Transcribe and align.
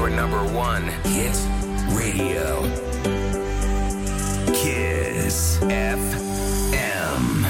Your 0.00 0.08
number 0.08 0.42
one 0.56 0.84
hit 1.12 1.36
radio. 1.92 2.64
Kiss 4.46 5.58
FM. 5.58 7.46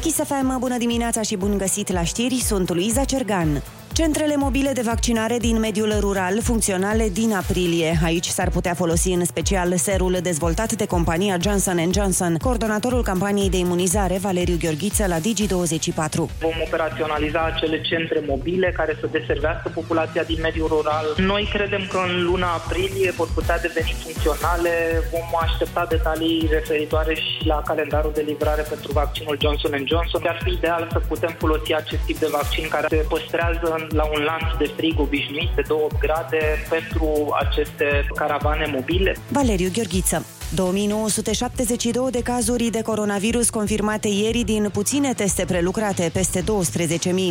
Kiss 0.00 0.16
FM, 0.16 0.58
bună 0.58 0.78
dimineața 0.78 1.22
și 1.22 1.36
bun 1.36 1.58
găsit 1.58 1.92
la 1.92 2.04
știri, 2.04 2.34
sunt 2.34 2.72
Luiza 2.72 3.04
Cergan. 3.04 3.62
Centrele 4.02 4.36
mobile 4.36 4.72
de 4.72 4.80
vaccinare 4.84 5.36
din 5.36 5.58
mediul 5.58 5.92
rural 6.00 6.40
funcționale 6.42 7.08
din 7.08 7.32
aprilie. 7.32 7.98
Aici 8.04 8.26
s-ar 8.26 8.50
putea 8.50 8.74
folosi 8.74 9.10
în 9.10 9.24
special 9.24 9.76
serul 9.76 10.16
dezvoltat 10.22 10.72
de 10.72 10.86
compania 10.86 11.36
Johnson 11.40 11.78
Johnson. 11.92 12.36
Coordonatorul 12.36 13.02
campaniei 13.02 13.50
de 13.50 13.58
imunizare, 13.58 14.18
Valeriu 14.18 14.56
Gheorghiță, 14.60 15.06
la 15.06 15.18
Digi24. 15.18 16.16
Vom 16.46 16.58
operaționaliza 16.66 17.40
acele 17.44 17.80
centre 17.80 18.22
mobile 18.26 18.72
care 18.76 18.96
să 19.00 19.08
deservească 19.12 19.70
populația 19.74 20.22
din 20.22 20.38
mediul 20.42 20.68
rural. 20.68 21.06
Noi 21.16 21.48
credem 21.52 21.86
că 21.90 21.98
în 22.08 22.24
luna 22.24 22.48
aprilie 22.52 23.10
vor 23.10 23.28
putea 23.34 23.58
deveni 23.58 23.94
funcționale. 24.04 24.72
Vom 25.12 25.28
aștepta 25.46 25.86
detalii 25.88 26.48
referitoare 26.50 27.14
și 27.14 27.46
la 27.46 27.62
calendarul 27.66 28.12
de 28.14 28.24
livrare 28.26 28.62
pentru 28.62 28.92
vaccinul 28.92 29.36
Johnson 29.40 29.72
Johnson. 29.90 30.22
Ar 30.26 30.40
fi 30.44 30.50
ideal 30.50 30.88
să 30.92 30.98
putem 30.98 31.34
folosi 31.38 31.74
acest 31.74 32.02
tip 32.06 32.18
de 32.18 32.28
vaccin 32.30 32.68
care 32.68 32.86
se 32.90 33.06
păstrează 33.08 33.68
în 33.78 33.84
la 33.90 34.04
un 34.04 34.22
lanț 34.22 34.56
de 34.58 34.70
frig 34.76 35.00
obișnuit 35.00 35.48
de 35.54 35.62
2 35.68 35.78
grade 36.00 36.66
pentru 36.68 37.36
aceste 37.38 38.06
caravane 38.14 38.66
mobile. 38.72 39.16
Valeriu 39.28 39.68
Gheorghiță. 39.72 40.26
2972 40.54 42.10
de 42.10 42.20
cazuri 42.22 42.70
de 42.70 42.82
coronavirus 42.82 43.50
confirmate 43.50 44.08
ieri 44.08 44.42
din 44.44 44.68
puține 44.72 45.12
teste 45.12 45.44
prelucrate, 45.44 46.10
peste 46.12 46.40
12.000. 46.40 46.46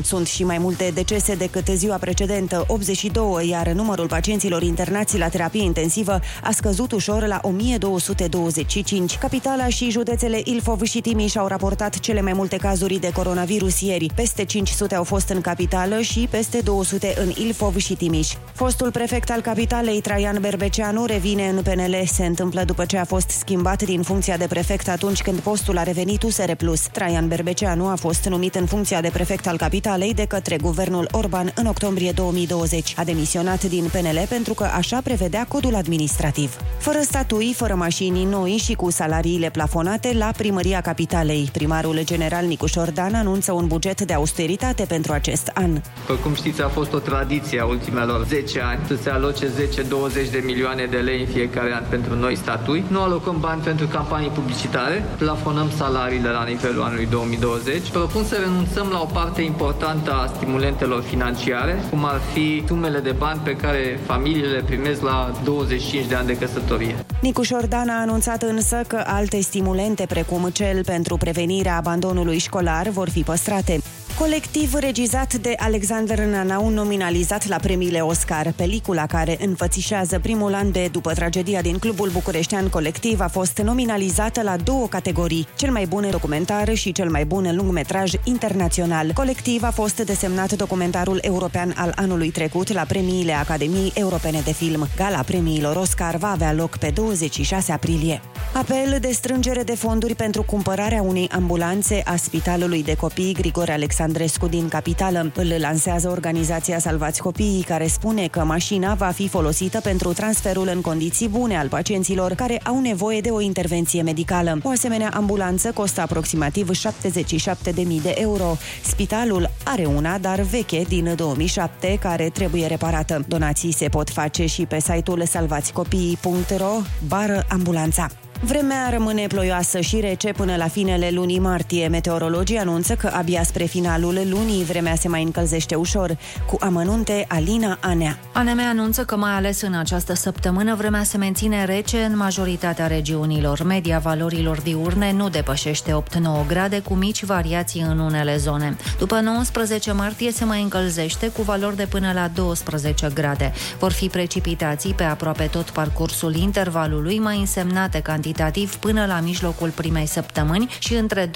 Sunt 0.04 0.28
și 0.28 0.44
mai 0.44 0.58
multe 0.58 0.92
decese 0.94 1.36
decât 1.36 1.68
ziua 1.68 1.98
precedentă, 1.98 2.64
82, 2.68 3.50
iar 3.50 3.68
numărul 3.68 4.08
pacienților 4.08 4.64
internați 4.64 5.18
la 5.18 5.28
terapie 5.28 5.64
intensivă 5.64 6.20
a 6.44 6.52
scăzut 6.52 6.92
ușor 6.92 7.26
la 7.28 7.40
1225. 7.44 9.18
Capitala 9.18 9.68
și 9.68 9.90
județele 9.90 10.42
Ilfov 10.44 10.82
și 10.82 11.02
Timiș 11.02 11.36
au 11.36 11.48
raportat 11.48 12.00
cele 12.00 12.22
mai 12.22 12.34
multe 12.34 12.58
cazuri 12.58 13.00
de 13.00 13.12
coronavirus 13.12 13.82
ieri. 13.82 14.08
Peste 14.16 14.46
500 14.46 14.96
au 14.96 15.04
fost 15.04 15.30
în 15.30 15.42
capitală 15.42 16.02
și 16.02 16.28
peste 16.30 16.60
200 16.64 17.14
în 17.18 17.30
Ilfov 17.46 17.78
și 17.78 17.94
Timiș. 17.94 18.34
Fostul 18.54 18.92
prefect 18.92 19.32
al 19.32 19.42
capitalei, 19.42 20.02
Traian 20.02 20.38
Berbeceanu, 20.42 21.06
revine 21.06 21.48
în 21.48 21.62
PNL. 21.62 21.96
Se 22.06 22.26
întâmplă 22.26 22.64
după 22.64 22.86
ce 22.86 22.98
a 22.98 23.05
fost 23.06 23.30
schimbat 23.30 23.84
din 23.84 24.02
funcția 24.02 24.38
de 24.38 24.46
prefect 24.48 24.90
atunci 24.90 25.22
când 25.22 25.40
postul 25.40 25.78
a 25.78 25.84
revenit 25.84 26.24
USR+. 26.24 26.52
Traian 26.92 27.28
Berbeceanu 27.28 27.88
a 27.88 27.96
fost 27.96 28.26
numit 28.26 28.56
în 28.56 28.66
funcția 28.66 29.02
de 29.02 29.10
prefect 29.14 29.48
al 29.48 29.58
capitalei 29.58 30.14
de 30.14 30.26
către 30.26 30.58
guvernul 30.58 31.08
Orban 31.12 31.52
în 31.56 31.66
octombrie 31.66 32.12
2020. 32.12 32.94
A 32.98 33.04
demisionat 33.04 33.64
din 33.64 33.90
PNL 33.92 34.26
pentru 34.30 34.54
că 34.54 34.64
așa 34.64 35.00
prevedea 35.04 35.46
codul 35.48 35.76
administrativ. 35.76 36.58
Fără 36.78 37.00
statui, 37.02 37.54
fără 37.54 37.76
mașini 37.76 38.24
noi 38.24 38.52
și 38.52 38.74
cu 38.74 38.92
salariile 38.92 39.50
plafonate 39.50 40.14
la 40.18 40.32
primăria 40.38 40.82
capitalei. 40.82 41.50
Primarul 41.52 42.00
general 42.04 42.46
Nicușor 42.46 42.92
Dan 42.92 43.14
anunță 43.14 43.52
un 43.52 43.68
buget 43.68 44.02
de 44.02 44.14
austeritate 44.14 44.86
pentru 44.88 45.12
acest 45.14 45.52
an. 45.54 45.82
După 46.08 46.20
cum 46.24 46.34
știți, 46.34 46.62
a 46.62 46.68
fost 46.68 46.94
o 46.94 47.00
tradiție 47.00 47.60
a 47.60 47.66
ultimelor 47.66 48.26
10 48.28 48.62
ani 48.62 48.80
să 48.88 48.96
se 48.96 49.10
aloce 49.10 49.48
10-20 49.48 50.32
de 50.32 50.42
milioane 50.46 50.86
de 50.86 50.98
lei 50.98 51.20
în 51.20 51.28
fiecare 51.28 51.74
an 51.74 51.84
pentru 51.90 52.16
noi 52.16 52.36
statui. 52.38 52.84
Nu 52.96 53.02
alocăm 53.02 53.38
bani 53.40 53.62
pentru 53.62 53.88
campanii 53.88 54.30
publicitare, 54.30 55.06
plafonăm 55.18 55.70
salariile 55.78 56.30
la 56.30 56.44
nivelul 56.44 56.82
anului 56.82 57.06
2020. 57.06 57.90
Propun 57.90 58.24
să 58.24 58.36
renunțăm 58.36 58.88
la 58.92 59.02
o 59.02 59.06
parte 59.06 59.42
importantă 59.42 60.12
a 60.14 60.32
stimulentelor 60.36 61.02
financiare, 61.02 61.84
cum 61.90 62.06
ar 62.06 62.22
fi 62.34 62.64
sumele 62.68 63.00
de 63.00 63.12
bani 63.12 63.40
pe 63.44 63.56
care 63.56 64.00
familiile 64.06 64.48
le 64.48 64.64
primesc 64.66 65.02
la 65.02 65.32
25 65.44 66.06
de 66.06 66.16
ani 66.16 66.28
de 66.28 66.38
căsătorie. 66.38 66.96
Nicușor 67.22 67.66
Dan 67.66 67.90
a 67.90 68.02
anunțat 68.02 68.42
însă 68.42 68.82
că 68.88 69.04
alte 69.06 69.40
stimulente, 69.40 70.06
precum 70.08 70.50
cel 70.54 70.84
pentru 70.84 71.18
prevenirea 71.18 71.78
abandonului 71.78 72.38
școlar, 72.38 72.88
vor 72.88 73.10
fi 73.10 73.22
păstrate. 73.22 73.82
Colectiv 74.20 74.74
regizat 74.74 75.34
de 75.34 75.56
Alexander 75.58 76.20
Nanau, 76.20 76.70
nominalizat 76.70 77.48
la 77.48 77.56
premiile 77.56 78.00
Oscar. 78.00 78.54
Pelicula 78.56 79.06
care 79.06 79.38
înfățișează 79.46 80.20
primul 80.20 80.54
an 80.54 80.72
de 80.72 80.88
după 80.92 81.14
tragedia 81.14 81.62
din 81.62 81.78
Clubul 81.78 82.10
Bucureștean 82.10 82.70
Colectiv 82.70 83.20
a 83.20 83.28
fost 83.28 83.58
nominalizată 83.58 84.42
la 84.42 84.56
două 84.58 84.88
categorii, 84.88 85.48
cel 85.56 85.72
mai 85.72 85.86
bun 85.86 86.08
documentar 86.12 86.74
și 86.74 86.92
cel 86.92 87.10
mai 87.10 87.26
bun 87.26 87.56
lungmetraj 87.56 88.12
internațional. 88.24 89.12
Colectiv 89.14 89.64
a 89.64 89.72
fost 89.72 90.02
desemnat 90.02 90.52
documentarul 90.52 91.20
european 91.22 91.74
al 91.78 91.92
anului 91.96 92.32
trecut 92.32 92.74
la 92.74 92.84
premiile 92.88 93.34
Academiei 93.34 93.92
Europene 93.96 94.42
de 94.46 94.54
Film. 94.54 94.88
Gala 94.96 95.22
premiilor 95.22 95.76
Oscar 95.76 96.16
va 96.16 96.32
avea 96.32 96.54
loc 96.54 96.78
pe 96.78 96.92
26 96.94 97.72
aprilie. 97.72 98.22
Apel 98.54 98.98
de 99.02 99.12
strângere 99.12 99.64
de 99.64 99.76
fonduri 99.76 100.16
pentru 100.16 100.44
cumpărarea 100.44 101.02
unei 101.02 101.30
ambulanțe 101.32 102.02
a 102.06 102.16
Spitalului 102.16 102.84
de 102.84 102.96
Copii 102.96 103.34
Grigore 103.34 103.72
Alexandrescu 104.06 104.48
din 104.48 104.68
capitală. 104.68 105.32
Îl 105.36 105.56
lansează 105.60 106.10
organizația 106.10 106.80
Salvați 106.80 107.22
Copiii, 107.22 107.64
care 107.64 107.88
spune 107.88 108.28
că 108.28 108.44
mașina 108.44 108.94
va 108.94 109.08
fi 109.08 109.28
folosită 109.28 109.80
pentru 109.80 110.14
transferul 110.14 110.70
în 110.74 110.82
condiții 110.82 111.28
bune 111.28 111.58
al 111.58 111.68
pacienților 111.68 112.34
care 112.34 112.58
au 112.64 112.80
nevoie 112.80 113.22
de 113.22 113.30
o 113.30 113.42
intervenție 113.42 114.02
medicală. 114.02 114.60
O 114.64 114.70
asemenea 114.70 115.12
ambulanță 115.14 115.72
costă 115.72 116.02
aproximativ 116.02 116.70
77.000 116.70 118.02
de 118.02 118.16
euro. 118.18 118.58
Spitalul 118.84 119.50
are 119.64 119.86
una, 119.86 120.18
dar 120.18 120.40
veche, 120.40 120.82
din 120.88 121.14
2007, 121.16 121.98
care 122.02 122.30
trebuie 122.30 122.68
reparată. 122.68 123.26
Donații 123.28 123.72
se 123.72 123.90
pot 123.90 124.10
face 124.10 124.46
și 124.46 124.66
pe 124.66 124.80
site-ul 124.80 125.26
salvațicopii.ro 125.26 126.82
bară 127.08 127.46
ambulanța. 127.50 128.08
Vremea 128.42 128.90
rămâne 128.90 129.28
ploioasă 129.28 129.80
și 129.80 130.00
rece 130.00 130.32
până 130.32 130.56
la 130.56 130.68
finele 130.68 131.10
lunii 131.12 131.40
martie. 131.40 131.88
Meteorologii 131.88 132.58
anunță 132.58 132.96
că 132.96 133.12
abia 133.14 133.44
spre 133.44 133.64
finalul 133.64 134.20
lunii 134.30 134.64
vremea 134.64 134.96
se 134.96 135.08
mai 135.08 135.24
încălzește 135.24 135.76
ușor. 135.76 136.18
Cu 136.48 136.58
amănunte, 136.60 137.26
Alina 137.28 137.78
Anea. 137.82 138.20
ANM 138.34 138.60
anunță 138.70 139.06
că 139.06 139.18
mai 139.18 139.32
ales 139.32 139.62
în 139.62 139.74
această 139.74 140.14
săptămână 140.14 140.76
vremea 140.76 141.04
se 141.04 141.18
menține 141.18 141.66
rece 141.66 141.98
în 141.98 142.18
majoritatea 142.18 142.88
regiunilor. 142.88 143.64
Media 143.64 144.00
valorilor 144.00 144.62
diurne 144.62 145.12
nu 145.12 145.30
depășește 145.30 146.04
8-9 146.44 146.48
grade, 146.48 146.80
cu 146.80 146.94
mici 146.94 147.24
variații 147.24 147.82
în 147.82 148.00
unele 148.00 148.38
zone. 148.38 148.78
După 149.00 149.20
19 149.20 149.92
martie 149.92 150.32
se 150.32 150.46
mai 150.46 150.62
încălzește 150.62 151.28
cu 151.28 151.42
valori 151.42 151.76
de 151.76 151.86
până 151.90 152.12
la 152.14 152.28
12 152.28 153.12
grade. 153.14 153.54
Vor 153.80 153.92
fi 153.92 154.08
precipitații 154.08 154.94
pe 154.94 155.04
aproape 155.04 155.44
tot 155.44 155.70
parcursul 155.70 156.36
intervalului, 156.36 157.20
mai 157.20 157.40
însemnate 157.40 158.00
cantități 158.00 158.25
cantitativ 158.26 158.76
până 158.76 159.06
la 159.06 159.20
mijlocul 159.20 159.70
primei 159.70 160.06
săptămâni 160.06 160.70
și 160.80 160.94
între 160.94 161.30
20-23 161.30 161.32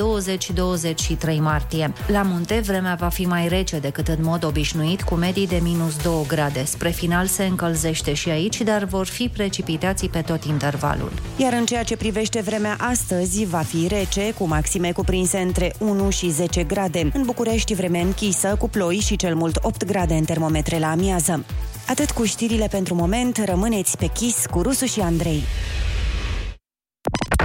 martie. 1.39 1.93
La 2.07 2.21
munte, 2.21 2.61
vremea 2.65 2.95
va 2.99 3.07
fi 3.07 3.25
mai 3.25 3.47
rece 3.47 3.79
decât 3.79 4.07
în 4.07 4.17
mod 4.21 4.43
obișnuit, 4.43 5.01
cu 5.01 5.15
medii 5.15 5.47
de 5.47 5.59
minus 5.63 5.95
2 5.95 6.13
grade. 6.27 6.63
Spre 6.63 6.89
final 6.89 7.25
se 7.25 7.43
încălzește 7.43 8.13
și 8.13 8.29
aici, 8.29 8.61
dar 8.61 8.83
vor 8.83 9.05
fi 9.05 9.29
precipitații 9.33 10.09
pe 10.09 10.21
tot 10.21 10.43
intervalul. 10.43 11.11
Iar 11.37 11.53
în 11.53 11.65
ceea 11.65 11.83
ce 11.83 11.97
privește 11.97 12.41
vremea 12.41 12.75
astăzi, 12.79 13.45
va 13.45 13.61
fi 13.61 13.87
rece, 13.87 14.33
cu 14.37 14.47
maxime 14.47 14.91
cuprinse 14.91 15.37
între 15.37 15.73
1 15.79 16.09
și 16.09 16.29
10 16.29 16.63
grade. 16.63 17.09
În 17.13 17.23
București, 17.25 17.73
vreme 17.73 18.01
închisă, 18.01 18.55
cu 18.59 18.69
ploi 18.69 18.95
și 18.95 19.15
cel 19.15 19.35
mult 19.35 19.57
8 19.61 19.85
grade 19.85 20.13
în 20.13 20.23
termometre 20.23 20.79
la 20.79 20.91
amiază. 20.91 21.45
Atât 21.87 22.11
cu 22.11 22.23
știrile 22.23 22.67
pentru 22.67 22.95
moment, 22.95 23.41
rămâneți 23.45 23.97
pe 23.97 24.05
chis 24.05 24.45
cu 24.49 24.61
Rusu 24.61 24.85
și 24.85 24.99
Andrei. 24.99 25.43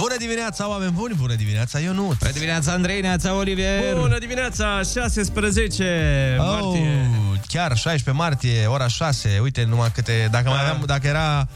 Bună 0.00 0.16
dimineața, 0.18 0.68
oameni 0.68 0.90
buni! 0.90 1.14
Bună 1.14 1.34
dimineața, 1.34 1.78
Ionut! 1.78 2.18
Bună 2.18 2.30
dimineața, 2.32 2.72
Andrei, 2.72 3.00
neața, 3.00 3.34
Oliver! 3.34 3.94
Bună 3.94 4.18
dimineața, 4.18 4.80
16 4.92 6.36
martie. 6.38 7.08
Oh, 7.32 7.38
chiar 7.46 7.76
16 7.76 8.10
martie, 8.10 8.66
ora 8.66 8.86
6. 8.86 9.38
Uite 9.42 9.64
numai 9.64 9.90
câte... 9.94 10.28
Dacă, 10.30 10.48
mai 10.48 10.56
Da. 10.56 10.62
aveam, 10.62 10.82
dacă 10.86 11.06
era 11.06 11.48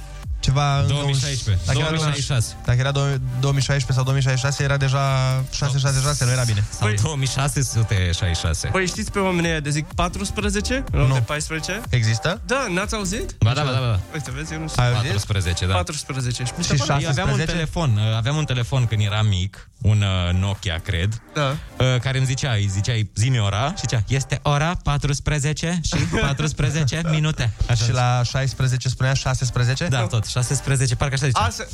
ceva... 0.44 0.66
încă 0.80 0.92
un- 0.92 0.98
2016. 1.00 1.64
Dacă 1.66 1.78
era 1.78 1.88
2066. 1.88 2.56
Dacă 2.64 2.78
era 2.84 2.90
dou- 2.90 3.18
2016 3.40 3.92
sau 3.92 4.04
2066, 4.04 4.62
era 4.62 4.76
deja 4.76 5.04
666, 5.50 6.24
nu 6.24 6.30
era 6.30 6.42
bine. 6.42 6.62
Sau 6.78 6.88
2666. 7.02 8.68
Păi 8.72 8.86
știți 8.86 9.10
pe 9.10 9.18
oamenii 9.18 9.50
ăia 9.50 9.60
de 9.60 9.70
zic 9.70 9.86
14 9.94 10.84
în 10.92 10.98
loc 10.98 11.08
Nu. 11.08 11.14
de 11.14 11.20
14? 11.20 11.80
Există? 11.88 12.40
Da, 12.46 12.66
n-ați 12.70 12.94
auzit? 12.94 13.34
Ba 13.38 13.52
da, 13.52 13.62
ba 13.62 13.70
da, 13.70 13.78
ba 13.78 13.86
da. 13.86 14.00
Uite, 14.14 14.30
vezi, 14.34 14.52
eu 14.52 14.58
nu 14.58 14.64
Ai 14.64 14.70
știu. 14.70 14.96
auzit? 14.96 15.10
14, 15.10 15.66
da. 15.66 15.74
14. 15.74 16.44
Și 16.44 16.52
mi 16.58 16.64
se 16.64 16.76
Și 16.76 16.82
pare- 16.86 17.02
Eu 17.02 17.08
aveam 17.08 17.28
un 17.30 17.36
16? 17.38 17.52
telefon, 17.52 17.90
uh, 18.10 18.16
aveam 18.16 18.36
un 18.36 18.44
telefon 18.44 18.86
când 18.86 19.00
eram 19.02 19.26
mic, 19.26 19.68
un 19.82 20.02
uh, 20.02 20.34
Nokia, 20.40 20.78
cred, 20.84 21.22
Da. 21.34 21.56
uh, 21.78 22.00
care 22.00 22.16
îmi 22.18 22.26
zicea, 22.26 22.52
îi 22.52 22.66
ziceai, 22.66 23.10
zi 23.14 23.38
ora, 23.38 23.66
și 23.68 23.74
zicea, 23.80 24.02
este 24.08 24.40
ora 24.42 24.76
14 24.82 25.80
și 25.82 25.96
14 26.20 27.00
minute. 27.10 27.52
Așa 27.70 27.84
Și 27.84 27.92
la 27.92 28.22
16 28.24 28.88
spunea 28.88 29.14
16? 29.14 29.86
Da, 29.86 30.00
tot, 30.06 30.24
16, 30.42 30.94
parcă 30.94 31.14
așa 31.14 31.26
zicea. 31.26 31.40
Asta... 31.40 31.64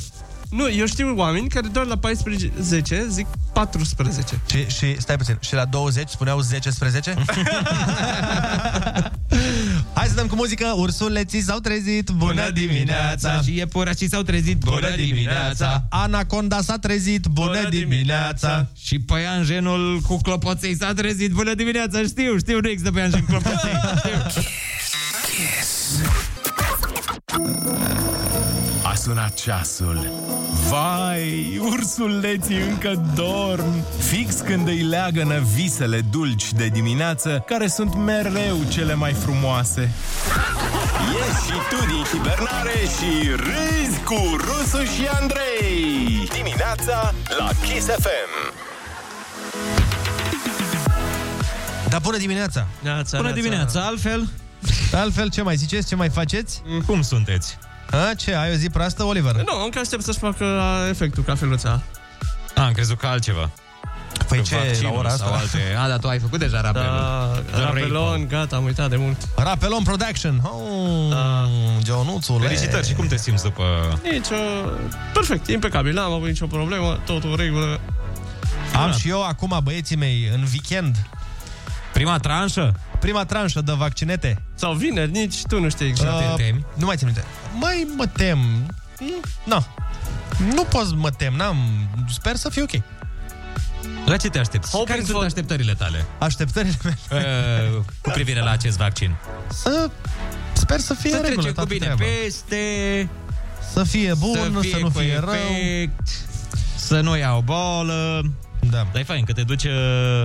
Nu, 0.51 0.69
eu 0.69 0.85
știu 0.85 1.15
oameni 1.15 1.49
care 1.49 1.67
doar 1.67 1.85
la 1.85 1.97
14 1.97 3.05
zic 3.09 3.27
14. 3.53 4.41
Și, 4.49 4.65
și, 4.67 4.95
stai 5.01 5.15
puțin, 5.17 5.37
și 5.39 5.53
la 5.53 5.65
20 5.65 6.09
spuneau 6.09 6.41
10-sprezece? 6.43 7.13
Hai 9.93 10.07
să 10.07 10.13
dăm 10.15 10.27
cu 10.27 10.35
muzică, 10.35 10.73
ursuleții 10.75 11.41
s-au 11.41 11.59
trezit, 11.59 12.09
bună 12.09 12.49
dimineața! 12.49 13.41
Și 13.41 13.55
iepurașii 13.55 14.09
s-au 14.09 14.21
trezit, 14.21 14.57
bună 14.57 14.95
dimineața! 14.95 15.83
Anaconda 15.89 16.61
s-a 16.61 16.77
trezit, 16.77 17.25
bună, 17.25 17.47
Bună 17.47 17.69
dimineața! 17.69 18.67
Și 18.81 18.99
păianjenul 18.99 19.99
cu 20.07 20.17
clopoței 20.17 20.75
s-a 20.75 20.93
trezit, 20.93 21.31
bună 21.31 21.53
dimineața, 21.53 22.01
știu, 22.01 22.37
știu, 22.37 22.59
nu 22.59 22.69
există 22.69 22.91
păianjen 22.91 23.19
cu 23.19 23.31
clopoței. 23.31 23.71
știu. 24.29 24.41
A 27.33 27.90
sunat 29.01 29.33
ceasul. 29.33 30.11
Vai, 30.69 31.57
ursuleții 31.63 32.57
încă 32.69 33.03
dorm. 33.15 33.83
Fix 33.99 34.35
când 34.35 34.67
îi 34.67 34.81
leagănă 34.81 35.39
visele 35.55 36.01
dulci 36.11 36.53
de 36.53 36.67
dimineață, 36.67 37.43
care 37.47 37.67
sunt 37.67 37.95
mereu 37.95 38.57
cele 38.69 38.93
mai 38.93 39.13
frumoase. 39.13 39.91
Ieși 41.13 41.45
și 41.45 41.57
tu 41.69 41.85
din 41.85 42.03
hibernare 42.11 42.79
și 42.97 43.29
râzi 43.29 43.99
cu 44.03 44.35
Rusu 44.37 44.83
și 44.83 45.07
Andrei. 45.21 46.27
Dimineața 46.33 47.13
la 47.37 47.49
Kiss 47.63 47.85
FM. 47.85 48.53
Da, 51.89 51.99
bună 51.99 52.17
dimineața! 52.17 52.67
Neața, 52.81 53.17
Bună 53.17 53.29
neața. 53.29 53.41
dimineața, 53.41 53.81
altfel, 53.85 54.27
Altfel, 54.93 55.29
ce 55.29 55.41
mai 55.41 55.55
ziceți, 55.55 55.87
ce 55.87 55.95
mai 55.95 56.09
faceți? 56.09 56.61
cum 56.85 57.01
sunteți? 57.01 57.57
A, 57.91 58.13
ce, 58.13 58.35
ai 58.35 58.51
o 58.51 58.55
zi 58.55 58.69
proastă, 58.69 59.03
Oliver? 59.03 59.35
Nu, 59.35 59.63
încă 59.63 59.79
aștept 59.79 60.03
să-și 60.03 60.17
facă 60.17 60.45
efectul 60.89 61.23
cafeluța. 61.23 61.81
A, 62.55 62.65
am 62.65 62.71
crezut 62.71 62.97
că 62.97 63.07
altceva. 63.07 63.49
Păi 64.27 64.37
Că 64.37 64.43
ce, 64.43 64.55
vaccinul 64.55 64.91
la 64.91 64.97
ora 64.99 65.09
asta? 65.09 65.25
Sau 65.25 65.33
alte... 65.33 65.57
A, 65.83 65.87
dar 65.87 65.97
tu 65.97 66.07
ai 66.07 66.19
făcut 66.19 66.39
deja 66.39 66.61
rapelul. 66.61 66.87
Da, 66.87 67.41
The 67.51 67.61
rapelon, 67.61 68.09
Rapel. 68.09 68.25
gata, 68.27 68.55
am 68.55 68.63
uitat 68.63 68.89
de 68.89 68.95
mult. 68.95 69.17
Rapelon 69.35 69.83
Production! 69.83 70.41
Oh, 70.43 71.09
Da. 71.09 71.47
Jonuțule! 71.85 72.47
Felicitări, 72.47 72.87
și 72.87 72.93
cum 72.93 73.07
te 73.07 73.17
simți 73.17 73.43
după... 73.43 73.63
Nici 74.11 74.29
o... 74.29 74.69
Perfect, 75.13 75.47
impecabil, 75.47 75.93
n-am 75.93 76.11
avut 76.11 76.27
nicio 76.27 76.45
problemă, 76.45 76.99
totul 77.05 77.29
în 77.29 77.35
regulă. 77.35 77.79
Am 78.75 78.91
și 78.93 79.09
eu 79.09 79.23
acum, 79.23 79.59
băieții 79.63 79.95
mei, 79.95 80.29
în 80.33 80.45
weekend, 80.51 80.95
Prima 81.93 82.17
tranșă? 82.17 82.73
prima 82.99 83.25
tranșă 83.25 83.61
de 83.61 83.71
vaccinete. 83.71 84.41
Sau 84.55 84.73
vineri, 84.73 85.11
nici 85.11 85.41
tu 85.47 85.59
nu 85.59 85.69
știi 85.69 85.87
exact. 85.87 86.35
te 86.35 86.43
temi? 86.43 86.65
Nu 86.75 86.85
mai 86.85 86.95
țin 86.95 87.05
minte. 87.07 87.23
Mai 87.59 87.87
mă 87.95 88.07
tem. 88.07 88.39
Nu. 89.43 89.65
Nu 90.53 90.63
pot 90.63 90.85
să 90.87 90.93
mă 90.95 91.09
tem, 91.09 91.33
n-am... 91.33 91.57
Sper 92.09 92.35
să 92.35 92.49
fie 92.49 92.61
ok. 92.61 92.81
La 94.05 94.17
ce 94.17 94.29
te 94.29 94.39
aștepți? 94.39 94.69
Și 94.69 94.75
Hoping 94.75 94.89
Care 94.97 95.01
sunt 95.05 95.17
for- 95.17 95.25
așteptările 95.25 95.73
tale 95.73 96.05
Așteptările 96.17 96.77
mele 96.83 96.97
uh, 97.75 97.83
cu 98.01 98.09
privire 98.09 98.39
la 98.41 98.51
acest 98.51 98.77
vaccin? 98.77 99.15
să... 99.49 99.89
Sper 100.53 100.79
să 100.79 100.93
fie 100.93 101.09
Să 101.09 101.15
în 101.15 101.21
regulă 101.23 101.41
trece 101.41 101.47
cu 101.47 101.53
toată 101.65 101.73
bine 101.73 101.85
treaba. 101.85 102.03
peste, 102.23 103.09
Să 103.73 103.83
fie 103.83 104.13
bun, 104.13 104.33
să, 104.35 104.49
să 104.53 104.59
fie 104.59 104.77
nu 104.79 104.89
cu 104.91 104.99
fie 104.99 105.17
rău. 105.19 105.33
efect, 105.33 106.09
să 106.75 106.99
nu 107.01 107.17
ia 107.17 107.33
o 107.35 107.41
boală. 107.41 108.21
Da. 108.59 108.87
Dar 108.91 109.01
e 109.01 109.03
fain 109.03 109.23
că 109.25 109.33
te 109.33 109.41
duci... 109.43 109.63
uh, 109.63 110.23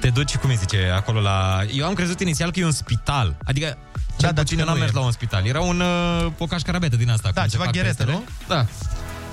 Te 0.00 0.08
duci, 0.08 0.36
cum 0.36 0.50
îi 0.50 0.56
zice, 0.56 0.92
acolo 0.94 1.20
la... 1.20 1.60
Eu 1.72 1.86
am 1.86 1.94
crezut 1.94 2.20
inițial 2.20 2.50
că 2.50 2.60
e 2.60 2.64
un 2.64 2.70
spital. 2.70 3.36
Adică, 3.44 3.76
Da, 4.20 4.26
da, 4.26 4.32
dar 4.32 4.42
puțin 4.42 4.56
că 4.56 4.62
eu 4.62 4.68
n-am 4.68 4.74
nu 4.76 4.80
mers 4.80 4.94
e. 4.94 4.98
la 4.98 5.04
un 5.04 5.12
spital. 5.12 5.46
Era 5.46 5.60
un, 5.60 5.80
uh, 5.80 6.32
o 6.38 6.46
cașcarabetă 6.46 6.96
din 6.96 7.10
asta. 7.10 7.30
Da, 7.34 7.40
cum 7.40 7.50
se 7.50 7.56
ceva 7.56 7.64
fac 7.64 7.72
gheretă, 7.72 7.94
testele. 7.94 8.12
nu? 8.12 8.24
Da. 8.48 8.66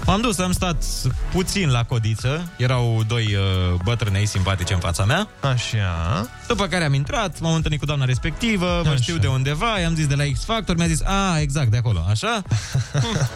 M-am 0.06 0.22
dus, 0.22 0.40
am 0.40 0.52
stat 0.52 0.84
puțin 1.32 1.70
la 1.70 1.84
codiță. 1.84 2.50
Erau 2.58 3.04
doi 3.08 3.36
uh, 3.36 3.80
bătrânei 3.84 4.26
simpatice 4.26 4.74
în 4.74 4.80
fața 4.80 5.06
mea. 5.06 5.28
Așa. 5.42 6.30
După 6.48 6.68
care 6.68 6.84
am 6.84 6.94
intrat, 6.94 7.40
m-am 7.40 7.54
întâlnit 7.54 7.80
cu 7.80 7.86
doamna 7.86 8.06
respectivă, 8.06 8.82
vă 8.84 8.90
Așa. 8.90 9.02
știu 9.02 9.18
de 9.18 9.28
undeva, 9.28 9.80
i-am 9.80 9.96
zis 9.96 10.08
de 10.08 10.16
la 10.16 10.24
X 10.34 10.44
Factor, 10.44 10.76
mi-a 10.76 10.88
zis, 10.88 11.02
a, 11.02 11.40
exact, 11.40 11.72
de 11.72 11.78
acolo, 11.78 12.06
așa. 12.10 12.42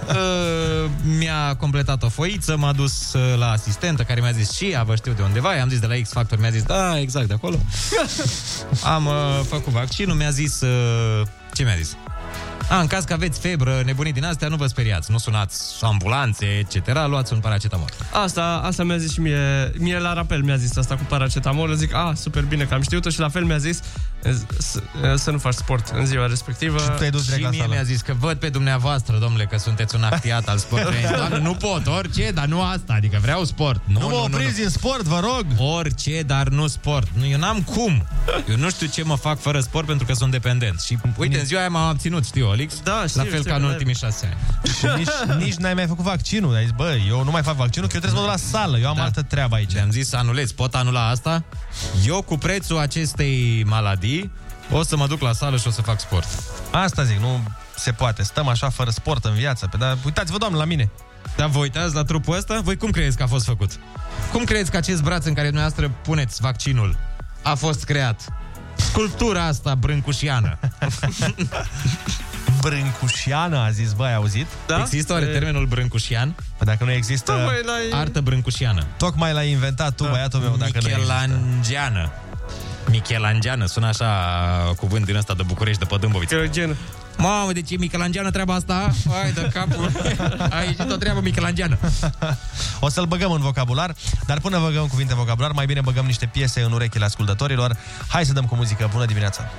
uh, 0.08 0.90
mi-a 1.18 1.56
completat 1.56 2.04
o 2.04 2.10
foiță, 2.10 2.58
m-a 2.58 2.74
dus 2.74 3.14
uh, 3.14 3.38
la 3.38 3.52
asistentă 3.52 4.04
care 4.04 4.22
mi-a 4.22 4.32
zis 4.32 4.52
și 4.52 4.66
ea, 4.66 4.84
vă 4.84 4.96
știu 4.96 5.12
de 5.12 5.22
undeva, 5.22 5.56
i-am 5.56 5.70
zis 5.70 5.80
de 5.80 5.88
la 5.88 5.96
X 6.04 6.12
Factor, 6.12 6.40
mi-a 6.40 6.50
zis, 6.50 6.64
da, 6.64 7.00
exact, 7.00 7.28
de 7.28 7.34
acolo. 7.34 7.60
am 8.96 9.06
uh, 9.06 9.14
făcut 9.48 9.74
vaccinul, 9.74 10.16
mi-a 10.16 10.30
zis, 10.30 10.62
uh, 10.62 11.28
ce 11.54 11.64
mi-a 11.64 11.76
zis? 11.76 11.98
A, 12.70 12.80
în 12.80 12.88
caz 12.88 13.04
că 13.04 13.14
aveți 13.14 13.40
febră, 13.40 13.82
nebunii 13.86 14.14
din 14.14 14.26
astea, 14.26 14.48
nu 14.48 14.56
vă 14.56 14.68
speriați, 14.68 15.12
nu 15.12 15.18
sunați 15.18 15.84
ambulanțe, 15.84 16.46
etc., 16.46 17.08
luați 17.08 17.34
un 17.34 17.40
paracetamol. 17.40 17.90
Asta, 18.24 18.62
asta 18.64 18.84
mi-a 18.84 18.98
zis 18.98 19.12
și 19.12 19.20
mie, 19.20 19.72
mie 19.78 20.00
la 20.00 20.14
rapel 20.14 20.42
mi-a 20.42 20.56
zis 20.56 20.78
asta 20.78 20.96
cu 20.96 21.04
paracetamol, 21.08 21.74
zic, 21.74 21.94
a, 21.94 22.14
super 22.16 22.44
bine 22.44 22.64
că 22.64 22.74
am 22.74 22.82
știut 22.82 23.06
și 23.06 23.20
la 23.20 23.30
fel 23.30 23.44
mi-a 23.44 23.58
zis 23.58 23.82
să, 24.58 24.82
să 25.16 25.32
nu 25.32 25.38
faci 25.38 25.54
sport 25.54 25.90
în 25.94 26.06
ziua 26.06 26.26
respectivă. 26.28 26.82
Tu 26.82 26.92
te-ai 26.98 27.10
dus 27.10 27.22
Și 27.22 27.28
direct 27.28 27.44
la 27.44 27.50
mie 27.50 27.60
sală. 27.60 27.74
mi-a 27.74 27.84
zis 27.84 28.02
că 28.02 28.14
văd 28.20 28.38
pe 28.38 28.50
dumneavoastră, 28.50 29.18
domnule, 29.18 29.46
că 29.46 29.58
sunteți 29.58 29.96
un 29.96 30.04
actiat 30.04 30.48
al 30.48 30.58
sportului. 30.58 30.98
Doamne, 31.18 31.38
nu 31.40 31.54
pot, 31.54 31.88
orice, 31.88 32.32
dar 32.34 32.46
nu 32.46 32.62
asta, 32.62 32.94
adică 32.94 33.18
vreau 33.22 33.44
sport. 33.44 33.82
Nu, 33.86 34.00
Nu 34.00 34.08
mă 34.08 34.16
opriți 34.16 34.56
din 34.56 34.70
sport, 34.70 35.02
vă 35.02 35.20
rog! 35.20 35.46
Orice, 35.76 36.22
dar 36.22 36.48
nu 36.48 36.68
sport. 36.68 37.08
Nu, 37.14 37.26
eu 37.26 37.38
n-am 37.40 37.62
cum. 37.62 38.08
Eu 38.50 38.56
nu 38.56 38.70
știu 38.70 38.88
ce 38.88 39.04
mă 39.04 39.16
fac 39.16 39.40
fără 39.40 39.60
sport 39.60 39.86
pentru 39.86 40.06
că 40.06 40.14
sunt 40.14 40.32
dependent. 40.32 40.80
Și 40.82 40.98
uite, 41.18 41.40
în 41.40 41.46
ziua 41.46 41.60
aia 41.60 41.70
m-am 41.70 41.88
abținut, 41.88 42.26
știu, 42.26 42.48
Olix? 42.50 42.74
Da, 42.84 43.04
știu, 43.08 43.22
La 43.22 43.28
fel 43.30 43.38
știu, 43.40 43.50
ca 43.50 43.56
în 43.56 43.62
da. 43.62 43.68
ultimii 43.68 43.96
șase 43.96 44.26
ani. 44.26 44.38
Și 44.80 44.86
nici, 44.98 45.38
nici 45.46 45.56
n-ai 45.56 45.74
mai 45.74 45.88
făcut 45.88 46.04
vaccinul. 46.04 46.56
Ai 46.56 46.64
zis, 46.64 46.74
bă, 46.76 46.98
eu 47.08 47.24
nu 47.24 47.32
mai 47.32 47.42
fac 47.44 47.56
vaccinul, 47.56 47.88
că 47.88 47.94
eu 47.96 48.00
trebuie 48.02 48.22
să 48.22 48.28
mă 48.28 48.32
duc 48.38 48.52
la 48.52 48.60
sală. 48.60 48.78
Eu 48.78 48.88
am 48.90 48.96
Da. 48.96 49.04
altă 49.04 49.22
treabă 49.22 49.56
aici. 49.56 49.74
Le-am 49.74 49.92
zis 49.92 50.08
să 50.10 50.16
anulez, 50.18 50.52
pot 50.52 50.76
anula 50.76 51.08
asta? 51.10 51.44
Eu 52.06 52.22
cu 52.22 52.38
prețul 52.38 52.78
acestei 52.78 53.64
maladii 53.68 54.09
o 54.72 54.84
să 54.84 54.98
mă 54.98 55.08
duc 55.08 55.22
la 55.22 55.34
sală 55.34 55.58
și 55.58 55.68
o 55.68 55.72
să 55.72 55.82
fac 55.82 56.00
sport. 56.00 56.28
Asta 56.72 57.04
zic, 57.04 57.20
nu 57.20 57.42
se 57.76 57.92
poate. 57.92 58.24
Stăm 58.24 58.48
așa 58.48 58.70
fără 58.70 58.90
sport 58.90 59.26
în 59.26 59.34
viață. 59.34 59.68
Pe, 59.68 59.78
dar 59.78 59.98
uitați-vă, 60.06 60.38
doamnă, 60.38 60.58
la 60.58 60.66
mine. 60.66 60.90
Dar 61.36 61.48
vă 61.50 61.58
uitați 61.60 61.96
la 61.96 62.04
trupul 62.04 62.36
ăsta? 62.38 62.60
Voi 62.64 62.78
cum 62.78 62.92
credeți 62.92 63.18
că 63.18 63.24
a 63.24 63.28
fost 63.28 63.46
făcut? 63.46 63.72
Cum 64.32 64.44
credeți 64.44 64.72
că 64.72 64.78
acest 64.78 65.04
braț 65.04 65.26
în 65.26 65.34
care 65.34 65.48
dumneavoastră 65.48 65.92
puneți 66.02 66.42
vaccinul 66.42 66.98
a 67.44 67.56
fost 67.56 67.84
creat? 67.84 68.22
Sculptura 68.76 69.46
asta 69.46 69.76
brâncușiană. 69.76 70.60
Brâncușiană, 72.62 73.58
a 73.58 73.70
zis, 73.70 73.94
bă, 73.94 74.04
ai 74.04 74.16
auzit? 74.16 74.46
Da? 74.68 74.80
Există 74.80 75.14
oare 75.14 75.26
E- 75.26 75.32
termenul 75.32 75.66
brâncușian? 75.66 76.36
Păi 76.58 76.68
dacă 76.68 76.84
nu 76.84 76.92
există... 76.92 77.32
Tocmai 77.32 77.62
l-ai... 77.66 78.00
Artă 78.00 78.22
brâncușiană. 78.22 78.86
Tocmai 78.98 79.34
l-ai 79.34 79.50
inventat 79.50 79.96
tu, 79.96 80.04
băiatul 80.04 80.40
meu, 80.40 80.56
dacă 80.58 80.72
nu 80.82 80.90
există. 80.90 80.98
Michelangeană. 80.98 82.12
Michelangeană, 82.90 83.66
sună 83.66 83.88
așa 83.88 84.08
cuvânt 84.78 85.06
din 85.06 85.16
ăsta 85.16 85.34
de 85.34 85.44
București, 85.46 85.80
de 85.80 85.86
pe 85.86 85.96
Dâmboviță. 86.00 86.48
Gen. 86.50 86.78
Mamă, 87.18 87.52
deci 87.52 87.72
e 87.72 87.76
Michelangeană 87.78 88.32
treaba 88.32 88.54
asta? 88.54 88.92
Hai 89.10 89.32
de 89.32 89.50
capul. 89.54 89.92
A 90.58 90.62
ieșit 90.62 90.92
o 90.92 90.96
treabă 90.96 91.20
Michelangeană. 91.22 91.78
O 92.80 92.90
să-l 92.90 93.06
băgăm 93.06 93.32
în 93.32 93.42
vocabular, 93.42 93.96
dar 94.26 94.40
până 94.40 94.60
băgăm 94.60 94.88
cuvinte 94.88 95.14
în 95.14 95.20
vocabular, 95.20 95.52
mai 95.52 95.66
bine 95.66 95.82
băgăm 95.82 96.06
niște 96.06 96.26
piese 96.26 96.62
în 96.62 96.72
urechile 96.72 97.06
ascultătorilor. 97.06 97.78
Hai 98.08 98.26
să 98.26 98.34
dăm 98.34 98.46
cu 98.46 98.56
muzică. 98.56 98.90
Bună 98.92 99.06
dimineața! 99.06 99.52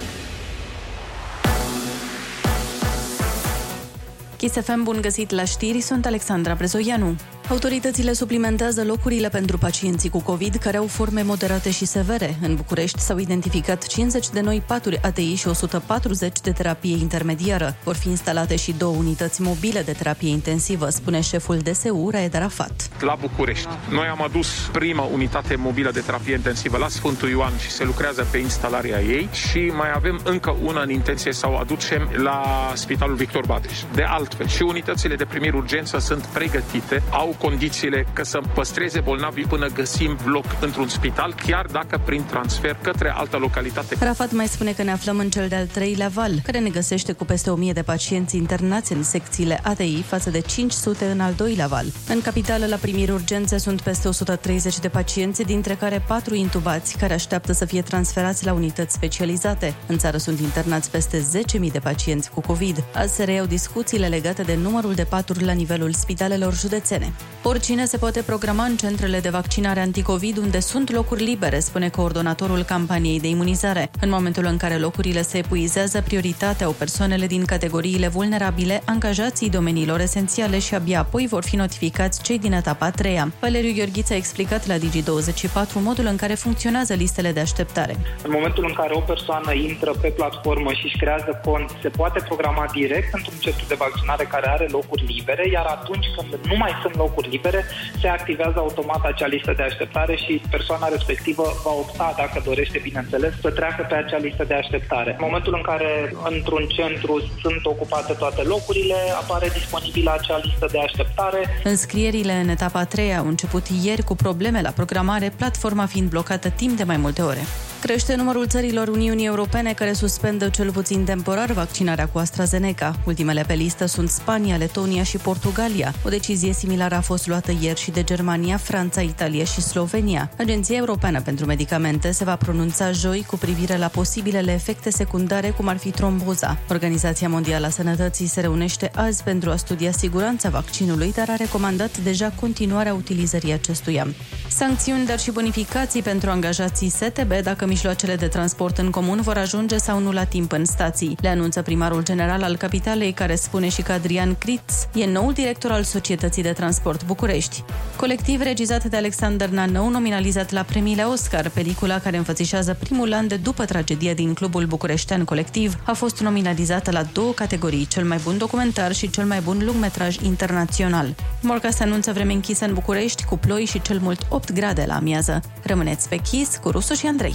Kiss 4.37 4.55
FM, 4.65 4.83
bun 4.83 4.99
găsit 5.01 5.31
la 5.31 5.45
știri, 5.45 5.81
sunt 5.81 6.07
Alexandra 6.07 6.55
Brezoianu. 6.55 7.17
Autoritățile 7.51 8.13
suplimentează 8.13 8.85
locurile 8.85 9.29
pentru 9.29 9.59
pacienții 9.59 10.11
cu 10.11 10.23
COVID 10.23 10.55
care 10.55 10.77
au 10.77 10.87
forme 10.87 11.23
moderate 11.23 11.71
și 11.71 11.85
severe. 11.85 12.37
În 12.43 12.55
București 12.55 13.01
s-au 13.01 13.19
identificat 13.19 13.87
50 13.87 14.29
de 14.29 14.41
noi 14.41 14.63
paturi 14.67 14.99
ATI 15.03 15.35
și 15.35 15.49
140 15.49 16.41
de 16.41 16.53
terapie 16.53 16.97
intermediară. 16.97 17.77
Vor 17.85 17.95
fi 17.95 18.09
instalate 18.09 18.57
și 18.57 18.73
două 18.79 18.97
unități 18.97 19.43
mobile 19.43 19.83
de 19.83 19.93
terapie 19.93 20.31
intensivă, 20.31 20.89
spune 20.89 21.21
șeful 21.21 21.59
DSU, 21.59 22.09
Raed 22.13 22.35
Arafat. 22.35 22.89
La 23.01 23.17
București. 23.21 23.69
Noi 23.91 24.07
am 24.07 24.23
adus 24.23 24.69
prima 24.73 25.03
unitate 25.03 25.55
mobilă 25.55 25.91
de 25.91 26.01
terapie 26.01 26.35
intensivă 26.35 26.79
la 26.79 26.89
Sfântul 26.89 27.29
Ioan 27.29 27.53
și 27.59 27.71
se 27.71 27.85
lucrează 27.85 28.27
pe 28.31 28.39
instalarea 28.39 29.01
ei 29.01 29.29
și 29.33 29.59
mai 29.59 29.93
avem 29.95 30.21
încă 30.25 30.57
una 30.63 30.83
în 30.83 30.91
intenție 30.91 31.33
să 31.33 31.49
o 31.49 31.57
aducem 31.57 32.11
la 32.13 32.43
Spitalul 32.75 33.15
Victor 33.15 33.47
Babeș. 33.47 33.79
De 33.93 34.03
altfel, 34.03 34.47
și 34.49 34.63
unitățile 34.63 35.15
de 35.15 35.25
primiri 35.25 35.57
urgență 35.57 35.99
sunt 35.99 36.25
pregătite, 36.25 37.03
au 37.11 37.37
condițiile 37.41 38.07
că 38.13 38.25
să 38.25 38.41
păstreze 38.55 39.01
bolnavii 39.01 39.45
până 39.45 39.67
găsim 39.67 40.19
loc 40.25 40.45
într-un 40.61 40.89
spital, 40.89 41.35
chiar 41.47 41.67
dacă 41.67 42.01
prin 42.05 42.25
transfer 42.25 42.77
către 42.83 43.13
altă 43.17 43.37
localitate. 43.37 43.97
Arafat 44.01 44.33
mai 44.33 44.47
spune 44.47 44.73
că 44.73 44.83
ne 44.83 44.91
aflăm 44.91 45.19
în 45.19 45.31
cel 45.31 45.49
de-al 45.49 45.67
treilea 45.67 46.09
val, 46.09 46.33
care 46.45 46.59
ne 46.59 46.69
găsește 46.69 47.13
cu 47.13 47.25
peste 47.25 47.51
1000 47.51 47.73
de 47.73 47.83
pacienți 47.83 48.37
internați 48.37 48.93
în 48.93 49.03
secțiile 49.03 49.61
ATI 49.63 50.03
față 50.03 50.31
de 50.31 50.41
500 50.41 51.05
în 51.05 51.21
al 51.21 51.33
doilea 51.33 51.67
val. 51.67 51.87
În 52.09 52.21
capitală, 52.21 52.67
la 52.67 52.77
primiri 52.77 53.11
urgențe, 53.11 53.59
sunt 53.59 53.81
peste 53.81 54.09
130 54.09 54.79
de 54.79 54.89
pacienți, 54.89 55.43
dintre 55.43 55.75
care 55.75 56.05
4 56.07 56.35
intubați, 56.35 56.97
care 56.97 57.13
așteaptă 57.13 57.53
să 57.53 57.65
fie 57.65 57.83
transferați 57.83 58.45
la 58.45 58.53
unități 58.53 58.95
specializate. 58.95 59.75
În 59.87 59.99
țară 59.99 60.17
sunt 60.17 60.41
internați 60.41 60.91
peste 60.91 61.27
10.000 61.63 61.73
de 61.73 61.79
pacienți 61.79 62.31
cu 62.31 62.41
COVID. 62.41 62.85
Azi 62.95 63.15
se 63.15 63.25
reiau 63.25 63.47
discuțiile 63.47 64.07
legate 64.07 64.43
de 64.43 64.55
numărul 64.55 64.95
de 64.95 65.05
paturi 65.05 65.45
la 65.45 65.53
nivelul 65.53 65.93
spitalelor 65.93 66.55
județene. 66.55 67.13
Oricine 67.43 67.85
se 67.85 67.97
poate 67.97 68.23
programa 68.23 68.65
în 68.65 68.77
centrele 68.77 69.21
de 69.21 69.29
vaccinare 69.29 69.81
anticovid 69.81 70.37
unde 70.37 70.61
sunt 70.61 70.91
locuri 70.91 71.25
libere, 71.25 71.59
spune 71.59 71.89
coordonatorul 71.89 72.63
campaniei 72.63 73.21
de 73.21 73.29
imunizare. 73.29 73.91
În 74.01 74.09
momentul 74.11 74.45
în 74.45 74.57
care 74.57 74.77
locurile 74.77 75.23
se 75.23 75.39
epuizează, 75.39 76.03
prioritatea 76.03 76.67
au 76.67 76.73
persoanele 76.73 77.27
din 77.27 77.45
categoriile 77.45 78.09
vulnerabile, 78.09 78.83
angajații 78.85 79.51
domeniilor 79.51 80.01
esențiale 80.01 80.59
și 80.59 80.75
abia 80.75 80.99
apoi 80.99 81.27
vor 81.27 81.45
fi 81.45 81.57
notificați 81.57 82.23
cei 82.23 82.39
din 82.39 82.53
etapa 82.53 82.87
a 82.87 82.91
treia. 82.91 83.33
Valeriu 83.41 83.73
Gheorghiță 83.77 84.13
a 84.13 84.17
explicat 84.17 84.67
la 84.67 84.75
Digi24 84.75 85.73
modul 85.75 86.07
în 86.07 86.17
care 86.17 86.35
funcționează 86.35 86.95
listele 86.95 87.33
de 87.33 87.41
așteptare. 87.41 87.97
În 88.23 88.31
momentul 88.33 88.65
în 88.69 88.73
care 88.73 88.93
o 88.95 89.01
persoană 89.01 89.53
intră 89.53 89.93
pe 90.01 90.09
platformă 90.09 90.73
și 90.73 90.85
își 90.85 90.97
creează 90.97 91.41
cont, 91.45 91.71
se 91.83 91.89
poate 91.89 92.25
programa 92.29 92.65
direct 92.73 93.15
într-un 93.15 93.35
centru 93.39 93.65
de 93.69 93.75
vaccinare 93.79 94.25
care 94.25 94.49
are 94.49 94.67
locuri 94.71 95.05
libere, 95.15 95.49
iar 95.53 95.67
atunci 95.67 96.07
când 96.17 96.47
nu 96.51 96.57
mai 96.57 96.73
sunt 96.83 96.95
locuri 96.97 97.10
libere, 97.31 97.65
se 98.01 98.09
activează 98.09 98.59
automat 98.59 99.05
acea 99.05 99.27
listă 99.27 99.53
de 99.57 99.63
așteptare 99.63 100.17
și 100.17 100.43
persoana 100.51 100.89
respectivă 100.89 101.43
va 101.65 101.73
opta, 101.73 102.15
dacă 102.17 102.43
dorește, 102.45 102.79
bineînțeles, 102.83 103.33
să 103.41 103.51
treacă 103.51 103.87
pe 103.89 103.95
acea 103.95 104.17
listă 104.17 104.45
de 104.45 104.55
așteptare. 104.55 105.11
În 105.11 105.25
momentul 105.29 105.55
în 105.55 105.63
care 105.63 106.15
într-un 106.31 106.67
centru 106.67 107.23
sunt 107.43 107.65
ocupate 107.65 108.13
toate 108.13 108.43
locurile, 108.43 108.95
apare 109.23 109.49
disponibilă 109.49 110.11
acea 110.19 110.41
listă 110.43 110.69
de 110.71 110.79
așteptare. 110.79 111.61
Înscrierile 111.65 112.33
în 112.33 112.49
etapa 112.49 112.79
a 112.79 112.85
treia 112.85 113.19
au 113.19 113.27
început 113.27 113.67
ieri 113.83 114.03
cu 114.03 114.15
probleme 114.15 114.61
la 114.61 114.71
programare, 114.71 115.33
platforma 115.37 115.87
fiind 115.87 116.09
blocată 116.09 116.49
timp 116.49 116.77
de 116.77 116.85
mai 116.85 116.97
multe 116.97 117.23
ore. 117.23 117.45
Crește 117.81 118.15
numărul 118.15 118.47
țărilor 118.47 118.89
Uniunii 118.89 119.27
Europene 119.27 119.73
care 119.73 119.93
suspendă 119.93 120.49
cel 120.49 120.73
puțin 120.73 121.05
temporar 121.05 121.51
vaccinarea 121.51 122.09
cu 122.09 122.19
AstraZeneca. 122.19 122.97
Ultimele 123.07 123.45
pe 123.47 123.55
listă 123.55 123.87
sunt 123.87 124.09
Spania, 124.09 124.57
Letonia 124.57 125.03
și 125.03 125.17
Portugalia. 125.17 125.95
O 126.05 126.09
decizie 126.09 126.53
similară 126.53 126.95
a 126.95 127.01
fost 127.01 127.27
luată 127.27 127.53
ieri 127.61 127.81
și 127.81 127.91
de 127.91 128.03
Germania, 128.03 128.57
Franța, 128.57 129.01
Italia 129.01 129.45
și 129.45 129.61
Slovenia. 129.61 130.31
Agenția 130.39 130.77
Europeană 130.77 131.21
pentru 131.21 131.47
Medicamente 131.47 132.11
se 132.11 132.25
va 132.25 132.37
pronunța 132.37 132.93
joi 132.93 133.25
cu 133.27 133.37
privire 133.37 133.77
la 133.77 133.87
posibilele 133.87 134.53
efecte 134.53 134.91
secundare, 134.91 135.51
cum 135.51 135.69
ar 135.69 135.77
fi 135.77 135.91
tromboza. 135.91 136.59
Organizația 136.71 137.29
Mondială 137.29 137.67
a 137.67 137.71
Sănătății 137.71 138.27
se 138.27 138.41
reunește 138.41 138.91
azi 138.95 139.23
pentru 139.23 139.51
a 139.51 139.57
studia 139.57 139.93
siguranța 139.93 140.49
vaccinului, 140.49 141.13
dar 141.13 141.29
a 141.29 141.37
recomandat 141.37 141.99
deja 141.99 142.33
continuarea 142.41 142.95
utilizării 142.95 143.53
acestuia. 143.53 144.07
Sancțiuni, 144.49 145.07
dar 145.07 145.19
și 145.19 145.31
bonificații 145.31 146.03
pentru 146.03 146.31
angajații 146.31 146.89
STB 146.89 147.33
dacă 147.43 147.65
mijloacele 147.71 148.17
de 148.17 148.27
transport 148.27 148.79
în 148.79 148.91
comun 148.91 149.21
vor 149.21 149.37
ajunge 149.37 149.77
sau 149.77 149.99
nu 149.99 150.13
la 150.13 150.25
timp 150.25 150.53
în 150.53 150.65
stații. 150.65 151.17
Le 151.21 151.29
anunță 151.29 151.63
primarul 151.63 152.03
general 152.03 152.43
al 152.43 152.57
capitalei, 152.57 153.13
care 153.13 153.35
spune 153.35 153.69
și 153.69 153.83
că 153.83 153.93
Adrian 153.93 154.35
Critz 154.39 154.89
e 154.95 155.07
noul 155.07 155.33
director 155.33 155.71
al 155.71 155.83
Societății 155.83 156.43
de 156.43 156.53
Transport 156.53 157.07
București. 157.07 157.63
Colectiv 157.97 158.41
regizat 158.41 158.85
de 158.85 158.97
Alexander 158.97 159.49
Nanou, 159.49 159.89
nominalizat 159.89 160.51
la 160.51 160.63
premiile 160.63 161.03
Oscar, 161.03 161.49
pelicula 161.49 161.99
care 161.99 162.17
înfățișează 162.17 162.77
primul 162.81 163.13
an 163.13 163.29
de 163.29 163.37
după 163.37 163.65
tragedia 163.65 164.15
din 164.15 164.35
clubul 164.35 164.67
bucureștean 164.67 165.25
colectiv, 165.25 165.79
a 165.85 165.93
fost 165.93 166.21
nominalizată 166.21 166.91
la 166.91 167.03
două 167.03 167.33
categorii, 167.33 167.87
cel 167.87 168.05
mai 168.05 168.19
bun 168.23 168.39
documentar 168.39 168.93
și 168.93 169.11
cel 169.11 169.25
mai 169.25 169.41
bun 169.41 169.63
lungmetraj 169.65 170.17
internațional. 170.17 171.15
Morca 171.41 171.71
se 171.71 171.83
anunță 171.83 172.13
vreme 172.13 172.33
închisă 172.33 172.65
în 172.65 172.75
București, 172.75 173.25
cu 173.25 173.37
ploi 173.37 173.65
și 173.65 173.83
cel 173.83 173.99
mult 173.99 174.27
8 174.29 174.53
grade 174.53 174.85
la 174.87 174.95
amiază. 174.95 175.41
Rămâneți 175.63 176.09
pe 176.09 176.17
Kiss 176.17 176.57
cu 176.57 176.71
Rusu 176.71 176.95
și 176.95 177.07
Andrei. 177.07 177.35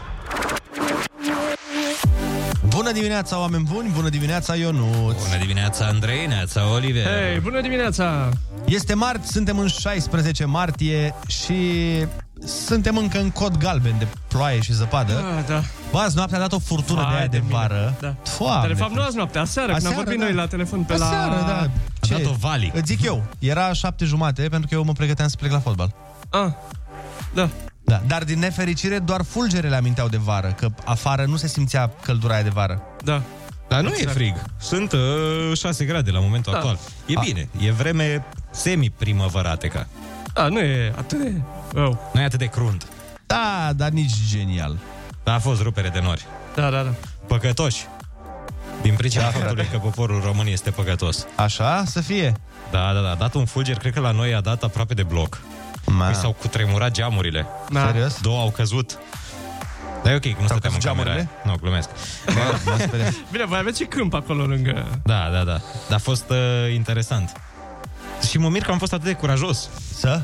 Bună 2.67 2.91
dimineața, 2.91 3.39
oameni 3.39 3.63
buni! 3.73 3.91
Bună 3.95 4.09
dimineața, 4.09 4.55
Ionuț! 4.55 5.23
Bună 5.23 5.37
dimineața, 5.39 5.85
Andrei, 5.85 6.25
neața, 6.27 6.71
Oliver! 6.73 7.03
Hei, 7.05 7.39
bună 7.39 7.61
dimineața! 7.61 8.29
Este 8.65 8.93
marți, 8.93 9.31
suntem 9.31 9.59
în 9.59 9.67
16 9.67 10.45
martie 10.45 11.13
și 11.27 11.55
suntem 12.45 12.97
încă 12.97 13.19
în 13.19 13.29
cod 13.29 13.57
galben 13.57 13.95
de 13.99 14.07
ploaie 14.27 14.61
și 14.61 14.73
zăpadă. 14.73 15.13
Ah, 15.13 15.45
da. 15.47 15.61
Bă, 15.91 15.97
azi 15.97 16.15
noaptea 16.15 16.37
a 16.37 16.41
dat 16.41 16.51
o 16.51 16.59
furtună 16.59 17.01
Hai 17.01 17.09
de 17.11 17.17
aia 17.17 17.27
de, 17.27 17.37
de 17.37 17.43
mine. 17.45 17.57
vară. 17.57 17.95
Da. 17.99 18.15
Doamne, 18.39 18.59
Dar 18.59 18.67
de 18.67 18.73
fapt 18.73 18.93
nu 18.93 19.01
azi 19.01 19.15
noapte, 19.15 19.37
aseară, 19.37 19.71
când 19.71 19.85
am 19.85 19.91
Aseară, 19.91 20.03
vorbit 20.03 20.19
da. 20.19 20.25
noi 20.25 20.33
la 20.43 20.47
telefon 20.47 20.83
pe 20.83 20.93
Aseară, 20.93 21.35
la... 21.39 21.45
da. 21.47 21.59
A 22.01 22.07
dat 22.09 22.25
o 22.25 22.35
vali. 22.39 22.71
Îți 22.75 22.85
zic 22.85 23.03
eu, 23.03 23.23
era 23.39 23.73
șapte 23.73 24.05
jumate 24.05 24.41
pentru 24.41 24.67
că 24.67 24.73
eu 24.75 24.83
mă 24.83 24.93
pregăteam 24.93 25.27
să 25.27 25.35
plec 25.39 25.51
la 25.51 25.59
fotbal. 25.59 25.93
Ah, 26.29 26.51
da. 27.33 27.49
Da, 27.91 28.01
dar 28.07 28.23
din 28.23 28.39
nefericire 28.39 28.99
doar 28.99 29.21
fulgerele 29.23 29.75
aminteau 29.75 30.07
de 30.07 30.17
vară, 30.17 30.53
că 30.57 30.67
afară 30.85 31.25
nu 31.25 31.35
se 31.35 31.47
simțea 31.47 31.91
căldura 32.01 32.33
aia 32.33 32.43
de 32.43 32.49
vară. 32.49 32.81
Da. 33.03 33.21
Dar 33.67 33.81
nu 33.81 33.89
e 33.89 34.05
frig. 34.05 34.35
Sunt 34.59 34.91
uh, 34.91 35.57
6 35.57 35.85
grade 35.85 36.11
la 36.11 36.19
momentul 36.19 36.51
Da. 36.51 36.57
actual. 36.57 36.79
E 37.05 37.13
A. 37.17 37.21
bine. 37.21 37.47
E 37.59 37.71
vreme 37.71 38.25
semi-primăvăratecă. 38.51 39.87
Da, 40.33 40.47
nu 40.47 40.59
e 40.59 40.93
atât 40.97 41.19
de... 41.21 41.31
Oh. 41.79 41.95
Nu 42.13 42.21
e 42.21 42.23
atât 42.23 42.39
de 42.39 42.45
crunt. 42.45 42.87
Da, 43.25 43.69
dar 43.75 43.89
nici 43.89 44.13
genial. 44.29 44.77
Dar 45.23 45.35
a 45.35 45.39
fost 45.39 45.61
rupere 45.61 45.89
de 45.89 45.99
nori. 46.03 46.25
Da, 46.55 46.69
da, 46.69 46.83
da. 46.83 46.93
Păcătoși. 47.27 47.85
Din 48.81 48.93
pricina 48.95 49.23
faptului 49.23 49.67
că 49.71 49.77
poporul 49.77 50.21
român 50.25 50.47
este 50.47 50.69
păcătos. 50.69 51.25
Așa 51.35 51.83
să 51.85 52.01
fie. 52.01 52.33
Da, 52.71 52.93
da, 52.93 53.01
da. 53.01 53.09
A 53.11 53.15
dat 53.15 53.33
un 53.33 53.45
fulger, 53.45 53.77
cred 53.77 53.93
că 53.93 53.99
la 53.99 54.11
noi 54.11 54.33
a 54.33 54.41
dat 54.41 54.63
aproape 54.63 54.93
de 54.93 55.03
bloc. 55.03 55.41
Ma. 55.85 56.07
Mi 56.07 56.15
s-au 56.15 56.31
cutremurat 56.33 56.91
geamurile. 56.91 57.47
Da. 57.69 57.85
Serios? 57.85 58.19
Două 58.21 58.39
au 58.39 58.49
căzut. 58.49 58.97
Dar 60.03 60.11
e 60.13 60.15
ok, 60.15 60.21
că 60.21 60.41
nu 60.41 60.47
stăteam 60.47 60.73
în 60.73 60.79
căzut 60.79 60.83
camera 60.83 61.03
geamurile? 61.03 61.29
aia. 61.43 61.51
Nu, 61.51 61.59
glumesc. 61.61 61.89
Mă, 62.27 62.71
mă 62.71 62.77
speriat. 62.79 63.13
Bine, 63.31 63.45
voi 63.45 63.57
aveți 63.57 63.81
și 63.81 63.87
câmp 63.87 64.13
acolo 64.13 64.45
lângă... 64.45 64.99
Da, 65.03 65.29
da, 65.31 65.43
da. 65.43 65.61
Dar 65.87 65.97
a 65.97 65.97
fost 65.97 66.29
uh, 66.29 66.73
interesant. 66.73 67.31
Și 68.29 68.37
mă 68.37 68.49
mir 68.49 68.61
că 68.63 68.71
am 68.71 68.77
fost 68.77 68.93
atât 68.93 69.05
de 69.05 69.13
curajos. 69.13 69.69
Să? 69.93 70.21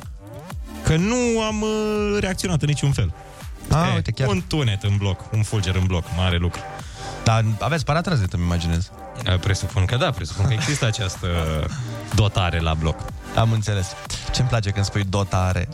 Că 0.83 0.95
nu 0.95 1.41
am 1.47 1.61
uh, 1.61 2.17
reacționat 2.19 2.61
în 2.61 2.67
niciun 2.67 2.91
fel. 2.91 3.13
Ah, 3.71 3.89
E, 3.91 3.95
uite, 3.95 4.11
chiar. 4.11 4.27
Un 4.27 4.43
tunet 4.47 4.83
în 4.83 4.97
bloc, 4.97 5.19
un 5.33 5.43
fulger 5.43 5.75
în 5.75 5.85
bloc, 5.85 6.05
mare 6.17 6.37
lucru. 6.37 6.61
Dar 7.23 7.45
aveți 7.59 7.85
paratrazet, 7.85 8.33
îmi 8.33 8.43
imaginez. 8.43 8.91
Uh, 9.25 9.39
Presupun 9.39 9.85
că 9.85 9.95
da, 9.95 10.11
presupun 10.11 10.45
că 10.47 10.53
există 10.53 10.85
această 10.85 11.27
dotare 12.15 12.59
la 12.59 12.73
bloc. 12.73 12.95
Am 13.35 13.51
înțeles. 13.51 13.87
Ce-mi 14.33 14.47
place 14.47 14.69
când 14.69 14.85
spui 14.85 15.03
dotare. 15.03 15.67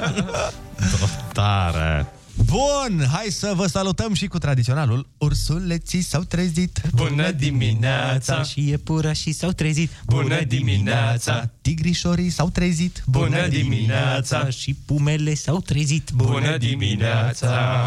Dotare. 1.00 2.06
Bun, 2.44 3.06
hai 3.12 3.26
să 3.28 3.52
vă 3.54 3.66
salutăm 3.66 4.14
și 4.14 4.26
cu 4.26 4.38
tradiționalul 4.38 5.08
Ursuleții 5.18 6.00
s-au 6.00 6.22
trezit 6.22 6.80
Bună 6.94 7.30
dimineața! 7.30 8.42
Și 8.42 8.68
iepurașii 8.68 9.32
s-au 9.32 9.50
trezit 9.50 9.90
Bună 10.06 10.42
dimineața! 10.42 11.50
Tigrișorii 11.60 12.30
s-au 12.30 12.50
trezit 12.50 13.02
Bună 13.06 13.46
dimineața! 13.46 14.50
Și 14.50 14.74
pumele 14.86 15.34
s-au 15.34 15.60
trezit 15.60 16.10
Bună 16.14 16.56
dimineața! 16.56 17.80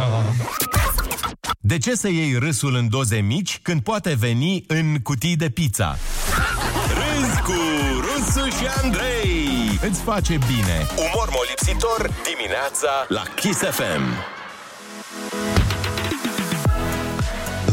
De 1.60 1.77
ce 1.77 1.96
să 1.96 2.10
iei 2.10 2.36
râsul 2.38 2.75
în 2.75 2.89
doze 2.89 3.18
mici 3.18 3.60
când 3.62 3.82
poate 3.82 4.15
veni 4.20 4.63
în 4.68 4.98
cutii 5.03 5.36
de 5.36 5.50
pizza? 5.50 5.98
Râzi 6.88 7.41
cu 7.41 7.53
Rusu 8.01 8.46
și 8.46 8.65
Andrei 8.84 9.79
Îți 9.89 10.01
face 10.01 10.38
bine 10.48 10.88
Umor 10.96 11.29
molipsitor 11.38 12.12
dimineața 12.24 12.89
la 13.08 13.24
Kiss 13.36 13.60
FM 13.60 14.38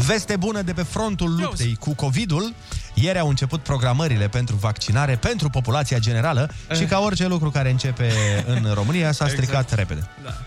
Veste 0.07 0.35
bună 0.35 0.61
de 0.61 0.73
pe 0.73 0.83
frontul 0.83 1.35
luptei 1.39 1.75
cu 1.79 1.95
COVID-ul. 1.95 2.53
Ieri 2.93 3.19
au 3.19 3.29
început 3.29 3.61
programările 3.61 4.27
pentru 4.27 4.55
vaccinare 4.55 5.15
pentru 5.15 5.49
populația 5.49 5.97
generală 5.97 6.51
și 6.75 6.83
ca 6.83 6.99
orice 6.99 7.27
lucru 7.27 7.49
care 7.49 7.69
începe 7.69 8.11
în 8.45 8.71
România 8.79 9.11
s-a 9.11 9.27
stricat 9.27 9.61
exact. 9.61 9.73
repede. 9.73 10.07
Da. 10.23 10.37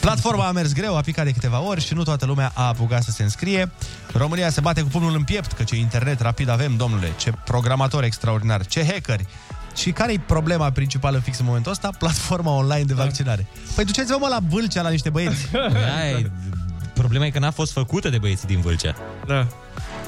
Platforma 0.00 0.46
a 0.46 0.52
mers 0.52 0.72
greu, 0.72 0.96
a 0.96 1.00
picat 1.00 1.24
de 1.24 1.30
câteva 1.30 1.60
ori 1.60 1.80
și 1.80 1.94
nu 1.94 2.02
toată 2.02 2.26
lumea 2.26 2.50
a 2.54 2.66
apucat 2.66 3.02
să 3.02 3.10
se 3.10 3.22
înscrie. 3.22 3.70
România 4.12 4.50
se 4.50 4.60
bate 4.60 4.82
cu 4.82 4.88
pumnul 4.88 5.14
în 5.14 5.24
piept, 5.24 5.52
că 5.52 5.62
ce 5.62 5.76
internet 5.76 6.20
rapid 6.20 6.48
avem, 6.48 6.76
domnule, 6.76 7.12
ce 7.16 7.32
programatori 7.44 8.06
extraordinar, 8.06 8.66
ce 8.66 8.84
hackeri. 8.84 9.26
Și 9.74 9.92
care 9.92 10.12
e 10.12 10.20
problema 10.26 10.70
principală 10.70 11.18
fix 11.18 11.38
în 11.38 11.44
momentul 11.44 11.72
ăsta? 11.72 11.90
Platforma 11.98 12.50
online 12.50 12.84
de 12.84 12.94
vaccinare. 12.94 13.46
Păi 13.74 13.84
duceți-vă 13.84 14.16
mă 14.20 14.28
la 14.28 14.38
Vâlcea 14.48 14.82
la 14.82 14.88
niște 14.88 15.10
băieți. 15.10 15.48
Ai, 16.00 16.30
problema 16.94 17.24
e 17.24 17.30
că 17.30 17.38
n-a 17.38 17.50
fost 17.50 17.72
făcută 17.72 18.08
de 18.08 18.18
băieții 18.18 18.46
din 18.46 18.60
Vâlcea. 18.60 18.94
Da. 19.26 19.46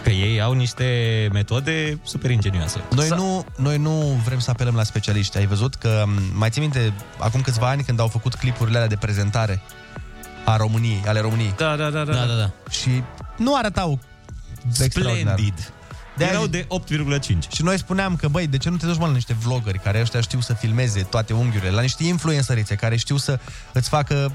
Că 0.03 0.11
ei 0.11 0.41
au 0.41 0.53
niște 0.53 1.29
metode 1.33 2.01
super 2.03 2.31
ingenioase. 2.31 2.81
Noi 2.91 3.09
nu, 3.09 3.45
noi 3.57 3.79
nu 3.79 4.21
vrem 4.25 4.39
să 4.39 4.51
apelăm 4.51 4.75
la 4.75 4.83
specialiști. 4.83 5.37
Ai 5.37 5.47
văzut 5.47 5.75
că, 5.75 6.05
m, 6.07 6.21
mai 6.39 6.51
ții 6.51 6.61
minte, 6.61 6.93
acum 7.19 7.41
câțiva 7.41 7.69
ani 7.69 7.83
când 7.83 8.01
au 8.01 8.09
făcut 8.09 8.35
clipurile 8.35 8.77
alea 8.77 8.89
de 8.89 8.97
prezentare 8.97 9.61
a 10.45 10.57
României, 10.57 11.03
ale 11.07 11.21
României. 11.21 11.55
Da, 11.57 11.77
da, 11.77 11.91
da, 11.91 12.05
da. 12.05 12.13
Da, 12.13 12.27
da, 12.27 12.35
da. 12.35 12.51
Și 12.71 13.03
nu 13.37 13.57
arătau 13.57 13.99
extraordinar. 14.81 15.39
Splendid. 15.39 15.73
De 16.17 16.25
Erau 16.25 16.43
aia- 16.43 16.51
de 16.51 16.67
8,5. 16.69 17.49
Și 17.55 17.63
noi 17.63 17.79
spuneam 17.79 18.17
că, 18.17 18.29
băi, 18.29 18.47
de 18.47 18.57
ce 18.57 18.71
nu 18.71 18.77
te 18.77 18.87
duci 18.87 18.97
mă 18.99 19.07
la 19.07 19.13
niște 19.13 19.37
vloggeri 19.43 19.79
care 19.79 20.01
ăștia 20.01 20.21
știu 20.21 20.41
să 20.41 20.53
filmeze 20.55 21.03
toate 21.03 21.33
unghiurile, 21.33 21.71
la 21.71 21.81
niște 21.81 22.05
influencerițe 22.05 22.75
care 22.75 22.97
știu 22.97 23.17
să 23.17 23.39
îți 23.73 23.89
facă 23.89 24.33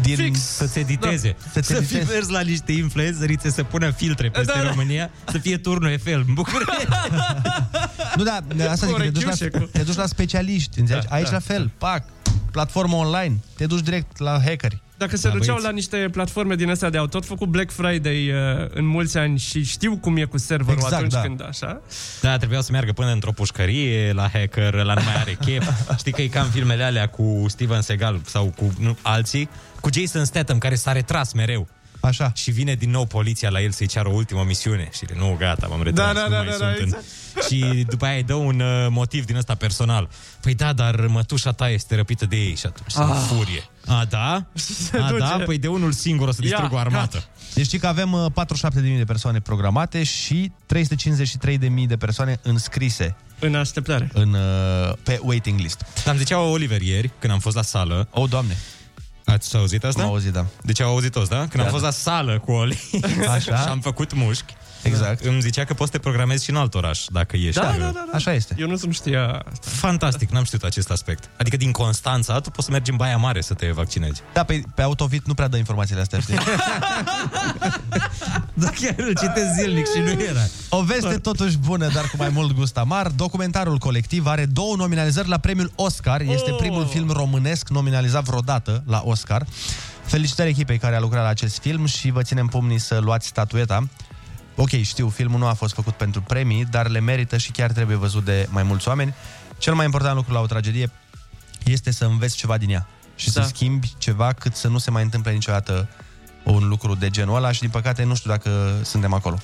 din... 0.00 0.16
Fix. 0.16 0.38
Să-ți 0.40 0.78
editeze. 0.78 1.28
Da, 1.28 1.34
Da, 1.44 1.50
să-ți 1.52 1.66
să 1.66 1.76
editeze. 1.76 2.04
fii 2.04 2.14
mers 2.14 2.28
la 2.28 2.40
niște 2.40 2.72
influencerițe 2.72 3.50
să 3.50 3.62
pună 3.64 3.90
filtre 3.90 4.28
peste 4.30 4.52
Da, 4.52 4.62
da. 4.62 4.68
România, 4.68 5.10
să 5.30 5.38
fie 5.38 5.56
turnul 5.58 5.90
Eiffel 5.90 6.24
în 6.28 6.34
București. 6.34 6.86
Nu, 8.16 8.22
da, 8.22 8.38
asta 8.70 8.86
zic, 8.86 8.94
Cu 8.94 9.00
te 9.02 9.08
duci, 9.10 9.22
la, 9.22 9.28
orechiușe, 9.28 9.58
cu- 9.58 9.68
te 9.72 9.82
duci 9.82 9.94
la 9.96 10.06
specialiști, 10.06 10.80
înțelegi? 10.80 11.06
Da, 11.06 11.14
Aici 11.14 11.24
da. 11.26 11.32
la 11.32 11.38
fel, 11.38 11.70
pac, 11.78 12.04
platformă 12.50 12.96
online, 12.96 13.36
te 13.56 13.66
duci 13.66 13.80
direct 13.80 14.18
la 14.18 14.40
hackeri. 14.44 14.82
Dacă 14.96 15.16
se 15.16 15.28
Da, 15.28 15.34
duceau 15.34 15.54
băieți. 15.54 15.64
la 15.66 15.70
niște 15.74 16.08
platforme 16.12 16.54
din 16.54 16.70
astea 16.70 16.90
de 16.90 16.98
au 16.98 17.06
tot 17.06 17.24
făcut 17.26 17.48
Black 17.48 17.70
Friday 17.70 18.30
uh, 18.30 18.66
în 18.74 18.84
mulți 18.86 19.18
ani 19.18 19.38
și 19.38 19.64
știu 19.64 19.96
cum 19.96 20.16
e 20.16 20.24
cu 20.24 20.38
serverul 20.38 20.72
Exact, 20.72 20.92
atunci 20.94 21.12
da. 21.12 21.20
când 21.20 21.42
așa. 21.48 21.80
Da, 22.20 22.36
trebuiau 22.36 22.62
să 22.62 22.68
meargă 22.72 22.92
până 22.92 23.10
într-o 23.12 23.32
pușcărie, 23.32 24.12
la 24.12 24.28
hacker, 24.32 24.74
la 24.74 24.94
nu 24.94 25.02
mai 25.04 25.14
are 25.16 25.36
chef. 25.40 25.68
Știi 25.98 26.12
că 26.12 26.22
e 26.22 26.26
ca 26.26 26.40
în 26.40 26.50
filmele 26.50 26.82
alea 26.82 27.06
cu 27.08 27.44
Steven 27.48 27.80
Seagal 27.80 28.20
sau 28.26 28.52
cu 28.56 28.72
nu, 28.78 28.96
alții, 29.02 29.48
cu 29.80 29.88
Jason 29.92 30.24
Statham, 30.24 30.58
care 30.58 30.74
s-a 30.74 30.92
retras 30.92 31.32
mereu. 31.32 31.68
Așa. 32.00 32.32
Și 32.34 32.50
vine 32.50 32.74
din 32.74 32.90
nou 32.90 33.06
poliția 33.06 33.50
la 33.50 33.60
el 33.60 33.70
să-i 33.70 33.86
ceară 33.86 34.08
o 34.08 34.12
ultimă 34.12 34.44
misiune. 34.46 34.88
Și 34.92 35.04
el, 35.10 35.16
nu, 35.18 35.36
gata, 35.38 35.66
m-am 35.66 35.82
retras, 35.82 36.06
Da, 36.06 36.12
da, 36.12 36.22
nu 36.22 36.30
da, 36.30 36.36
mai 36.36 36.46
da, 36.46 36.52
sunt 36.52 36.62
da, 36.62 36.74
în... 36.78 36.82
exact. 36.82 37.04
Și 37.48 37.84
după 37.88 38.04
aia 38.04 38.16
îi 38.16 38.22
dă 38.22 38.34
un 38.34 38.60
uh, 38.60 38.86
motiv 38.90 39.24
din 39.24 39.36
ăsta 39.36 39.54
personal. 39.54 40.08
Păi 40.40 40.54
da, 40.54 40.72
dar 40.72 41.06
mătușa 41.06 41.52
ta 41.52 41.68
este 41.68 41.94
răpită 41.94 42.26
de 42.26 42.36
ei 42.36 42.54
și 42.54 42.66
atunci 42.66 42.96
ah. 42.96 43.14
în 43.14 43.36
furie. 43.36 43.64
A, 43.86 44.04
da? 44.08 44.32
A, 44.32 44.44
da? 44.92 45.32
duce. 45.32 45.44
Păi 45.44 45.58
de 45.58 45.68
unul 45.68 45.92
singur 45.92 46.28
o 46.28 46.32
să 46.32 46.40
distrug 46.40 46.70
Ia, 46.70 46.76
o 46.76 46.78
armată. 46.78 47.24
Deci 47.54 47.64
știi 47.64 47.78
că 47.78 47.86
avem 47.86 48.12
uh, 48.12 48.26
47.000 48.80 48.96
de 48.96 49.04
persoane 49.06 49.40
programate 49.40 50.02
și 50.02 50.52
353.000 50.74 51.58
de 51.86 51.96
persoane 51.96 52.38
înscrise 52.42 53.16
În 53.38 53.54
așteptare. 53.54 54.10
în, 54.12 54.32
uh, 54.32 54.92
pe 55.02 55.18
waiting 55.22 55.58
list. 55.58 55.84
Am 56.06 56.16
zicea 56.16 56.40
Oliver 56.40 56.80
ieri, 56.80 57.10
când 57.18 57.32
am 57.32 57.38
fost 57.38 57.56
la 57.56 57.62
sală. 57.62 58.08
O, 58.10 58.26
doamne, 58.26 58.56
Ați 59.32 59.56
auzit 59.56 59.84
asta? 59.84 60.02
am 60.02 60.08
auzit, 60.08 60.32
da. 60.32 60.46
Deci 60.62 60.80
au 60.80 60.90
auzit 60.90 61.12
toți, 61.12 61.30
da? 61.30 61.38
Când 61.38 61.52
Da, 61.52 61.62
am 61.62 61.68
fost 61.68 61.80
da. 61.82 61.86
la 61.88 61.92
sală 61.92 62.38
cu 62.38 62.52
Oli 62.52 62.80
Așa. 63.28 63.56
și 63.62 63.68
am 63.68 63.80
făcut 63.80 64.14
mușchi, 64.14 64.54
Exact. 64.82 65.24
îmi 65.24 65.40
zicea 65.40 65.64
că 65.64 65.74
poți 65.74 65.90
să 65.90 65.96
te 65.96 66.02
programezi 66.02 66.44
și 66.44 66.50
în 66.50 66.56
alt 66.56 66.74
oraș, 66.74 67.04
dacă 67.08 67.36
ești. 67.36 67.60
Da, 67.60 67.68
uh, 67.68 67.76
da, 67.78 67.84
da, 67.84 67.90
da. 68.10 68.16
Așa 68.16 68.32
este. 68.32 68.54
Eu 68.58 68.68
nu 68.68 68.76
sunt 68.76 68.94
știa 68.94 69.26
asta. 69.26 69.68
Fantastic, 69.70 70.30
n-am 70.30 70.44
știut 70.44 70.62
acest 70.62 70.90
aspect. 70.90 71.28
Adică 71.36 71.56
din 71.56 71.72
Constanța, 71.72 72.40
tu 72.40 72.50
poți 72.50 72.66
să 72.66 72.72
mergi 72.72 72.90
în 72.90 72.96
Baia 72.96 73.16
Mare 73.16 73.40
să 73.40 73.54
te 73.54 73.70
vaccinezi. 73.70 74.22
Da, 74.32 74.42
pe, 74.44 74.62
pe 74.74 74.82
Autovit 74.82 75.26
nu 75.26 75.34
prea 75.34 75.48
dă 75.48 75.56
informațiile 75.56 76.00
astea, 76.00 76.18
știi? 76.20 76.36
Da, 78.54 78.68
chiar 78.68 78.94
îl 78.96 79.14
citesc 79.14 79.48
zilnic 79.60 79.86
și 79.94 80.00
nu 80.00 80.22
era. 80.22 80.40
O 80.68 80.82
veste 80.82 81.18
totuși 81.18 81.56
bună, 81.56 81.88
dar 81.94 82.04
cu 82.04 82.16
mai 82.16 82.28
mult 82.28 82.52
gust 82.52 82.76
amar. 82.76 83.06
Documentarul 83.08 83.78
colectiv 83.78 84.26
are 84.26 84.44
două 84.46 84.76
nominalizări 84.76 85.28
la 85.28 85.38
premiul 85.38 85.72
Oscar. 85.74 86.20
Este 86.20 86.50
Oh! 86.50 86.56
primul 86.58 86.86
film 86.86 87.10
românesc 87.10 87.68
nominalizat 87.68 88.24
vreodată 88.24 88.82
la 88.86 89.02
Oscar. 89.04 89.46
Felicitări 90.04 90.48
echipei 90.48 90.78
care 90.78 90.96
a 90.96 91.00
lucrat 91.00 91.22
la 91.22 91.28
acest 91.28 91.58
film 91.58 91.86
și 91.86 92.10
vă 92.10 92.22
ținem 92.22 92.46
pumnii 92.46 92.78
să 92.78 92.98
luați 92.98 93.26
statueta. 93.26 93.88
Ok, 94.62 94.70
știu, 94.70 95.08
filmul 95.08 95.38
nu 95.38 95.46
a 95.46 95.52
fost 95.52 95.74
făcut 95.74 95.94
pentru 95.94 96.20
premii, 96.22 96.64
dar 96.64 96.88
le 96.88 97.00
merită 97.00 97.36
și 97.36 97.50
chiar 97.50 97.72
trebuie 97.72 97.96
văzut 97.96 98.24
de 98.24 98.46
mai 98.50 98.62
mulți 98.62 98.88
oameni. 98.88 99.14
Cel 99.58 99.74
mai 99.74 99.84
important 99.84 100.14
lucru 100.16 100.32
la 100.32 100.40
o 100.40 100.46
tragedie 100.46 100.90
este 101.64 101.90
să 101.90 102.04
înveți 102.04 102.36
ceva 102.36 102.58
din 102.58 102.70
ea 102.70 102.88
și 103.14 103.32
Da. 103.32 103.42
să 103.42 103.48
schimbi 103.48 103.92
ceva 103.98 104.32
cât 104.32 104.54
să 104.54 104.68
nu 104.68 104.78
se 104.78 104.90
mai 104.90 105.02
întâmple 105.02 105.32
niciodată 105.32 105.88
un 106.44 106.68
lucru 106.68 106.94
de 106.94 107.10
genul 107.10 107.36
ăla 107.36 107.52
și 107.52 107.60
din 107.60 107.70
păcate 107.70 108.04
nu 108.04 108.14
știu 108.14 108.30
dacă 108.30 108.78
suntem 108.82 109.12
acolo. 109.12 109.38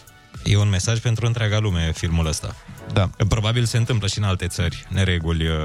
E 0.44 0.56
un 0.56 0.68
mesaj 0.68 0.98
pentru 0.98 1.26
întreaga 1.26 1.58
lume 1.58 1.92
filmul 1.94 2.26
ăsta. 2.26 2.54
Da. 2.92 3.10
Probabil 3.28 3.64
se 3.64 3.76
întâmplă 3.76 4.06
și 4.06 4.18
în 4.18 4.24
alte 4.24 4.46
țări, 4.46 4.86
nereguli, 4.88 5.48
uh, 5.48 5.56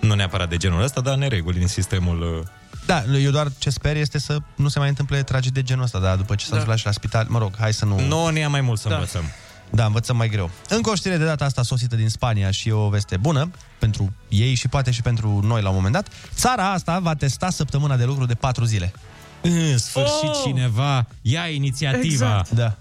nu 0.00 0.14
neapărat 0.14 0.48
de 0.48 0.56
genul 0.56 0.82
ăsta, 0.82 1.00
dar 1.00 1.16
nereguli 1.16 1.58
din 1.58 1.66
sistemul... 1.66 2.50
uh, 2.98 3.04
Da, 3.06 3.18
eu 3.18 3.30
doar 3.30 3.48
ce 3.58 3.70
sper 3.70 3.96
este 3.96 4.18
să 4.18 4.38
nu 4.54 4.68
se 4.68 4.78
mai 4.78 4.88
întâmple 4.88 5.22
tragedii 5.22 5.50
de 5.50 5.62
genul 5.62 5.84
ăsta, 5.84 5.98
dar 5.98 6.16
după 6.16 6.34
ce 6.34 6.44
s-a 6.44 6.50
Da. 6.50 6.56
întâmplat 6.56 6.78
și 6.78 6.84
la 6.86 6.92
spital, 6.92 7.26
mă 7.28 7.38
rog, 7.38 7.52
hai 7.58 7.72
să 7.72 7.84
nu... 7.84 8.00
Nouă 8.06 8.30
ne 8.30 8.38
ia 8.38 8.48
mai 8.48 8.60
mult 8.60 8.80
să 8.80 8.88
Da. 8.88 8.94
învățăm. 8.94 9.24
Da, 9.70 9.84
învățăm 9.84 10.16
mai 10.16 10.28
greu. 10.28 10.50
Încă 10.68 10.90
o 10.90 10.94
știre 10.94 11.16
de 11.16 11.24
data 11.24 11.44
asta 11.44 11.62
sosită 11.62 11.96
din 11.96 12.08
Spania 12.08 12.50
și 12.50 12.68
e 12.68 12.72
o 12.72 12.88
veste 12.88 13.16
bună 13.16 13.50
pentru 13.78 14.12
ei 14.28 14.54
și 14.54 14.68
poate 14.68 14.90
și 14.90 15.02
pentru 15.02 15.40
noi 15.44 15.62
la 15.62 15.68
un 15.68 15.74
moment 15.74 15.94
dat. 15.94 16.08
Țara 16.34 16.72
asta 16.72 16.98
va 16.98 17.14
testa 17.14 17.50
săptămâna 17.50 17.96
de 17.96 18.04
lucru 18.04 18.26
de 18.26 18.34
4 18.34 18.64
zile. 18.64 18.92
În 19.40 19.78
sfârșit 19.78 20.28
Oh! 20.28 20.40
cineva 20.44 21.06
ia 21.22 21.46
inițiativa. 21.48 22.02
Exact. 22.04 22.50
Da. 22.50 22.76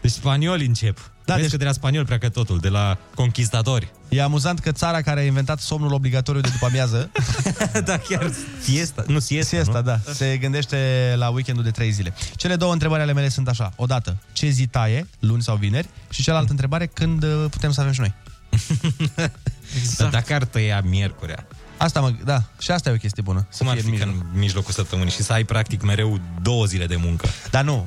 Deci 0.00 0.10
spanioli 0.10 0.66
încep. 0.66 1.10
Da, 1.24 1.34
Vezi 1.34 1.40
deci- 1.42 1.50
că 1.50 1.56
de 1.56 1.64
la 1.64 1.72
spanioli 1.72 2.06
pleacă 2.06 2.28
totul, 2.28 2.58
de 2.58 2.68
la 2.68 2.98
conquistatori. 3.14 3.92
E 4.08 4.22
amuzant 4.22 4.58
că 4.58 4.72
țara 4.72 5.00
care 5.02 5.20
a 5.20 5.24
inventat 5.24 5.60
somnul 5.60 5.92
obligatoriu 5.92 6.40
de 6.40 6.48
după 6.48 6.66
amiază, 6.66 7.10
da, 7.84 7.98
chiar 7.98 8.30
fiesta, 8.60 9.04
nu 9.06 9.18
siesta, 9.18 9.56
siesta, 9.56 9.78
nu? 9.78 9.82
da, 9.82 9.98
se 10.12 10.36
gândește 10.36 11.12
la 11.16 11.28
weekendul 11.28 11.64
de 11.64 11.70
3 11.70 11.90
zile. 11.90 12.14
Cele 12.36 12.56
două 12.56 12.72
întrebări 12.72 13.02
ale 13.02 13.12
mele 13.12 13.28
sunt 13.28 13.48
așa. 13.48 13.72
Odată, 13.76 14.16
ce 14.32 14.48
zi 14.48 14.66
taie, 14.66 15.06
luni 15.18 15.42
sau 15.42 15.56
vineri? 15.56 15.88
Și 16.10 16.22
cealaltă 16.22 16.50
întrebare, 16.50 16.86
când 16.86 17.22
uh, 17.22 17.44
putem 17.50 17.72
să 17.72 17.80
avem 17.80 17.92
și 17.92 18.00
noi? 18.00 18.14
Exact. 18.50 19.98
Dar 19.98 20.08
dacă 20.10 20.34
ar 20.34 20.44
tăia 20.44 20.80
miercurea, 20.80 21.46
Asta 21.82 22.00
mă, 22.00 22.12
da, 22.24 22.42
și 22.58 22.70
asta 22.70 22.90
e 22.90 22.92
o 22.92 22.96
chestie 22.96 23.22
bună. 23.22 23.46
Să 23.48 23.58
cum 23.58 23.68
ar 23.68 23.78
fie 23.78 23.82
fi 23.82 23.88
în 23.90 23.98
că 23.98 24.04
mijloc. 24.04 24.24
în 24.32 24.38
mijlocul 24.38 24.72
săptămânii 24.72 25.12
și 25.12 25.22
să 25.22 25.32
ai 25.32 25.44
practic 25.44 25.82
mereu 25.82 26.18
două 26.42 26.64
zile 26.64 26.86
de 26.86 26.96
muncă? 26.96 27.28
Dar 27.50 27.64
nu, 27.64 27.86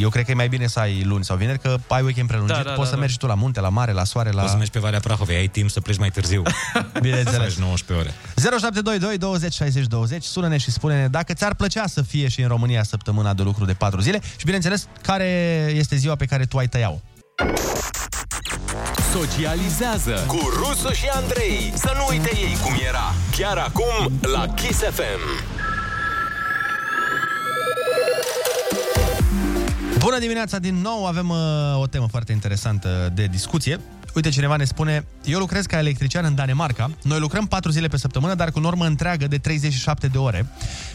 eu 0.00 0.08
cred 0.08 0.24
că 0.24 0.30
e 0.30 0.34
mai 0.34 0.48
bine 0.48 0.66
să 0.66 0.78
ai 0.80 1.02
luni 1.04 1.24
sau 1.24 1.36
vineri, 1.36 1.58
că 1.58 1.76
ai 1.88 2.02
weekend 2.02 2.28
prelungit, 2.28 2.56
Da, 2.56 2.62
da, 2.62 2.68
da, 2.68 2.74
poți 2.74 2.84
da, 2.84 2.88
să 2.88 2.94
da. 2.94 3.00
mergi 3.00 3.16
tu 3.16 3.26
la 3.26 3.34
munte, 3.34 3.60
la 3.60 3.68
mare, 3.68 3.92
la 3.92 4.04
soare, 4.04 4.30
la... 4.30 4.40
Poți 4.40 4.50
să 4.50 4.56
mergi 4.56 4.72
pe 4.72 4.78
Valea 4.78 5.00
Prahovei, 5.00 5.36
ai 5.36 5.48
timp 5.48 5.70
să 5.70 5.80
pleci 5.80 5.98
mai 5.98 6.10
târziu. 6.10 6.42
Să 6.72 6.98
Bineînțeles. 7.00 7.48
faci 7.54 7.58
19 7.58 8.08
ore. 8.08 8.14
0722 8.36 9.18
20 9.18 9.52
60 9.54 9.86
20 9.86 10.24
Sună-ne 10.24 10.56
și 10.56 10.70
spune-ne 10.70 11.08
dacă 11.08 11.32
ți-ar 11.32 11.54
plăcea 11.54 11.86
să 11.86 12.02
fie 12.02 12.28
și 12.28 12.40
în 12.42 12.48
România 12.48 12.82
săptămâna 12.82 13.34
de 13.34 13.42
lucru 13.42 13.64
de 13.64 13.72
4 13.72 14.00
zile 14.00 14.20
și 14.36 14.44
bineînțeles 14.44 14.86
care 15.02 15.26
este 15.74 15.96
ziua 15.96 16.14
pe 16.16 16.24
care 16.24 16.44
tu 16.44 16.58
ai 16.58 16.66
tăiau. 16.68 17.00
Socializează. 19.12 20.24
Cu 20.26 20.38
Rusu 20.56 20.92
și 20.92 21.06
Andrei. 21.12 21.72
Să 21.74 21.92
nu 21.96 22.06
uite 22.10 22.30
ei 22.36 22.56
cum 22.62 22.74
era. 22.88 23.12
Chiar 23.36 23.56
acum 23.56 24.12
la 24.20 24.46
Kiss 24.54 24.78
FM 24.78 25.50
Bună 29.98 30.18
dimineața 30.18 30.58
din 30.58 30.74
nou, 30.74 31.06
avem 31.06 31.28
uh, 31.28 31.36
o 31.80 31.86
temă 31.86 32.06
foarte 32.10 32.32
interesantă 32.32 33.10
de 33.14 33.26
discuție. 33.26 33.80
Uite, 34.14 34.28
cineva 34.28 34.56
ne 34.56 34.64
spune, 34.64 35.04
eu 35.24 35.38
lucrez 35.38 35.66
ca 35.66 35.78
electrician 35.78 36.24
în 36.24 36.34
Danemarca, 36.34 36.90
noi 37.02 37.18
lucrăm 37.18 37.46
4 37.46 37.70
zile 37.70 37.88
pe 37.88 37.96
săptămână, 37.96 38.34
dar 38.34 38.50
cu 38.50 38.60
normă 38.60 38.86
întreagă 38.86 39.26
de 39.26 39.38
37 39.38 40.06
de 40.06 40.18
ore. 40.18 40.46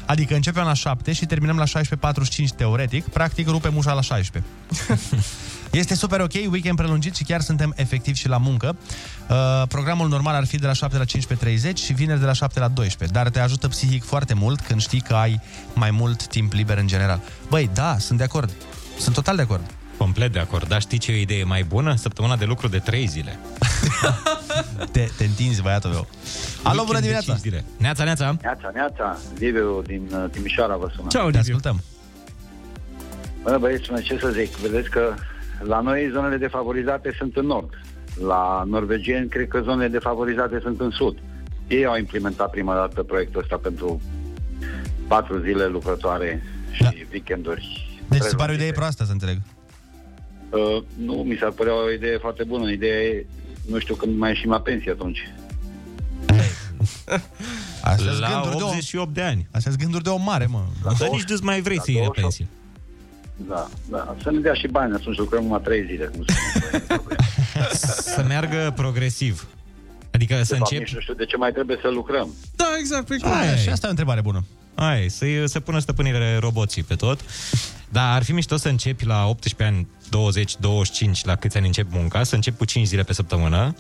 Adică 0.05 0.35
începem 0.35 0.63
la 0.63 0.73
7 0.73 1.11
și 1.11 1.25
terminăm 1.25 1.57
la 1.57 1.81
16.45 1.81 2.45
teoretic, 2.55 3.07
practic 3.07 3.47
rupem 3.47 3.75
ușa 3.75 3.93
la 3.93 4.01
16. 4.01 4.51
Este 5.71 5.95
super 5.95 6.19
ok, 6.19 6.33
weekend 6.33 6.77
prelungit 6.77 7.15
și 7.15 7.23
chiar 7.23 7.41
suntem 7.41 7.73
efectiv 7.75 8.15
și 8.15 8.27
la 8.27 8.37
muncă. 8.37 8.75
Uh, 9.29 9.63
programul 9.67 10.07
normal 10.07 10.35
ar 10.35 10.45
fi 10.45 10.57
de 10.57 10.65
la 10.65 10.73
7 10.73 10.97
la 10.97 11.03
15.30 11.03 11.73
și 11.75 11.93
vineri 11.93 12.19
de 12.19 12.25
la 12.25 12.33
7 12.33 12.59
la 12.59 12.67
12, 12.67 13.17
dar 13.17 13.29
te 13.29 13.39
ajută 13.39 13.67
psihic 13.67 14.03
foarte 14.03 14.33
mult 14.33 14.59
când 14.59 14.81
știi 14.81 15.01
că 15.01 15.13
ai 15.13 15.41
mai 15.73 15.91
mult 15.91 16.27
timp 16.27 16.53
liber 16.53 16.77
în 16.77 16.87
general. 16.87 17.19
Băi, 17.49 17.69
da, 17.73 17.97
sunt 17.99 18.17
de 18.17 18.23
acord. 18.23 18.51
Sunt 18.99 19.15
total 19.15 19.35
de 19.35 19.41
acord. 19.41 19.71
Complet 19.97 20.31
de 20.33 20.39
acord. 20.39 20.67
Dar 20.67 20.81
știi 20.81 20.97
ce 20.97 21.11
e 21.11 21.15
o 21.15 21.17
idee 21.19 21.43
mai 21.43 21.63
bună? 21.63 21.95
Săptămâna 21.95 22.35
de 22.35 22.45
lucru 22.45 22.67
de 22.67 22.79
3 22.79 23.07
zile. 23.07 23.39
Te, 24.91 25.07
te 25.17 25.23
întinzi, 25.23 25.61
băiatul 25.61 25.89
meu. 25.89 26.07
Alo, 26.63 26.83
bună 26.83 26.99
Weekend 26.99 26.99
de 26.99 26.99
dimineața! 26.99 27.31
cinci 27.31 27.39
Zile. 27.39 27.65
Neața, 27.77 28.03
neața! 28.03 28.37
Neața, 28.41 28.71
neața, 28.73 29.17
Liviu 29.39 29.81
din 29.85 30.09
uh, 30.11 30.29
Timișoara 30.31 30.75
vă 30.75 30.91
sună. 30.95 31.07
Ciao, 31.09 31.29
Te 31.29 31.37
Liviu. 31.37 31.55
ascultăm. 31.55 31.81
Bă, 33.43 33.57
băieți, 33.59 33.91
mă, 33.91 33.99
ce 33.99 34.17
să 34.21 34.29
zic, 34.29 34.55
vedeți 34.55 34.89
că 34.89 35.13
la 35.59 35.79
noi 35.79 36.09
zonele 36.13 36.37
defavorizate 36.37 37.15
sunt 37.17 37.35
în 37.35 37.45
nord. 37.45 37.69
La 38.25 38.63
norvegieni, 38.65 39.29
cred 39.29 39.47
că 39.47 39.61
zonele 39.63 39.87
defavorizate 39.87 40.59
sunt 40.61 40.79
în 40.79 40.89
sud. 40.89 41.17
Ei 41.67 41.85
au 41.85 41.97
implementat 41.97 42.49
prima 42.49 42.75
dată 42.75 43.03
proiectul 43.03 43.41
ăsta 43.41 43.57
pentru 43.57 44.01
patru 45.07 45.39
zile 45.39 45.65
lucrătoare 45.67 46.43
și 46.71 46.81
Da. 46.81 46.89
weekenduri. 47.11 47.85
Deci 48.09 48.21
se 48.21 48.23
pare 48.23 48.31
o 48.31 48.35
prelungite. 48.35 48.53
idee 48.63 48.71
proastă, 48.71 49.03
să 49.03 49.11
înțeleg. 49.11 49.37
Uh, 50.49 50.83
nu, 50.97 51.13
mi 51.13 51.37
s-ar 51.39 51.51
părea 51.51 51.83
o 51.83 51.91
idee 51.91 52.17
foarte 52.17 52.43
bună. 52.43 52.71
Ideea 52.71 53.01
e, 53.01 53.25
nu 53.69 53.79
știu 53.79 53.95
când 53.95 54.17
mai 54.17 54.29
ieșim 54.29 54.49
la 54.49 54.59
pensie 54.61 54.91
atunci. 54.91 55.19
Astea 57.81 58.11
sunt 58.11 58.19
La 58.19 58.29
gânduri 58.29 58.57
de 58.57 58.63
om. 58.63 58.69
88 58.69 59.13
de 59.13 59.21
ani. 59.21 59.47
Astea 59.51 59.71
sunt 59.71 59.83
gânduri 59.83 60.03
de 60.03 60.09
om 60.09 60.23
mare, 60.23 60.45
mă. 60.45 60.63
Dar 60.83 61.09
nici 61.09 61.23
nu 61.23 61.37
mai 61.41 61.61
vrei 61.61 61.75
la 61.75 61.83
să 61.83 61.91
iei 61.91 61.99
la 61.99 62.05
28. 62.05 62.21
pensie. 62.21 62.47
Da, 63.47 63.69
da. 63.89 64.15
Să 64.23 64.31
ne 64.31 64.39
dea 64.39 64.53
și 64.53 64.67
bani, 64.67 64.93
atunci 64.93 65.17
lucrăm 65.17 65.43
numai 65.43 65.61
trei 65.63 65.85
zile. 65.85 66.05
Cum 66.05 66.23
se 66.27 66.33
numește. 66.89 67.15
Să 68.15 68.23
meargă 68.27 68.73
progresiv. 68.75 69.47
Adică 70.11 70.43
să 70.43 70.53
De 70.53 70.57
fapt, 70.59 70.71
începi... 70.71 70.83
nici 70.83 70.93
nu 70.93 70.99
știu 70.99 71.13
de 71.13 71.25
ce 71.25 71.37
mai 71.37 71.51
trebuie 71.51 71.77
să 71.81 71.87
lucrăm. 71.89 72.29
Da, 72.55 72.65
exact. 72.79 73.05
Păi, 73.07 73.19
cum? 73.19 73.31
Aia, 73.31 73.47
Hai. 73.47 73.57
și 73.57 73.69
asta 73.69 73.85
e 73.85 73.87
o 73.87 73.89
întrebare 73.89 74.21
bună. 74.21 74.45
Ai, 74.75 75.09
să 75.09 75.25
se 75.45 75.59
pună 75.59 75.79
stăpânire 75.79 76.37
roboții 76.39 76.83
pe 76.83 76.95
tot. 76.95 77.19
Dar 77.89 78.15
ar 78.15 78.23
fi 78.23 78.31
mișto 78.31 78.55
să 78.57 78.67
începi 78.69 79.05
la 79.05 79.25
18 79.27 79.75
ani, 79.75 79.87
20, 80.09 80.55
25, 80.59 81.25
la 81.25 81.35
câți 81.35 81.57
ani 81.57 81.65
începi 81.65 81.89
munca, 81.91 82.23
să 82.23 82.35
începi 82.35 82.57
cu 82.57 82.65
5 82.65 82.87
zile 82.87 83.03
pe 83.03 83.13
săptămână 83.13 83.75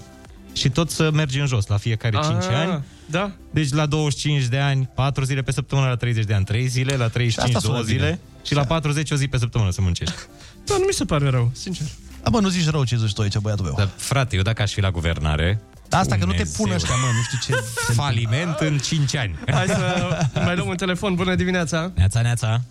și 0.53 0.69
tot 0.69 0.89
să 0.89 1.09
mergi 1.13 1.39
în 1.39 1.45
jos 1.45 1.67
la 1.67 1.77
fiecare 1.77 2.17
5 2.21 2.27
Ah, 2.43 2.55
ani. 2.55 2.83
Da. 3.05 3.31
Deci 3.51 3.71
la 3.73 3.85
25 3.85 4.43
de 4.43 4.57
ani, 4.57 4.89
4 4.95 5.23
zile 5.23 5.41
pe 5.41 5.51
săptămână, 5.51 5.87
la 5.87 5.95
30 5.95 6.23
de 6.25 6.33
ani, 6.33 6.45
3 6.45 6.67
zile, 6.67 6.95
la 6.95 7.07
35, 7.07 7.55
asta 7.55 7.67
2 7.69 7.77
sună 7.77 7.93
bine. 7.97 8.19
Zile 8.47 8.61
și 8.61 8.67
la 8.67 8.73
40 8.73 9.11
o 9.11 9.15
zi 9.15 9.27
pe 9.27 9.37
săptămână 9.37 9.71
să 9.71 9.81
muncești. 9.81 10.13
Da, 10.65 10.73
nu 10.77 10.83
mi 10.87 10.93
se 10.93 11.05
pare 11.05 11.29
rău, 11.29 11.51
sincer. 11.53 11.85
Da, 12.23 12.29
bă, 12.29 12.39
nu 12.39 12.47
zici 12.47 12.69
rău 12.69 12.83
ce 12.83 12.95
zici 12.97 13.13
tu 13.13 13.21
aici, 13.21 13.37
băiatul 13.37 13.65
meu. 13.65 13.73
Dar, 13.77 13.89
frate, 13.95 14.35
eu 14.35 14.41
dacă 14.41 14.61
aș 14.61 14.71
fi 14.73 14.81
la 14.81 14.91
guvernare, 14.91 15.61
Dar 15.89 15.99
asta 16.01 16.15
că 16.17 16.25
nu 16.25 16.31
te 16.31 16.37
Dumnezeu. 16.37 16.65
pun 16.65 16.73
ăștia, 16.75 16.95
mă, 16.95 17.05
nu 17.15 17.21
știu 17.21 17.55
ce... 17.55 17.61
se 17.85 17.91
faliment 18.01 18.59
în 18.59 18.77
5 18.77 19.15
ani. 19.15 19.35
Hai 19.51 19.67
să 19.67 20.07
mai 20.43 20.55
luăm 20.55 20.67
un 20.67 20.75
telefon. 20.75 21.15
Bună 21.15 21.35
dimineața. 21.35 21.91
Neața, 21.95 22.21
neața. 22.21 22.61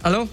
Alo? 0.00 0.26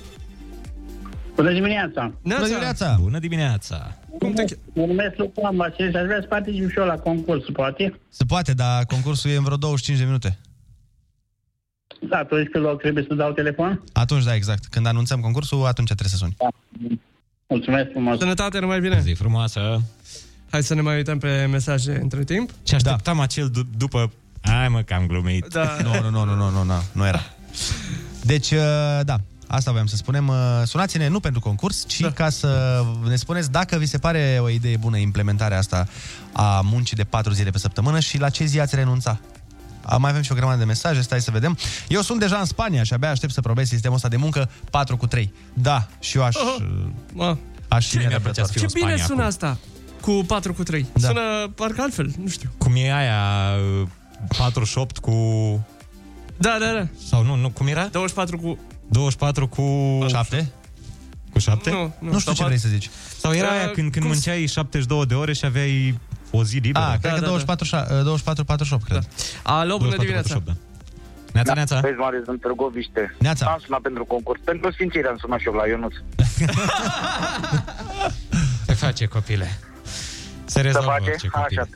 Bună 1.36 1.52
dimineața! 1.54 2.12
Bună 2.22 2.46
dimineața! 2.48 2.98
Bună 3.02 3.20
dimineața! 3.20 3.98
Cum 4.20 4.34
te 4.34 4.44
ch- 4.44 4.58
Mă 4.74 4.86
numesc 4.86 5.18
Luca 5.18 5.50
Vasile 5.54 5.90
și 5.90 5.96
aș 5.96 6.06
vrea 6.06 6.18
să 6.22 6.28
particip 6.28 6.70
și 6.70 6.78
eu 6.80 6.86
la 6.86 6.94
concurs, 6.98 7.44
poate? 7.54 8.00
Se 8.10 8.24
poate, 8.26 8.54
dar 8.54 8.86
concursul 8.86 9.30
e 9.32 9.36
în 9.36 9.44
vreo 9.44 9.58
25 9.58 10.00
de 10.00 10.06
minute. 10.06 10.40
Da, 12.00 12.18
atunci 12.18 12.50
pe 12.52 12.58
loc 12.58 12.82
trebuie 12.82 13.06
să 13.08 13.14
dau 13.14 13.32
telefon? 13.32 13.84
Atunci, 13.94 14.24
da, 14.24 14.36
exact. 14.36 14.66
Când 14.66 14.86
anunțăm 14.86 15.20
concursul, 15.20 15.66
atunci 15.66 15.88
trebuie 15.88 16.10
să 16.10 16.18
suni. 16.18 16.36
Mulțumesc 17.48 17.90
frumos! 17.92 18.18
Sănătate, 18.20 18.60
numai 18.60 18.80
bine. 18.80 19.00
Zi 19.02 19.12
frumoasă. 19.14 19.82
Hai 20.50 20.64
să 20.64 20.74
ne 20.74 20.82
mai 20.82 20.96
uităm 20.96 21.18
pe 21.18 21.48
mesaje 21.52 22.00
între 22.02 22.24
timp. 22.24 22.50
Și 22.68 22.76
așteptam 22.76 23.18
da. 23.18 23.24
acel 23.24 23.50
d- 23.52 23.78
după... 23.78 24.12
Hai 24.42 24.68
mă, 24.70 24.82
că 24.82 24.94
am 24.94 25.08
glumit. 25.08 25.46
Da. 25.48 25.78
Nu, 25.84 26.02
nu, 26.02 26.10
nu, 26.10 26.24
nu, 26.26 26.36
nu, 26.36 26.50
nu, 26.50 26.64
nu, 26.64 26.74
nu 26.92 27.06
era. 27.08 27.22
Deci, 28.24 28.52
uh, 28.52 28.60
da, 29.04 29.16
asta 29.48 29.72
voiam 29.72 29.86
să 29.86 29.96
spunem. 29.96 30.28
Uh, 30.28 30.36
Sunați-ne 30.66 31.08
nu 31.08 31.20
pentru 31.20 31.40
concurs, 31.40 31.88
ci 31.88 32.00
da. 32.00 32.12
ca 32.12 32.30
să 32.30 32.82
ne 33.08 33.16
spuneți 33.16 33.52
dacă 33.52 33.78
vi 33.78 33.86
se 33.86 33.98
pare 33.98 34.38
o 34.42 34.50
idee 34.50 34.78
bună 34.78 34.98
implementarea 34.98 35.58
asta 35.58 35.88
a 36.34 36.62
muncii 36.64 36.96
de 36.96 37.04
4 37.04 37.32
zile 37.32 37.50
pe 37.50 37.58
săptămână 37.58 38.00
și 38.00 38.20
la 38.20 38.30
ce 38.30 38.46
zi 38.46 38.60
ați 38.60 38.76
renunța. 38.76 39.20
A, 39.86 39.98
Mai 39.98 40.10
avem 40.10 40.22
și 40.22 40.32
o 40.32 40.36
grămadă 40.36 40.58
de 40.58 40.64
mesaje, 40.66 41.02
stai 41.02 41.22
să 41.22 41.32
vedem. 41.32 41.58
Eu 41.88 42.02
sunt 42.02 42.20
deja 42.20 42.38
în 42.38 42.46
Spania 42.46 42.84
și 42.84 42.94
abia 42.94 43.10
aștept 43.10 43.34
să 43.34 43.42
probez 43.42 43.68
sistemul 43.68 43.96
ăsta 43.96 44.08
de 44.08 44.16
muncă 44.18 44.50
4 44.72 44.98
cu 44.98 45.08
3. 45.08 45.34
Da, 45.54 45.88
și 46.00 46.18
eu 46.18 46.24
aș... 46.24 46.36
Oh, 46.36 46.56
mă. 47.14 47.38
Aș 47.68 47.88
fi 47.88 47.98
mi-ar 47.98 48.10
plăcea 48.20 48.42
nerăbdător. 48.42 48.46
să 48.46 48.52
fiu 48.52 48.60
Ce 48.62 48.66
în 48.66 48.72
bine 48.74 48.86
Spania 48.86 49.06
sună 49.06 49.18
acum. 49.22 49.28
asta 49.28 49.58
cu 50.02 50.24
4 50.28 50.54
cu 50.54 50.64
3. 50.64 50.86
Da. 50.94 51.08
Sună 51.08 51.22
parcă 51.56 51.82
altfel, 51.82 52.12
nu 52.24 52.28
știu. 52.30 52.50
Cum 52.58 52.74
e 52.76 52.94
aia 52.94 53.22
uh, 53.82 53.88
48 54.38 54.98
cu... 54.98 55.14
Da, 56.38 56.58
da, 56.60 56.72
da. 56.80 56.88
Sau 57.10 57.24
nu, 57.24 57.36
nu 57.36 57.50
cum 57.50 57.68
era? 57.68 57.86
24 57.86 58.38
cu... 58.38 58.58
24 58.88 59.48
cu... 59.48 59.64
7? 60.08 60.52
Cu 61.32 61.40
7? 61.40 61.70
Nu, 61.70 61.78
Nu 62.00 62.12
nu, 62.12 62.20
știu 62.20 62.20
sau 62.20 62.34
ce 62.34 62.42
pat- 62.44 62.46
vrei 62.46 62.60
să 62.60 62.68
zici. 62.68 62.90
Sau 63.20 63.34
era 63.34 63.48
Uh, 63.48 63.54
aia 63.54 63.66
când, 63.72 63.92
când 63.92 64.06
cum 64.06 64.14
s- 64.14 64.26
munceai 64.26 64.46
72 64.46 65.06
de 65.06 65.14
ore 65.14 65.34
și 65.34 65.46
aveai 65.46 66.00
o 66.32 66.44
zi 66.44 66.58
liberă? 66.58 66.86
A, 66.86 66.90
cred 66.98 67.02
da, 67.02 67.10
că 67.14 67.20
da. 67.20 67.26
24, 67.28 67.66
șa- 67.66 67.88
24, 68.04 68.44
48, 68.44 68.84
cred. 68.84 69.04
Alo, 69.44 69.78
bună 69.78 69.96
24, 69.96 70.02
dimineața. 70.02 70.34
48, 70.34 70.46
da. 70.46 70.54
Neața, 71.34 71.54
neața. 71.54 71.80
Vezi, 71.80 71.98
Marius, 71.98 72.28
în 72.28 72.38
Târgoviște. 72.38 73.16
Neața. 73.20 73.46
Am 73.46 73.60
sunat 73.66 73.80
pentru 73.80 74.06
concurs. 74.06 74.40
Pentru 74.44 74.72
sfințire 74.72 75.08
am 75.08 75.18
sunat 75.18 75.40
și 75.40 75.48
eu 75.48 75.54
la 75.54 75.68
Ionuț. 75.68 75.94
Se 78.68 78.74
face, 78.74 79.06
copile. 79.06 79.60
Se 79.84 79.92
Să 80.46 80.62
rezolvă 80.62 80.88
face? 80.90 81.10
orice 81.10 81.28
copile. 81.28 81.62
Așa. 81.62 81.70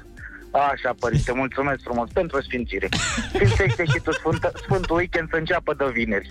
Așa, 0.71 0.95
părinte, 0.99 1.31
mulțumesc 1.33 1.79
frumos 1.83 2.09
pentru 2.13 2.41
sfințire. 2.41 2.89
Sfințește 3.33 3.85
și 3.85 3.99
tu 4.03 4.11
Sfântă, 4.11 4.51
Sfântul 4.63 4.95
Weekend 4.97 5.29
să 5.29 5.35
înceapă 5.35 5.73
de 5.77 5.83
vineri. 5.93 6.27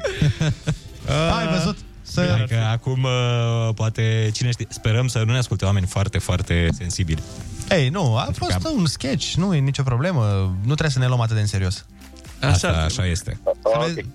Ai 1.39 1.47
văzut? 1.57 1.77
Să... 2.13 2.21
Bine, 2.35 2.47
că 2.61 2.65
acum 2.71 3.03
uh, 3.03 3.75
poate, 3.75 4.31
cine 4.33 4.51
știe, 4.51 4.67
sperăm 4.71 5.07
să 5.09 5.19
nu 5.27 5.33
ne 5.33 5.39
asculte 5.39 5.65
oameni 5.65 5.87
foarte, 5.87 6.19
foarte 6.19 6.69
sensibili. 6.79 7.23
Ei, 7.71 7.89
nu, 7.89 8.17
a 8.17 8.23
Pentru 8.23 8.45
fost 8.45 8.57
că- 8.59 8.69
un 8.69 8.87
sketch, 8.87 9.33
nu 9.35 9.55
e 9.55 9.59
nicio 9.59 9.83
problemă. 9.83 10.23
Nu 10.61 10.65
trebuie 10.75 10.91
să 10.91 10.99
ne 10.99 11.07
luăm 11.07 11.21
atât 11.21 11.35
de 11.35 11.41
în 11.41 11.47
serios. 11.47 11.87
Așa, 12.41 12.69
așa, 12.69 12.83
așa 12.83 13.07
este. 13.07 13.41
Să 13.45 13.85
vezi- 13.87 14.07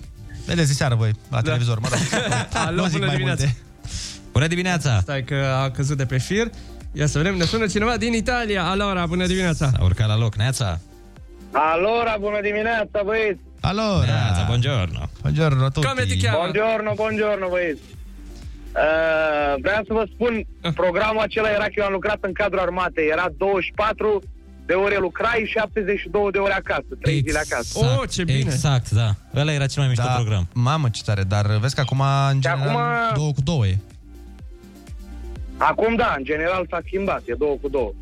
Vedeți 0.46 0.74
seară 0.74 0.96
voi 0.96 1.12
la 1.30 1.42
televizor, 1.42 1.80
mă 1.80 1.88
rog. 1.92 2.00
Alo, 2.66 2.82
Nu 2.82 2.88
zic 2.88 2.92
bună 2.94 3.06
mai 3.06 3.16
dimineața. 3.16 3.44
multe. 3.44 3.58
Bună 4.32 4.48
dimineața! 4.48 5.00
Stai 5.02 5.24
că 5.24 5.36
a 5.64 5.70
căzut 5.72 5.98
de 5.98 6.06
pe 6.06 6.18
fir. 6.18 6.50
Ia 6.92 7.08
să 7.08 7.18
vedem, 7.18 7.36
ne 7.38 7.44
sună 7.46 7.66
cineva 7.68 7.98
din 7.98 8.14
Italia. 8.14 8.64
Alora, 8.66 9.06
bună 9.06 9.26
dimineața. 9.26 9.72
A 9.80 9.84
urcat 9.84 10.08
la 10.08 10.18
loc, 10.18 10.36
Neața. 10.36 10.80
Alora, 11.52 12.18
bună 12.20 12.40
dimineața, 12.42 13.02
băieți! 13.06 13.40
Allora, 13.62 14.06
Neața, 14.06 14.43
buongiorno. 14.46 15.10
buongiorno 15.22 15.65
a 15.65 15.72
Come 15.74 16.04
ti 16.04 16.08
tutti. 16.08 16.17
chiami? 16.17 16.38
Buongiorno, 16.38 16.93
buongiorno, 16.93 17.48
băieți! 17.50 17.82
Uh, 18.78 19.56
vreau 19.62 19.84
să 19.88 19.93
vă 19.93 20.04
spun, 20.13 20.46
programul 20.76 21.22
acela 21.22 21.50
era 21.50 21.63
că 21.63 21.74
eu 21.76 21.86
am 21.86 21.91
lucrat 21.91 22.17
în 22.22 22.34
cadrul 22.34 22.60
armatei. 22.60 23.08
Era 23.12 23.28
24 23.38 24.22
de 24.65 24.74
ore 24.74 24.98
lucrai 25.00 25.43
și 25.46 25.52
72 25.52 26.32
de 26.32 26.38
ore 26.38 26.54
acasă, 26.54 26.86
3 27.02 27.22
zile 27.26 27.39
acasă. 27.50 27.80
Oh, 27.80 28.10
ce 28.10 28.24
bine. 28.24 28.38
Exact, 28.39 28.89
da. 28.89 29.10
Ăla 29.36 29.52
era 29.54 29.65
cel 29.65 29.82
mai 29.82 29.89
mișto 29.89 30.04
Da, 30.08 30.13
program. 30.13 30.48
mamă 30.54 30.89
ce 30.89 31.02
tare, 31.04 31.24
dar 31.24 31.46
vezi 31.58 31.76
că 31.76 31.82
acum 31.82 32.02
în 32.32 32.41
general 32.41 32.67
acum- 32.67 33.15
două 33.15 33.32
cu 33.32 33.41
două 33.41 33.65
e. 33.67 33.78
Acum 35.58 35.96
da, 35.96 36.13
în 36.17 36.24
general 36.24 36.65
s-a 36.70 36.80
schimbat, 36.86 37.22
e 37.26 37.34
2 37.38 37.58
cu 37.62 37.70
2. 37.70 37.93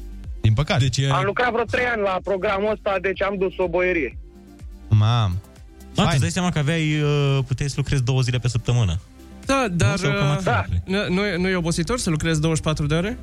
Din 0.41 0.53
păcate. 0.53 0.79
Deci 0.79 0.97
e... 0.97 1.09
Am 1.11 1.23
lucrat 1.25 1.51
vreo 1.51 1.63
3 1.63 1.85
ani 1.85 2.01
la 2.01 2.19
programul 2.23 2.71
ăsta, 2.71 2.97
deci 3.01 3.21
am 3.21 3.35
dus 3.37 3.53
o 3.57 3.67
boierie. 3.67 4.17
Mam. 4.97 5.31
Ma, 5.95 6.03
tu 6.03 6.09
Fain. 6.09 6.19
dai 6.19 6.29
seama 6.29 6.49
că 6.51 6.59
aveai, 6.59 7.01
uh, 7.01 7.39
puteai 7.47 7.69
să 7.69 7.75
lucrezi 7.77 8.03
două 8.03 8.21
zile 8.21 8.37
pe 8.37 8.47
săptămână. 8.47 8.99
Da, 9.45 9.67
dar 9.71 9.97
sau 9.97 10.11
cam 10.11 10.25
uh, 10.27 10.31
atât 10.31 10.43
da. 10.43 10.65
lucrezi. 10.67 11.07
nu, 11.09 11.13
nu, 11.15 11.25
e- 11.25 11.35
nu 11.37 11.47
e 11.47 11.55
obositor 11.55 11.97
să 11.99 12.09
lucrezi 12.09 12.41
24 12.41 12.85
de 12.85 12.95
ore? 12.95 13.17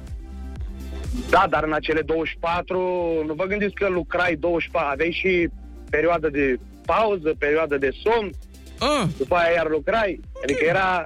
Da, 1.30 1.46
dar 1.50 1.64
în 1.64 1.72
acele 1.72 2.00
24, 2.00 2.78
nu 3.26 3.34
vă 3.34 3.44
gândiți 3.44 3.74
că 3.74 3.88
lucrai 3.88 4.36
24, 4.40 4.88
aveai 4.92 5.10
și 5.20 5.48
perioadă 5.90 6.28
de 6.30 6.58
pauză, 6.86 7.34
perioadă 7.38 7.76
de 7.78 7.90
somn, 8.02 8.30
Ah, 8.78 9.08
după 9.18 9.34
aia 9.34 9.50
iar 9.54 9.66
lucrai. 9.70 10.20
Adică 10.42 10.64
era, 10.68 11.04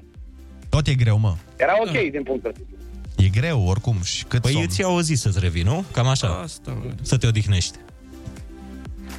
Tot 0.69 0.87
e 0.87 0.95
greu, 0.95 1.19
mă. 1.19 1.35
era 1.57 1.73
ok 1.85 2.11
din 2.11 2.23
punctul 2.23 2.51
ăsta. 2.51 2.63
E 3.17 3.29
greu 3.29 3.67
oricum 3.67 4.03
și 4.03 4.25
cât 4.25 4.41
Păi 4.41 4.53
somn. 4.53 4.65
îți 4.69 4.81
iau 4.81 4.95
o 4.97 5.03
zi 5.03 5.15
să-ți 5.15 5.39
revii, 5.41 5.63
nu? 5.63 5.85
Cam 5.93 6.07
așa. 6.07 6.29
asta, 6.29 6.71
mă. 6.85 6.91
Să 7.03 7.17
te 7.17 7.27
odihnești. 7.27 7.77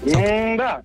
Mm, 0.05 0.55
da, 0.57 0.81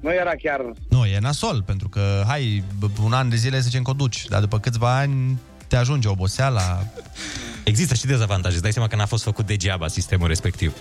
nu 0.00 0.12
era 0.12 0.30
chiar... 0.42 0.60
Nu, 0.88 1.04
e 1.04 1.18
nasol, 1.18 1.62
pentru 1.62 1.88
că, 1.88 2.22
hai, 2.26 2.64
b- 2.78 3.02
un 3.04 3.12
an 3.12 3.28
de 3.28 3.36
zile 3.36 3.56
să 3.56 3.62
zicem 3.62 3.82
că 3.82 3.90
o 3.90 3.94
duci, 3.94 4.24
dar 4.28 4.40
după 4.40 4.58
câțiva 4.58 4.96
ani 4.96 5.38
te 5.66 5.76
ajunge 5.76 6.08
oboseala. 6.08 6.82
Există 7.64 7.94
și 7.94 8.06
dezavantaje. 8.06 8.52
Îți 8.54 8.62
dai 8.62 8.72
seama 8.72 8.88
că 8.88 8.96
n-a 8.96 9.06
fost 9.06 9.22
făcut 9.22 9.46
degeaba 9.46 9.88
sistemul 9.88 10.28
respectiv. 10.28 10.72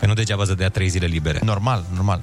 Că 0.00 0.06
nu 0.06 0.14
degeaba 0.14 0.44
să 0.44 0.54
dea 0.54 0.68
trei 0.68 0.88
zile 0.88 1.06
libere. 1.06 1.40
Normal, 1.44 1.84
normal. 1.94 2.20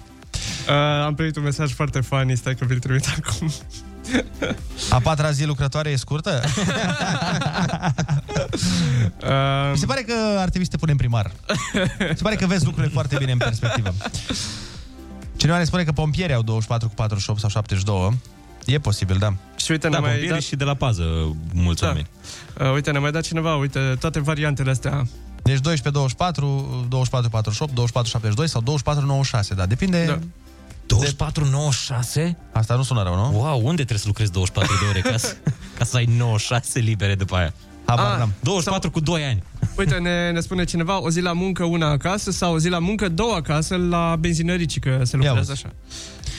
Uh, 0.67 0.73
am 1.05 1.15
primit 1.15 1.35
un 1.35 1.43
mesaj 1.43 1.73
foarte 1.73 1.99
funny, 1.99 2.35
stai 2.35 2.55
că 2.55 2.65
vi-l 2.65 2.79
trimit 2.79 3.05
acum. 3.17 3.51
A 4.89 4.99
patra 4.99 5.31
zi 5.31 5.45
lucrătoare 5.45 5.89
e 5.89 5.95
scurtă? 5.95 6.41
Uh, 9.23 9.69
Mi 9.71 9.77
se 9.77 9.85
pare 9.85 10.01
că 10.01 10.13
ar 10.37 10.49
trebui 10.49 10.63
să 10.63 10.71
te 10.71 10.77
punem 10.77 10.97
primar. 10.97 11.31
Mi 11.99 12.15
se 12.15 12.21
pare 12.23 12.35
că 12.35 12.45
vezi 12.45 12.65
lucrurile 12.65 12.93
foarte 12.93 13.15
bine 13.19 13.31
în 13.31 13.37
perspectivă. 13.37 13.93
Cineva 15.45 15.63
ne 15.63 15.69
spune 15.69 15.83
că 15.83 15.91
pompierii 15.91 16.35
au 16.35 16.41
24 16.41 16.87
cu 16.87 16.93
48 16.93 17.39
sau 17.39 17.49
72. 17.49 18.19
E 18.65 18.79
posibil, 18.79 19.17
da. 19.17 19.33
Și 19.55 19.71
uite, 19.71 19.89
Da, 19.89 19.93
ne 19.93 19.99
mai 19.99 20.09
pompierii 20.09 20.33
dat... 20.33 20.41
și 20.41 20.55
de 20.55 20.63
la 20.63 20.73
pază 20.73 21.03
mulți 21.53 21.81
Da. 21.81 21.87
oameni. 21.87 22.07
Uh, 22.59 22.71
uite, 22.73 22.91
ne 22.91 22.99
mai 22.99 23.11
dat 23.11 23.23
cineva, 23.23 23.55
uite, 23.55 23.95
toate 23.99 24.19
variantele 24.19 24.69
astea. 24.69 25.07
Deci 25.43 25.59
12 25.59 25.89
24, 25.89 26.85
24 26.89 27.29
48, 27.29 27.73
24 27.73 28.11
72 28.11 28.47
sau 28.47 28.61
24 28.61 29.05
96, 29.05 29.53
da, 29.53 29.65
depinde... 29.65 30.05
Da. 30.05 30.19
24, 30.85 31.45
96? 31.45 32.37
Asta 32.51 32.75
nu 32.75 32.83
sună 32.83 33.03
rău, 33.03 33.15
nu? 33.15 33.39
Wow, 33.39 33.57
unde 33.57 33.75
trebuie 33.75 33.97
să 33.97 34.07
lucrezi 34.07 34.31
24 34.31 34.73
de 34.81 34.89
ore 34.89 34.99
ca 35.01 35.17
să, 35.17 35.35
ca 35.77 35.85
să 35.85 35.97
ai 35.97 36.05
96 36.05 36.79
libere 36.79 37.15
după 37.15 37.35
aia? 37.35 37.53
Habar 37.85 38.11
Ah, 38.11 38.17
n-am. 38.17 38.33
24 38.39 38.91
cu 38.91 38.99
2 38.99 39.23
ani. 39.23 39.43
Uite, 39.77 39.95
ne, 39.95 40.31
ne 40.31 40.39
spune 40.39 40.63
cineva 40.63 41.01
o 41.01 41.09
zi 41.09 41.19
la 41.21 41.33
muncă, 41.33 41.63
una 41.63 41.89
acasă 41.89 42.31
sau 42.31 42.53
o 42.53 42.59
zi 42.59 42.69
la 42.69 42.79
muncă, 42.79 43.09
două 43.09 43.33
acasă 43.35 43.75
la 43.75 44.15
benzinărici, 44.19 44.79
că 44.79 44.99
se 45.03 45.15
lucrează 45.15 45.39
uzi. 45.39 45.51
așa. 45.51 45.73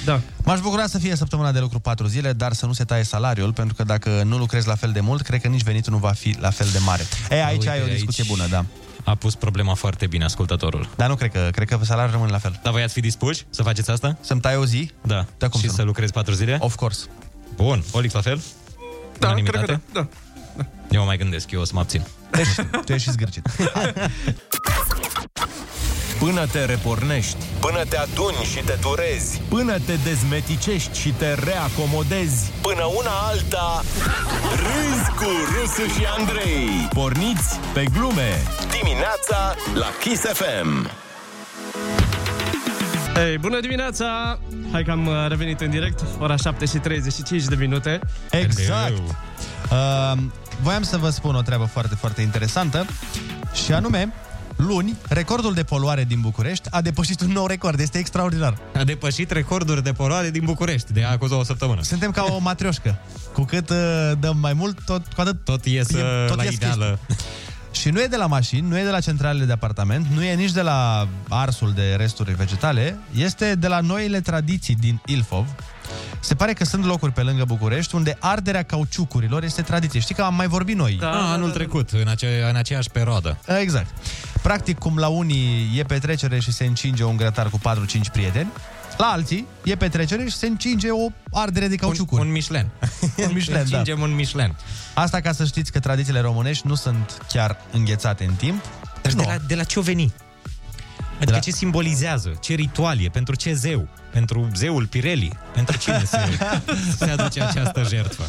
Da. 0.04 0.20
M-aș 0.44 0.60
bucura 0.60 0.86
să 0.86 0.98
fie 0.98 1.16
săptămâna 1.16 1.52
de 1.52 1.58
lucru 1.58 1.78
4 1.78 2.06
zile, 2.06 2.32
dar 2.32 2.52
să 2.52 2.66
nu 2.66 2.72
se 2.72 2.84
taie 2.84 3.02
salariul, 3.02 3.52
pentru 3.52 3.74
că 3.74 3.82
dacă 3.84 4.22
nu 4.24 4.36
lucrezi 4.36 4.66
la 4.66 4.74
fel 4.74 4.92
de 4.92 5.00
mult, 5.00 5.22
cred 5.22 5.40
că 5.40 5.48
nici 5.48 5.62
venitul 5.62 5.92
nu 5.92 5.98
va 5.98 6.10
fi 6.12 6.36
la 6.40 6.50
fel 6.50 6.66
de 6.72 6.78
mare. 6.84 7.02
E, 7.30 7.44
aici 7.44 7.58
Uite, 7.58 7.70
ai 7.70 7.82
o 7.82 7.86
discuție 7.86 8.22
aici- 8.26 8.32
bună, 8.36 8.46
da. 8.50 8.64
A 9.04 9.14
pus 9.14 9.34
problema 9.34 9.74
foarte 9.74 10.06
bine 10.06 10.24
ascultătorul. 10.24 10.88
Dar 10.96 11.08
nu 11.08 11.14
cred 11.14 11.32
că, 11.32 11.48
cred 11.52 11.68
că 11.68 11.78
salariul 11.82 12.12
rămâne 12.12 12.30
la 12.30 12.38
fel. 12.38 12.60
Dar 12.62 12.72
voi 12.72 12.82
ați 12.82 12.92
fi 12.92 13.00
dispuși 13.00 13.44
să 13.50 13.62
faceți 13.62 13.90
asta? 13.90 14.16
Să-mi 14.20 14.40
tai 14.40 14.56
o 14.56 14.64
zi? 14.64 14.90
Da. 15.02 15.26
Da, 15.38 15.48
cum 15.48 15.60
și 15.60 15.68
să 15.68 15.74
să 15.74 15.80
nu? 15.80 15.86
lucrezi 15.86 16.12
4 16.12 16.34
zile? 16.34 16.58
Of 16.60 16.74
course. 16.74 17.06
Bun. 17.56 17.82
Olix 17.92 18.12
la 18.14 18.20
fel? 18.20 18.40
Da, 19.18 19.26
Unanimitate? 19.26 19.64
cred 19.64 19.78
că 19.78 19.82
da. 19.92 20.00
da. 20.00 20.08
Eu 20.90 21.00
mă 21.00 21.06
mai 21.06 21.16
gândesc, 21.16 21.50
eu 21.50 21.60
o 21.60 21.64
să 21.64 21.70
mă 21.74 21.80
abțin. 21.80 22.02
Deci, 22.30 22.48
tu 22.84 22.92
ești 22.92 23.08
și 23.08 23.10
zgârcit. 23.10 23.46
Până 26.18 26.46
te 26.46 26.64
repornești, 26.64 27.36
până 27.60 27.84
te 27.84 27.96
aduni 27.96 28.36
și 28.52 28.60
te 28.64 28.78
turezi, 28.80 29.40
până 29.48 29.78
te 29.86 29.94
dezmeticești 30.04 30.98
și 30.98 31.10
te 31.10 31.34
reacomodezi, 31.34 32.50
până 32.60 32.84
una 32.84 33.10
alta, 33.10 33.84
râzi 34.50 35.10
cu 35.10 35.30
Rusu 35.52 35.92
și 35.92 36.06
Andrei. 36.18 36.88
Porniți 36.94 37.58
pe 37.74 37.84
glume 37.92 38.42
dimineața 38.80 39.54
la 39.74 39.86
Kiss 40.00 40.22
FM. 40.22 40.90
Hey, 43.16 43.38
bună 43.38 43.60
dimineața! 43.60 44.38
Hai 44.72 44.84
că 44.84 44.90
am 44.90 45.06
uh, 45.06 45.14
revenit 45.28 45.60
în 45.60 45.70
direct, 45.70 46.00
ora 46.18 46.36
7 46.36 46.64
și 46.64 46.76
35 46.76 47.44
de 47.44 47.54
minute. 47.54 48.00
Exact. 48.30 48.92
Uh, 48.98 50.22
voiam 50.62 50.82
să 50.82 50.96
vă 50.96 51.10
spun 51.10 51.34
o 51.34 51.42
treabă 51.42 51.64
foarte, 51.64 51.94
foarte 51.94 52.22
interesantă 52.22 52.86
și 53.64 53.72
anume, 53.72 54.12
luni, 54.56 54.96
recordul 55.08 55.54
de 55.54 55.62
poluare 55.62 56.04
din 56.04 56.20
București 56.20 56.68
a 56.70 56.80
depășit 56.80 57.20
un 57.20 57.30
nou 57.30 57.46
record. 57.46 57.80
Este 57.80 57.98
extraordinar. 57.98 58.58
A 58.74 58.84
depășit 58.84 59.30
recorduri 59.30 59.82
de 59.82 59.92
poluare 59.92 60.30
din 60.30 60.44
București 60.44 60.92
de 60.92 61.04
acum 61.04 61.28
două 61.28 61.44
săptămâni. 61.44 61.84
Suntem 61.84 62.10
ca 62.10 62.24
o 62.28 62.38
matrioșcă. 62.38 62.98
Cu 63.32 63.42
cât 63.42 63.70
uh, 63.70 63.76
dăm 64.20 64.36
mai 64.40 64.52
mult, 64.52 64.78
tot, 64.84 65.06
cu 65.14 65.20
atât 65.20 65.44
Tot 65.44 65.64
ies 65.64 65.90
e- 65.90 66.02
la 66.36 66.44
ies 66.44 66.52
ideală. 66.52 66.98
Și 67.80 67.90
nu 67.90 68.00
e 68.00 68.06
de 68.06 68.16
la 68.16 68.26
mașini, 68.26 68.68
nu 68.68 68.78
e 68.78 68.82
de 68.82 68.90
la 68.90 69.00
centralele 69.00 69.44
de 69.44 69.52
apartament, 69.52 70.06
nu 70.14 70.22
e 70.24 70.34
nici 70.34 70.50
de 70.52 70.62
la 70.62 71.08
arsul 71.28 71.72
de 71.72 71.94
resturi 71.96 72.34
vegetale, 72.34 72.98
este 73.14 73.54
de 73.54 73.66
la 73.66 73.80
noile 73.80 74.20
tradiții 74.20 74.74
din 74.74 75.00
Ilfov. 75.06 75.46
Se 76.20 76.34
pare 76.34 76.52
că 76.52 76.64
sunt 76.64 76.84
locuri 76.84 77.12
pe 77.12 77.22
lângă 77.22 77.44
București 77.44 77.94
unde 77.94 78.16
arderea 78.20 78.62
cauciucurilor 78.62 79.44
este 79.44 79.62
tradiție. 79.62 80.00
Știi 80.00 80.14
că 80.14 80.22
am 80.22 80.34
mai 80.34 80.46
vorbit 80.46 80.76
noi. 80.76 80.96
Da, 81.00 81.06
Ah, 81.08 81.12
da, 81.14 81.32
anul 81.32 81.48
da, 81.48 81.54
trecut, 81.54 81.90
în, 81.90 82.08
ace- 82.08 82.46
în 82.50 82.56
aceeași 82.56 82.90
perioadă. 82.90 83.38
Exact. 83.60 83.86
Practic, 84.42 84.78
cum 84.78 84.96
la 84.98 85.08
unii 85.08 85.72
e 85.78 85.82
petrecere 85.82 86.38
și 86.40 86.52
se 86.52 86.64
încinge 86.64 87.04
un 87.04 87.16
grătar 87.16 87.48
cu 87.50 87.58
4-5 87.58 88.10
prieteni, 88.12 88.48
la 88.98 89.06
alții 89.06 89.46
e 89.64 89.76
petrecere 89.76 90.26
și 90.28 90.36
se 90.36 90.46
încinge 90.46 90.90
o 90.90 91.08
ardere 91.32 91.66
de 91.66 91.72
Un, 91.72 91.78
cauciucuri. 91.78 92.20
un 92.20 92.30
Michelin. 92.30 92.66
Un 93.16 93.30
Michelin, 93.32 93.52
da. 93.70 93.78
Încingem 93.78 94.00
un 94.00 94.14
Michelin. 94.14 94.54
Asta 94.94 95.20
ca 95.20 95.32
să 95.32 95.44
știți 95.44 95.72
că 95.72 95.80
tradițiile 95.80 96.20
românești 96.20 96.66
nu 96.66 96.74
sunt 96.74 97.22
chiar 97.28 97.56
înghețate 97.72 98.24
în 98.24 98.34
timp. 98.34 98.64
Dar 99.02 99.12
Nu. 99.12 99.22
de 99.22 99.26
la, 99.28 99.36
de 99.46 99.54
la 99.54 99.64
ce 99.64 99.78
o 99.78 99.82
veni? 99.82 100.12
Adică 101.16 101.32
la- 101.32 101.38
ce 101.38 101.50
simbolizează? 101.50 102.34
Ce 102.40 102.54
ritual 102.54 103.00
e? 103.00 103.08
Pentru 103.08 103.34
ce 103.34 103.52
zeu? 103.52 103.88
Pentru 104.12 104.48
zeul 104.54 104.86
Pirelli? 104.86 105.32
Pentru 105.54 105.76
cine 105.76 106.02
se, 106.04 106.18
se 106.98 107.10
aduce 107.10 107.42
această 107.42 107.82
jertfă? 107.88 108.22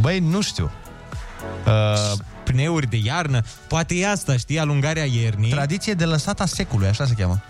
Băi, 0.00 0.18
nu 0.18 0.40
știu. 0.40 0.70
Uh, 1.66 2.12
Pneuri 2.44 2.86
de 2.86 2.96
iarnă? 3.04 3.42
Poate 3.68 3.94
e 3.94 4.08
asta, 4.10 4.36
știi? 4.36 4.58
Alungarea 4.58 5.04
iernii. 5.04 5.50
tradiție 5.50 5.94
de 5.94 6.04
lăsata 6.04 6.46
secului, 6.46 6.88
așa 6.88 7.06
se 7.06 7.12
cheamă. 7.14 7.40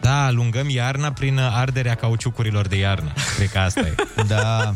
Da, 0.00 0.24
alungăm 0.24 0.68
iarna 0.68 1.12
prin 1.12 1.38
arderea 1.38 1.94
cauciucurilor 1.94 2.66
de 2.66 2.76
iarnă. 2.76 3.12
Cred 3.36 3.50
că 3.50 3.58
asta 3.58 3.80
e. 3.80 3.94
Da. 4.26 4.72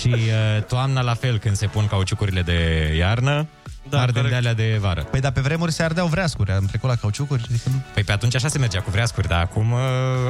Și 0.00 0.08
uh, 0.08 0.62
toamna 0.62 1.00
la 1.00 1.14
fel, 1.14 1.38
când 1.38 1.56
se 1.56 1.66
pun 1.66 1.86
cauciucurile 1.86 2.42
de 2.42 2.92
iarnă, 2.96 3.46
da, 3.88 4.00
ardem 4.00 4.22
corect. 4.22 4.30
de 4.30 4.36
alea 4.36 4.54
de 4.54 4.78
vară. 4.80 5.02
Păi, 5.02 5.20
dar 5.20 5.32
pe 5.32 5.40
vremuri 5.40 5.72
se 5.72 5.82
ardeau 5.82 6.06
vreascuri, 6.06 6.52
am 6.52 6.66
trecut 6.66 6.88
la 6.88 6.94
cauciucuri. 6.94 7.42
Adică 7.48 7.68
nu... 7.72 7.82
Păi 7.94 8.02
pe 8.02 8.12
atunci 8.12 8.34
așa 8.34 8.48
se 8.48 8.58
mergea 8.58 8.80
cu 8.80 8.90
vreascuri, 8.90 9.28
dar 9.28 9.40
acum 9.40 9.72
uh, 9.72 9.78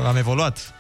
am 0.07 0.17
evoluat. 0.17 0.75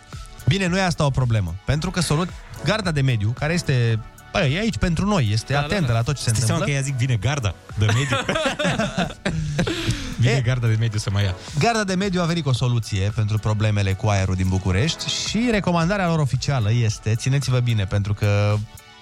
Bine, 0.47 0.67
nu 0.67 0.79
e 0.79 0.83
asta 0.83 1.05
o 1.05 1.11
problemă. 1.11 1.55
Pentru 1.65 1.91
că 1.91 2.01
solut, 2.01 2.29
garda 2.65 2.91
de 2.91 3.01
mediu, 3.01 3.35
care 3.39 3.53
este 3.53 3.99
Bă, 4.33 4.39
e 4.39 4.59
aici 4.59 4.77
pentru 4.77 5.07
noi, 5.07 5.29
este 5.33 5.53
Da, 5.53 5.61
da, 5.61 5.67
da, 5.67 5.75
atentă 5.75 5.93
da. 5.93 5.99
la 5.99 6.03
tot 6.03 6.17
ce 6.17 6.23
se 6.23 6.29
Stai 6.29 6.43
seama 6.47 6.61
întâmplă. 6.61 6.65
că 6.65 6.71
ea 6.71 6.81
zic, 6.81 6.95
vine 6.95 7.17
garda 7.17 7.55
de 7.79 7.87
mediu. 7.87 8.17
vine 10.23 10.37
E- 10.37 10.41
garda 10.41 10.67
de 10.67 10.77
mediu 10.79 10.99
să 10.99 11.11
mă 11.11 11.23
ia. 11.23 11.35
Garda 11.59 11.85
de 11.85 11.95
mediu 11.95 12.21
a 12.23 12.25
venit 12.25 12.43
cu 12.43 12.49
o 12.49 12.53
soluție 12.53 13.13
pentru 13.15 13.39
problemele 13.39 13.93
cu 13.93 14.07
aerul 14.09 14.35
din 14.35 14.49
București 14.49 15.09
și 15.11 15.49
recomandarea 15.51 16.09
lor 16.09 16.19
oficială 16.19 16.73
este, 16.73 17.15
țineți-vă 17.15 17.61
bine 17.61 17.85
pentru 17.85 18.15
că 18.15 18.57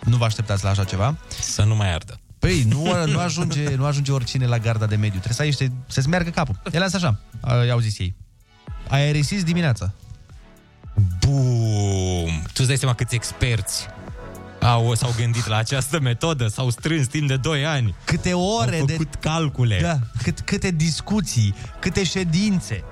nu 0.05 0.17
vă 0.17 0.25
așteptați 0.25 0.65
la 0.65 0.71
așa 0.71 0.85
ceva, 0.85 1.17
Să 1.41 1.63
nu 1.63 1.75
mai 1.77 1.93
ardă. 1.95 2.21
Păi, 2.39 2.63
nu, 2.69 3.05
nu, 3.07 3.19
ajunge, 3.19 3.75
nu 3.75 3.85
ajunge 3.85 4.13
oricine 4.13 4.47
la 4.47 4.59
garda 4.59 4.87
de 4.87 4.95
mediu. 4.97 5.19
Trebuie 5.21 5.33
să 5.35 5.41
ai 5.43 5.49
niște, 5.49 5.73
să-ți 5.87 6.09
meargă 6.09 6.31
capul. 6.31 6.61
Ele 6.73 6.85
asta 6.85 6.97
așa, 6.97 7.19
a- 7.41 7.65
i-au 7.65 7.79
zis 7.79 7.99
ei. 7.99 8.15
Aerisiți 8.89 9.45
dimineața. 9.45 9.93
Bum! 11.21 12.43
Tu 12.43 12.53
îți 12.57 12.67
dai 12.67 12.77
seama 12.77 12.95
câți 12.95 13.15
experți 13.15 13.87
au, 14.61 14.95
s-au 14.95 15.15
gândit 15.17 15.47
la 15.47 15.57
această 15.57 16.01
metodă, 16.01 16.49
s-au 16.49 16.71
strâns 16.71 17.07
timp 17.07 17.29
de 17.29 17.37
2 17.37 17.67
ani. 17.67 17.95
Câte 18.05 18.33
ore 18.33 18.79
au 18.79 18.85
de... 18.85 18.93
făcut 18.93 19.15
calcule. 19.15 19.79
Da, 19.83 19.99
cât, 20.23 20.41
câte 20.41 20.71
discuții, 20.71 21.55
câte 21.79 22.05
ședințe. 22.05 22.85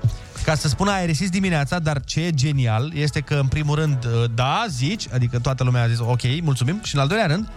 Ca 0.43 0.55
să 0.55 0.67
spună 0.67 0.91
aerisiți 0.91 1.31
dimineața, 1.31 1.79
dar 1.79 2.01
ce 2.03 2.21
e 2.21 2.31
genial 2.31 2.91
este 2.95 3.19
că, 3.19 3.35
în 3.35 3.47
primul 3.47 3.75
rând, 3.75 4.07
da, 4.35 4.65
zici, 4.69 5.07
adică 5.13 5.39
toată 5.39 5.63
lumea 5.63 5.83
a 5.83 5.87
zis 5.87 5.99
ok, 5.99 6.21
mulțumim, 6.41 6.79
și 6.83 6.95
în 6.95 7.01
al 7.01 7.07
doilea 7.07 7.27
rând, 7.27 7.49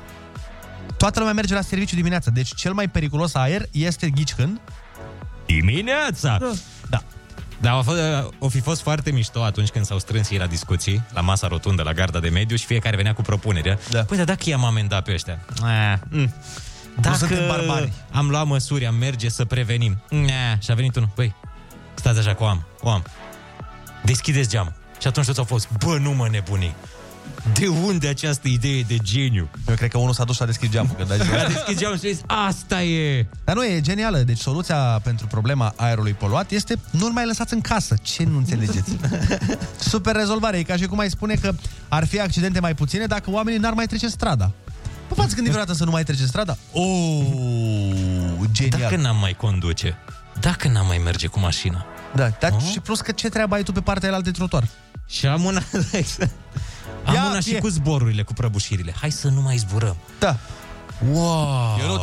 toată 0.97 1.19
lumea 1.19 1.35
merge 1.35 1.55
la 1.55 1.61
serviciu 1.61 1.95
dimineața. 1.95 2.31
Deci 2.31 2.55
cel 2.55 2.73
mai 2.73 2.89
periculos 2.89 3.35
aer 3.35 3.63
este 3.71 4.11
ghici 4.11 4.35
când? 4.35 4.61
Dimineața! 5.47 6.37
Da. 6.41 6.53
Da. 7.63 7.69
Dar 7.69 7.79
a, 7.79 7.83
fost, 7.83 7.99
o 8.39 8.49
fi 8.49 8.61
fost 8.61 8.83
foarte 8.83 9.11
mișto 9.11 9.43
atunci 9.43 9.69
când 9.69 9.85
s-au 9.85 9.99
strâns 9.99 10.31
ei 10.31 10.39
la 10.39 10.47
discuții, 10.47 11.03
la 11.13 11.21
masa 11.21 11.47
rotundă, 11.47 11.83
la 11.83 11.93
garda 11.93 12.21
de 12.21 12.29
mediu 12.29 12.57
și 12.57 12.67
fiecare 12.67 12.97
venea 12.97 13.15
cu 13.15 13.23
propuneri. 13.23 13.79
Da. 13.91 14.05
Păi, 14.05 14.17
dar 14.17 14.27
dacă 14.27 14.49
i-am 14.49 14.65
amendat 14.65 15.05
pe 15.05 15.13
ăștia? 15.13 15.39
Ah, 15.63 15.99
mm. 16.09 16.35
Dacă 17.01 17.17
suntem 17.17 17.47
barbari. 17.47 17.93
am 18.11 18.29
luat 18.29 18.47
măsuri, 18.47 18.87
am 18.87 18.95
merge 18.95 19.29
să 19.29 19.45
prevenim. 19.45 20.03
Nah. 20.09 20.59
Și 20.59 20.71
a 20.71 20.75
venit 20.75 20.97
unul, 20.97 21.09
băi, 21.15 21.35
stați 21.95 22.19
așa 22.19 22.35
cu 22.35 22.45
am, 22.45 22.67
o 22.81 22.89
am. 22.89 23.05
Deschideți 24.05 24.49
geamul. 24.49 24.73
Și 25.01 25.07
atunci 25.07 25.27
toți 25.27 25.39
au 25.39 25.45
fost, 25.45 25.69
bă, 25.85 25.99
nu 25.99 26.11
mă 26.11 26.29
nebuni. 26.31 26.75
De 27.53 27.67
unde 27.67 28.09
această 28.09 28.49
idee 28.49 28.83
de 28.83 28.97
geniu? 28.97 29.49
Eu 29.69 29.75
cred 29.75 29.91
că 29.91 29.99
unul 29.99 30.13
s-a 30.13 30.25
dus 30.25 30.37
și 30.37 30.43
a 30.43 30.47
deschis 30.47 30.71
geamul. 30.71 30.95
Că 30.97 31.03
A 31.45 31.49
deschis 31.49 31.79
geamul 31.79 31.99
și 31.99 32.07
a 32.07 32.09
zis, 32.09 32.21
asta 32.27 32.83
e! 32.83 33.27
Dar 33.45 33.57
nu, 33.57 33.65
e 33.65 33.81
genială. 33.81 34.19
Deci 34.19 34.39
soluția 34.39 34.77
pentru 35.03 35.27
problema 35.27 35.73
aerului 35.77 36.13
poluat 36.13 36.51
este 36.51 36.79
nu-l 36.91 37.13
mai 37.13 37.27
lăsați 37.27 37.55
în 37.55 37.61
casă. 37.61 37.95
Ce 38.03 38.25
nu 38.25 38.37
înțelegeți? 38.37 38.97
Super 39.91 40.15
rezolvare. 40.15 40.59
E 40.59 40.63
ca 40.63 40.77
și 40.77 40.87
cum 40.87 40.99
ai 40.99 41.11
spune 41.11 41.35
că 41.35 41.53
ar 41.89 42.07
fi 42.07 42.21
accidente 42.21 42.61
mai 42.61 42.75
puține 42.75 43.07
dacă 43.07 43.31
oamenii 43.31 43.59
n-ar 43.59 43.73
mai 43.73 43.87
trece 43.87 44.09
strada. 44.09 44.51
Nu 45.09 45.15
v-ați 45.15 45.35
gândit 45.35 45.53
vreodată 45.53 45.77
să 45.77 45.85
nu 45.85 45.91
mai 45.91 46.03
trece 46.03 46.25
strada? 46.27 46.57
Oh, 46.73 47.25
genial. 48.53 48.81
Dacă 48.81 48.97
n-am 48.97 49.17
mai 49.17 49.35
conduce, 49.35 49.97
dacă 50.41 50.69
n-am 50.69 50.87
mai 50.87 51.01
merge 51.05 51.27
cu 51.27 51.39
mașina, 51.39 51.87
Da, 52.15 52.29
dar 52.41 52.53
și 52.73 52.81
plus 52.81 53.01
că 53.01 53.13
ce 53.13 53.29
treabă 53.29 53.55
ai 53.55 53.63
tu 53.63 53.73
pe 53.73 53.81
partea 53.81 54.11
aia 54.11 54.21
de 54.21 54.31
trotuar? 54.31 54.69
Și 55.07 55.27
am 55.27 55.45
una, 55.45 55.63
exact. 55.93 56.31
Am 57.05 57.15
Ia, 57.15 57.25
una 57.31 57.41
și 57.41 57.49
fie. 57.49 57.59
cu 57.59 57.69
zborurile, 57.69 58.23
cu 58.23 58.33
prăbușirile. 58.33 58.95
Hai 59.01 59.11
să 59.11 59.29
nu 59.29 59.41
mai 59.41 59.57
zburăm. 59.57 59.97
Da. 60.19 60.37
Wow! 61.13 61.77
Ionuț, 61.81 62.03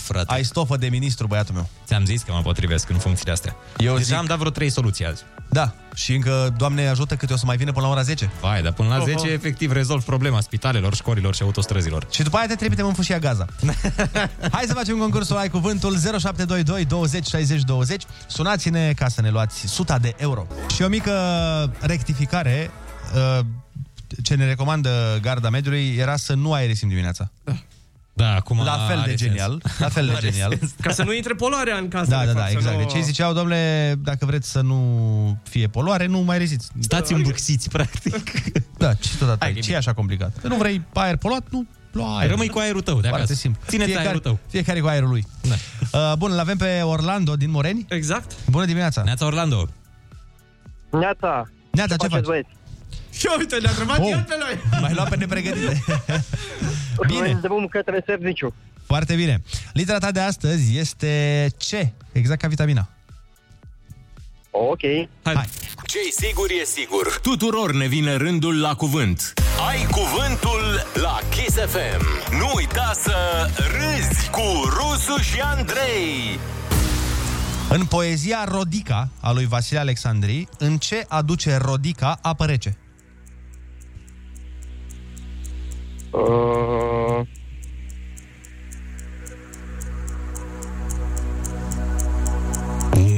frate. 0.00 0.32
Ai 0.34 0.44
stofă 0.44 0.76
de 0.76 0.86
ministru, 0.88 1.26
băiatul 1.26 1.54
meu. 1.54 1.68
Ți-am 1.86 2.04
zis 2.04 2.22
că 2.22 2.32
mă 2.32 2.40
potrivesc 2.40 2.88
în 2.90 2.96
funcțiile 2.98 3.32
astea. 3.32 3.56
Eu 3.78 3.96
Deja 3.96 4.14
zic- 4.14 4.18
am 4.18 4.24
dat 4.24 4.38
vreo 4.38 4.50
trei 4.50 4.70
soluții 4.70 5.06
azi. 5.06 5.22
Da, 5.50 5.72
și 5.94 6.14
încă, 6.14 6.54
Doamne 6.56 6.88
ajută, 6.88 7.16
câte 7.16 7.32
o 7.32 7.36
să 7.36 7.42
mai 7.46 7.56
vină 7.56 7.72
până 7.72 7.86
la 7.86 7.92
ora 7.92 8.02
10. 8.02 8.30
Vai, 8.40 8.62
dar 8.62 8.72
până 8.72 8.88
la 8.88 8.96
Oho. 8.96 9.04
10 9.04 9.26
efectiv 9.32 9.72
rezolv 9.72 10.02
problema 10.04 10.40
spitalelor, 10.40 10.94
școlilor 10.94 11.34
și 11.34 11.42
autostrăzilor. 11.42 12.06
Și 12.10 12.22
după 12.22 12.36
aia 12.36 12.46
te 12.46 12.54
trimitem 12.54 12.86
în 12.86 12.92
fâșia 12.92 13.18
Gaza. 13.18 13.46
Hai 14.52 14.64
să 14.66 14.74
facem 14.74 14.98
concursul 14.98 15.36
Ai 15.36 15.48
Cuvântul 15.48 15.98
0722 15.98 16.84
20 16.84 17.26
60 17.26 17.62
20. 17.62 18.02
Sunați-ne 18.26 18.92
ca 18.92 19.08
să 19.08 19.20
ne 19.20 19.30
luați 19.30 19.62
100 19.64 19.98
de 20.00 20.14
euro. 20.16 20.46
Și 20.74 20.82
o 20.82 20.88
mică 20.88 21.12
rectificare. 21.80 22.70
uh, 23.38 23.44
Ce 24.22 24.34
ne 24.34 24.46
recomandă 24.46 25.18
garda 25.22 25.50
mediului 25.50 25.94
era 25.98 26.16
să 26.16 26.34
nu 26.34 26.52
aerisim 26.52 26.88
dimineața. 26.88 27.30
Da, 28.12 28.34
acum 28.34 28.62
La 28.64 28.72
fel 28.88 28.96
de 28.96 29.02
are 29.02 29.14
genial. 29.14 29.60
sens. 29.64 29.78
La 29.78 29.88
fel 29.88 30.06
de 30.06 30.12
Are 30.16 30.30
genial. 30.30 30.56
sens. 30.58 30.72
Ca 30.80 30.90
să 30.90 31.02
nu 31.02 31.12
intre 31.12 31.34
poluarea 31.34 31.76
în 31.76 31.88
casă. 31.88 32.10
Da, 32.10 32.18
de 32.20 32.24
da, 32.26 32.32
fapt, 32.32 32.42
da, 32.44 32.46
să 32.46 32.52
exact. 32.52 32.76
nu- 32.76 32.82
Deci 32.84 32.94
ei 32.94 33.02
ziceau, 33.02 33.32
domnule, 33.32 33.94
dacă 34.02 34.26
vreți 34.26 34.50
să 34.50 34.60
nu 34.60 35.38
fie 35.48 35.66
poluare, 35.66 36.06
nu 36.06 36.18
mai 36.18 36.38
reziți. 36.38 36.68
Stați 36.80 37.12
îmbâxiți, 37.12 37.68
practic. 37.68 38.14
Da, 38.78 38.94
ce 38.94 39.16
tot 39.18 39.28
atât. 39.28 39.42
Hai, 39.42 39.54
Ce 39.54 39.72
e 39.72 39.76
așa 39.76 39.92
complicat? 39.92 40.36
Că 40.40 40.48
nu 40.48 40.56
vrei 40.56 40.82
aer 40.94 41.16
poluat, 41.16 41.42
nu 41.50 41.66
lua 41.92 42.18
aer. 42.18 42.30
Rămâi 42.30 42.48
cu 42.48 42.58
aerul 42.58 42.80
tău 42.80 42.94
de 42.94 43.00
Foarte 43.08 43.16
acasă. 43.16 43.34
simplu. 43.34 43.62
Ține-ți 43.66 43.84
fiecare, 43.86 44.06
aerul 44.06 44.22
tău. 44.22 44.38
Fiecare 44.48 44.80
cu 44.80 44.86
aerul 44.86 45.08
lui. 45.08 45.26
Da. 45.42 45.54
Uh, 45.98 46.16
bun, 46.16 46.30
îl 46.32 46.38
avem 46.38 46.56
pe 46.56 46.80
Orlando 46.82 47.36
din 47.36 47.50
Moreni. 47.50 47.86
Exact. 47.88 48.32
Bună 48.50 48.64
dimineața. 48.64 49.02
Neața 49.02 49.26
Orlando. 49.26 49.68
Neața, 50.90 51.48
Neața, 51.70 51.96
ce, 51.96 52.06
faci? 52.08 52.24
băieți? 52.24 52.48
Și 53.18 53.26
uite, 53.38 53.56
ne-a 53.60 53.70
întrebat 53.70 53.98
Oh. 53.98 54.08
el 54.10 54.24
pe 54.28 54.34
noi. 54.38 54.80
Mai 54.80 54.94
luat 54.94 55.08
pe 55.08 55.16
nepregătite. 55.16 55.84
Bine. 57.06 57.30
În 57.30 57.40
drum 57.40 57.66
către 57.66 58.02
serviciu. 58.06 58.54
Foarte 58.86 59.14
bine. 59.14 59.42
Litera 59.72 59.98
ta 59.98 60.10
de 60.10 60.20
astăzi 60.20 60.78
este 60.78 61.46
C, 61.58 61.72
exact 62.12 62.40
ca 62.40 62.48
vitamina. 62.48 62.88
Ok. 64.50 64.80
Hai. 65.22 65.44
Ce-i 65.86 66.12
sigur 66.26 66.46
e 66.60 66.64
sigur. 66.64 67.18
Tuturor 67.22 67.72
ne 67.74 67.86
vine 67.86 68.14
rândul 68.14 68.60
la 68.60 68.74
cuvânt. 68.74 69.32
Ai 69.68 69.86
cuvântul 69.90 70.86
la 70.94 71.18
Kiss 71.30 71.56
FM. 71.56 72.06
Nu 72.38 72.52
uita 72.56 72.92
să 73.02 73.14
râzi 73.56 74.30
cu 74.30 74.42
Rusu 74.64 75.22
și 75.22 75.40
Andrei. 75.40 76.38
În 77.70 77.84
poezia 77.84 78.44
Rodica 78.48 79.08
a 79.20 79.32
lui 79.32 79.44
Vasile 79.46 79.78
Alexandri, 79.78 80.48
în 80.58 80.78
ce 80.78 81.04
aduce 81.08 81.56
Rodica 81.56 82.18
apă 82.22 82.44
rece? 82.44 82.76
Uh, 86.10 87.26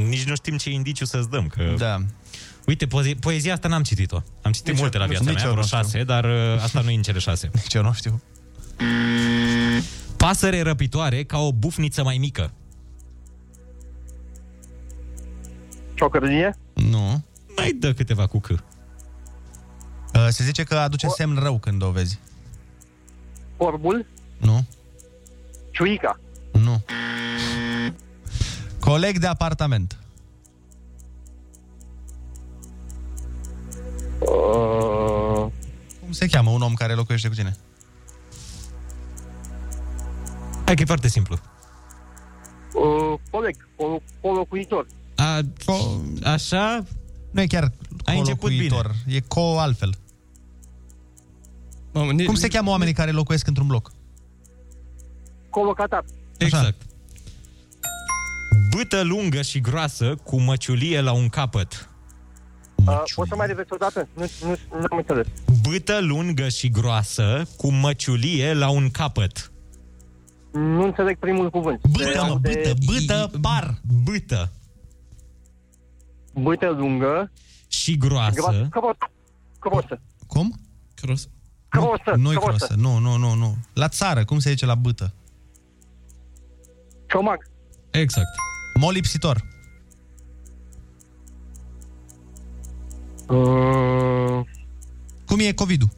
Nici 0.08 0.24
nu 0.24 0.34
știm 0.34 0.56
ce 0.56 0.70
indiciu 0.70 1.04
să-ți 1.04 1.30
dăm. 1.30 1.46
Că... 1.46 1.74
Da. 1.78 1.96
Uite, 2.66 2.86
poezi- 2.86 3.14
poezia 3.20 3.52
asta 3.52 3.68
n-am 3.68 3.82
citit-o. 3.82 4.22
Am 4.42 4.52
citit 4.52 4.68
Nici 4.70 4.80
multe 4.80 4.96
eu- 4.96 5.02
la 5.02 5.08
viața 5.08 5.24
nici 5.24 5.34
mea, 5.34 5.44
eu 5.44 5.50
vreo 5.50 5.62
nu 5.62 5.66
știu. 5.68 5.78
șase, 5.78 6.04
dar 6.04 6.24
uh, 6.24 6.62
asta 6.62 6.80
nu 6.80 6.90
e 6.90 6.94
în 6.94 7.02
cele 7.02 7.18
șase. 7.18 7.50
Nici 7.62 7.74
eu 7.74 7.82
nu 7.82 7.92
știu. 7.92 8.22
Pasăre 10.16 10.62
răpitoare 10.62 11.22
ca 11.22 11.38
o 11.38 11.52
bufniță 11.52 12.02
mai 12.02 12.18
mică. 12.18 12.52
ciocărlie? 15.94 16.56
Nu. 16.74 17.24
Mai 17.56 17.72
dă 17.72 17.92
câteva 17.92 18.26
cu 18.26 18.40
C. 18.40 18.48
Uh, 18.48 18.56
Se 20.28 20.44
zice 20.44 20.62
că 20.62 20.74
aduce 20.76 21.06
semn 21.08 21.38
rău 21.42 21.58
când 21.58 21.82
o 21.82 21.90
vezi. 21.90 22.18
Corbul? 23.64 24.06
Nu? 24.38 24.64
Ciuica. 25.70 26.20
Nu. 26.52 26.82
Coleg 28.80 29.18
de 29.18 29.26
apartament. 29.26 29.98
Uh, 34.18 35.46
Cum 36.00 36.12
se 36.12 36.26
cheamă 36.26 36.50
un 36.50 36.62
om 36.62 36.74
care 36.74 36.94
locuiește 36.94 37.28
cu 37.28 37.34
tine? 37.34 37.56
Hai 40.64 40.74
că 40.74 40.82
e 40.82 40.84
foarte 40.84 41.08
simplu. 41.08 41.38
uh, 42.74 43.18
coleg, 43.30 43.68
colo- 43.76 44.02
colocuitor. 44.20 44.86
A, 45.16 45.40
așa? 46.24 46.84
Nu 47.30 47.40
e 47.40 47.46
chiar 47.46 47.70
Ai 48.04 48.18
început 48.18 48.40
colocuitor, 48.40 48.94
e 49.06 49.20
co 49.20 49.58
altfel. 49.58 49.94
Mamă, 51.92 52.12
ni- 52.12 52.24
Cum 52.24 52.34
se 52.34 52.48
cheamă 52.48 52.70
oamenii 52.70 52.94
care 52.94 53.10
locuiesc 53.10 53.46
într-un 53.46 53.66
bloc? 53.66 53.92
Colocatar. 55.50 56.04
Exact. 56.38 56.82
Bâtă 58.76 59.02
lungă 59.02 59.42
și 59.42 59.60
groasă 59.60 60.14
cu 60.24 60.40
măciulie 60.40 61.00
la 61.00 61.12
un 61.12 61.28
capăt. 61.28 61.88
Uh, 62.86 63.02
poți 63.14 63.28
să 63.28 63.36
mai 63.36 63.46
repeti 63.46 63.72
o 63.72 63.76
dată? 63.76 64.08
Nu, 64.14 64.26
nu, 64.42 64.48
nu 64.78 64.84
am 64.90 64.96
înțeles. 64.98 65.26
Bâtă 65.68 65.98
lungă 66.00 66.48
și 66.48 66.70
groasă 66.70 67.42
cu 67.56 67.70
măciulie 67.72 68.52
la 68.54 68.70
un 68.70 68.90
capăt. 68.90 69.52
Nu 70.52 70.82
înțeleg 70.84 71.18
primul 71.18 71.50
cuvânt. 71.50 71.80
Bâtă, 71.86 72.24
mă, 72.28 72.34
bâtă, 72.34 72.72
bâtă, 72.86 73.30
par. 73.40 73.74
Bâtă 74.04 74.52
Bâtă 76.34 76.68
lungă. 76.68 77.30
și 77.68 77.96
groasă. 77.98 78.66
Crosă. 78.70 78.98
Crosă. 79.58 80.00
Cum? 80.26 80.60
Cros. 80.94 81.28
Crosă. 81.70 82.16
Nu-i 82.16 82.36
crosă. 82.36 82.56
crosă, 82.56 82.74
nu, 82.74 82.98
nu, 82.98 83.16
nu, 83.16 83.34
nu. 83.34 83.56
La 83.72 83.88
țară, 83.88 84.24
cum 84.24 84.38
se 84.38 84.50
zice 84.50 84.66
la 84.66 84.74
bâtă? 84.74 85.12
Ciomag. 87.08 87.46
Exact. 87.90 88.28
Molipsitor. 88.74 89.44
Uh, 93.28 94.40
Cum 95.26 95.38
e 95.38 95.52
COVID-ul? 95.52 95.88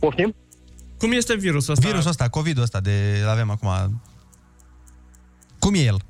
poftim? 0.00 0.34
Cum 0.98 1.12
este 1.12 1.36
virusul 1.36 1.72
ăsta? 1.72 1.86
Virusul 1.88 2.10
ăsta, 2.10 2.28
COVID-ul 2.28 2.62
ăsta 2.62 2.80
de 2.80 3.18
îl 3.22 3.28
avem 3.28 3.50
acum. 3.50 4.00
Cum 5.58 5.74
e 5.74 5.78
el? 5.78 6.00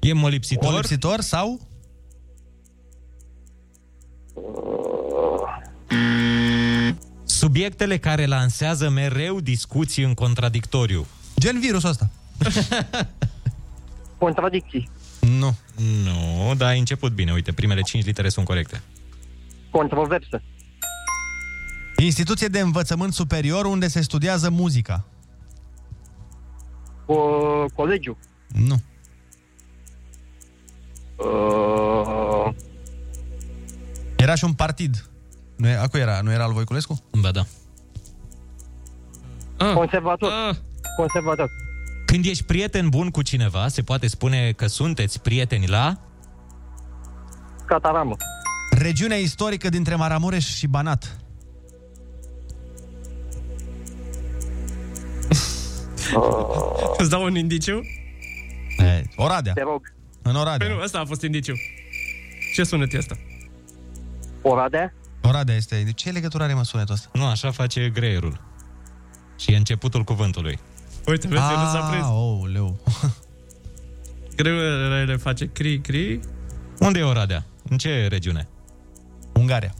E 0.00 0.12
molipsitor? 0.12 0.70
Molipsitor 0.70 1.20
sau? 1.20 1.60
Subiectele 7.36 7.98
care 7.98 8.26
lansează 8.26 8.88
mereu 8.88 9.40
discuții 9.40 10.04
în 10.04 10.14
contradictoriu. 10.14 11.06
Gen 11.38 11.60
virusul 11.60 11.88
ăsta. 11.88 12.10
Contradicții. 14.18 14.88
Nu. 15.20 15.56
Nu, 16.04 16.54
dar 16.54 16.68
ai 16.68 16.78
început 16.78 17.12
bine. 17.12 17.32
Uite, 17.32 17.52
primele 17.52 17.80
cinci 17.80 18.04
litere 18.04 18.28
sunt 18.28 18.46
corecte. 18.46 18.80
Controversă. 19.70 20.42
Instituție 21.96 22.48
de 22.48 22.60
învățământ 22.60 23.12
superior 23.12 23.64
unde 23.64 23.88
se 23.88 24.00
studiază 24.00 24.50
muzica. 24.50 25.04
Uh, 27.06 27.64
colegiu. 27.74 28.18
Nu. 28.48 28.82
Uh, 31.16 32.54
Era 34.16 34.34
și 34.34 34.44
un 34.44 34.52
partid. 34.52 35.10
Nu, 35.56 35.68
e- 35.68 35.76
acu 35.76 35.96
era, 35.96 36.20
nu 36.20 36.32
era 36.32 36.44
al 36.44 36.52
Voiculescu? 36.52 37.02
Ba 37.20 37.30
da. 37.30 37.44
Ah. 39.58 39.72
conservator. 39.74 40.32
Ah. 40.48 40.56
Conservator. 40.96 41.50
Când 42.06 42.24
ești 42.24 42.44
prieten 42.44 42.88
bun 42.88 43.10
cu 43.10 43.22
cineva, 43.22 43.68
se 43.68 43.82
poate 43.82 44.06
spune 44.06 44.52
că 44.52 44.66
sunteți 44.66 45.20
prieteni 45.20 45.66
la... 45.66 46.00
Cataramă. 47.66 48.16
Regiunea 48.70 49.16
istorică 49.16 49.68
dintre 49.68 49.94
Maramureș 49.94 50.54
și 50.54 50.66
Banat. 50.66 51.16
Îți 56.98 57.10
dau 57.10 57.24
un 57.24 57.36
indiciu? 57.36 57.80
E, 58.78 59.02
Oradea. 59.16 59.52
Te 59.52 59.62
rog. 59.62 59.92
În 60.22 60.32
Păi 60.32 60.40
Oradea. 60.40 60.68
nu, 60.68 60.80
ăsta 60.82 60.98
a 60.98 61.04
fost 61.04 61.22
indiciu. 61.22 61.54
Ce 62.54 62.64
sunet 62.64 62.92
e 62.92 62.98
ăsta? 62.98 63.16
Oradea. 64.42 64.94
Oradea 65.36 65.54
este. 65.54 65.82
De 65.84 65.92
ce 65.92 66.10
legătură 66.10 66.42
are 66.42 66.54
mă 66.54 66.64
sunetul 66.64 66.94
ăsta? 66.94 67.08
Nu, 67.12 67.26
așa 67.26 67.50
face 67.50 67.88
greierul. 67.88 68.40
Și 69.38 69.52
e 69.52 69.56
începutul 69.56 70.04
cuvântului. 70.04 70.58
Uite, 71.06 71.28
vezi, 71.28 71.42
nu 71.42 71.70
s-a 71.72 71.88
prins. 71.90 72.06
Oh, 72.06 72.50
leu. 72.52 72.78
Greule 74.36 75.16
face 75.16 75.46
cri, 75.46 75.80
cri. 75.80 76.20
Unde 76.78 76.98
e 76.98 77.02
Oradea? 77.02 77.44
În 77.68 77.78
ce 77.78 78.06
regiune? 78.08 78.48
Ungaria. 79.32 79.74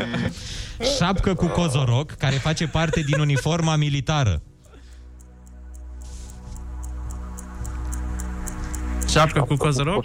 Șapcă 0.98 1.34
cu 1.34 1.46
cozoroc, 1.46 2.10
care 2.10 2.36
face 2.36 2.66
parte 2.66 3.00
din 3.00 3.20
uniforma 3.20 3.76
militară. 3.76 4.42
Șapcă 9.08 9.40
cu 9.42 9.56
cozoroc? 9.56 10.04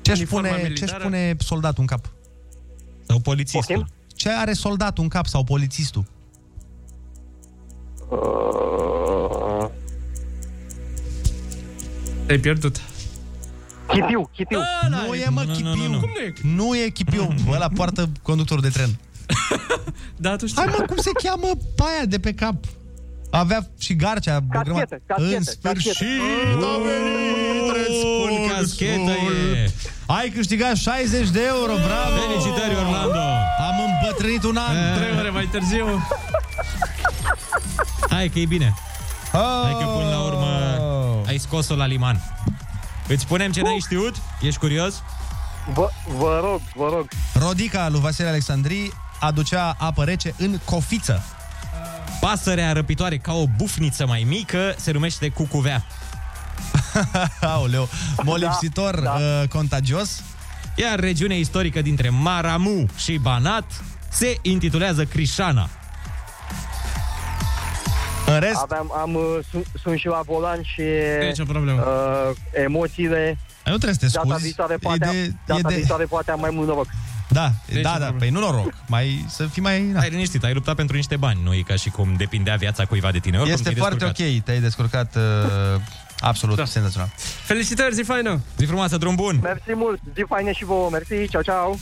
Ce-și 0.00 0.18
Uniforma 0.18 0.48
pune, 0.48 0.62
militară? 0.62 0.90
ce-și 0.90 1.02
pune 1.02 1.36
soldatul 1.38 1.80
în 1.80 1.86
cap? 1.86 2.13
Sau 3.14 3.22
polițistul. 3.22 3.86
Ce 4.16 4.30
are 4.30 4.52
soldatul 4.52 5.02
în 5.02 5.08
cap 5.08 5.26
sau 5.26 5.44
polițistul? 5.44 6.04
Uh, 8.10 9.68
Te-ai 12.26 12.38
pierdut. 12.38 12.80
chipiu, 13.88 14.30
chipiu. 14.32 14.58
Nu 15.06 15.14
e, 15.14 15.28
mă, 15.28 15.42
chipiu. 15.44 16.00
Nu 16.42 16.76
e 16.76 16.88
chipiu. 16.88 17.34
Ăla 17.54 17.68
poartă 17.68 18.08
conductorul 18.22 18.62
de 18.62 18.68
tren. 18.68 18.90
Da, 20.16 20.36
tu 20.36 20.46
știi. 20.46 20.62
Hai, 20.62 20.74
mă, 20.78 20.84
cum 20.86 20.96
se 20.96 21.10
cheamă 21.22 21.48
paia 21.76 22.04
de 22.04 22.18
pe 22.18 22.32
cap? 22.34 22.54
Avea 23.30 23.70
și 23.78 23.96
garcea. 23.96 24.36
o 24.36 24.58
grămadă- 24.62 24.72
Caschetă, 24.80 25.02
caschetă, 25.06 25.36
În 25.36 25.42
sfârșit 25.42 25.92
caschetă. 25.92 26.66
a 26.66 26.78
venit 26.82 27.22
Spun 28.00 28.48
caschetă 28.48 29.10
e. 29.10 29.70
Ai 30.06 30.28
câștigat 30.28 30.76
60 30.76 31.28
de 31.28 31.40
euro, 31.46 31.72
bravo! 31.72 32.16
Felicitări, 32.20 32.74
Orlando! 32.74 33.18
Am 33.58 33.80
îmbătrânit 33.80 34.42
un 34.44 34.56
an. 34.56 34.96
Trei 34.96 35.18
ore 35.18 35.30
mai 35.30 35.48
târziu. 35.50 36.06
Hai 38.10 38.28
că 38.28 38.38
e 38.38 38.46
bine. 38.46 38.74
Oh! 39.32 39.62
Hai 39.62 39.72
că 39.72 39.84
până 39.84 40.08
la 40.08 40.20
urmă 40.20 40.46
ai 41.26 41.38
scos-o 41.38 41.74
la 41.74 41.86
liman. 41.86 42.20
Îți 43.08 43.22
spunem 43.22 43.52
ce 43.52 43.62
n-ai 43.62 43.78
știut? 43.80 44.14
Ești 44.40 44.58
curios? 44.58 45.02
Vă, 45.72 45.90
vă 46.18 46.40
rog, 46.42 46.60
vă 46.74 46.88
rog. 46.92 47.08
Rodica 47.34 47.88
lui 47.88 48.00
Vasile 48.00 48.28
Alexandrii 48.28 48.92
aducea 49.20 49.76
apă 49.78 50.04
rece 50.04 50.34
în 50.38 50.58
cofiță. 50.64 51.22
Pasărea 52.20 52.72
răpitoare 52.72 53.16
ca 53.18 53.32
o 53.32 53.44
bufniță 53.56 54.06
mai 54.06 54.24
mică 54.28 54.74
se 54.76 54.90
numește 54.92 55.28
cucuvea. 55.28 55.84
Aoleu, 57.40 57.88
molipsitor 58.22 58.94
Da, 59.00 59.02
da. 59.18 59.40
uh, 59.42 59.48
contagios. 59.48 60.22
Iar 60.76 61.00
regiunea 61.00 61.36
istorică 61.36 61.82
dintre 61.82 62.08
Maramu 62.08 62.86
și 62.96 63.18
Banat 63.18 63.64
se 64.08 64.38
intitulează 64.42 65.04
Crișana. 65.04 65.68
În 68.26 68.38
rest... 68.40 68.60
Aveam, 68.62 68.92
am, 69.00 69.14
uh, 69.14 69.22
sunt, 69.50 69.66
sunt 69.82 69.98
și 69.98 70.06
la 70.06 70.20
volan 70.26 70.62
și 70.62 70.82
Nicio 71.28 71.44
problemă. 71.44 71.80
uh, 71.80 72.36
emoțiile. 72.64 73.38
Nu 73.64 73.70
trebuie 73.78 73.92
să 73.94 73.98
te 74.00 74.06
Data 74.12 74.28
scuzi. 74.28 74.42
viitoare 74.42 74.76
poate, 74.76 75.04
E 75.04 75.08
am, 75.08 75.12
de- 75.14 75.32
data 75.46 75.60
e 75.64 75.68
de- 75.68 75.74
viitoare 75.74 76.04
poate 76.04 76.30
am 76.30 76.40
mai 76.40 76.50
mult 76.52 76.68
noroc. 76.68 76.86
Da, 77.28 77.50
Deci 77.66 77.82
da, 77.82 77.92
nu 77.92 77.98
da, 77.98 78.04
problem. 78.04 78.18
păi 78.18 78.30
nu 78.30 78.40
noroc. 78.40 78.72
Mai, 78.86 79.24
să 79.28 79.44
fii 79.46 79.62
mai... 79.62 79.82
Na. 79.82 80.00
Ai 80.00 80.10
liniștit, 80.10 80.44
ai 80.44 80.54
luptat 80.54 80.74
pentru 80.74 80.96
niște 80.96 81.16
bani, 81.16 81.40
nu 81.44 81.54
e 81.54 81.60
ca 81.66 81.74
și 81.76 81.90
cum 81.90 82.14
depindea 82.16 82.56
viața 82.56 82.84
cuiva 82.84 83.10
de 83.10 83.18
tine. 83.18 83.36
Oricum 83.36 83.52
Este 83.52 83.62
te-ai 83.64 83.74
foarte 83.74 83.96
descurcat. 84.04 84.36
ok, 84.36 84.42
te-ai 84.44 84.60
descurcat 84.60 85.14
uh, 85.16 85.80
absolut 86.20 86.56
da. 86.56 86.64
senzațional. 86.64 87.08
Felicitări, 87.44 87.94
zi 87.94 88.02
faină! 88.02 88.40
Zi 88.56 88.64
frumoasă, 88.64 88.96
drum 88.96 89.14
bun! 89.14 89.38
Mersi 89.42 89.74
mult, 89.74 90.00
zi 90.14 90.24
faine 90.28 90.52
și 90.52 90.64
vouă, 90.64 90.90
mersi, 90.90 91.28
ceau, 91.28 91.42
ceau! 91.42 91.78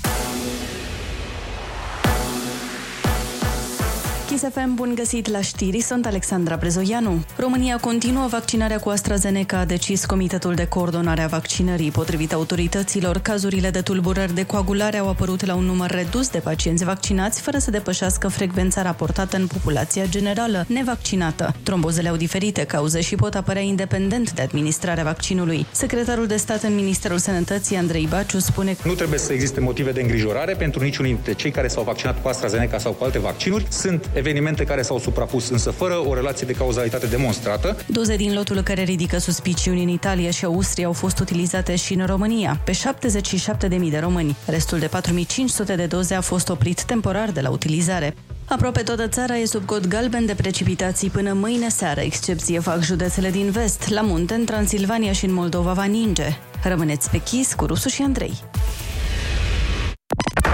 Kiss 4.33 4.45
FM, 4.53 4.75
bun 4.75 4.95
găsit 4.95 5.31
la 5.31 5.41
știri, 5.41 5.81
sunt 5.81 6.07
Alexandra 6.07 6.57
Brezoianu. 6.57 7.25
România 7.37 7.77
continuă 7.77 8.27
vaccinarea 8.27 8.79
cu 8.79 8.89
AstraZeneca, 8.89 9.59
a 9.59 9.65
decis 9.65 10.05
Comitetul 10.05 10.55
de 10.55 10.67
Coordonare 10.67 11.21
a 11.21 11.27
Vaccinării. 11.27 11.91
Potrivit 11.91 12.33
autorităților, 12.33 13.19
cazurile 13.19 13.71
de 13.71 13.81
tulburări 13.81 14.35
de 14.35 14.47
coagulare 14.47 14.99
au 14.99 15.09
apărut 15.09 15.47
la 15.47 15.55
un 15.55 15.65
număr 15.65 15.91
redus 15.91 16.29
de 16.29 16.39
pacienți 16.39 16.85
vaccinați, 16.85 17.41
fără 17.41 17.59
să 17.59 17.71
depășească 17.71 18.29
frecvența 18.29 18.83
raportată 18.83 19.37
în 19.37 19.47
populația 19.47 20.05
generală 20.07 20.65
nevaccinată. 20.69 21.55
Trombozele 21.63 22.09
au 22.09 22.17
diferite 22.17 22.65
cauze 22.65 23.01
și 23.01 23.15
pot 23.15 23.35
apărea 23.35 23.63
independent 23.63 24.33
de 24.33 24.43
administrarea 24.43 25.05
vaccinului. 25.05 25.67
Secretarul 25.73 26.27
de 26.27 26.37
stat 26.37 26.63
în 26.63 26.75
Ministerul 26.75 27.19
Sănătății, 27.19 27.77
Andrei 27.77 28.07
Baciu, 28.11 28.39
spune 28.39 28.77
Nu 28.85 28.95
trebuie 28.95 29.19
să 29.19 29.33
existe 29.33 29.61
motive 29.61 29.93
de 29.93 30.01
îngrijorare 30.01 30.55
pentru 30.55 30.83
niciunul 30.83 31.13
dintre 31.13 31.33
cei 31.33 31.51
care 31.51 31.69
s-au 31.69 31.83
vaccinat 31.83 32.23
cu 32.23 32.29
AstraZeneca 32.29 32.79
sau 32.79 32.93
cu 32.93 33.05
alte 33.05 33.19
vaccinuri. 33.19 33.67
Sunt 33.69 34.11
evenimente 34.23 34.65
care 34.65 34.83
s-au 34.83 34.99
suprapus, 34.99 35.49
însă 35.49 35.71
fără 35.71 35.95
o 36.07 36.15
relație 36.15 36.47
de 36.47 36.53
cauzalitate 36.53 37.07
demonstrată. 37.07 37.77
Doze 37.87 38.17
din 38.17 38.35
lotul 38.35 38.61
care 38.61 38.83
ridică 38.83 39.19
suspiciuni 39.19 39.83
în 39.83 39.89
Italia 39.89 40.31
și 40.31 40.45
Austria 40.45 40.87
au 40.87 40.93
fost 40.93 41.19
utilizate 41.19 41.77
și 41.77 41.93
în 41.93 42.07
România, 42.07 42.61
pe 42.65 42.73
77.000 42.73 43.91
de 43.91 43.99
români. 43.99 44.37
Restul 44.47 44.79
de 44.79 44.89
4.500 44.89 45.77
de 45.77 45.87
doze 45.87 46.15
a 46.15 46.21
fost 46.21 46.49
oprit 46.49 46.83
temporar 46.83 47.31
de 47.31 47.41
la 47.41 47.51
utilizare. 47.51 48.15
Aproape 48.49 48.83
toată 48.83 49.09
țara 49.09 49.37
e 49.37 49.45
sub 49.45 49.65
cod 49.65 49.87
galben 49.87 50.27
de 50.27 50.35
precipitații 50.35 51.11
până 51.11 51.33
mâine 51.33 51.69
seară. 51.69 52.01
Excepție 52.01 52.59
fac 52.59 52.83
județele 52.83 53.31
din 53.31 53.51
vest. 53.51 53.89
La 53.89 54.01
munte, 54.01 54.35
în 54.35 54.45
Transilvania 54.45 55.13
și 55.13 55.25
în 55.25 55.33
Moldova 55.33 55.73
va 55.73 55.85
ninge. 55.85 56.27
Rămâneți 56.65 57.11
pe 57.11 57.19
chis 57.19 57.55
cu 57.55 57.67
Rusu 57.67 57.89
și 57.89 58.03
Andrei. 58.03 58.33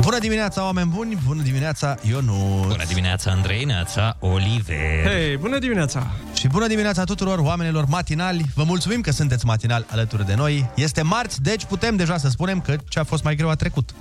Bună 0.00 0.18
dimineața, 0.18 0.64
oameni 0.64 0.90
buni! 0.94 1.18
Bună 1.26 1.42
dimineața, 1.42 1.94
Ionu! 2.08 2.64
Bună 2.68 2.84
dimineața, 2.88 3.30
Andrei, 3.30 3.64
neața, 3.64 4.16
Oliver! 4.20 5.06
Hei, 5.06 5.36
bună 5.36 5.58
dimineața! 5.58 6.10
Și 6.34 6.48
bună 6.48 6.66
dimineața 6.66 7.04
tuturor 7.04 7.38
oamenilor 7.38 7.84
matinali! 7.84 8.44
Vă 8.54 8.62
mulțumim 8.62 9.00
că 9.00 9.10
sunteți 9.10 9.46
matinali 9.46 9.86
alături 9.90 10.26
de 10.26 10.34
noi. 10.34 10.70
Este 10.74 11.02
marți, 11.02 11.42
deci 11.42 11.64
putem 11.64 11.96
deja 11.96 12.16
să 12.16 12.28
spunem 12.28 12.60
că 12.60 12.76
ce 12.88 12.98
a 12.98 13.04
fost 13.04 13.24
mai 13.24 13.34
greu 13.34 13.48
a 13.48 13.54
trecut. 13.54 13.94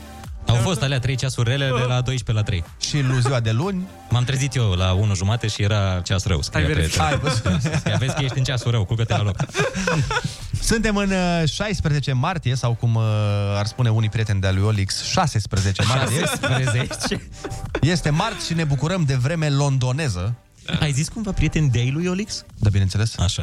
Au 0.49 0.55
fost 0.55 0.81
alea 0.81 0.99
3 0.99 1.15
ceasuri 1.15 1.49
rele 1.49 1.65
de 1.65 1.85
la 1.87 2.01
12 2.01 2.31
la 2.31 2.43
3. 2.43 2.63
Și 2.79 3.01
lu 3.01 3.19
ziua 3.19 3.39
de 3.39 3.51
luni. 3.51 3.87
M-am 4.09 4.23
trezit 4.23 4.55
eu 4.55 4.71
la 4.71 4.91
1 4.91 5.15
jumate 5.15 5.47
și 5.47 5.61
era 5.61 6.01
ceas 6.03 6.25
rău. 6.25 6.41
Scria 6.41 6.59
Ai 6.59 6.67
pe 6.67 6.73
verificat. 6.73 7.11
Ai 7.11 7.19
telefon. 7.19 7.59
Ia 7.85 7.97
vezi 7.97 8.13
că 8.13 8.23
ești 8.23 8.37
în 8.37 8.43
ceasul 8.43 8.71
rău, 8.71 8.85
culcă-te 8.85 9.13
la 9.13 9.23
loc. 9.23 9.35
Suntem 10.61 10.95
în 10.95 11.11
uh, 11.11 11.49
16 11.49 12.13
martie, 12.13 12.55
sau 12.55 12.73
cum 12.73 12.95
uh, 12.95 13.03
ar 13.57 13.65
spune 13.65 13.89
unii 13.89 14.09
prieteni 14.09 14.41
de-a 14.41 14.51
lui 14.51 14.63
Olix, 14.63 15.03
16 15.03 15.83
martie. 15.83 16.25
16. 16.41 17.29
Este 17.81 18.09
marți 18.09 18.45
și 18.45 18.53
ne 18.53 18.63
bucurăm 18.63 19.03
de 19.03 19.15
vreme 19.15 19.49
londoneză. 19.49 20.35
Ai 20.79 20.91
zis 20.91 21.09
cumva 21.09 21.31
prieten 21.31 21.69
de 21.71 21.89
lui 21.91 22.07
Olix? 22.07 22.45
Da, 22.57 22.69
bineînțeles. 22.69 23.17
Așa. 23.17 23.41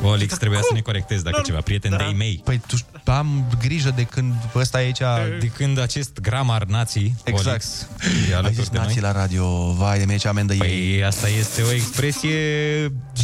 Cu 0.00 0.06
Olix 0.06 0.36
trebuia 0.36 0.60
să 0.60 0.70
ne 0.74 0.80
corectezi 0.80 1.24
dacă 1.24 1.40
ceva. 1.44 1.60
Prieten 1.60 1.90
de 1.96 2.14
mei. 2.16 2.40
Păi 2.44 2.60
tu 3.04 3.10
am 3.12 3.44
grijă 3.60 3.92
de 3.96 4.02
când 4.02 4.34
ăsta 4.54 4.82
e 4.82 4.84
aici... 4.84 4.98
De 5.40 5.46
când 5.46 5.78
acest 5.78 6.20
gramar 6.20 6.64
nații, 6.64 7.14
Exact. 7.24 7.48
Olix, 7.48 7.86
e 8.30 8.32
Ai 8.32 8.38
alături 8.38 8.54
zis 8.60 8.68
de 8.68 8.76
noi. 8.76 8.86
nații 8.86 9.00
la 9.00 9.12
radio, 9.12 9.72
vai 9.72 9.98
de 9.98 10.04
mine 10.04 10.16
ce 10.16 10.28
amendă 10.28 10.54
Păi 10.54 10.68
ei. 10.68 11.04
asta 11.04 11.28
este 11.28 11.62
o 11.62 11.72
expresie 11.72 12.30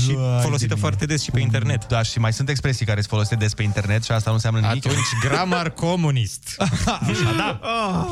și 0.04 0.12
Vai 0.14 0.40
folosită 0.42 0.74
de 0.74 0.80
foarte 0.80 1.06
des 1.06 1.22
și 1.22 1.30
pe 1.30 1.40
internet. 1.40 1.86
Da, 1.86 2.02
și 2.02 2.18
mai 2.18 2.32
sunt 2.32 2.48
expresii 2.48 2.86
care 2.86 3.00
se 3.00 3.06
folosite 3.10 3.34
des 3.34 3.54
pe 3.54 3.62
internet 3.62 4.04
și 4.04 4.12
asta 4.12 4.28
nu 4.30 4.34
înseamnă 4.36 4.60
nimic. 4.60 4.86
Atunci, 4.86 5.04
gramar 5.22 5.70
comunist. 5.70 6.54
Așa 7.10 7.34
da. 7.36 7.60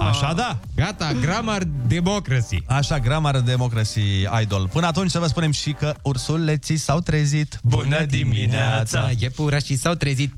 Așa 0.09 0.33
da. 0.37 0.59
Gata, 0.75 1.13
gramar 1.21 1.63
democracy. 1.87 2.63
Așa, 2.67 2.99
Grammar 2.99 3.41
Democracy 3.41 4.01
Idol. 4.43 4.69
Până 4.69 4.87
atunci 4.87 5.11
să 5.11 5.19
vă 5.19 5.27
spunem 5.27 5.51
și 5.51 5.73
că 5.73 5.95
ursuleții 6.03 6.77
s-au 6.77 7.01
trezit. 7.01 7.61
Iepurașii 9.19 9.77
s-au 9.77 9.95
trezit. 9.95 10.33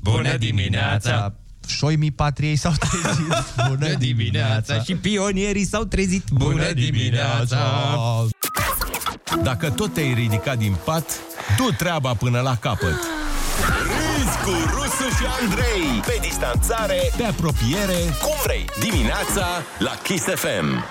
Șoimii 1.67 2.11
patriei 2.11 2.55
s-au 2.55 2.73
trezit. 2.79 3.45
Bună 3.69 3.93
dimineața. 3.93 4.81
Și 4.81 4.95
pionierii 4.95 5.65
s-au 5.65 5.83
trezit. 5.83 6.23
Dacă 9.43 9.69
tot 9.69 9.93
te-ai 9.93 10.13
ridicat 10.13 10.57
din 10.57 10.75
pat, 10.83 11.09
du 11.57 11.71
treaba 11.77 12.13
până 12.13 12.39
la 12.39 12.55
capăt. 12.55 12.95
Râzi 13.61 14.37
cu 14.43 14.51
Rusu 14.73 15.15
și 15.17 15.25
Andrei 15.41 16.01
Pe 16.05 16.17
distanțare, 16.21 16.99
pe 17.17 17.23
apropiere 17.23 17.97
Cum 18.21 18.35
vrei 18.43 18.65
Dimineața 18.79 19.45
la 19.79 19.91
Kiss 20.03 20.23
FM 20.23 20.83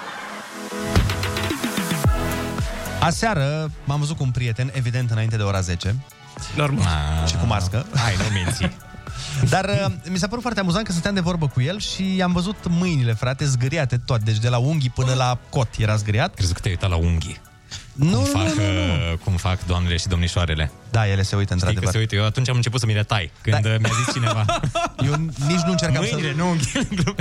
Aseară 3.00 3.70
m-am 3.84 3.98
văzut 3.98 4.16
cu 4.16 4.22
un 4.22 4.30
prieten, 4.30 4.70
evident 4.74 5.10
înainte 5.10 5.36
de 5.36 5.42
ora 5.42 5.60
10. 5.60 5.94
Normal. 6.56 7.26
Și 7.26 7.36
cu 7.36 7.46
mască. 7.46 7.86
Hai, 7.94 8.14
nu 8.16 8.24
minți. 8.34 8.76
Dar 9.48 9.64
uh, 9.64 9.92
mi 10.10 10.18
s-a 10.18 10.26
părut 10.26 10.42
foarte 10.42 10.60
amuzant 10.60 10.86
că 10.86 10.92
stăteam 10.92 11.14
de 11.14 11.20
vorbă 11.20 11.46
cu 11.48 11.60
el 11.60 11.78
și 11.78 12.20
am 12.22 12.32
văzut 12.32 12.56
mâinile, 12.68 13.12
frate, 13.12 13.44
zgâriate 13.44 13.98
tot. 13.98 14.20
Deci 14.20 14.38
de 14.38 14.48
la 14.48 14.58
unghii 14.58 14.90
până 14.90 15.14
la 15.14 15.38
cot 15.48 15.68
era 15.78 15.96
zgâriat. 15.96 16.34
Crezi 16.34 16.52
că 16.52 16.60
te-ai 16.60 16.74
uitat 16.74 16.90
la 16.90 17.06
unghii. 17.06 17.40
Nu, 17.94 18.06
cum, 18.06 18.18
nu, 18.18 18.24
fac, 18.24 18.42
nu, 18.42 18.62
nu, 18.62 18.86
nu. 18.86 18.92
uh, 18.92 19.18
cum 19.24 19.36
fac 19.36 19.66
doamnele 19.66 19.96
și 19.96 20.06
domnișoarele. 20.06 20.70
Da, 20.90 21.08
ele 21.08 21.22
se 21.22 21.36
uită 21.36 21.54
Știi 21.54 21.66
că 21.66 21.68
într-adevăr. 21.68 21.92
se 21.92 21.98
uită. 21.98 22.14
Eu 22.14 22.24
atunci 22.24 22.48
am 22.48 22.56
început 22.56 22.80
să 22.80 22.86
mi 22.86 22.94
le 22.94 23.02
tai. 23.02 23.30
Când 23.40 23.60
da. 23.60 23.68
mi-a 23.68 23.90
zis 24.04 24.12
cineva. 24.12 24.44
Eu 25.06 25.14
nici 25.46 25.60
nu 25.60 25.70
încercam 25.70 26.02
Mâinile, 26.10 26.30
să... 26.30 26.36
nu 26.36 26.48
unghiile. 26.50 27.14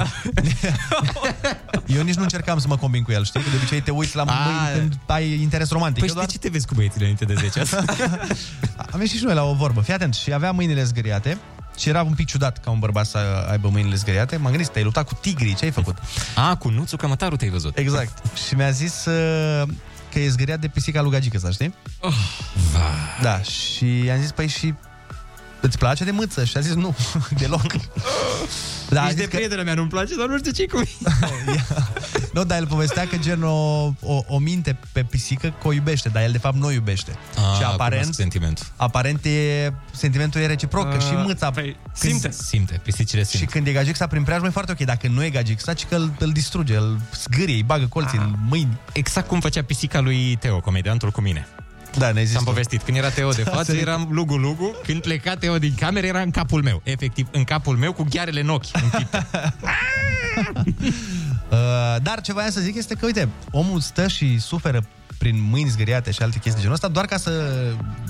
Eu 1.97 2.01
nici 2.01 2.15
nu 2.15 2.21
încercam 2.23 2.59
să 2.59 2.67
mă 2.67 2.77
combin 2.77 3.03
cu 3.03 3.11
el, 3.11 3.25
știi? 3.25 3.41
Că 3.41 3.49
de 3.49 3.55
obicei 3.55 3.81
te 3.81 3.91
uiți 3.91 4.15
la 4.15 4.21
A. 4.21 4.25
mâini 4.25 4.79
când 4.79 4.99
ai 5.05 5.41
interes 5.41 5.69
romantic. 5.69 5.99
Păi 5.99 6.09
Eu 6.15 6.21
și 6.21 6.27
de 6.27 6.31
ce 6.31 6.37
te 6.37 6.49
vezi 6.49 6.67
cu 6.67 6.73
băieții 6.75 6.99
înainte 6.99 7.25
de 7.25 7.33
10 7.33 7.59
asta? 7.59 7.83
Am 8.93 8.99
ieșit 8.99 9.17
și 9.17 9.23
noi 9.23 9.33
la 9.33 9.43
o 9.43 9.53
vorbă. 9.53 9.81
Fii 9.81 9.93
atent. 9.93 10.13
Și 10.13 10.33
avea 10.33 10.51
mâinile 10.51 10.83
zgâriate 10.83 11.37
și 11.77 11.89
era 11.89 12.01
un 12.03 12.13
pic 12.13 12.27
ciudat 12.27 12.57
ca 12.57 12.69
un 12.71 12.79
bărbat 12.79 13.05
să 13.05 13.17
aibă 13.51 13.69
mâinile 13.69 13.95
zgâriate. 13.95 14.37
M-am 14.37 14.51
gândit, 14.51 14.69
te-ai 14.69 14.83
luptat 14.83 15.07
cu 15.07 15.13
tigrii, 15.21 15.55
ce 15.55 15.65
ai 15.65 15.71
făcut? 15.71 15.97
A, 16.35 16.55
cu 16.55 16.69
nuțul 16.69 16.97
cămătarul 16.97 17.37
te-ai 17.37 17.49
văzut. 17.51 17.77
Exact. 17.77 18.37
și 18.47 18.55
mi-a 18.55 18.69
zis 18.69 19.05
uh, 19.05 19.67
că 20.13 20.19
e 20.19 20.29
zgâriat 20.29 20.59
de 20.59 20.67
pisica 20.67 21.01
lui 21.01 21.11
Gagică, 21.11 21.37
să 21.37 21.51
știi? 21.51 21.73
Oh. 21.99 22.13
Da, 23.21 23.41
și 23.41 24.03
i-am 24.05 24.21
zis, 24.21 24.31
păi 24.31 24.47
și 24.47 24.73
îți 25.61 25.77
place 25.77 26.03
de 26.03 26.11
mâță? 26.11 26.43
Și 26.43 26.57
a 26.57 26.59
zis, 26.59 26.73
nu, 26.73 26.95
deloc. 27.39 27.65
Da, 28.89 29.05
Ești 29.05 29.15
de 29.15 29.23
că... 29.23 29.35
prietena 29.35 29.63
mea, 29.63 29.73
nu-mi 29.73 29.89
place, 29.89 30.15
dar 30.15 30.27
nu 30.27 30.37
știu 30.37 30.51
ce 30.51 30.65
cum 30.65 30.83
Nu, 32.33 32.43
dar 32.43 32.57
el 32.57 32.67
povestea 32.67 33.07
că 33.07 33.17
gen 33.17 33.43
o, 33.43 33.49
o, 33.99 34.23
o 34.27 34.37
minte 34.39 34.77
pe 34.91 35.03
pisică 35.03 35.53
că 35.61 35.67
o 35.67 35.73
iubește, 35.73 36.09
dar 36.09 36.23
el 36.23 36.31
de 36.31 36.37
fapt 36.37 36.55
nu 36.55 36.65
o 36.65 36.71
iubește. 36.71 37.11
A, 37.37 37.55
și 37.57 37.63
aparent, 37.63 38.01
cunosc 38.01 38.19
sentimentul. 38.19 38.65
aparent 38.75 39.25
e, 39.25 39.73
sentimentul 39.91 40.41
e 40.41 40.45
reciproc, 40.45 40.91
că 40.91 40.99
și 40.99 41.11
mâța 41.13 41.51
păi, 41.51 41.63
când- 41.99 42.13
simte. 42.19 42.31
Simte, 42.31 42.79
pisicile 42.83 43.23
simt. 43.23 43.41
Și 43.41 43.47
când 43.49 43.67
e 43.67 43.71
gagixa 43.71 44.07
prin 44.07 44.23
preajmă 44.23 44.47
e 44.47 44.49
foarte 44.49 44.71
ok, 44.71 44.79
dacă 44.81 45.07
nu 45.07 45.23
e 45.23 45.29
gagixa, 45.29 45.73
ci 45.73 45.85
că 45.85 45.95
îl, 45.95 46.11
îl 46.19 46.31
distruge, 46.31 46.75
îl 46.75 46.99
zgârie, 47.23 47.55
îi 47.55 47.63
bagă 47.63 47.85
colții 47.85 48.17
în 48.17 48.33
mâini. 48.49 48.77
Exact 48.93 49.27
cum 49.27 49.39
făcea 49.39 49.63
pisica 49.63 49.99
lui 49.99 50.35
Teo, 50.39 50.59
comediantul 50.59 51.11
cu 51.11 51.21
mine. 51.21 51.47
Da, 51.97 52.11
ne 52.11 52.25
S-am 52.25 52.43
povestit. 52.43 52.81
Când 52.81 52.97
era 52.97 53.09
Teo 53.09 53.31
de 53.31 53.43
față, 53.43 53.71
Să- 53.71 53.77
eram 53.77 54.07
lugu-lugu. 54.11 54.75
Când 54.83 55.01
pleca 55.01 55.35
Teo 55.35 55.57
din 55.57 55.75
cameră, 55.75 56.05
era 56.05 56.21
în 56.21 56.31
capul 56.31 56.61
meu. 56.63 56.81
Efectiv, 56.83 57.27
în 57.31 57.43
capul 57.43 57.77
meu, 57.77 57.93
cu 57.93 58.05
ghearele 58.09 58.39
în 58.39 58.49
ochi. 58.49 58.65
închipte. 58.83 59.27
Uh, 61.53 62.01
dar 62.01 62.21
ce 62.21 62.33
voiam 62.33 62.49
să 62.49 62.59
zic 62.59 62.75
este 62.75 62.95
că, 62.95 63.05
uite, 63.05 63.29
omul 63.51 63.79
stă 63.79 64.07
și 64.07 64.39
suferă 64.39 64.85
prin 65.17 65.41
mâini 65.49 65.69
zgâriate 65.69 66.11
și 66.11 66.21
alte 66.21 66.37
chestii 66.37 66.53
de 66.53 66.59
genul 66.59 66.73
ăsta, 66.73 66.87
doar 66.87 67.05
ca 67.05 67.17
să 67.17 67.53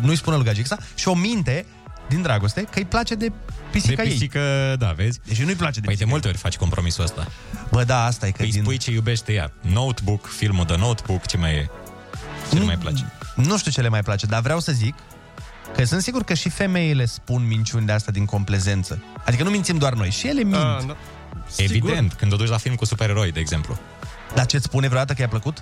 nu-i 0.02 0.16
spună 0.16 0.36
lui 0.36 0.46
Gagixa 0.46 0.78
și 0.96 1.08
o 1.08 1.14
minte 1.14 1.66
din 2.10 2.22
dragoste 2.22 2.62
că 2.62 2.80
îi 2.80 2.86
place 2.86 3.16
de 3.16 3.32
pisica 3.72 3.96
de 3.96 4.10
ei. 4.10 4.14
pisică, 4.14 4.76
da, 4.80 4.92
vezi? 4.92 5.20
Deci 5.26 5.44
nu-i 5.44 5.56
place 5.56 5.80
de 5.80 5.86
Păi 5.86 5.96
de 5.96 6.06
multe 6.06 6.28
ori 6.28 6.38
faci 6.38 6.58
compromisul 6.58 7.04
ăsta. 7.04 7.28
Bă, 7.72 7.84
da, 7.84 8.06
asta 8.06 8.28
e 8.28 8.32
că 8.32 8.44
Îi 8.44 8.52
din... 8.52 8.62
spui 8.62 8.78
ce 8.78 8.92
iubește 8.92 9.34
ea. 9.34 9.52
Notebook, 9.62 10.28
filmul 10.28 10.66
de 10.66 10.76
Notebook, 10.76 11.26
ce 11.26 11.38
mai 11.38 11.54
e? 11.54 11.70
Ce 12.52 12.60
nu 12.60 12.66
mai 12.66 12.78
place? 12.78 13.12
Nu 13.36 13.58
știu 13.58 13.72
ce 13.72 13.82
le 13.82 13.90
mai 13.90 14.02
place, 14.02 14.26
dar 14.26 14.42
vreau 14.42 14.60
să 14.60 14.72
zic 14.72 14.96
că 15.76 15.84
sunt 15.84 16.02
sigur 16.02 16.24
că 16.24 16.34
și 16.34 16.50
femeile 16.50 17.06
spun 17.06 17.48
minciuni 17.48 17.86
de 17.86 17.92
asta 17.92 18.12
din 18.12 18.26
complezență. 18.26 19.04
Adică 19.26 19.44
nu 19.44 19.50
mințim 19.50 19.78
doar 19.78 19.94
noi, 19.94 20.10
și 20.10 20.28
ele 20.28 20.44
mint. 20.44 20.56
Ah, 20.56 20.84
da. 20.88 20.98
Evident, 21.58 22.14
când 22.14 22.34
o 22.34 22.36
duci 22.36 22.50
la 22.50 22.58
film 22.58 22.76
cu 22.76 22.86
supereroi, 22.86 23.32
de 23.32 23.40
exemplu. 23.40 23.78
Dar 24.36 24.46
ce-ți 24.46 24.64
spune 24.64 24.88
vreodată 24.88 25.14
că 25.14 25.22
i-a 25.22 25.28
plăcut? 25.28 25.62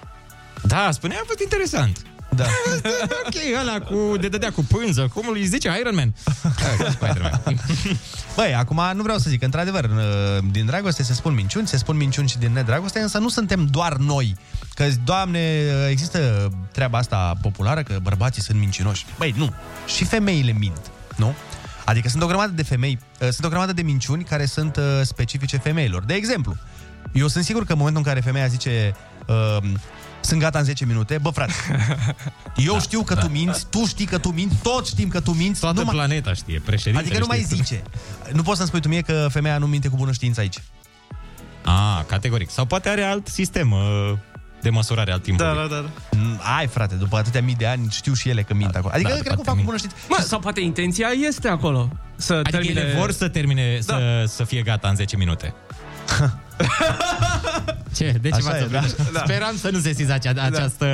Da, 0.62 0.90
spunea, 0.92 1.18
a 1.22 1.24
fost 1.26 1.40
interesant. 1.42 2.02
Da. 2.36 2.46
ok, 3.26 3.60
ăla 3.62 3.80
cu, 3.80 4.18
de 4.18 4.28
dădea 4.28 4.52
cu 4.52 4.64
pânză, 4.64 5.10
cum 5.14 5.30
îi 5.34 5.46
zice 5.46 5.72
Iron 5.80 5.96
Man. 5.96 6.14
Da, 6.80 6.90
Spider-Man. 6.92 7.42
Băi, 8.36 8.56
acum 8.56 8.82
nu 8.94 9.02
vreau 9.02 9.18
să 9.18 9.30
zic, 9.30 9.44
într-adevăr, 9.44 9.84
în- 9.84 10.52
din 10.52 10.66
dragoste 10.66 11.04
se 11.04 11.14
spun 11.14 11.34
minciuni, 11.34 11.68
se 11.68 11.78
spun 11.78 11.98
minciuni 11.98 12.28
și 12.30 12.38
din 12.38 12.52
nedragoste, 12.54 13.00
însă 13.00 13.18
nu 13.18 13.30
suntem 13.30 13.66
doar 13.66 13.96
noi. 13.96 14.36
Că, 14.74 14.88
doamne, 15.04 15.64
există 15.90 16.52
treaba 16.72 16.98
asta 16.98 17.34
populară 17.42 17.84
că 17.84 18.00
bărbații 18.02 18.42
sunt 18.42 18.60
mincinoși. 18.60 19.06
Băi, 19.18 19.34
nu. 19.38 19.54
Și 19.96 20.06
femeile 20.06 20.52
mint, 20.52 20.92
nu? 21.16 21.36
Adică 21.86 22.10
sunt 22.10 22.24
o 22.24 22.26
grămadă 22.28 22.52
de 22.52 22.64
femei, 22.64 23.00
uh, 23.22 23.28
sunt 23.30 23.46
o 23.46 23.50
grămadă 23.50 23.74
de 23.74 23.82
minciuni 23.82 24.24
care 24.24 24.46
sunt 24.46 24.76
uh, 24.76 24.84
specifice 25.04 25.58
femeilor. 25.58 26.04
De 26.04 26.14
exemplu, 26.14 26.56
eu 27.14 27.28
sunt 27.28 27.44
sigur 27.44 27.66
că 27.66 27.72
în 27.72 27.78
momentul 27.78 28.02
în 28.06 28.08
care 28.10 28.20
femeia 28.26 28.48
zice 28.48 28.96
uh, 29.28 29.58
sunt 30.22 30.40
gata 30.40 30.60
în 30.60 30.64
10 30.66 30.86
minute, 30.86 31.18
bă 31.22 31.30
frate, 31.30 31.54
eu 32.68 32.74
da, 32.74 32.80
știu 32.80 33.02
că 33.04 33.14
da. 33.14 33.22
tu 33.22 33.28
minți, 33.28 33.66
tu 33.70 33.86
știi 33.86 34.06
că 34.06 34.18
tu 34.18 34.30
minți, 34.30 34.56
toți 34.56 34.90
știm 34.90 35.08
că 35.10 35.20
tu 35.20 35.32
minți. 35.32 35.60
Toată 35.60 35.80
nu 35.80 35.86
mai- 35.86 35.94
planeta 35.96 36.34
știe, 36.34 36.62
președintele 36.66 37.06
Adică 37.08 37.20
nu 37.20 37.26
mai 37.28 37.38
știe. 37.40 37.56
zice. 37.56 37.82
Nu 38.34 38.42
poți 38.42 38.56
să-mi 38.58 38.68
spui 38.68 38.80
tu 38.82 38.88
mie 38.88 39.02
că 39.02 39.28
femeia 39.30 39.58
nu 39.58 39.68
minte 39.68 39.88
cu 39.88 39.96
bună 39.96 40.12
știință 40.12 40.40
aici. 40.40 40.58
A, 41.66 42.04
categoric. 42.08 42.50
Sau 42.50 42.66
poate 42.66 42.90
are 42.90 43.04
alt 43.04 43.28
sistem 43.28 43.72
uh, 43.72 43.80
de 44.62 44.70
măsurare 44.70 45.12
al 45.12 45.20
timpului. 45.20 45.54
Da, 45.54 45.62
da, 45.62 45.82
da. 45.82 46.18
Mm, 46.18 46.40
Ai, 46.58 46.68
frate, 46.68 46.96
după 46.96 47.18
atâtea 47.18 47.42
mii 47.42 47.56
de 47.56 47.66
ani 47.68 47.88
știu 47.92 48.14
și 48.14 48.30
ele 48.30 48.42
că 48.44 48.54
mint 48.54 48.76
acolo. 48.76 48.94
Adică 48.94 49.10
da, 49.10 49.16
cred 49.16 49.28
că 49.28 49.36
după 49.36 49.50
o 49.52 49.54
fac 49.54 49.54
cu 49.54 49.60
atâtea 49.60 49.66
bună 49.66 49.78
știință. 49.78 49.98
Mă, 50.10 50.26
sau 50.28 50.40
poate 50.40 50.62
intenția 50.62 51.08
este 51.28 51.48
acolo. 51.48 51.90
Să 52.16 52.34
Adică 52.34 52.50
termine... 52.58 52.80
ele 52.80 52.94
vor 52.98 53.12
să 53.12 53.28
termine, 53.28 53.80
da. 53.86 53.96
să, 53.96 54.24
să 54.28 54.44
fie 54.44 54.62
gata 54.62 54.88
în 54.88 54.96
10 54.96 55.18
minute. 55.18 55.54
Ce? 57.96 58.18
De 58.22 58.30
ce 58.30 58.36
Așa 58.36 58.44
v-ați 58.44 58.64
e, 58.64 58.66
da. 58.66 58.78
oprit? 58.78 58.96
Speram 59.24 59.58
să 59.58 59.70
nu 59.70 59.80
sesiți 59.80 60.12
acea, 60.12 60.44
această, 60.44 60.86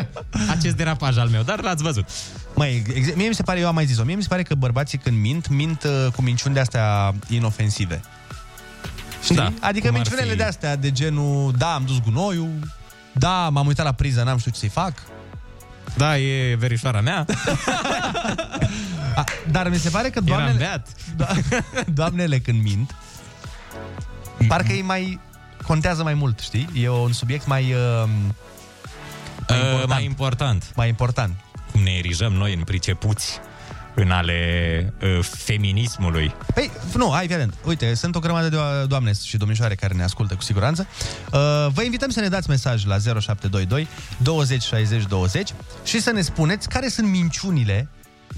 acest 0.56 0.76
derapaj 0.76 1.16
al 1.18 1.28
meu, 1.28 1.42
dar 1.42 1.60
l-ați 1.62 1.82
văzut. 1.82 2.08
Măi, 2.54 2.82
ex- 2.94 3.14
mie 3.14 3.28
mi 3.28 3.34
se 3.34 3.42
pare, 3.42 3.60
eu 3.60 3.66
am 3.68 3.74
mai 3.74 3.84
zis-o, 3.86 4.04
mie 4.04 4.14
mi 4.14 4.22
se 4.22 4.28
pare 4.28 4.42
că 4.42 4.54
bărbații 4.54 4.98
când 4.98 5.20
mint, 5.20 5.48
mint 5.48 5.82
uh, 5.84 6.12
cu 6.16 6.22
minciuni 6.22 6.54
de 6.54 6.60
astea 6.60 7.14
inofensive. 7.28 8.00
Știi? 9.22 9.36
Da, 9.36 9.52
adică 9.60 9.86
cum 9.88 9.96
ar 9.96 10.02
minciunile 10.02 10.30
fi- 10.30 10.36
de 10.36 10.42
astea 10.44 10.76
de 10.76 10.90
genul, 10.92 11.52
da, 11.58 11.74
am 11.74 11.82
dus 11.86 12.00
gunoiul, 12.00 12.50
da, 13.18 13.48
m-am 13.48 13.66
uitat 13.66 13.84
la 13.84 13.92
priză, 13.92 14.22
n-am 14.22 14.38
știut 14.38 14.54
ce 14.54 14.60
să-i 14.60 14.68
fac. 14.68 14.92
Da, 15.96 16.18
e 16.18 16.54
verișoara 16.54 17.00
mea. 17.00 17.24
A, 19.16 19.24
dar 19.50 19.68
mi 19.68 19.76
se 19.78 19.88
pare 19.90 20.10
că 20.10 20.20
Eram 20.26 20.38
doamnele, 20.38 20.58
beat. 20.58 20.88
da, 21.16 21.26
doamnele 21.92 22.38
când 22.38 22.62
mint, 22.62 22.94
parcă 24.48 24.72
ei 24.72 24.82
mai 24.82 25.20
contează 25.66 26.02
mai 26.02 26.14
mult, 26.14 26.38
știi? 26.38 26.68
E 26.74 26.88
un 26.88 27.12
subiect 27.12 27.46
mai... 27.46 27.72
Uh, 27.72 28.08
mai, 29.48 29.58
Uh, 29.58 29.62
important, 29.62 29.88
mai 29.88 30.04
important. 30.04 30.72
mai 30.74 30.88
important. 30.88 31.34
Cum 31.72 31.82
ne 31.82 31.90
erijăm 31.90 32.32
noi 32.32 32.54
în 32.54 32.62
pricepuți 32.62 33.40
în 33.98 34.10
ale 34.10 34.92
uh, 35.02 35.18
feminismului. 35.22 36.34
Păi, 36.54 36.70
nu, 36.94 37.10
hai, 37.12 37.26
fii 37.26 37.34
atent. 37.34 37.54
Uite, 37.64 37.94
sunt 37.94 38.14
o 38.16 38.18
grămadă 38.18 38.48
de 38.48 38.56
o- 38.56 38.86
doamne 38.86 39.12
și 39.24 39.36
domnișoare 39.36 39.74
care 39.74 39.94
ne 39.94 40.02
ascultă 40.02 40.34
cu 40.34 40.42
siguranță. 40.42 40.86
Uh, 41.32 41.66
vă 41.72 41.82
invităm 41.82 42.10
să 42.10 42.20
ne 42.20 42.28
dați 42.28 42.48
mesaj 42.50 42.84
la 42.84 42.98
0722 42.98 43.88
20 44.16 44.62
60 44.62 45.02
20 45.02 45.50
și 45.84 46.00
să 46.00 46.10
ne 46.10 46.20
spuneți 46.20 46.68
care 46.68 46.88
sunt 46.88 47.08
minciunile 47.08 47.88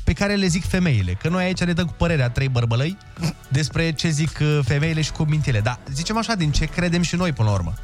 pe 0.05 0.13
care 0.13 0.35
le 0.35 0.47
zic 0.47 0.65
femeile. 0.69 1.13
Că 1.13 1.29
noi 1.29 1.45
aici 1.45 1.65
ne 1.65 1.73
dăm 1.73 1.87
cu 1.87 1.95
părerea 1.97 2.31
trei 2.31 2.49
bărbălăi 2.49 2.97
despre 3.49 3.93
ce 3.93 4.09
zic 4.09 4.39
uh, 4.41 4.59
femeile 4.65 5.03
și 5.03 5.13
cu 5.13 5.23
mintile. 5.23 5.61
Dar 5.61 5.79
zicem 5.93 6.17
așa, 6.17 6.35
din 6.35 6.51
ce 6.53 6.65
credem 6.65 7.03
și 7.03 7.17
noi 7.17 7.33
până 7.33 7.49
la 7.49 7.55
urmă. 7.55 7.75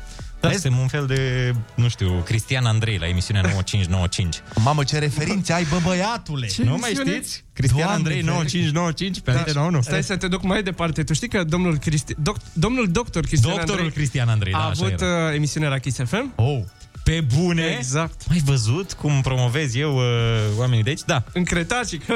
Da, 0.49 0.53
suntem 0.53 0.78
un 0.78 0.86
fel 0.88 1.07
de, 1.07 1.53
nu 1.74 1.88
știu, 1.88 2.22
Cristian 2.24 2.64
Andrei 2.64 2.99
la 2.99 3.07
emisiunea 3.09 3.42
9595. 3.42 4.42
Mamă, 4.64 4.84
ce 4.84 4.99
referințe 4.99 5.53
ai, 5.53 5.64
bă, 5.64 5.78
băiatule! 5.82 6.47
Ce 6.47 6.62
nu 6.64 6.76
mai 6.76 6.90
emisiune? 6.90 7.11
știți? 7.11 7.45
Cristian 7.53 7.78
Doamne, 7.86 7.97
Andrei 7.97 8.14
ferește. 8.16 8.32
9595 8.32 9.20
pe 9.20 9.30
Da, 9.32 9.38
Antena 9.38 9.62
1. 9.66 9.82
Stai 9.82 10.03
să 10.03 10.16
te 10.16 10.28
duc 10.28 10.42
mai 10.42 10.62
departe. 10.62 11.03
Tu 11.03 11.12
știi 11.14 11.28
că 11.28 11.45
domnul, 11.45 11.78
Cristi... 11.78 12.14
doc... 12.22 12.36
domnul 12.53 12.88
doctor 12.90 13.22
Cristian 13.24 13.53
Doctorul 13.53 13.74
Andrei 13.76 13.95
Cristian 13.95 14.28
Andrei, 14.28 14.53
da, 14.53 14.59
a 14.59 14.68
așa 14.68 14.84
avut 14.84 15.01
era. 15.01 15.26
uh, 15.28 15.34
emisiunea 15.34 15.68
la 15.68 15.78
Kiss 15.78 15.99
FM? 16.05 16.32
Oh. 16.34 16.59
Pe 17.05 17.24
bune? 17.36 17.62
Exact. 17.78 18.20
Ai 18.30 18.42
văzut 18.44 18.92
cum 18.92 19.20
promovez 19.20 19.74
eu 19.74 19.96
uh, 19.96 20.02
oamenii 20.59 20.82
de 20.82 20.88
aici? 20.88 21.00
Da. 21.07 21.22
În 21.32 21.44
cretacic. 21.44 22.02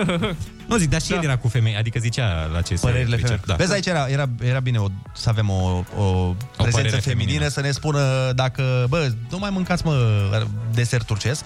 Nu 0.68 0.76
zic, 0.76 0.90
dar 0.90 1.00
și 1.02 1.08
Da. 1.08 1.16
el 1.16 1.22
era 1.22 1.36
cu 1.36 1.48
femei, 1.48 1.76
adică 1.76 1.98
zicea 1.98 2.44
la 2.52 2.60
ce 2.60 2.74
se 2.76 2.86
Părerile 2.86 3.16
pricep. 3.16 3.28
femei. 3.28 3.44
Da. 3.46 3.54
Vezi, 3.54 3.72
aici 3.72 3.86
era, 3.86 4.06
era, 4.06 4.28
era 4.42 4.60
bine 4.60 4.78
o, 4.78 4.86
să 5.14 5.28
avem 5.28 5.50
o, 5.50 5.54
o 5.98 6.34
prezență 6.56 6.70
părere 6.76 6.88
feminină, 6.88 7.00
feminină. 7.00 7.48
să 7.48 7.60
ne 7.60 7.70
spună 7.70 8.32
dacă, 8.34 8.86
bă, 8.88 9.12
nu 9.30 9.38
mai 9.38 9.50
mâncați, 9.50 9.86
mă, 9.86 9.94
desert 10.74 11.06
turcesc, 11.06 11.44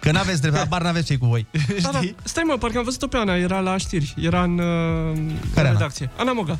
că 0.00 0.10
n-aveți 0.10 0.40
drept, 0.40 0.56
habar 0.64 0.82
n-aveți 0.82 1.06
cei 1.06 1.18
cu 1.18 1.26
voi. 1.26 1.46
Da, 1.82 1.90
da. 1.92 1.98
Știi? 1.98 2.14
Stai 2.22 2.42
mă, 2.46 2.56
parcă 2.58 2.78
am 2.78 2.84
văzut-o 2.84 3.06
pe 3.06 3.16
Ana, 3.16 3.34
era 3.36 3.60
la 3.60 3.76
știri, 3.76 4.14
era 4.18 4.42
în, 4.42 4.58
uh, 4.58 5.16
Care 5.54 5.60
în 5.60 5.66
Ana? 5.66 5.70
redacție. 5.70 6.10
Ana 6.16 6.32
Moga. 6.32 6.58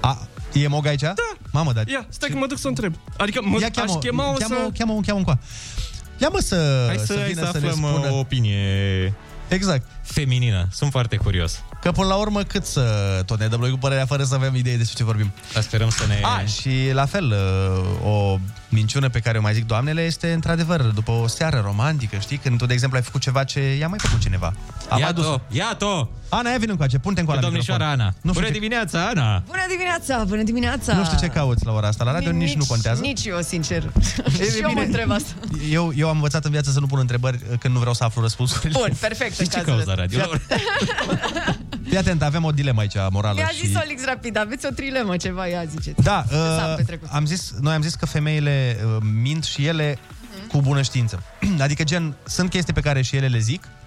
A, 0.00 0.28
e 0.52 0.68
Moga 0.68 0.88
aici? 0.88 1.00
Da. 1.00 1.14
Mamă, 1.52 1.72
dar... 1.72 1.86
Ia, 1.88 2.06
stai 2.08 2.28
că 2.28 2.36
mă 2.36 2.46
duc 2.46 2.58
să 2.58 2.66
o 2.66 2.68
întreb. 2.68 2.94
Adică 3.16 3.40
mă, 3.42 3.58
Ia 3.60 3.66
aș 3.66 3.72
cheamă, 3.74 3.98
chema-o 3.98 4.32
cheamă, 4.32 4.54
să... 4.54 4.70
cheamă, 4.78 5.00
cheamă, 5.06 5.20
cheamă 5.22 5.38
Ia 6.20 6.28
mă 6.28 6.38
să, 6.38 6.84
Hai 6.86 6.98
să, 6.98 7.14
hai 7.18 7.28
vină 7.28 7.44
să 7.44 7.50
să, 7.52 7.58
ne 7.58 7.68
aflăm 7.68 7.90
spună. 7.90 8.10
o 8.12 8.18
opinie 8.18 9.14
Exact. 9.48 9.86
feminină. 10.02 10.68
Sunt 10.72 10.90
foarte 10.90 11.16
curios. 11.16 11.62
Că 11.82 11.92
până 11.92 12.06
la 12.06 12.14
urmă 12.14 12.42
cât 12.42 12.64
să 12.64 12.82
tot 13.26 13.38
ne 13.38 13.46
dăm 13.46 13.60
noi 13.60 13.70
cu 13.70 13.78
părerea 13.78 14.06
fără 14.06 14.22
să 14.24 14.34
avem 14.34 14.54
idee 14.54 14.76
despre 14.76 14.96
ce 14.96 15.04
vorbim. 15.04 15.32
Dar 15.52 15.62
sperăm 15.62 15.90
să 15.90 16.06
ne... 16.06 16.20
A, 16.22 16.44
și 16.44 16.90
la 16.92 17.06
fel, 17.06 17.34
uh, 18.02 18.10
o 18.12 18.38
minciună 18.70 19.08
pe 19.08 19.18
care 19.18 19.38
o 19.38 19.40
mai 19.40 19.52
zic 19.54 19.66
doamnele 19.66 20.02
este 20.02 20.32
într-adevăr 20.32 20.80
după 20.80 21.10
o 21.10 21.26
seară 21.26 21.60
romantică, 21.64 22.16
știi? 22.18 22.36
Când 22.36 22.58
tu, 22.58 22.66
de 22.66 22.72
exemplu, 22.72 22.98
ai 22.98 23.04
făcut 23.04 23.20
ceva 23.20 23.44
ce 23.44 23.76
i-a 23.76 23.88
mai 23.88 23.98
făcut 24.02 24.20
cineva. 24.20 24.52
A 24.88 24.96
mai 24.96 25.08
adus. 25.08 25.24
Iată-o, 25.24 25.40
iată-o! 25.50 26.08
Ana, 26.28 26.50
ia 26.50 26.58
vină 26.58 26.70
încoace, 26.70 26.98
pune-te 26.98 27.20
încoa 27.20 27.34
la 27.34 27.40
Domnișoara 27.40 27.84
microfon. 27.84 28.06
Ana. 28.06 28.14
Nu 28.22 28.30
știu, 28.30 28.32
Bună 28.32 28.46
ce, 28.46 28.52
dimineața, 28.52 29.06
Ana! 29.08 29.42
Bună 29.46 29.64
dimineața, 29.68 30.24
bună 30.24 30.42
dimineața! 30.42 30.94
nu 30.94 31.04
știu 31.04 31.18
ce 31.18 31.26
cauți 31.26 31.64
la 31.64 31.72
ora 31.72 31.86
asta 31.88 32.04
la 32.04 32.12
radio, 32.12 32.30
nici, 32.30 32.54
nu 32.54 32.64
contează. 32.64 33.00
Nici 33.00 33.24
eu, 33.24 33.40
sincer. 33.40 33.92
E, 34.40 34.44
și 34.44 34.60
eu 34.60 34.68
bine. 34.68 34.72
mă 34.72 34.80
întreb 34.80 35.10
asta. 35.10 35.30
Eu, 35.70 35.92
eu 35.96 36.08
am 36.08 36.14
învățat 36.14 36.44
în 36.44 36.50
viață 36.50 36.70
să 36.70 36.80
nu 36.80 36.86
pun 36.86 36.98
întrebări 36.98 37.38
uh, 37.50 37.58
când 37.58 37.74
nu 37.74 37.80
vreau 37.80 37.94
să 37.94 38.04
aflu 38.04 38.22
răspunsurile. 38.22 38.78
Bun, 38.78 38.92
perfect. 39.00 39.40
Și 39.40 39.48
ce 39.48 39.60
cauți 39.60 39.86
la 39.86 39.94
radio? 39.94 40.20
Fii 41.90 41.98
atent, 41.98 42.22
avem 42.22 42.44
o 42.44 42.50
dilemă 42.50 42.80
aici 42.80 42.94
morală. 43.10 43.34
Mi-a 43.34 43.46
și... 43.46 43.66
zis 43.66 43.76
Olix 43.76 44.04
rapid, 44.04 44.36
aveți 44.38 44.66
o 44.66 44.70
trilemă, 44.70 45.16
ceva, 45.16 45.46
ia 45.46 45.64
ziceți. 45.64 46.02
Da, 46.02 46.24
Ce 46.28 46.34
s-a 46.34 46.66
uh, 46.70 46.76
petrecut? 46.76 47.08
am 47.12 47.26
zis, 47.26 47.52
noi 47.60 47.74
am 47.74 47.82
zis 47.82 47.94
că 47.94 48.06
femeile 48.06 48.76
uh, 48.84 49.02
mint 49.22 49.44
și 49.44 49.66
ele 49.66 49.98
Mhm. 50.40 50.48
cu 50.48 50.60
bună 50.60 50.82
știință. 50.82 51.22
adică 51.60 51.84
gen, 51.84 52.14
sunt 52.24 52.50
chestii 52.50 52.72
pe 52.72 52.80
care 52.80 53.02
și 53.02 53.16
ele 53.16 53.26
le 53.26 53.38
zic 53.38 53.62
Mhm. 53.64 53.79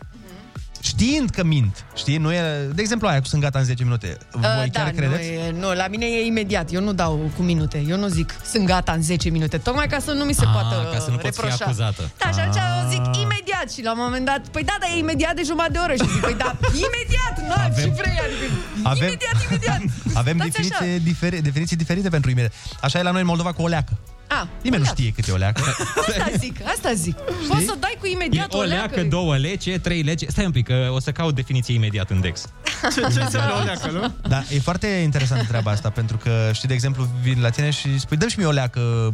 Știind 0.83 1.29
că 1.29 1.43
mint, 1.43 1.85
știi? 1.95 2.17
Nu 2.17 2.33
e, 2.33 2.41
de 2.75 2.81
exemplu 2.81 3.07
aia 3.07 3.19
cu 3.19 3.25
sunt 3.27 3.41
gata 3.41 3.59
în 3.59 3.65
10 3.65 3.83
minute. 3.83 4.17
Voi 4.31 4.41
Uh, 4.65 4.71
chiar 4.71 4.85
da, 4.85 4.91
credeți? 4.91 5.29
Nu, 5.29 5.35
e, 5.45 5.51
nu, 5.59 5.73
la 5.73 5.87
mine 5.87 6.05
e 6.05 6.25
imediat. 6.25 6.73
Eu 6.73 6.81
nu 6.81 6.93
dau 6.93 7.31
cu 7.35 7.41
minute. 7.41 7.83
Eu 7.87 7.97
nu 7.97 8.07
zic 8.07 8.35
sunt 8.51 8.65
gata 8.65 8.91
în 8.91 9.01
10 9.01 9.29
minute. 9.29 9.57
Tocmai 9.57 9.87
ca 9.87 9.99
să 9.99 10.11
nu 10.11 10.23
mi 10.23 10.33
se 10.33 10.45
Ah, 10.45 10.51
poată 10.53 10.89
ca 10.93 10.99
să 10.99 11.09
nu 11.09 11.17
poți 11.17 11.39
fi 11.39 11.45
reproșa. 11.45 11.65
acuzată. 11.65 12.11
Da, 12.17 12.29
și 12.31 12.39
atunci 12.39 12.57
Ah. 12.57 12.83
eu 12.83 12.89
zic 12.89 13.21
imediat. 13.21 13.71
Și 13.73 13.83
la 13.83 13.91
un 13.91 13.97
moment 14.01 14.25
dat, 14.25 14.41
păi 14.47 14.63
da, 14.63 14.75
dar 14.79 14.89
e 14.95 14.97
imediat 14.97 15.35
de 15.35 15.41
jumătate 15.45 15.71
de 15.71 15.79
oră. 15.83 15.93
Și 15.93 16.07
zic, 16.13 16.21
păi 16.21 16.35
da, 16.43 16.49
imediat, 16.87 17.35
nu, 17.49 17.53
Avem- 17.63 17.83
ce 17.83 17.93
vrei, 18.01 18.17
adică 18.25 18.45
Avem- 18.91 19.07
imediat, 19.07 19.37
imediat. 19.49 19.81
Avem 20.21 20.37
Dați 20.37 20.49
definiție 20.49 20.97
diferi, 20.97 21.41
definiții 21.41 21.75
diferite 21.77 22.09
pentru 22.09 22.29
imediat. 22.29 22.53
Așa 22.81 22.99
e 22.99 23.03
la 23.03 23.11
noi 23.11 23.21
în 23.21 23.27
Moldova 23.27 23.51
cu 23.53 23.61
o 23.61 23.67
leacă. 23.67 23.93
A, 24.27 24.47
Nimeni 24.61 24.81
nu 24.83 24.87
știe 24.87 25.11
cât 25.11 25.27
e 25.27 25.31
o 25.31 25.35
leacă. 25.35 25.61
asta 26.07 26.31
zic, 26.37 26.55
asta 26.65 26.93
zic. 26.93 27.15
Poți 27.49 27.65
să 27.65 27.73
dai 27.79 27.95
cu 27.99 28.05
E 28.05 28.11
imediat 28.11 28.53
o 28.53 28.61
leacă, 28.61 29.01
două 29.03 29.37
lece, 29.37 29.79
trei 29.79 30.01
lece. 30.01 30.25
Stai 30.29 30.45
un 30.45 30.51
pic, 30.51 30.69
că 30.73 30.91
o 30.91 30.99
să 30.99 31.11
caut 31.11 31.35
definiție 31.35 31.73
imediat 31.73 32.09
în 32.09 32.21
Dex. 32.21 32.41
Ce, 32.95 33.01
ce 33.13 33.21
înseamnă 33.21 33.53
o 33.61 33.63
leacă, 33.63 33.89
nu? 33.91 34.13
Da, 34.29 34.43
e 34.49 34.59
foarte 34.59 34.87
interesant 34.87 35.47
treaba 35.47 35.71
asta, 35.71 35.89
pentru 35.89 36.17
că, 36.17 36.49
știi, 36.53 36.67
de 36.67 36.73
exemplu, 36.73 37.07
vin 37.21 37.41
la 37.41 37.49
tine 37.49 37.69
și 37.69 37.99
spui, 37.99 38.17
dă 38.17 38.27
și 38.27 38.37
mie 38.37 38.47
o 38.47 38.51
leacă, 38.51 39.13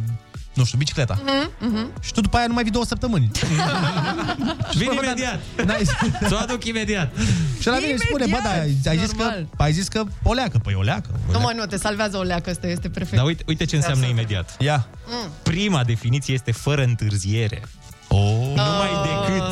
nu 0.54 0.64
știu, 0.64 0.78
bicicleta. 0.78 1.20
Mhm, 1.24 1.50
mhm. 1.74 1.90
Și 2.00 2.12
tu 2.12 2.20
după 2.20 2.36
aia 2.36 2.46
nu 2.46 2.52
mai 2.52 2.62
vii 2.62 2.72
două 2.72 2.84
săptămâni. 2.84 3.30
Vin 4.78 4.90
imediat. 4.92 5.40
Ți-o 6.26 6.36
aduc 6.36 6.64
imediat. 6.64 7.12
Și 7.60 7.66
la 7.66 7.78
mine 7.78 7.90
îmi 7.90 7.98
spune, 7.98 8.26
bă, 8.26 8.38
da, 8.42 8.50
ai, 8.50 8.76
ai, 8.86 8.98
zis 8.98 9.10
că, 9.10 9.16
normal. 9.16 9.46
ai 9.56 9.72
zis 9.72 9.88
că 9.88 10.04
o 10.22 10.32
leacă. 10.32 10.58
Păi 10.58 10.74
o 10.74 10.82
leacă. 10.82 11.08
O 11.12 11.16
Nu 11.26 11.32
leacă. 11.32 11.44
mă, 11.46 11.60
nu, 11.60 11.66
te 11.66 11.76
salvează 11.76 12.16
o 12.16 12.22
leacă, 12.22 12.50
asta 12.50 12.66
este 12.66 12.88
perfect. 12.88 13.16
Dar 13.16 13.24
uite, 13.24 13.42
uite 13.46 13.64
ce 13.64 13.76
înseamnă 13.76 14.06
imediat. 14.06 14.56
Ia. 14.58 14.86
Mm. 15.06 15.30
Prima 15.42 15.84
definiție 15.84 16.34
este 16.34 16.52
fără 16.52 16.82
întârziere. 16.82 17.62
Oh. 18.12 18.18
Numai 18.54 18.90
decât 19.02 19.48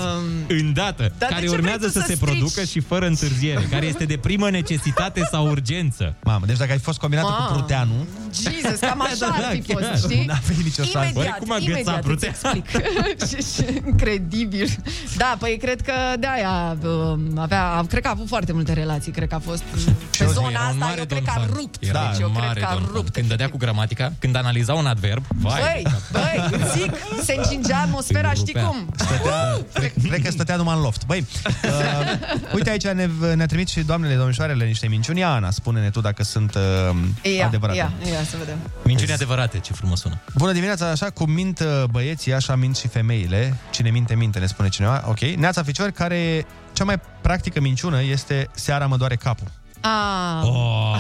îndată, 0.60 1.12
Dar 1.18 1.28
de 1.28 1.34
care 1.34 1.46
ce 1.46 1.52
urmează 1.52 1.78
vrei 1.78 1.90
tu 1.92 1.98
să, 1.98 2.00
să 2.00 2.06
se 2.08 2.14
strici? 2.14 2.28
producă 2.30 2.64
și 2.64 2.80
fără 2.80 3.06
întârziere, 3.06 3.60
care 3.70 3.86
este 3.86 4.04
de 4.04 4.16
primă 4.16 4.50
necesitate 4.50 5.28
sau 5.30 5.48
urgență. 5.48 6.14
Mamă, 6.24 6.46
deci 6.46 6.56
dacă 6.56 6.70
ai 6.72 6.78
fost 6.78 6.98
combinată 6.98 7.28
Mamă. 7.30 7.46
cu 7.46 7.52
Pruteanu, 7.52 8.06
Jesus, 8.34 8.78
cam 8.80 9.00
așa 9.10 9.14
Da, 9.18 9.26
ar 9.26 9.40
da, 9.40 9.48
fi 9.48 9.60
chiar. 9.60 9.82
fost, 9.90 10.04
știi? 10.04 10.24
n-a 10.24 10.38
venit 10.46 10.64
nicio 10.64 10.82
șansă. 10.82 10.98
Imediat, 10.98 11.16
Oare 11.26 11.36
cum 11.38 11.52
a 11.52 11.58
gățat 11.58 11.68
imediat 11.68 11.96
îți 11.96 12.06
Pruteanu? 12.06 12.62
explic. 12.64 13.28
Și- 13.28 13.52
și- 13.54 13.80
Incredibil. 13.86 14.68
Da, 15.16 15.36
păi 15.38 15.56
cred 15.60 15.80
că 15.80 15.92
de 16.18 16.26
aia 16.26 16.76
um, 16.84 17.38
avea, 17.38 17.84
cred 17.88 18.02
că 18.02 18.08
a 18.08 18.10
avut 18.10 18.28
foarte 18.28 18.52
multe 18.52 18.72
relații, 18.72 19.12
cred 19.12 19.28
că 19.28 19.34
a 19.34 19.38
fost 19.38 19.62
pe 19.62 19.78
Era 20.22 20.30
zona 20.32 20.46
un 20.48 20.54
asta, 20.54 20.74
mare 20.78 20.98
eu 20.98 21.04
cred 21.04 21.08
don 21.08 21.22
că 21.24 21.30
a 21.36 21.40
fan. 21.40 21.48
rupt. 21.54 21.82
Era 21.84 22.08
deci 22.10 22.20
eu 22.20 22.26
un 22.28 22.32
cred 22.34 22.46
mare 22.46 22.60
că 22.60 22.66
a 22.66 22.72
don 22.72 22.82
fan. 22.82 22.92
rupt. 22.94 23.12
Când 23.12 23.28
dădea 23.28 23.48
cu 23.50 23.56
gramatica, 23.56 24.12
când 24.18 24.36
analiza 24.36 24.72
un 24.74 24.86
adverb, 24.86 25.22
vai. 25.40 25.60
Băi, 25.60 25.92
băi, 26.12 26.60
îți 26.60 26.78
zic, 26.78 26.92
se 27.24 27.34
încingea 27.36 27.78
atmosfera, 27.80 28.30
Îi 28.30 28.36
știi 28.48 28.60
rupea. 28.60 28.68
cum? 28.68 28.88
stătea, 28.96 29.58
cred, 29.72 29.92
cred 30.08 30.22
că 30.22 30.30
stătea 30.30 30.56
numai 30.56 30.76
în 30.76 30.82
loft. 30.82 31.06
Băi, 31.06 31.26
uh, 31.64 32.52
uite 32.54 32.70
aici 32.70 32.86
ne, 32.86 33.08
ne-a 33.34 33.46
trimis 33.46 33.68
și 33.70 33.80
doamnele, 33.80 34.14
domnișoarele 34.14 34.64
niște 34.64 34.86
minciuni. 34.88 35.24
Ana, 35.24 35.50
spune-ne 35.50 35.90
tu 35.90 36.00
dacă 36.00 36.22
sunt 36.22 36.54
uh, 36.54 37.32
Ia, 37.36 37.46
adevărate. 37.46 37.78
ia, 37.78 37.92
ia 38.10 38.24
să 38.30 38.36
vedem. 38.38 38.58
Minciuni 38.84 39.12
adevărate, 39.12 39.58
ce 39.58 39.72
frumos 39.72 40.00
sună. 40.00 40.18
Bună 40.36 40.52
dimineața, 40.52 40.90
așa 40.90 41.10
cum 41.10 41.30
mint 41.30 41.60
uh, 41.60 41.84
băieții, 41.90 42.32
așa 42.34 42.56
mint 42.56 42.76
și 42.76 42.88
femeile. 42.88 43.54
Cine 43.70 43.90
minte, 43.90 44.14
minte, 44.14 44.38
ne 44.38 44.46
spune 44.46 44.68
cineva. 44.68 45.04
Ok. 45.06 45.20
Neața 45.20 45.62
Ficior, 45.62 45.90
care 45.90 46.46
cea 46.72 46.84
mai 46.84 47.00
practică 47.20 47.60
minciună 47.60 48.02
este 48.02 48.48
seara 48.52 48.86
mă 48.86 48.96
doare 48.96 49.16
capul. 49.16 49.46
Ah. 49.80 50.42
Oh, 50.44 50.96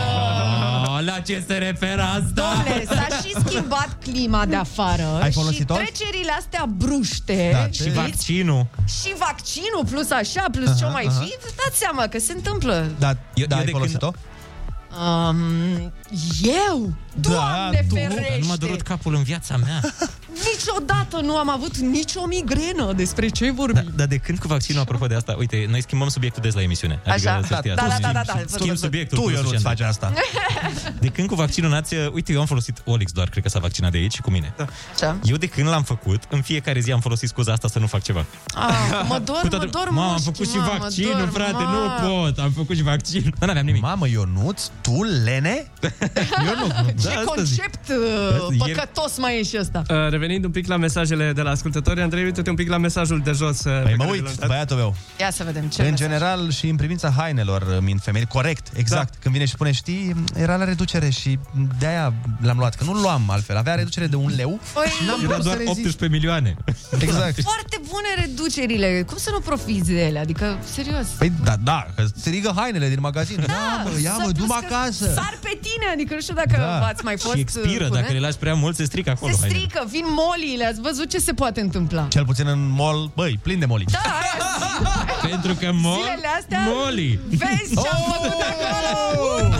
la 1.04 1.20
ce 1.20 1.44
se 1.46 1.54
referă 1.54 2.02
asta? 2.02 2.22
Domnule, 2.34 2.84
s-a 2.84 3.06
și 3.22 3.34
schimbat 3.46 3.96
clima 4.02 4.46
de 4.46 4.56
afară 4.56 5.18
Ai 5.22 5.32
folosit-o? 5.32 5.74
și 5.74 5.80
trecerile 5.80 6.32
astea 6.38 6.64
bruște 6.68 7.50
Da, 7.52 7.68
Și 7.84 7.90
vaccinul. 7.90 8.66
și 9.02 9.14
vaccinul 9.18 9.84
plus 9.90 10.10
așa, 10.10 10.44
plus 10.52 10.78
ce 10.78 10.84
Aha, 10.84 10.92
mai 10.92 11.04
aha. 11.08 11.20
fi, 11.20 11.26
vă 11.42 11.48
dați 11.64 11.78
seama 11.78 12.06
că 12.06 12.18
se 12.18 12.32
întâmplă. 12.32 12.86
Da, 12.98 13.08
Eu- 13.34 13.46
da 13.46 13.54
eu 13.54 13.58
ai 13.60 13.64
de 13.64 13.70
când- 13.70 13.72
folosit-o? 13.72 14.10
Um, 15.04 15.92
eu? 16.42 16.92
Doamne 17.20 17.84
tu? 17.88 17.94
ferește! 17.94 18.36
Nu 18.40 18.46
m-a 18.46 18.56
durut 18.56 18.82
capul 18.82 19.14
în 19.14 19.22
viața 19.22 19.56
mea. 19.56 19.80
Niciodată 20.52 21.20
nu 21.22 21.36
am 21.36 21.50
avut 21.50 21.76
nicio 21.76 22.26
migrenă. 22.26 22.92
Despre 22.92 23.28
ce 23.28 23.50
vorbim? 23.50 23.82
Da, 23.84 23.90
dar 23.94 24.06
de 24.06 24.16
când 24.16 24.38
cu 24.38 24.46
vaccinul, 24.46 24.80
apropo 24.80 25.06
de 25.06 25.14
asta, 25.14 25.34
uite, 25.38 25.66
noi 25.70 25.82
schimbăm 25.82 26.08
subiectul 26.08 26.42
des 26.42 26.54
la 26.54 26.62
emisiune. 26.62 27.00
Adică 27.06 27.28
Așa? 27.30 27.40
să 27.46 27.54
știi 27.58 27.74
Da, 27.74 27.82
asta. 27.82 27.98
da, 28.00 28.12
da, 28.12 28.22
da, 28.26 28.32
da. 28.34 28.42
Schimb 28.46 28.76
subiectul. 28.76 29.18
Tu, 29.18 29.24
cu 29.24 29.30
eu 29.30 29.36
nu 29.36 29.42
Lucian. 29.42 29.60
faci 29.60 29.80
asta. 29.80 30.12
De 31.00 31.08
când 31.08 31.28
cu 31.28 31.34
vaccinul 31.34 31.70
n-ați... 31.70 31.94
Uite, 32.12 32.32
eu 32.32 32.40
am 32.40 32.46
folosit 32.46 32.82
Olix 32.84 33.12
doar, 33.12 33.28
cred 33.28 33.42
că 33.42 33.48
s-a 33.48 33.58
vaccinat 33.58 33.90
de 33.90 33.98
aici 33.98 34.12
și 34.14 34.20
cu 34.20 34.30
mine. 34.30 34.52
Da. 34.56 34.64
Așa? 34.94 35.16
Eu 35.22 35.36
de 35.36 35.46
când 35.46 35.68
l-am 35.68 35.82
făcut, 35.82 36.22
în 36.30 36.42
fiecare 36.42 36.80
zi 36.80 36.92
am 36.92 37.00
folosit 37.00 37.28
scuza 37.28 37.52
asta 37.52 37.68
să 37.68 37.78
nu 37.78 37.86
fac 37.86 38.02
ceva. 38.02 38.24
Ah, 38.54 39.04
mă 39.08 39.18
dor, 39.24 39.36
Cu 39.40 39.42
mă 39.42 39.48
toată- 39.48 39.66
dor 39.70 39.88
Mamă, 39.90 40.00
am 40.02 40.10
mușchi, 40.10 40.24
făcut 40.24 40.48
și 40.50 40.56
mă, 40.56 40.62
mă 40.72 40.76
vaccinul, 40.80 41.12
dor, 41.18 41.28
frate, 41.32 41.52
mă. 41.62 41.98
nu 42.02 42.08
pot, 42.08 42.38
am 42.38 42.50
făcut 42.50 42.76
și 42.76 42.82
vaccin. 42.82 43.34
Dar 43.38 43.46
n-aveam 43.48 43.64
nimic. 43.66 43.82
Mamă, 43.82 44.08
Ionuț, 44.08 44.62
tu, 44.80 45.02
Lene? 45.24 45.70
Eu 46.46 46.54
nu. 47.08 47.14
Ce 47.14 47.18
asta 47.18 47.32
concept 47.34 47.80
Asta 47.90 48.46
uh, 48.48 48.56
ieri- 48.68 48.74
păcătos 48.74 49.18
mai 49.18 49.38
e 49.38 49.42
și 49.42 49.56
ăsta. 49.60 49.82
Uh, 49.90 49.96
revenind 50.10 50.44
un 50.44 50.50
pic 50.50 50.66
la 50.66 50.76
mesajele 50.76 51.32
de 51.32 51.42
la 51.42 51.50
ascultători, 51.50 52.00
Andrei, 52.00 52.24
uite-te 52.24 52.50
un 52.50 52.56
pic 52.56 52.68
la 52.68 52.76
mesajul 52.78 53.20
de 53.24 53.32
jos. 53.32 53.58
uh, 53.58 53.64
pe 53.64 53.80
Păi 53.82 53.94
mă 53.96 54.04
care 54.04 54.10
uit, 54.16 54.24
l-am 54.24 54.32
dat. 54.38 54.48
băiatul 54.48 54.76
meu. 54.76 54.94
Ia 55.20 55.30
să 55.30 55.44
vedem 55.44 55.62
ce 55.68 55.80
în 55.82 55.90
mesaj. 55.90 56.06
general 56.06 56.50
și 56.50 56.68
în 56.68 56.76
privința 56.76 57.10
hainelor 57.16 57.62
uh, 57.62 57.76
mint 57.80 58.00
femei, 58.02 58.26
corect, 58.26 58.66
exact. 58.76 59.10
Da. 59.12 59.16
Când 59.22 59.34
vine 59.34 59.46
și 59.46 59.52
spune, 59.52 59.72
știi, 59.72 60.14
era 60.34 60.56
la 60.56 60.64
reducere 60.64 61.10
și 61.10 61.38
de-aia 61.78 62.12
l-am 62.40 62.58
luat, 62.58 62.74
că 62.74 62.84
nu 62.84 62.92
luam 62.92 63.22
altfel. 63.30 63.56
Avea 63.56 63.74
reducere 63.74 64.06
de 64.06 64.16
un 64.16 64.32
leu 64.36 64.60
Păi, 64.74 64.84
și 64.86 65.04
n-am 65.06 65.18
Era 65.20 65.28
putut 65.28 65.42
să 65.42 65.42
doar 65.42 65.56
rezist. 65.56 65.78
18 65.78 66.08
milioane. 66.16 66.56
Exact. 66.98 67.40
Foarte 67.52 67.80
bune 67.88 68.08
reducerile. 68.26 69.02
Cum 69.06 69.16
să 69.16 69.30
nu 69.32 69.40
profiți 69.40 69.90
de 69.90 70.04
ele? 70.06 70.18
Adică, 70.18 70.58
serios. 70.72 71.06
Păi 71.18 71.32
da, 71.44 71.54
da, 71.62 71.86
că 71.96 72.04
strigă 72.16 72.52
hainele 72.56 72.88
din 72.88 72.98
magazin. 73.00 73.44
Da, 73.46 73.82
mă, 73.84 73.90
ia 74.02 74.10
să 74.10 74.16
mă, 74.18 74.22
plus 74.32 74.32
du-mă 74.46 74.58
că 74.68 74.74
acasă. 74.74 75.04
Sar 75.14 75.38
pe 75.42 75.58
tine, 75.60 75.86
adică 75.92 76.14
nu 76.14 76.20
știu 76.20 76.34
dacă 76.34 76.56
Da. 76.56 76.78
V-ați 77.02 77.04
mai 77.04 77.16
fost 77.18 77.34
Și 77.34 77.40
expiră, 77.40 77.84
uh, 77.84 77.90
dacă 77.90 78.04
curent. 78.04 78.12
le 78.12 78.18
lași 78.26 78.36
prea 78.36 78.54
mult, 78.54 78.76
se 78.76 78.84
strică 78.84 79.10
acolo. 79.10 79.32
Se 79.32 79.38
hainele. 79.40 79.58
strică, 79.60 79.86
vin 79.90 80.04
moliile, 80.08 80.64
ați 80.64 80.80
văzut 80.80 81.10
ce 81.10 81.18
se 81.18 81.32
poate 81.32 81.60
întâmpla. 81.60 82.06
Cel 82.08 82.24
puțin 82.24 82.46
în 82.46 82.68
mall, 82.68 83.10
băi, 83.14 83.38
plin 83.42 83.58
de 83.58 83.64
moli. 83.66 83.84
Da, 83.90 83.98
aia, 83.98 84.36
Pentru 85.30 85.54
că 85.54 85.70
mol, 85.72 85.94
zilele 86.02 86.26
astea, 86.38 86.60
Moli. 86.66 87.20
vezi 87.28 87.74
ce 87.82 87.88
am 87.88 88.02
făcut 88.12 88.40
acolo? 88.40 89.46
Uh, 89.48 89.54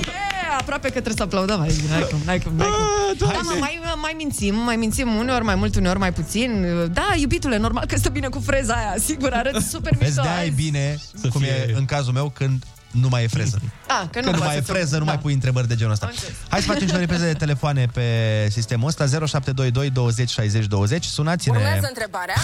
yeah! 0.06 0.56
Aproape 0.60 0.86
că 0.86 0.92
trebuie 0.92 1.14
să 1.16 1.22
aplaudăm 1.22 1.60
aici. 1.60 1.72
Hai 1.90 2.06
cum, 2.10 2.18
hai 2.26 2.38
cum, 2.40 2.52
hai 2.58 2.66
cum. 3.18 3.28
Da, 3.28 3.40
mă, 3.42 3.54
mai, 3.60 3.80
mai 4.00 4.14
mințim, 4.16 4.54
mai 4.54 4.76
mințim 4.76 5.14
uneori 5.14 5.44
mai 5.44 5.54
mult, 5.54 5.76
uneori 5.76 5.98
mai 5.98 6.12
puțin. 6.12 6.66
Da, 6.92 7.14
iubitule, 7.16 7.56
normal 7.58 7.84
că 7.86 7.96
stă 7.96 8.08
bine 8.08 8.28
cu 8.28 8.40
freza 8.46 8.74
aia. 8.74 8.94
Sigur, 9.04 9.32
arăți 9.32 9.68
super 9.68 9.92
Vezi, 9.98 10.04
mișto. 10.10 10.22
de-aia 10.22 10.38
e 10.44 10.46
azi. 10.46 10.62
bine, 10.62 10.98
Să 11.20 11.28
cum 11.28 11.40
fie- 11.40 11.66
e 11.68 11.74
în 11.76 11.84
cazul 11.84 12.12
meu, 12.12 12.32
când 12.34 12.64
nu 12.90 13.08
mai 13.08 13.22
e 13.24 13.26
freză. 13.26 13.58
Ah, 13.90 14.00
că 14.00 14.08
Când 14.10 14.24
nu 14.24 14.30
nu 14.30 14.36
poate 14.36 14.52
mai 14.52 14.62
e 14.62 14.64
să- 14.66 14.72
freză, 14.72 14.98
nu 14.98 15.04
da. 15.04 15.10
mai 15.10 15.18
pui 15.20 15.32
întrebări 15.32 15.68
de 15.68 15.74
genul 15.74 15.92
ăsta. 15.92 16.06
Am 16.06 16.12
înțeles. 16.14 16.36
Hai 16.48 16.60
să 16.60 16.66
facem 16.72 16.86
și 16.88 16.94
o 16.94 16.98
repriză 16.98 17.24
de 17.24 17.32
telefoane 17.44 17.86
pe 17.92 18.02
sistemul 18.50 18.88
ăsta 18.88 19.06
0722 19.06 19.90
20 19.90 20.30
60 20.30 20.66
20. 20.66 21.04
Sunați-ne. 21.04 21.56
întrebarea. 21.88 22.34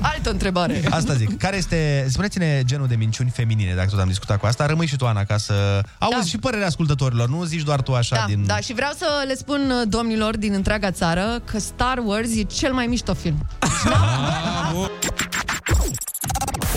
Altă 0.12 0.30
întrebare. 0.30 0.82
Asta 0.90 1.14
zic. 1.14 1.38
Care 1.38 1.56
este, 1.56 2.06
spuneți-ne 2.10 2.62
genul 2.64 2.86
de 2.86 2.94
minciuni 2.94 3.30
feminine, 3.30 3.74
dacă 3.74 3.88
tot 3.88 3.98
am 3.98 4.08
discutat 4.08 4.38
cu 4.38 4.46
asta. 4.46 4.66
Rămâi 4.66 4.86
și 4.86 4.96
tu, 4.96 5.06
Ana, 5.06 5.24
ca 5.24 5.36
să 5.36 5.80
auzi 5.98 6.16
Da. 6.18 6.24
și 6.24 6.38
părerea 6.38 6.66
ascultătorilor. 6.66 7.28
Nu 7.28 7.44
zici 7.44 7.62
doar 7.62 7.80
tu 7.80 7.94
așa 7.94 8.16
Da, 8.16 8.24
din... 8.26 8.46
da, 8.46 8.56
și 8.56 8.72
vreau 8.74 8.92
să 8.98 9.06
le 9.26 9.34
spun 9.34 9.70
uh, 9.70 9.88
domnilor 9.88 10.36
din 10.36 10.52
întreaga 10.52 10.90
țară 10.90 11.40
că 11.44 11.58
Star 11.58 11.98
Wars 12.04 12.28
e 12.36 12.42
cel 12.42 12.72
mai 12.72 12.86
mișto 12.86 13.14
film. 13.14 13.46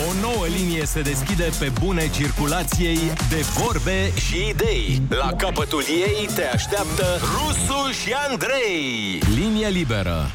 O 0.08 0.12
nouă 0.20 0.46
linie 0.46 0.84
se 0.84 1.00
deschide 1.00 1.50
pe 1.58 1.72
bune 1.80 2.10
circulației 2.10 2.98
de 3.28 3.40
vorbe 3.58 4.12
și 4.16 4.48
idei. 4.48 5.02
La 5.08 5.32
capătul 5.32 5.84
ei 5.88 6.28
te 6.34 6.44
așteaptă 6.44 7.04
Rusu 7.20 7.90
și 7.90 8.12
Andrei. 8.28 9.22
Linie 9.34 9.68
liberă. 9.68 10.30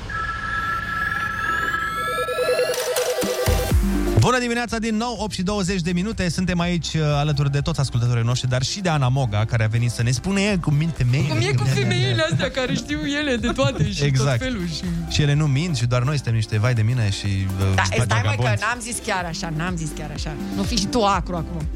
Bună 4.27 4.39
dimineața 4.39 4.77
din 4.77 4.95
nou, 4.95 5.17
8 5.19 5.31
și 5.33 5.41
20 5.41 5.81
de 5.81 5.91
minute. 5.91 6.29
Suntem 6.29 6.59
aici 6.59 6.93
uh, 6.93 7.01
alături 7.01 7.51
de 7.51 7.59
toți 7.59 7.79
ascultătorii 7.79 8.23
noștri, 8.23 8.49
dar 8.49 8.63
și 8.63 8.79
de 8.79 8.89
Ana 8.89 9.07
Moga, 9.09 9.45
care 9.45 9.63
a 9.63 9.67
venit 9.67 9.91
să 9.91 10.03
ne 10.03 10.11
spună 10.11 10.39
ea 10.39 10.59
cum 10.59 10.73
mint 10.75 10.95
femeile. 10.95 11.27
Cum 11.27 11.37
e 11.37 11.51
cu 11.51 11.63
femeile 11.63 12.25
astea 12.31 12.51
care 12.51 12.73
știu 12.73 12.99
ele 13.19 13.35
de 13.35 13.47
toate 13.47 13.91
și 13.91 14.03
Exact. 14.03 14.37
tot 14.37 14.47
felul. 14.47 14.67
Și... 14.67 14.83
Și 15.09 15.21
ele 15.21 15.33
nu 15.33 15.45
mint 15.45 15.75
și 15.75 15.85
doar 15.85 16.03
noi 16.03 16.15
suntem 16.15 16.33
niște 16.33 16.59
vai 16.59 16.73
de 16.73 16.81
mine 16.81 17.09
și... 17.09 17.25
Uh, 17.25 17.75
Da, 17.75 17.83
stai 17.83 18.05
mai 18.07 18.07
că 18.07 18.23
vagabonzi. 18.23 18.63
n-am 18.63 18.79
zis 18.79 18.97
chiar 19.05 19.25
așa, 19.25 19.53
n-am 19.55 19.75
zis 19.75 19.89
chiar 19.97 20.11
așa. 20.13 20.33
Nu 20.55 20.63
fi 20.63 20.75
și 20.75 20.85
tu 20.85 21.03
acru 21.03 21.35
acum. 21.35 21.67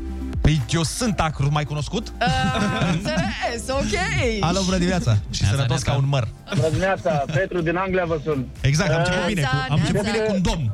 Păi 0.41 0.61
eu 0.69 0.83
sunt 0.83 1.19
acru 1.19 1.47
mai 1.51 1.63
cunoscut? 1.63 2.07
Uh, 2.07 2.93
înțeles, 2.93 3.69
ok. 3.69 3.95
Alo, 4.39 4.61
bună 4.63 4.77
dimineața! 4.77 5.17
Și 5.29 5.45
sănătos 5.45 5.81
ca 5.81 5.93
un 5.93 6.05
măr. 6.07 6.27
Bună 6.55 6.67
dimineața, 6.67 7.11
Petru 7.11 7.61
din 7.61 7.75
Anglia 7.75 8.05
vă 8.05 8.19
sun. 8.23 8.45
Exact, 8.61 8.91
am 8.91 8.97
început 8.97 9.21
Uh, 9.21 9.27
bine 9.27 9.41
cu, 9.41 9.55
am 9.69 9.79
început 9.79 10.01
bine 10.01 10.17
cu 10.17 10.33
un 10.33 10.41
domn. 10.41 10.71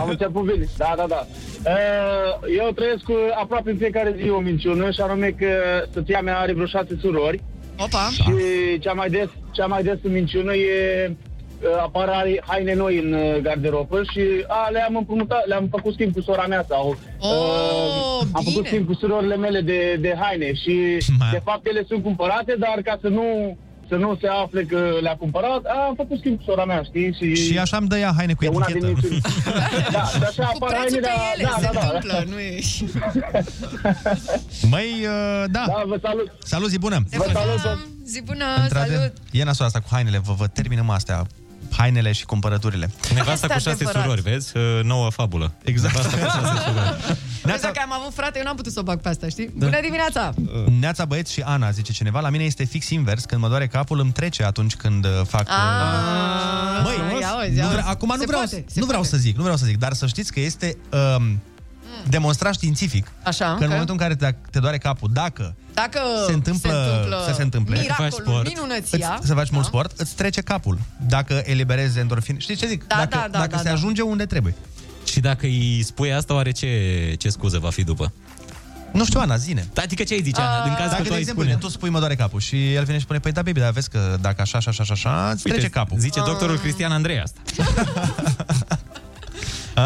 Am 0.00 0.08
început 0.08 0.42
bine, 0.52 0.64
da, 0.76 0.94
da, 0.96 1.04
da. 1.08 1.26
Uh, 1.64 2.56
Eu 2.58 2.70
trăiesc 2.74 3.02
cu 3.02 3.14
aproape 3.40 3.70
în 3.70 3.76
fiecare 3.76 4.14
zi 4.22 4.28
o 4.30 4.38
minciună 4.38 4.90
și 4.90 5.00
anume 5.00 5.28
că 5.38 5.46
soția 5.94 6.20
mea 6.20 6.38
are 6.38 6.52
vreo 6.52 6.66
șase 6.66 6.98
surori 7.00 7.40
Opa. 7.78 8.08
și 8.12 8.78
cea 8.80 8.92
mai 8.92 9.08
des, 9.10 9.28
cea 9.50 9.66
mai 9.66 9.82
des 9.82 9.98
minciună 10.02 10.54
e 10.54 11.10
uh, 11.10 11.68
apar 11.82 12.08
hai- 12.10 12.40
haine 12.46 12.74
noi 12.74 12.98
în 12.98 13.12
uh, 13.12 13.36
garderobă 13.42 14.02
și 14.12 14.20
a, 14.46 14.68
le-am 14.70 14.96
împrumutat, 14.96 15.46
le-am 15.46 15.66
făcut 15.70 15.92
schimb 15.92 16.12
cu 16.12 16.20
sora 16.20 16.46
mea 16.46 16.64
sau 16.68 16.96
Oh, 17.20 18.20
am 18.32 18.42
făcut 18.42 18.52
bine. 18.62 18.66
schimb 18.66 18.86
cu 18.86 18.94
surorile 18.94 19.36
mele 19.36 19.60
de, 19.60 19.96
de 20.00 20.14
haine 20.20 20.54
și 20.54 20.74
de 21.34 21.40
fapt 21.44 21.66
ele 21.66 21.84
sunt 21.88 22.02
cumpărate, 22.02 22.54
dar 22.58 22.78
ca 22.84 22.98
să 23.00 23.08
nu 23.08 23.56
să 23.88 23.94
nu 23.96 24.16
se 24.20 24.26
afle 24.42 24.62
că 24.62 24.80
le-a 25.00 25.16
cumpărat, 25.16 25.62
a, 25.64 25.84
am 25.88 25.94
făcut 25.96 26.18
schimb 26.18 26.36
cu 26.36 26.42
sora 26.46 26.64
mea, 26.64 26.82
știi? 26.82 27.12
Și, 27.18 27.34
Și 27.34 27.58
așa 27.58 27.76
îmi 27.76 27.88
dă 27.88 27.98
ea 27.98 28.12
haine 28.16 28.32
cu 28.34 28.44
E 28.44 28.48
una 28.48 28.66
etichetă. 28.68 28.86
din 28.86 28.94
misiuni. 29.02 29.20
da, 29.96 30.04
și 30.04 30.22
așa 30.28 30.44
Cu 30.44 30.64
apar 30.64 30.78
prețul 30.78 31.00
haine, 31.02 31.06
pe 31.06 31.12
da, 31.16 31.32
ele 31.34 31.42
da, 31.42 31.56
se 31.58 31.68
da, 31.72 31.80
da. 31.80 31.86
întâmplă, 31.86 32.24
nu 32.32 32.38
e... 32.38 32.58
Măi, 34.72 34.90
uh, 35.02 35.44
da. 35.50 35.64
Da, 35.66 35.82
vă 35.86 35.98
salut. 36.02 36.32
Salut, 36.44 36.68
zi 36.68 36.78
bună. 36.78 36.98
Vă 37.10 37.26
salut, 37.32 37.88
zi 38.04 38.22
bună, 38.22 38.44
Într-adevăr, 38.62 38.98
salut. 38.98 39.12
E 39.30 39.44
nasul 39.44 39.64
asta 39.64 39.80
cu 39.80 39.88
hainele, 39.90 40.18
vă, 40.18 40.32
vă 40.32 40.46
terminăm 40.46 40.90
astea 40.90 41.26
hainele 41.76 42.12
și 42.12 42.24
cumpărăturile. 42.24 42.90
Nevasta 43.14 43.32
Asta 43.32 43.46
cu 43.46 43.52
șase 43.52 43.70
adevărat. 43.70 44.02
surori, 44.02 44.20
vezi? 44.20 44.56
Uh, 44.56 44.62
Nouă 44.84 45.10
fabulă. 45.10 45.52
Exact. 45.64 45.94
Nevasta 45.94 46.16
cu 46.18 46.24
șase 46.24 46.62
surori. 46.66 46.96
Vezi, 47.42 47.60
dacă 47.62 47.80
am 47.82 47.92
avut 48.00 48.14
frate, 48.14 48.38
eu 48.38 48.44
n-am 48.44 48.56
putut 48.56 48.72
să 48.72 48.80
o 48.80 48.82
bag 48.82 49.00
pe 49.00 49.08
asta, 49.08 49.28
știi? 49.28 49.50
Da. 49.54 49.66
Bună 49.66 49.78
dimineața! 49.82 50.34
Neața 50.80 51.04
băieți 51.04 51.32
și 51.32 51.40
Ana, 51.40 51.70
zice 51.70 51.92
cineva, 51.92 52.20
la 52.20 52.28
mine 52.30 52.44
este 52.44 52.64
fix 52.64 52.88
invers, 52.90 53.24
când 53.24 53.40
mă 53.40 53.48
doare 53.48 53.66
capul 53.66 54.00
îmi 54.00 54.12
trece 54.12 54.44
atunci 54.44 54.74
când 54.76 55.04
uh, 55.04 55.10
fac... 55.26 55.40
uh, 55.42 55.54
Ah, 55.54 56.82
Măi, 56.84 57.20
ia 57.20 57.28
auzi, 57.28 57.50
nu 57.50 57.56
ia 57.56 57.66
vre- 57.66 57.76
auzi. 57.80 57.88
acum 57.90 58.08
nu 58.08 58.18
Se 58.20 58.26
vreau, 58.26 58.40
poate, 58.40 58.64
se 58.68 58.80
nu 58.80 58.86
vreau 58.86 59.00
poate. 59.00 59.16
să 59.16 59.22
zic, 59.22 59.36
nu 59.36 59.42
vreau 59.42 59.56
să 59.56 59.64
zic, 59.66 59.76
dar 59.78 59.92
să 59.92 60.06
știți 60.06 60.32
că 60.32 60.40
este 60.40 60.76
um, 61.16 61.40
demonstrat 62.08 62.54
științific 62.54 63.06
Așa, 63.22 63.44
că 63.44 63.50
în 63.52 63.58
că- 63.58 63.66
momentul 63.66 63.94
în 63.94 64.00
care 64.00 64.14
te, 64.16 64.34
te 64.50 64.58
doare 64.58 64.78
capul, 64.78 65.10
dacă 65.12 65.54
Dacă 65.74 66.00
se 66.26 66.32
întâmplă, 66.32 66.70
se 66.70 66.76
întâmplă 66.76 67.22
să 67.26 67.34
se 67.34 67.42
întâmple, 67.42 67.80
miracolul, 67.80 68.42
minunăția, 68.46 69.16
îți, 69.18 69.26
să 69.26 69.34
faci 69.34 69.50
mult 69.50 69.64
sport, 69.64 69.98
îți 70.00 70.14
trece 70.14 70.40
capul. 70.40 70.78
Dacă 71.06 71.42
eliberezi 71.44 71.98
endorfine, 71.98 72.38
știți 72.38 72.60
ce 72.60 72.66
zic? 72.66 72.86
Da, 72.86 72.96
dacă 72.96 73.08
da, 73.16 73.28
da, 73.30 73.38
dacă 73.38 73.50
da, 73.50 73.56
se 73.56 73.62
da. 73.68 73.72
ajunge 73.72 74.02
unde 74.02 74.24
trebuie. 74.26 74.54
Și 75.04 75.20
dacă 75.20 75.46
îi 75.46 75.82
spui 75.84 76.12
asta, 76.12 76.34
oare 76.34 76.50
ce, 76.50 77.14
ce 77.18 77.28
scuză 77.28 77.58
va 77.58 77.70
fi 77.70 77.84
după? 77.84 78.12
Nu 78.92 79.04
știu, 79.04 79.20
Ana, 79.20 79.36
zine. 79.36 79.68
Adică 79.76 80.02
ce 80.02 80.14
ai 80.14 80.22
zice, 80.22 80.40
Ana? 80.40 80.64
Din 80.64 80.74
caz 80.74 80.84
Dacă, 80.90 80.96
că 80.96 81.02
de 81.02 81.08
tu 81.08 81.14
ai 81.14 81.20
exemplu, 81.20 81.42
spune. 81.42 81.58
tu 81.58 81.68
spui 81.68 81.90
mă 81.90 81.98
doare 81.98 82.14
capul 82.14 82.40
și 82.40 82.74
el 82.74 82.84
vine 82.84 82.96
și 82.96 83.02
spune, 83.04 83.18
păi 83.18 83.32
da, 83.32 83.42
baby, 83.42 83.60
dar 83.60 83.70
vezi 83.70 83.88
că 83.90 84.16
dacă 84.20 84.40
așa, 84.40 84.58
așa, 84.58 84.70
așa, 84.70 84.92
așa, 84.92 85.30
îți 85.32 85.42
trece 85.42 85.68
capul. 85.68 85.98
Zice 85.98 86.20
doctorul 86.24 86.58
Cristian 86.58 86.92
Andrei 86.92 87.20
asta. 87.20 87.40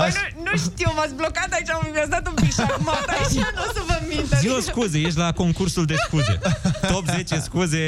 Băi, 0.00 0.12
nu, 0.44 0.50
nu 0.50 0.56
știu, 0.58 0.90
m-ați 0.96 1.14
blocat 1.14 1.48
aici, 1.52 1.68
mi-ați 1.92 2.10
dat 2.10 2.26
un 2.28 2.34
pic 2.34 2.52
și 2.52 2.60
acum 2.60 2.88
aici, 3.06 3.34
nu 3.56 3.62
o 3.68 3.72
să 3.74 3.82
vă 3.86 3.98
mint. 4.08 4.28
Zi 4.40 4.48
o 4.48 4.60
scuze, 4.60 4.98
ești 4.98 5.18
la 5.18 5.32
concursul 5.32 5.84
de 5.84 5.94
scuze. 6.06 6.38
Top 6.92 7.04
10 7.08 7.38
scuze 7.38 7.78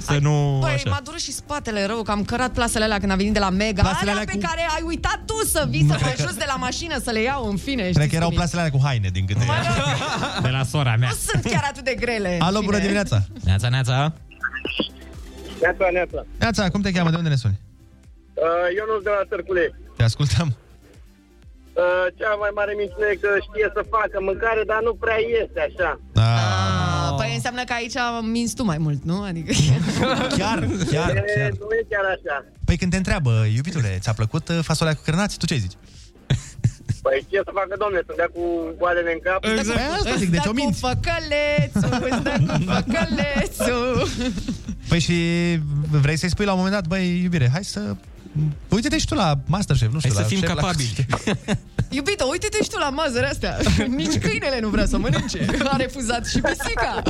să 0.00 0.18
nu... 0.20 0.58
Băi, 0.60 0.72
așa. 0.72 0.90
m-a 0.90 1.00
durut 1.04 1.20
și 1.20 1.32
spatele 1.32 1.86
rău, 1.86 2.02
că 2.02 2.10
am 2.10 2.24
cărat 2.24 2.50
plasele 2.50 2.84
alea 2.84 2.98
când 2.98 3.10
am 3.10 3.16
venit 3.16 3.32
de 3.32 3.38
la 3.38 3.50
Mega. 3.50 3.82
Plasele 3.82 4.10
alea 4.10 4.22
alea 4.22 4.32
pe 4.34 4.40
cu- 4.40 4.46
care 4.48 4.60
ai 4.76 4.82
uitat 4.84 5.20
tu 5.26 5.44
să 5.46 5.66
vii, 5.68 5.86
să 5.90 5.96
mă 6.00 6.12
ajuți 6.18 6.38
de 6.38 6.44
la 6.46 6.54
mașină, 6.54 6.98
să 7.04 7.10
le 7.10 7.22
iau 7.22 7.48
în 7.50 7.56
fine. 7.56 7.82
Cred 7.82 7.92
știți 7.94 8.08
că 8.08 8.14
erau 8.16 8.28
cum 8.28 8.36
e. 8.36 8.40
plasele 8.40 8.60
alea 8.60 8.72
cu 8.72 8.80
haine, 8.84 9.08
din 9.12 9.26
câte... 9.26 9.44
De 10.42 10.48
la 10.48 10.62
sora 10.64 10.96
mea. 10.98 11.08
Nu 11.08 11.14
sunt 11.30 11.44
chiar 11.52 11.64
atât 11.70 11.84
de 11.84 11.94
grele. 12.00 12.36
Alo, 12.40 12.58
în 12.58 12.64
bună 12.64 12.76
fine. 12.76 12.88
dimineața! 12.88 13.22
Neața, 13.44 13.68
neața. 13.68 14.12
Neața, 15.60 15.88
neața. 15.92 16.26
Neața, 16.38 16.68
cum 16.68 16.80
te 16.80 16.90
cheamă? 16.90 17.10
De 17.10 17.16
unde 17.16 17.28
ne 17.28 17.36
suni? 17.36 17.60
Uh, 18.34 18.42
Ionul 18.76 19.00
de 19.02 19.10
la 19.18 19.22
Târcule. 19.36 19.74
Te 19.96 20.02
ascultăm. 20.02 20.56
Uh, 21.82 22.06
cea 22.18 22.32
mai 22.42 22.52
mare 22.58 22.72
minciună 22.80 23.06
e 23.12 23.22
că 23.24 23.30
știe 23.48 23.66
să 23.76 23.80
facă 23.96 24.16
mâncare, 24.28 24.62
dar 24.72 24.80
nu 24.88 24.92
prea 25.02 25.18
iese 25.32 25.60
așa. 25.68 25.90
Ah, 26.28 27.08
Păi 27.20 27.30
înseamnă 27.38 27.62
că 27.68 27.72
aici 27.80 27.98
minți 28.34 28.54
tu 28.58 28.64
mai 28.72 28.78
mult, 28.86 29.00
nu? 29.10 29.16
Adică... 29.30 29.50
Chiar, 30.38 30.58
chiar, 30.92 31.10
E, 31.16 31.22
chiar. 31.34 31.50
nu 31.68 31.74
e 31.80 31.82
chiar 31.92 32.06
așa. 32.16 32.36
Păi 32.68 32.76
când 32.80 32.90
te 32.92 32.96
întreabă, 33.02 33.32
iubitule, 33.56 33.90
ți-a 34.02 34.12
plăcut 34.20 34.48
uh, 34.48 34.58
fasolea 34.70 34.94
cu 34.96 35.02
cârnați? 35.04 35.38
Tu 35.38 35.46
ce 35.46 35.56
zici? 35.64 35.76
Păi 37.06 37.26
ce 37.30 37.38
să 37.48 37.50
facă, 37.60 37.74
domne, 37.82 38.00
să 38.06 38.12
dea 38.16 38.30
cu 38.36 38.42
goalele 38.80 39.12
în 39.16 39.20
cap? 39.26 39.40
Exact. 39.44 39.78
Păi 39.78 39.88
asta 39.98 40.14
zic, 40.22 40.30
deci 40.36 40.46
o 40.46 40.50
Îți 40.50 40.54
dă 40.54 40.60
cu 40.60 40.64
minți. 40.64 40.80
făcălețul, 40.88 42.08
îți 42.10 42.22
dă 42.26 42.34
cu 42.46 42.62
făcălețul. 42.74 44.08
Păi 44.88 45.00
și 45.06 45.16
vrei 46.04 46.16
să-i 46.16 46.30
spui 46.34 46.44
la 46.44 46.52
un 46.52 46.58
moment 46.58 46.74
dat, 46.76 46.86
băi, 46.86 47.20
iubire, 47.22 47.48
hai 47.52 47.64
să... 47.64 47.80
Uite-te 48.68 48.98
și 48.98 49.06
tu 49.06 49.14
la 49.14 49.38
Masterchef, 49.46 49.92
nu 49.92 49.98
știu, 49.98 50.12
Hai 50.14 50.18
să 50.18 50.22
la 50.22 50.26
fim 50.28 50.38
șef 50.38 50.48
la- 50.48 50.54
capabili. 50.54 51.06
Iubito, 51.96 52.26
uite-te 52.30 52.62
și 52.62 52.68
tu 52.68 52.78
la 52.78 52.90
mazăre 52.90 53.26
astea. 53.28 53.56
Nici 53.96 54.18
câinele 54.18 54.60
nu 54.60 54.68
vrea 54.68 54.86
să 54.86 54.98
mănânce. 54.98 55.46
A 55.64 55.76
refuzat 55.76 56.26
și 56.26 56.40
pisica. 56.40 57.02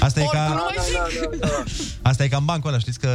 Asta 0.00 0.20
e 0.20 0.22
Oricum 0.22 0.38
ca... 0.38 0.48
nu 0.48 0.54
mai 0.54 0.76
zic. 0.84 1.44
Asta 2.02 2.24
e 2.24 2.28
ca 2.28 2.36
în 2.36 2.44
bancul 2.44 2.68
ăla, 2.70 2.78
știți 2.78 2.98
că 2.98 3.08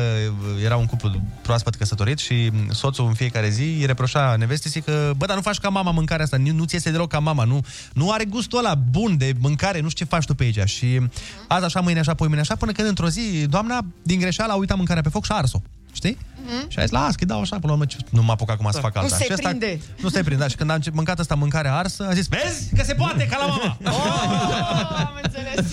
era 0.64 0.76
un 0.78 0.86
cuplu 0.86 1.22
proaspăt 1.42 1.76
căsătorit 1.76 2.18
și 2.20 2.52
soțul 2.70 3.06
în 3.06 3.14
fiecare 3.14 3.50
zi 3.50 3.62
îi 3.62 3.86
reproșa 3.86 4.36
nevestei 4.38 4.82
că, 4.82 5.12
bă, 5.18 5.26
dar 5.26 5.36
nu 5.36 5.42
faci 5.42 5.58
ca 5.58 5.70
mama 5.70 5.92
mâncarea 5.92 6.24
asta, 6.24 6.38
nu, 6.38 6.52
nu-ți 6.52 6.74
iese 6.74 6.92
deloc 6.92 7.10
ca 7.10 7.20
mama, 7.20 7.44
nu, 7.44 7.60
nu 7.94 8.12
are 8.12 8.26
gustul 8.26 8.58
ăla 8.60 8.76
bun 8.76 9.18
de 9.18 9.34
mâncare, 9.40 9.80
nu 9.80 9.90
știu 9.90 10.06
ce 10.06 10.12
faci 10.12 10.26
tu 10.26 10.36
pe 10.36 10.44
aici. 10.44 10.70
Și 10.70 11.02
azi 11.48 11.66
așa, 11.66 11.80
mâine 11.80 12.00
așa, 12.00 12.14
poi 12.14 12.28
mâine 12.28 12.42
așa, 12.42 12.56
până 12.56 12.72
când 12.72 12.88
într-o 12.88 13.10
zi, 13.10 13.46
doamna, 13.50 13.86
din 14.04 14.20
greșeală, 14.20 14.52
a 14.52 14.56
uitat 14.56 14.78
mâncarea 14.78 15.02
pe 15.02 15.10
foc 15.10 15.26
și 15.26 15.32
a 15.32 15.36
ars-o. 15.36 15.62
Știi? 15.94 16.18
Mhm. 16.46 16.70
Și 16.70 16.80
a 16.80 16.82
zis, 16.82 16.92
las, 16.92 17.16
că 17.16 17.26
dau 17.26 17.42
așa, 17.42 17.56
până 17.56 17.68
la 17.68 17.72
urmă, 17.74 17.86
ce- 17.86 17.98
nu 18.10 18.22
mă 18.24 18.32
apuc 18.32 18.50
acum 18.52 18.72
să 18.72 18.80
fac 18.80 18.96
Nu 18.96 19.02
alta. 19.02 19.16
se 19.16 19.24
și 19.24 19.34
ăsta, 19.34 19.48
prinde. 19.48 19.80
Nu 20.02 20.10
se 20.10 20.24
prinde, 20.24 20.42
da. 20.44 20.48
Și 20.48 20.56
când 20.56 20.70
am 20.70 20.76
început- 20.76 20.98
mâncat 20.98 21.20
asta 21.20 21.36
mâncare 21.36 21.68
arsă, 21.68 22.06
a 22.10 22.14
zis, 22.14 22.28
vezi 22.28 22.76
că 22.76 22.84
se 22.84 22.94
poate, 22.94 23.28
ca 23.28 23.38
la 23.38 23.46
mama. 23.46 23.78
Oh, 23.86 25.06
am 25.08 25.20
înțeles. 25.24 25.66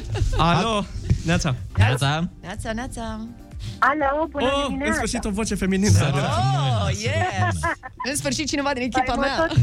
Alo, 0.48 0.84
Neața. 1.24 1.54
Neața. 1.76 2.28
Neața, 2.40 2.72
neața. 2.72 3.04
Alo, 3.78 4.26
bună 4.30 4.44
Oh, 4.46 4.64
dimineața! 4.66 4.90
în 4.92 4.96
sfârșit 4.96 5.24
o 5.24 5.30
voce 5.30 5.54
feminină. 5.54 5.98
Oh, 6.14 6.90
yes! 7.06 7.56
În 8.10 8.16
sfârșit 8.20 8.46
cineva 8.52 8.70
din 8.76 8.82
echipa 8.82 9.12
Păi, 9.12 9.14
mă, 9.16 9.20
mea. 9.26 9.36
tot- 9.40 9.56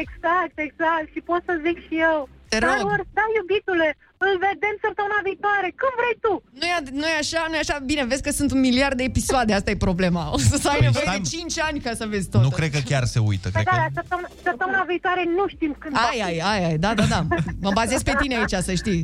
Exact, 0.00 0.54
exact. 0.68 1.06
Și 1.14 1.20
pot 1.30 1.42
să 1.48 1.54
zic 1.66 1.76
și 1.86 1.94
eu. 2.08 2.18
Te 2.52 2.56
Star 2.56 2.76
rog. 2.78 2.86
Wars, 2.90 3.06
da, 3.18 3.24
iubitule, 3.38 3.88
îl 4.28 4.34
vedem 4.48 4.74
săptămâna 4.84 5.18
viitoare. 5.28 5.68
Când 5.80 5.94
vrei 6.00 6.16
tu? 6.24 6.32
Nu 6.60 6.64
e, 6.72 6.76
nu 7.00 7.06
e 7.12 7.16
așa, 7.24 7.40
nu 7.50 7.54
e 7.58 7.64
așa. 7.66 7.76
Bine, 7.90 8.02
vezi 8.12 8.22
că 8.26 8.30
sunt 8.38 8.50
un 8.56 8.60
miliard 8.68 8.96
de 9.00 9.04
episoade, 9.12 9.52
asta 9.58 9.70
e 9.74 9.86
problema. 9.88 10.22
O 10.34 10.38
să 10.38 10.68
ai 10.72 10.76
Păi 10.78 10.86
nevoie 10.88 11.04
stai- 11.08 11.20
de 11.20 11.28
5 11.36 11.58
ani 11.68 11.78
ca 11.86 11.92
să 12.00 12.04
vezi 12.14 12.26
tot. 12.34 12.42
Nu 12.48 12.52
cred 12.58 12.70
că 12.76 12.80
chiar 12.90 13.04
se 13.14 13.18
uită. 13.30 13.46
Păi 13.54 13.62
Cred 13.62 13.66
da, 13.70 13.70
că... 13.70 13.76
dar 13.84 13.90
săptămâna, 14.00 14.28
săptămâna 14.48 14.82
viitoare 14.92 15.22
nu 15.38 15.44
știm 15.54 15.72
când 15.82 15.92
va 15.94 16.00
Ai, 16.10 16.16
fi. 16.16 16.22
ai, 16.28 16.36
ai, 16.52 16.62
ai, 16.68 16.76
da, 16.84 16.90
da, 17.00 17.04
da. 17.14 17.20
Mă 17.64 17.70
bazez 17.80 18.00
pe 18.08 18.14
tine 18.20 18.34
aici, 18.40 18.56
să 18.68 18.74
știi. 18.82 19.00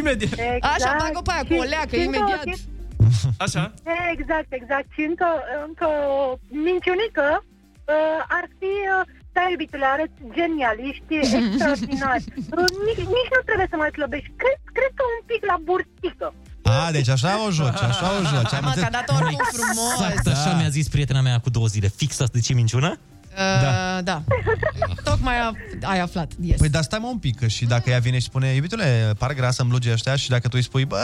Imediat. 0.00 0.32
Exact. 0.32 0.64
Așa, 0.74 0.90
bagă 1.02 1.20
pe 1.26 1.30
aia 1.34 1.44
cu 1.48 1.54
o 1.62 1.66
leacă, 1.74 1.94
Și- 1.96 2.00
și 2.00 2.06
încă 2.06 2.18
o 2.18 2.20
imediat. 2.22 2.44
chestie- 2.44 2.70
Așa? 3.46 3.64
Exact, 4.14 4.50
exact. 4.60 4.86
Și 4.96 5.02
încă, 5.10 5.28
încă 5.66 5.86
o 5.86 6.38
minciunică 6.68 7.26
uh, 7.44 8.20
ar 8.38 8.44
fi... 8.58 8.72
Uh, 8.96 9.04
da, 9.36 9.42
iubitule, 9.52 9.86
arăți 9.94 10.18
genial, 10.36 10.76
ești 10.90 11.12
extraordinar. 11.40 12.18
Uh, 12.58 12.68
nici, 12.86 13.04
nici 13.16 13.30
nu 13.34 13.40
trebuie 13.48 13.68
să 13.72 13.76
mai 13.82 13.90
slăbești. 13.96 14.30
Cred, 14.42 14.58
cred 14.78 14.92
că 14.98 15.02
un 15.14 15.18
pic 15.30 15.42
la 15.50 15.56
burtică. 15.68 16.26
A, 16.76 16.90
deci 16.96 17.10
așa 17.16 17.30
o 17.46 17.48
joci, 17.58 17.82
așa 17.90 18.06
o 18.16 18.20
joci. 18.32 18.52
Hai 18.54 18.60
Am 18.62 18.64
mă, 18.68 18.72
că 18.74 18.84
a 18.84 18.90
înțeles. 18.90 18.96
dat 18.98 19.08
oricum 19.16 19.46
frumos. 19.58 19.96
Exact 20.16 20.26
așa 20.34 20.50
mi-a 20.58 20.68
zis 20.78 20.86
prietena 20.94 21.20
mea 21.28 21.36
cu 21.44 21.50
două 21.56 21.66
zile. 21.74 21.88
Fix 22.00 22.10
asta 22.20 22.38
de 22.38 22.44
ce 22.46 22.52
minciună? 22.60 22.90
Da. 23.36 24.00
da. 24.02 24.22
Tocmai 25.04 25.34
a, 25.40 25.52
ai 25.82 26.00
aflat. 26.00 26.32
Yes. 26.40 26.58
Păi 26.58 26.68
dar 26.68 26.82
stai 26.82 26.98
mă 26.98 27.06
un 27.06 27.18
pic, 27.18 27.38
că 27.38 27.46
și 27.46 27.64
dacă 27.64 27.90
ea 27.90 27.98
vine 27.98 28.18
și 28.18 28.24
spune, 28.24 28.48
iubitule, 28.54 29.12
par 29.18 29.34
grasă 29.34 29.62
în 29.62 29.68
blugii 29.68 29.92
ăștia 29.92 30.16
și 30.16 30.28
dacă 30.28 30.48
tu 30.48 30.54
îi 30.56 30.62
spui, 30.62 30.84
bă, 30.84 30.98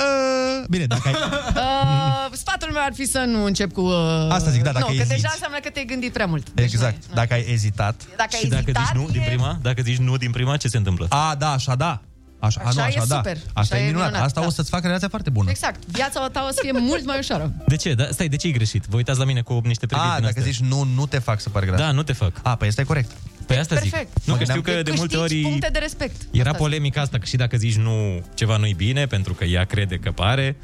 bine, 0.69 0.85
dacă 0.87 1.03
ai... 1.05 1.13
Uh, 1.13 2.37
sfatul 2.37 2.71
meu 2.73 2.83
ar 2.85 2.93
fi 2.95 3.07
să 3.07 3.19
nu 3.19 3.45
încep 3.45 3.73
cu... 3.73 3.81
Uh... 3.81 4.27
Asta 4.29 4.51
zic, 4.51 4.63
da, 4.63 4.73
dacă 4.73 4.79
nu, 4.79 4.87
că 4.87 4.93
eziți. 4.93 5.09
deja 5.09 5.29
înseamnă 5.33 5.59
că 5.63 5.71
te-ai 5.71 5.85
gândit 5.85 6.13
prea 6.13 6.27
mult. 6.27 6.47
Exact, 6.55 7.03
dacă 7.15 7.35
ai 7.35 7.45
ezitat. 7.49 8.03
Dacă 8.17 8.31
ai 8.33 8.41
Și 8.41 8.47
dacă 8.49 8.63
ezitat, 8.67 8.87
zici 8.87 8.95
nu 8.95 9.09
din 9.11 9.21
e- 9.21 9.25
prima, 9.25 9.59
dacă 9.63 9.83
zici 9.83 9.99
nu 9.99 10.17
din 10.17 10.31
prima, 10.31 10.57
ce 10.57 10.69
se 10.69 10.77
întâmplă? 10.77 11.07
A, 11.09 11.35
da, 11.39 11.51
așa, 11.51 11.75
da. 11.75 12.01
Așa, 12.47 12.61
Așa 12.65 12.69
a, 12.71 12.73
nu, 12.73 12.81
e 12.81 12.97
așa, 12.97 13.05
da. 13.07 13.17
super. 13.17 13.37
Asta 13.37 13.75
Așa 13.75 13.77
e 13.77 13.79
e 13.79 13.85
minunat. 13.87 14.07
minunat, 14.07 14.27
Asta 14.27 14.41
da. 14.41 14.47
o 14.47 14.51
să-ți 14.51 14.71
facă 14.71 14.87
relația 14.87 15.09
foarte 15.09 15.31
bună. 15.31 15.51
Exact. 15.51 15.87
Viața 15.87 16.29
ta 16.29 16.45
o 16.49 16.53
să 16.53 16.59
fie 16.63 16.73
mult 16.73 17.05
mai 17.05 17.19
ușoară. 17.19 17.53
De 17.73 17.77
ce? 17.77 17.95
Da, 17.95 18.07
stai, 18.11 18.29
de 18.29 18.37
ce 18.37 18.47
e 18.47 18.51
greșit? 18.51 18.85
Vă 18.89 18.97
uitați 18.97 19.19
la 19.19 19.25
mine 19.25 19.41
cu 19.41 19.61
niște 19.65 19.87
priviri 19.87 20.09
A, 20.09 20.15
din 20.15 20.23
dacă 20.25 20.39
astea. 20.39 20.53
zici 20.53 20.61
nu, 20.61 20.83
nu 20.95 21.07
te 21.07 21.19
fac 21.19 21.41
să 21.41 21.49
par 21.49 21.65
gras. 21.65 21.79
Da, 21.79 21.91
nu 21.91 22.03
te 22.03 22.13
fac. 22.13 22.33
A, 22.43 22.57
păi 22.57 22.69
asta 22.69 22.81
e 22.81 22.85
corect. 22.85 23.11
Păi 23.47 23.57
asta 23.59 23.77
zic. 23.77 23.91
Perfect. 23.91 24.11
Nu, 24.25 24.33
Mă 24.33 24.39
că 24.39 24.45
știu 24.45 24.61
gândeam- 24.61 24.77
că 24.77 24.83
de 24.91 24.97
multe 24.97 25.17
Câștigi 25.17 25.35
ori 25.41 25.49
puncte 25.51 25.69
de 25.73 25.79
respect. 25.79 26.17
era 26.31 26.49
Asta 26.51 26.63
polemica 26.63 27.01
asta, 27.01 27.19
că 27.19 27.25
și 27.25 27.37
dacă 27.37 27.57
zici 27.57 27.77
nu, 27.77 28.25
ceva 28.35 28.57
nu-i 28.57 28.75
bine, 28.75 29.07
pentru 29.07 29.35
că 29.35 29.45
ea 29.45 29.65
crede 29.65 29.97
că 29.97 30.11
pare, 30.11 30.57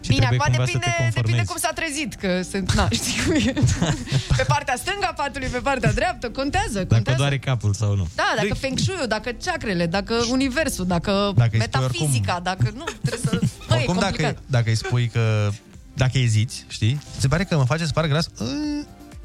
și 0.00 0.08
Bine, 0.14 0.26
trebuie 0.26 0.40
acum 0.40 0.54
cumva 0.54 0.64
depinde, 0.64 0.86
să 0.86 0.90
te 0.96 1.02
depinde 1.02 1.12
conformezi. 1.12 1.48
cum 1.50 1.56
s-a 1.64 1.72
trezit, 1.80 2.14
că 2.22 2.30
sunt, 2.52 2.72
na, 2.78 2.88
știi 2.98 3.16
cum 3.24 3.34
e. 3.34 3.52
Pe 4.40 4.44
partea 4.54 4.76
stângă 4.76 5.06
a 5.10 5.12
patului, 5.22 5.48
pe 5.48 5.58
partea 5.58 5.92
dreaptă, 5.92 6.26
contează, 6.30 6.78
Dacă 6.78 6.94
contează. 6.94 7.18
doare 7.18 7.38
capul 7.38 7.72
sau 7.74 7.94
nu. 7.96 8.06
Da, 8.14 8.28
dacă 8.36 8.54
feng 8.54 8.78
shui 8.78 9.06
dacă 9.08 9.30
chakrele, 9.44 9.86
dacă 9.86 10.14
universul, 10.30 10.86
dacă, 10.86 11.32
Dacă 11.36 11.56
îi 11.56 11.62
spui 11.62 11.80
metafizica, 11.80 12.40
dacă 12.42 12.66
nu, 12.76 12.84
trebuie 13.02 13.20
să... 13.30 13.38
Bă, 13.68 13.74
e 13.74 13.76
Oricum, 13.76 13.94
complicat. 13.94 14.32
dacă, 14.32 14.42
dacă 14.46 14.68
îi 14.68 14.76
spui 14.76 15.08
că... 15.08 15.50
Dacă 15.94 16.18
eziți, 16.18 16.64
știi? 16.68 17.00
Se 17.18 17.28
pare 17.28 17.44
că 17.44 17.56
mă 17.56 17.64
face 17.64 17.84
să 17.84 17.92
par 17.94 18.06
gras. 18.06 18.26
ă, 18.40 18.44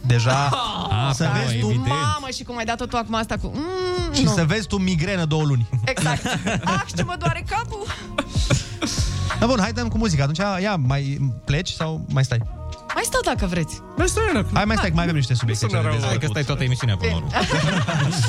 Deja 0.07 0.49
Ah, 0.89 1.13
să 1.15 1.24
da, 1.24 1.30
vezi 1.32 1.59
tu 1.59 1.65
evident. 1.69 1.88
Mamă, 1.88 2.28
și 2.36 2.43
cum 2.43 2.57
ai 2.57 2.65
dat-o 2.65 2.86
tu 2.86 2.97
acum 2.97 3.13
asta 3.15 3.38
cu... 3.38 3.51
Mm, 3.55 4.13
și 4.13 4.24
nu. 4.24 4.34
să 4.34 4.43
vezi 4.45 4.67
tu 4.67 4.78
migrenă 4.78 5.26
două 5.26 5.43
luni. 5.43 5.69
Exact. 5.86 6.24
Ah, 6.74 6.82
ce 6.95 7.03
mă 7.03 7.15
doare 7.19 7.43
capul. 7.49 7.86
Da, 9.43 9.49
bun, 9.49 9.59
hai 9.59 9.71
dăm 9.71 9.87
cu 9.87 9.97
muzica. 9.97 10.21
Atunci, 10.23 10.37
ia, 10.61 10.75
mai 10.75 11.31
pleci 11.45 11.69
sau 11.69 12.05
mai 12.09 12.23
stai? 12.23 12.37
Mai 12.41 12.87
Mai 12.95 13.03
stau 13.05 13.21
dacă 13.23 13.45
vreți. 13.45 13.81
Mai 13.97 14.07
stai, 14.07 14.23
Hai, 14.53 14.63
mai 14.65 14.75
stai, 14.75 14.89
că 14.89 14.95
mai 14.95 15.03
avem 15.03 15.15
niște 15.15 15.33
subiecte. 15.33 15.65
ce 15.65 15.71
de 15.75 15.81
Hai 15.81 15.89
că 15.91 15.97
dezbătut. 15.99 16.29
stai 16.29 16.43
toată 16.43 16.63
emisiunea 16.63 16.97
pe 16.97 17.11
urmă. 17.15 17.27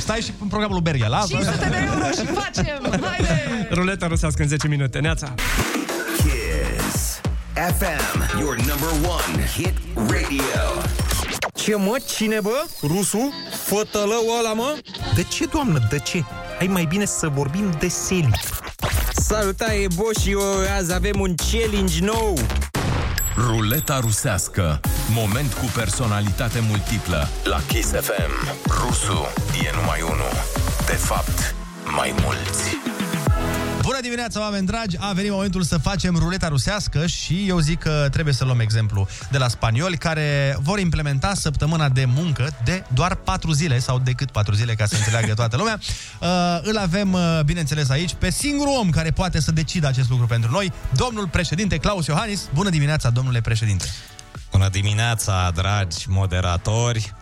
Stai 0.00 0.20
și 0.20 0.32
în 0.40 0.46
programul 0.46 0.74
lui 0.74 0.82
Berghia, 0.82 1.08
la? 1.08 1.24
500 1.28 1.68
de 1.68 1.88
euro 1.92 2.04
și 2.04 2.26
facem! 2.26 3.00
Haide! 3.04 3.68
Ruleta 3.70 4.06
rusească 4.06 4.42
în 4.42 4.48
10 4.48 4.68
minute. 4.68 4.98
Neața. 4.98 5.34
Kiss 6.16 7.20
FM, 7.54 8.38
your 8.40 8.56
number 8.56 8.88
one 9.08 9.46
hit 9.56 9.74
radio. 9.96 10.82
Ce 11.54 11.76
mă? 11.76 11.96
Cine 12.16 12.38
bă? 12.42 12.64
Rusu? 12.82 13.32
Fătălău 13.64 14.22
ăla 14.38 14.52
mă? 14.52 14.76
De 15.14 15.22
ce, 15.22 15.44
doamnă, 15.52 15.86
de 15.90 15.98
ce? 15.98 16.24
Hai 16.58 16.66
mai 16.66 16.84
bine 16.84 17.04
să 17.04 17.28
vorbim 17.28 17.76
de 17.78 17.88
Seli. 17.88 18.30
Salutare, 19.28 19.86
Boșio! 19.94 20.40
Azi 20.78 20.92
avem 20.92 21.20
un 21.20 21.34
challenge 21.50 22.04
nou! 22.04 22.38
Ruleta 23.36 23.98
rusească. 24.00 24.80
Moment 25.14 25.52
cu 25.52 25.64
personalitate 25.74 26.58
multiplă. 26.68 27.28
La 27.44 27.60
Kiss 27.66 27.90
FM. 27.90 28.56
Rusu 28.68 29.26
e 29.64 29.70
numai 29.74 30.00
unul. 30.02 30.32
De 30.86 30.92
fapt, 30.92 31.54
mai 31.96 32.14
mulți. 32.22 32.93
Bună 33.84 34.00
dimineața, 34.00 34.40
oameni 34.40 34.66
dragi! 34.66 34.96
A 34.98 35.12
venit 35.12 35.30
momentul 35.30 35.62
să 35.62 35.78
facem 35.78 36.16
ruleta 36.16 36.48
rusească 36.48 37.06
și 37.06 37.44
eu 37.48 37.58
zic 37.58 37.78
că 37.78 38.08
trebuie 38.10 38.34
să 38.34 38.44
luăm 38.44 38.60
exemplu 38.60 39.08
de 39.30 39.38
la 39.38 39.48
spanioli 39.48 39.96
care 39.96 40.56
vor 40.60 40.78
implementa 40.78 41.34
săptămâna 41.34 41.88
de 41.88 42.04
muncă 42.04 42.56
de 42.64 42.84
doar 42.94 43.14
4 43.14 43.52
zile 43.52 43.78
sau 43.78 43.98
decât 43.98 44.30
4 44.30 44.54
zile 44.54 44.74
ca 44.74 44.86
să 44.86 44.94
înțeleagă 44.96 45.34
toată 45.34 45.56
lumea. 45.56 45.78
Uh, 46.20 46.28
îl 46.62 46.76
avem, 46.76 47.12
uh, 47.12 47.40
bineînțeles, 47.44 47.88
aici 47.88 48.14
pe 48.14 48.30
singurul 48.30 48.76
om 48.80 48.90
care 48.90 49.10
poate 49.10 49.40
să 49.40 49.52
decidă 49.52 49.86
acest 49.86 50.08
lucru 50.10 50.26
pentru 50.26 50.50
noi, 50.50 50.72
domnul 50.92 51.28
președinte 51.28 51.76
Claus 51.76 52.06
Iohannis. 52.06 52.48
Bună 52.54 52.70
dimineața, 52.70 53.10
domnule 53.10 53.40
președinte! 53.40 53.84
Bună 54.50 54.68
dimineața, 54.68 55.50
dragi 55.54 56.04
moderatori! 56.08 57.14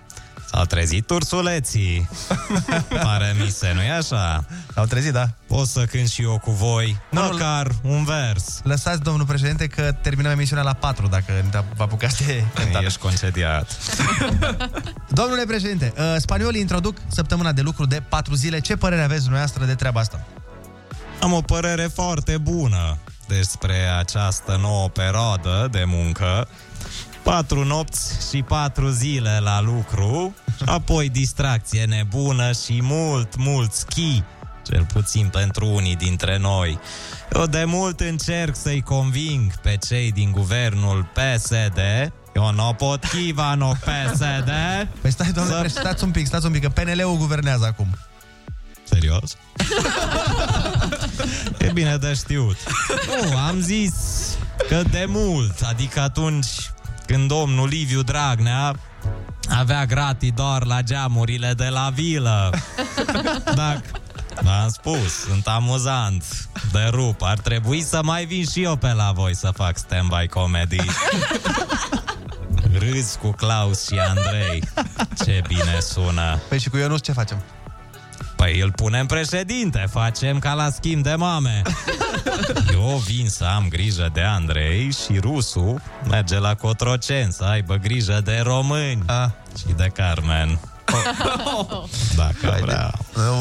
S-au 0.53 0.65
trezit 0.65 1.11
ursuleții. 1.11 2.09
Pare 3.03 3.35
mi 3.41 3.51
se, 3.51 3.73
nu-i 3.75 3.91
așa? 3.91 4.45
S-au 4.75 4.85
trezit, 4.85 5.13
da. 5.13 5.29
Pot 5.47 5.67
să 5.67 5.85
cânt 5.85 6.09
și 6.09 6.23
eu 6.23 6.39
cu 6.39 6.51
voi, 6.51 7.01
Nu, 7.11 7.21
măcar 7.21 7.67
un 7.83 8.05
vers. 8.05 8.61
Lăsați, 8.63 9.03
domnul 9.03 9.27
președinte, 9.27 9.67
că 9.67 9.93
terminăm 10.03 10.31
emisiunea 10.31 10.65
la 10.65 10.73
4, 10.73 11.07
dacă 11.07 11.33
vă 11.77 11.83
apucați 11.83 12.27
de 12.27 12.45
cântat. 12.55 12.83
Ești 12.83 12.99
concediat. 12.99 13.77
Domnule 15.21 15.45
președinte, 15.45 15.93
uh, 15.97 16.15
spaniolii 16.17 16.61
introduc 16.61 16.97
săptămâna 17.07 17.53
de 17.53 17.61
lucru 17.61 17.87
de 17.87 18.03
4 18.09 18.35
zile. 18.35 18.61
Ce 18.61 18.77
părere 18.77 19.03
aveți 19.03 19.21
dumneavoastră 19.21 19.65
de 19.65 19.75
treaba 19.75 20.01
asta? 20.01 20.27
Am 21.21 21.33
o 21.33 21.41
părere 21.41 21.83
foarte 21.95 22.39
bună 22.39 22.99
despre 23.27 23.75
această 23.99 24.59
nouă 24.61 24.89
perioadă 24.89 25.69
de 25.71 25.85
muncă. 25.87 26.49
Patru 27.23 27.65
nopți 27.65 28.31
și 28.31 28.43
patru 28.43 28.89
zile 28.89 29.39
la 29.43 29.61
lucru, 29.61 30.35
apoi 30.65 31.09
distracție 31.09 31.85
nebună 31.85 32.53
și 32.53 32.83
mult, 32.83 33.37
mult 33.37 33.73
schi, 33.73 34.23
cel 34.67 34.87
puțin 34.93 35.29
pentru 35.29 35.67
unii 35.67 35.97
dintre 35.97 36.39
noi. 36.39 36.79
Eu 37.35 37.47
de 37.47 37.65
mult 37.65 38.01
încerc 38.01 38.57
să-i 38.57 38.81
conving 38.81 39.57
pe 39.57 39.79
cei 39.89 40.13
din 40.13 40.33
guvernul 40.33 41.09
PSD, 41.13 41.79
eu 42.35 42.53
nu 42.53 42.75
pot 42.79 43.05
chiva 43.05 43.55
no 43.55 43.73
PSD. 43.73 44.51
Păi 45.01 45.11
stai, 45.11 45.31
domnule 45.33 45.59
președinte, 45.59 45.89
stați 45.89 46.05
un 46.05 46.11
pic, 46.11 46.27
stați 46.27 46.47
un 46.47 46.53
pic, 46.53 46.63
că 46.63 46.69
PNL-ul 46.69 47.17
guvernează 47.17 47.65
acum. 47.65 47.87
Serios? 48.85 49.37
e 51.59 51.71
bine 51.73 51.97
de 51.97 52.15
știut. 52.15 52.57
Nu, 53.09 53.37
am 53.37 53.61
zis 53.61 53.95
că 54.69 54.83
de 54.91 55.05
mult, 55.09 55.61
adică 55.61 56.01
atunci 56.01 56.49
când 57.07 57.29
domnul 57.29 57.69
Liviu 57.69 58.03
Dragnea 58.03 58.75
avea 59.59 59.87
gratii 59.87 60.31
doar 60.31 60.65
la 60.65 60.83
geamurile 60.83 61.53
de 61.57 61.69
la 61.69 61.91
vilă. 61.95 62.51
Dacă 63.55 63.83
V-am 64.41 64.69
spus, 64.69 65.13
sunt 65.13 65.47
amuzant 65.47 66.25
De 66.73 66.89
rup, 66.91 67.23
ar 67.23 67.39
trebui 67.39 67.83
să 67.83 68.01
mai 68.03 68.25
vin 68.25 68.45
și 68.47 68.63
eu 68.63 68.77
pe 68.77 68.93
la 68.93 69.13
voi 69.15 69.35
Să 69.35 69.51
fac 69.55 69.79
stand-by 69.79 70.29
comedy 70.29 70.77
Râzi 72.79 73.19
cu 73.19 73.31
Claus 73.31 73.87
și 73.87 73.99
Andrei 73.99 74.63
Ce 75.25 75.43
bine 75.47 75.79
sună 75.81 76.41
Păi 76.49 76.59
și 76.59 76.69
cu 76.69 76.77
Ionus 76.77 77.03
ce 77.03 77.13
facem? 77.13 77.43
Păi 78.37 78.61
îl 78.61 78.73
punem 78.73 79.07
președinte, 79.07 79.87
facem 79.91 80.39
ca 80.39 80.55
la 80.55 80.71
schimb 80.71 81.03
de 81.03 81.15
mame. 81.15 81.63
Eu 82.73 83.03
vin 83.07 83.29
să 83.29 83.45
am 83.45 83.69
grijă 83.69 84.11
de 84.13 84.21
Andrei 84.21 84.93
și 84.93 85.19
Rusu 85.19 85.83
merge 86.09 86.39
la 86.39 86.55
Cotrocen 86.55 87.31
să 87.31 87.45
aibă 87.45 87.75
grijă 87.75 88.21
de 88.25 88.41
români 88.43 89.03
A. 89.07 89.35
și 89.59 89.75
de 89.77 89.91
Carmen. 89.95 90.59
Dacă 92.17 92.59
vrea. 92.61 92.93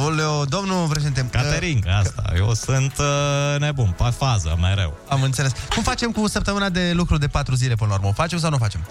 Oleo, 0.06 0.46
domnul 0.46 0.88
președinte... 0.88 1.28
Caterinca 1.32 1.98
asta, 1.98 2.34
eu 2.36 2.54
sunt 2.54 2.94
uh, 2.98 3.60
nebun, 3.60 3.96
pe 3.98 4.10
fază 4.18 4.58
mereu. 4.62 4.98
Am 5.10 5.22
înțeles. 5.22 5.52
Cum 5.74 5.84
facem 5.84 6.12
cu 6.12 6.28
săptămâna 6.28 6.70
de 6.70 6.92
lucru 6.94 7.18
de 7.18 7.28
4 7.28 7.56
zile 7.56 7.76
până 7.76 7.90
la 7.90 7.96
urmă? 7.96 8.08
O 8.08 8.12
facem 8.12 8.40
sau 8.40 8.50
nu 8.50 8.56
o 8.56 8.60
facem? 8.60 8.88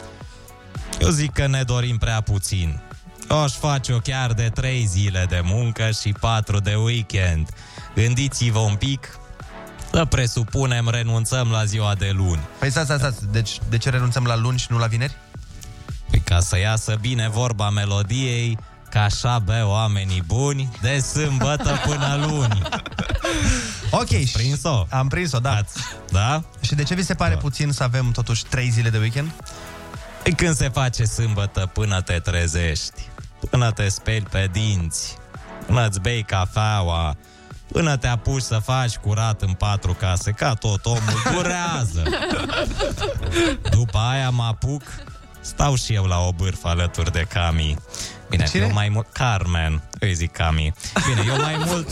Eu 1.01 1.09
zic 1.09 1.32
că 1.32 1.47
ne 1.47 1.62
dorim 1.62 1.99
prea 1.99 2.20
puțin. 2.20 2.80
Eu 3.30 3.43
aș 3.43 3.53
face-o 3.53 3.99
chiar 3.99 4.32
de 4.32 4.51
3 4.55 4.86
zile 4.86 5.26
de 5.28 5.41
muncă 5.45 5.91
și 6.01 6.14
4 6.20 6.59
de 6.59 6.74
weekend. 6.74 7.49
Gândiți-vă 7.95 8.59
un 8.59 8.74
pic, 8.74 9.18
să 9.93 10.05
presupunem 10.05 10.88
renunțăm 10.88 11.51
la 11.51 11.64
ziua 11.64 11.95
de 11.95 12.12
luni. 12.16 12.41
Păi 12.59 12.70
stați, 12.70 12.86
stați, 12.86 13.03
stați. 13.03 13.32
Deci 13.32 13.59
de 13.68 13.78
ce 13.78 13.91
renunțăm 13.91 14.24
la 14.24 14.36
luni 14.36 14.59
și 14.59 14.66
nu 14.70 14.78
la 14.78 14.86
vineri? 14.86 15.16
Păi 16.11 16.22
ca 16.24 16.41
să 16.41 16.59
iasă 16.59 16.99
bine 17.01 17.28
vorba 17.28 17.70
melodiei, 17.70 18.59
că 18.91 18.99
așa 18.99 19.38
bea 19.38 19.66
oamenii 19.66 20.22
buni 20.26 20.70
de 20.80 20.99
sâmbătă 20.99 21.80
până 21.86 22.26
luni. 22.28 22.62
Ok. 23.91 24.30
Prins-o? 24.32 24.86
Am 24.91 25.09
prins-o, 25.09 25.38
da. 25.38 25.55
Ați, 25.55 25.80
da? 26.11 26.43
Și 26.61 26.74
de 26.74 26.82
ce 26.82 26.95
vi 26.95 27.05
se 27.05 27.14
pare 27.14 27.34
da. 27.34 27.41
puțin 27.41 27.72
să 27.72 27.82
avem 27.82 28.11
totuși 28.11 28.45
3 28.45 28.68
zile 28.70 28.91
de 28.91 28.99
weekend? 28.99 29.30
Păi 30.22 30.32
când 30.32 30.55
se 30.55 30.68
face 30.68 31.05
sâmbătă 31.05 31.70
până 31.72 32.01
te 32.01 32.18
trezești, 32.18 33.09
până 33.51 33.70
te 33.70 33.88
speli 33.88 34.26
pe 34.30 34.49
dinți, 34.53 35.16
până 35.66 35.86
îți 35.86 36.01
bei 36.01 36.22
cafeaua, 36.22 37.16
până 37.72 37.96
te 37.96 38.06
apuci 38.06 38.42
să 38.42 38.58
faci 38.58 38.96
curat 38.96 39.42
în 39.42 39.52
patru 39.52 39.92
case, 39.92 40.30
ca 40.30 40.54
tot 40.54 40.86
omul, 40.86 41.22
durează. 41.32 42.02
După 43.76 43.98
aia 43.98 44.30
mă 44.30 44.42
apuc, 44.42 44.82
stau 45.40 45.74
și 45.74 45.94
eu 45.94 46.04
la 46.04 46.18
o 46.18 46.32
bârfă 46.32 46.68
alături 46.68 47.12
de 47.12 47.26
Cami. 47.28 47.76
Bine, 48.31 48.45
Cine? 48.45 48.62
eu 48.64 48.72
mai 48.72 48.89
mult... 48.89 49.07
Carmen, 49.12 49.83
îi 49.99 50.14
zic 50.14 50.33
Cami. 50.33 50.74
Bine, 51.07 51.24
eu 51.28 51.37
mai 51.43 51.57
mult... 51.66 51.89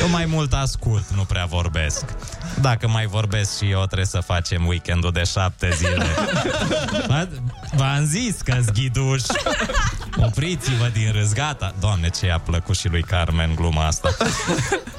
Eu 0.00 0.08
mai 0.08 0.24
mult 0.24 0.52
ascult, 0.52 1.04
nu 1.14 1.22
prea 1.22 1.44
vorbesc. 1.44 2.04
Dacă 2.60 2.88
mai 2.88 3.06
vorbesc 3.06 3.56
și 3.56 3.70
eu, 3.70 3.84
trebuie 3.84 4.06
să 4.06 4.20
facem 4.20 4.66
weekendul 4.66 5.12
de 5.12 5.22
șapte 5.24 5.70
zile. 5.76 6.04
V- 7.08 7.28
V-am 7.76 8.04
zis 8.04 8.40
că 8.40 8.56
zghiduș. 8.60 9.22
Opriți-vă 10.16 10.88
din 10.92 11.12
râs, 11.12 11.32
gata. 11.32 11.74
Doamne, 11.80 12.08
ce 12.08 12.26
i-a 12.26 12.38
plăcut 12.38 12.76
și 12.76 12.88
lui 12.88 13.02
Carmen 13.02 13.54
gluma 13.54 13.86
asta. 13.86 14.16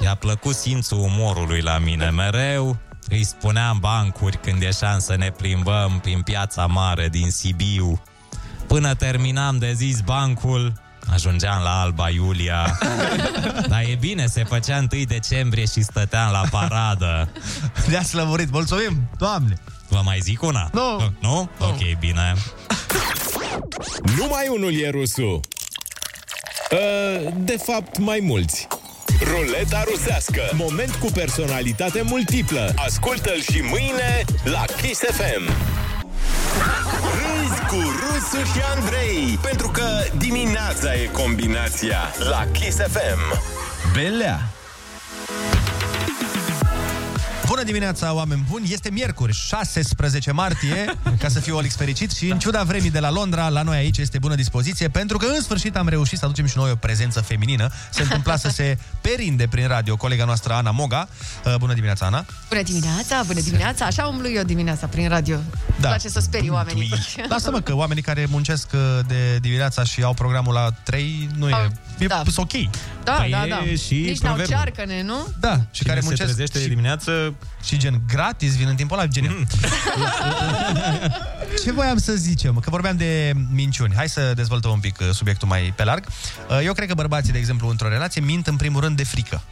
I-a 0.00 0.14
plăcut 0.14 0.54
simțul 0.54 0.98
umorului 0.98 1.60
la 1.60 1.78
mine 1.78 2.10
mereu. 2.10 2.76
Îi 3.08 3.24
spuneam 3.24 3.78
bancuri 3.80 4.36
când 4.42 4.62
ieșeam 4.62 4.98
să 4.98 5.16
ne 5.16 5.30
plimbăm 5.30 5.98
prin 6.02 6.22
piața 6.22 6.66
mare 6.66 7.08
din 7.08 7.30
Sibiu. 7.30 8.02
Până 8.66 8.94
terminam 8.94 9.58
de 9.58 9.72
zis 9.72 10.00
bancul, 10.00 10.72
ajungeam 11.12 11.62
la 11.62 11.80
Alba 11.80 12.08
Iulia. 12.08 12.78
Dar 13.68 13.80
e 13.80 13.96
bine, 14.00 14.26
se 14.26 14.44
făcea 14.44 14.76
1 14.92 15.02
decembrie 15.04 15.64
și 15.64 15.82
stăteam 15.82 16.30
la 16.32 16.42
paradă. 16.50 17.28
Ne-a 17.88 18.02
slămurit, 18.02 18.50
mulțumim, 18.50 19.08
doamne! 19.18 19.54
Vă 19.88 20.00
mai 20.04 20.18
zic 20.20 20.42
una? 20.42 20.70
Nu. 20.72 21.12
Nu? 21.20 21.50
Ok, 21.58 21.98
bine. 21.98 22.34
Numai 24.16 24.48
unul 24.48 24.80
e 24.80 24.90
rusul. 24.90 25.40
Uh, 26.70 27.32
De 27.36 27.56
fapt, 27.66 27.98
mai 27.98 28.18
mulți. 28.22 28.66
Ruleta 29.20 29.82
rusească. 29.90 30.40
Moment 30.52 30.94
cu 30.94 31.06
personalitate 31.06 32.02
multiplă. 32.02 32.72
Ascultă-l 32.76 33.42
și 33.52 33.60
mâine 33.70 34.24
la 34.44 34.64
Kiss 34.82 35.00
FM. 35.00 35.50
Râzi 37.18 37.60
cu 37.68 37.80
Rusu 38.00 38.44
și 38.52 38.60
Andrei, 38.76 39.38
pentru 39.42 39.68
că 39.68 39.86
dimineața 40.18 40.94
e 40.94 41.08
combinația 41.12 41.98
la 42.30 42.46
Kiss 42.52 42.76
FM. 42.76 43.40
Belea! 43.92 44.40
Bună 47.56 47.68
dimineața, 47.68 48.12
oameni 48.12 48.46
buni! 48.50 48.72
Este 48.72 48.90
miercuri, 48.90 49.32
16 49.32 50.32
martie, 50.32 50.94
ca 51.18 51.28
să 51.28 51.40
fiu 51.40 51.56
Olix 51.56 51.74
fericit 51.76 52.10
și 52.10 52.30
în 52.30 52.38
ciuda 52.38 52.62
vremii 52.62 52.90
de 52.90 52.98
la 52.98 53.10
Londra, 53.10 53.48
la 53.48 53.62
noi 53.62 53.76
aici 53.76 53.98
este 53.98 54.18
bună 54.18 54.34
dispoziție, 54.34 54.88
pentru 54.88 55.18
că 55.18 55.26
în 55.26 55.42
sfârșit 55.42 55.76
am 55.76 55.88
reușit 55.88 56.18
să 56.18 56.24
aducem 56.24 56.46
și 56.46 56.56
noi 56.56 56.70
o 56.70 56.74
prezență 56.74 57.20
feminină. 57.20 57.68
Se 57.90 58.02
întâmpla 58.02 58.36
să 58.36 58.48
se 58.48 58.78
perinde 59.00 59.46
prin 59.46 59.66
radio 59.68 59.96
colega 59.96 60.24
noastră 60.24 60.52
Ana 60.52 60.70
Moga. 60.70 61.08
Uh, 61.44 61.54
Bună 61.58 61.74
dimineața, 61.74 62.06
Ana! 62.06 62.24
Bună 62.48 62.62
dimineața, 62.62 63.22
bună 63.26 63.40
dimineața, 63.40 63.84
așa 63.84 64.06
umblu 64.06 64.30
eu 64.30 64.42
dimineața 64.42 64.86
prin 64.86 65.08
radio. 65.08 65.38
Da. 65.80 65.88
Place 65.88 66.08
să 66.08 66.20
sperii 66.20 66.50
oamenii. 66.50 66.92
Lasă-mă 67.28 67.60
că 67.60 67.74
oamenii 67.74 68.02
care 68.02 68.26
muncesc 68.30 68.68
uh, 68.74 68.80
de 69.06 69.38
dimineața 69.40 69.84
și 69.84 70.02
au 70.02 70.14
programul 70.14 70.52
la 70.54 70.70
3, 70.82 71.28
nu 71.36 71.48
e... 71.48 71.70
E 71.98 72.06
da. 72.06 72.22
ok. 72.36 72.52
Da, 73.06 73.12
Păi 73.12 73.30
da, 73.30 73.44
e 73.44 73.48
da. 73.48 73.62
și 73.86 73.94
Nici 73.94 74.18
n-au 74.20 74.34
proverbul. 74.34 74.54
cearcăne, 74.56 75.02
nu? 75.02 75.26
Da, 75.40 75.52
și 75.54 75.66
Cine 75.70 75.88
care 75.88 76.00
se 76.00 76.06
muncesc 76.06 76.28
trezește 76.32 76.58
de 76.58 76.64
și, 76.64 76.70
dimineață 76.70 77.34
și 77.64 77.76
gen 77.78 78.00
gratis 78.08 78.56
vin 78.56 78.68
în 78.68 78.74
timpul 78.74 78.98
ăla, 78.98 79.06
gen. 79.06 79.46
Ce 81.64 81.72
voiam 81.72 81.98
să 81.98 82.12
zicem? 82.12 82.54
Că 82.58 82.70
vorbeam 82.70 82.96
de 82.96 83.32
minciuni. 83.52 83.94
Hai 83.96 84.08
să 84.08 84.32
dezvoltăm 84.34 84.70
un 84.70 84.80
pic 84.80 84.98
uh, 85.00 85.08
subiectul 85.12 85.48
mai 85.48 85.72
pe 85.76 85.84
larg. 85.84 86.04
Uh, 86.50 86.60
Eu 86.64 86.72
cred 86.72 86.88
că 86.88 86.94
bărbații, 86.94 87.32
de 87.32 87.38
exemplu, 87.38 87.68
într-o 87.68 87.88
relație, 87.88 88.20
mint 88.20 88.46
în 88.46 88.56
primul 88.56 88.80
rând 88.80 88.96
de 88.96 89.04
frică. 89.04 89.42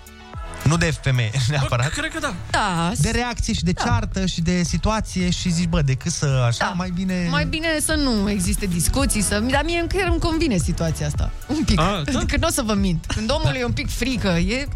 Nu 0.64 0.76
de 0.76 0.90
femeie 1.02 1.30
neapărat. 1.48 1.88
Cred 1.92 2.12
că 2.12 2.18
da. 2.18 2.34
Da. 2.50 2.92
De 2.98 3.10
reacție 3.10 3.54
și 3.54 3.62
de 3.64 3.72
ceartă 3.72 4.26
și 4.26 4.40
de 4.40 4.62
situație 4.62 5.30
și 5.30 5.50
zici, 5.50 5.68
bă, 5.68 5.82
decât 5.82 6.12
să 6.12 6.26
așa, 6.46 6.56
Da. 6.64 6.72
mai 6.76 6.90
bine... 6.94 7.26
Mai 7.30 7.44
bine 7.46 7.66
să 7.80 7.94
nu 7.94 8.30
existe 8.30 8.66
discuții, 8.66 9.20
să... 9.20 9.38
dar 9.40 9.62
mie 9.64 9.86
chiar 9.88 10.08
îmi 10.08 10.18
convine 10.20 10.56
situația 10.56 11.06
asta. 11.06 11.30
Un 11.46 11.64
pic. 11.64 11.80
A, 11.84 12.02
da. 12.04 12.18
Că 12.26 12.36
nu 12.36 12.46
o 12.46 12.50
să 12.50 12.62
vă 12.62 12.74
mint. 12.74 13.04
Când 13.14 13.30
omul 13.30 13.54
e 13.56 13.64
un 13.64 13.72
pic 13.72 13.90
frică, 13.90 14.28
e, 14.28 14.54
e 14.54 14.68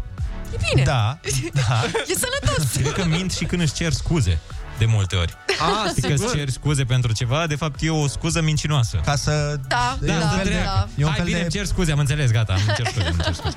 bine. 0.73 0.83
Da, 0.83 1.17
da. 1.67 1.81
E 2.07 2.13
sănătos. 2.13 2.71
Cred 2.73 2.91
că 2.91 3.05
mint 3.05 3.31
și 3.33 3.45
când 3.45 3.61
își 3.61 3.73
cer 3.73 3.91
scuze 3.91 4.39
de 4.77 4.85
multe 4.85 5.15
ori. 5.15 5.33
Ah, 5.47 5.89
Știi 5.89 6.01
că 6.01 6.07
sigur. 6.07 6.25
îți 6.25 6.35
ceri 6.35 6.51
scuze 6.51 6.83
pentru 6.83 7.11
ceva, 7.11 7.47
de 7.47 7.55
fapt 7.55 7.79
e 7.81 7.89
o 7.89 8.07
scuză 8.07 8.41
mincinoasă. 8.41 9.01
Ca 9.05 9.15
să... 9.15 9.59
Da, 9.67 9.97
Da, 9.99 10.13
da, 10.13 10.19
da, 10.19 10.25
da, 10.35 10.43
da, 10.43 10.49
da. 10.63 10.87
E 10.95 11.03
un 11.03 11.07
Hai, 11.09 11.15
fel 11.17 11.25
bine, 11.25 11.37
de- 11.37 11.43
îmi 11.43 11.51
cer 11.51 11.65
scuze, 11.65 11.91
am 11.91 11.99
înțeles, 11.99 12.31
gata, 12.31 12.53
am 12.53 12.59
cer 12.75 12.85
scuze, 12.85 13.07
îmi 13.07 13.23
cer 13.23 13.33
scuze. 13.33 13.55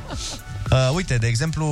Uh, 0.72 0.90
uite, 0.94 1.16
de 1.16 1.26
exemplu, 1.26 1.66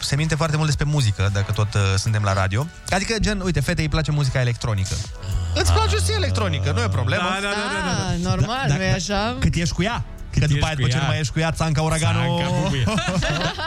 se 0.00 0.16
minte 0.16 0.34
foarte 0.34 0.56
mult 0.56 0.66
despre 0.68 0.84
muzică, 0.84 1.30
dacă 1.32 1.52
tot 1.52 1.74
uh, 1.74 1.80
suntem 1.96 2.22
la 2.22 2.32
radio. 2.32 2.66
Adică, 2.90 3.16
gen, 3.20 3.40
uite, 3.40 3.60
fetei 3.60 3.84
îi 3.84 3.90
place 3.90 4.10
muzica 4.10 4.40
electronică. 4.40 4.94
Îți 5.54 5.72
place 5.72 5.96
și 5.96 6.12
electronică, 6.14 6.72
nu 6.72 6.80
e 6.80 6.88
problemă. 6.88 7.22
Da, 7.22 7.38
da, 7.40 7.48
da, 7.48 7.48
da, 7.48 7.90
da. 7.90 8.22
Da, 8.22 8.28
normal, 8.28 8.64
Da, 8.68 8.74
nu 8.76 8.82
e 8.82 8.92
așa? 8.92 9.36
Cât 9.40 9.54
ești 9.54 9.74
cu 9.74 9.82
ea? 9.82 10.04
Că 10.38 10.46
după 10.46 10.64
aia, 10.64 10.70
ești 10.70 10.74
după 10.74 10.82
cu 10.82 10.88
ce 10.88 10.96
nu 10.96 11.02
ea. 11.02 11.08
mai 11.08 11.18
ești 11.18 11.32
cu 11.32 11.38
ea, 11.38 11.50
țanca 11.50 11.82
uraganul... 11.82 12.38
Țanca, 12.38 12.54
bubuie. 12.62 12.84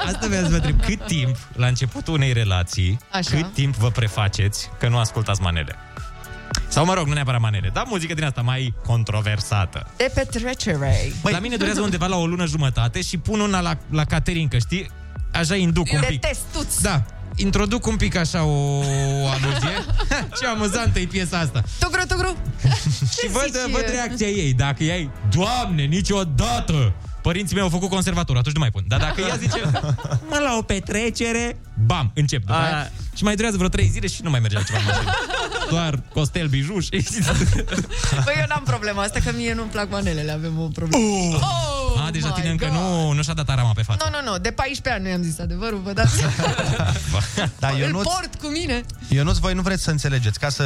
Asta 0.05 0.27
vreau 0.27 0.43
să 0.43 0.49
vă 0.49 0.55
întreb. 0.55 0.81
Cât 0.81 1.05
timp, 1.05 1.37
la 1.55 1.67
începutul 1.67 2.13
unei 2.13 2.33
relații, 2.33 2.99
Așa. 3.11 3.35
cât 3.35 3.53
timp 3.53 3.75
vă 3.75 3.89
prefaceți 3.89 4.69
că 4.79 4.87
nu 4.87 4.97
ascultați 4.97 5.41
manele? 5.41 5.75
Sau, 6.71 6.85
mă 6.85 6.93
rog, 6.93 7.07
nu 7.07 7.13
neapărat 7.13 7.41
manele, 7.41 7.69
dar 7.73 7.83
muzică 7.87 8.13
din 8.13 8.23
asta 8.23 8.41
mai 8.41 8.73
controversată. 8.85 9.87
De 9.97 10.11
petrecere. 10.13 11.11
Băi, 11.21 11.31
la 11.31 11.39
mine 11.39 11.55
durează 11.55 11.81
undeva 11.81 12.05
la 12.05 12.15
o 12.17 12.25
lună 12.25 12.45
jumătate 12.45 13.01
și 13.01 13.17
pun 13.17 13.39
una 13.39 13.59
la, 13.61 13.77
la 13.89 14.03
Caterinca, 14.05 14.57
știi? 14.57 14.89
Așa 15.33 15.55
induc 15.55 15.87
un 15.93 15.99
De 15.99 16.05
pic. 16.09 16.19
testuț. 16.21 16.77
Da, 16.81 17.03
introduc 17.35 17.85
un 17.85 17.95
pic 17.95 18.15
așa 18.15 18.43
o 18.43 18.79
aluzie. 19.27 19.85
Ce 20.39 20.45
amuzantă 20.47 20.99
e 20.99 21.05
piesa 21.05 21.37
asta. 21.37 21.63
Tugru, 21.79 22.01
tugru. 22.07 22.35
Și 23.19 23.27
văd, 23.31 23.43
zici? 23.43 23.71
văd 23.71 23.85
reacția 23.89 24.27
ei. 24.27 24.53
Dacă 24.53 24.83
ei, 24.83 25.09
Doamne, 25.35 25.83
niciodată! 25.83 26.93
Părinții 27.21 27.55
mei 27.55 27.63
au 27.63 27.69
făcut 27.69 27.89
conservator, 27.89 28.37
atunci 28.37 28.53
nu 28.55 28.59
mai 28.59 28.71
pun. 28.71 28.83
Dar 28.87 28.99
dacă 28.99 29.21
ea 29.21 29.35
zice, 29.35 29.61
mă, 30.29 30.37
la 30.43 30.55
o 30.57 30.61
petrecere, 30.61 31.57
bam, 31.85 32.11
încep. 32.15 32.39
După 32.39 32.53
A- 32.53 32.63
aia, 32.63 32.91
și 33.15 33.23
mai 33.23 33.35
durează 33.35 33.57
vreo 33.57 33.69
trei 33.69 33.87
zile 33.87 34.07
și 34.07 34.21
nu 34.23 34.29
mai 34.29 34.39
merge 34.39 34.57
altceva 34.57 34.79
în 34.79 34.85
mașină. 34.87 35.11
Doar 35.69 36.03
costel, 36.13 36.47
bijou 36.47 36.79
și... 36.79 36.89
Păi 38.25 38.33
eu 38.39 38.45
n-am 38.47 38.63
problema 38.65 39.01
asta, 39.01 39.19
că 39.25 39.31
mie 39.35 39.53
nu-mi 39.53 39.69
plac 39.69 39.89
manelele, 39.89 40.31
avem 40.31 40.59
o 40.59 40.67
problemă. 40.67 41.03
Oh, 41.05 42.01
A, 42.05 42.11
deja 42.11 42.27
my 42.27 42.33
tine 42.33 42.49
încă 42.49 42.65
God. 42.65 42.73
nu, 42.75 43.11
nu 43.11 43.21
și-a 43.23 43.33
dat 43.33 43.49
arama 43.49 43.71
pe 43.75 43.81
față. 43.81 44.09
Nu, 44.11 44.19
nu, 44.21 44.31
nu, 44.31 44.37
de 44.37 44.51
14 44.51 44.89
ani 44.93 45.03
nu 45.03 45.09
i-am 45.09 45.21
zis 45.31 45.39
adevărul, 45.39 45.81
vă 45.83 45.91
dați 45.93 46.21
Da, 47.59 47.67
Îl 47.69 47.77
Ionuț, 47.77 48.03
port 48.03 48.35
cu 48.41 48.47
mine. 48.47 48.81
Ionuț, 49.07 49.37
voi 49.37 49.53
nu 49.53 49.61
vreți 49.61 49.83
să 49.83 49.89
înțelegeți, 49.91 50.39
ca 50.39 50.49
să 50.49 50.63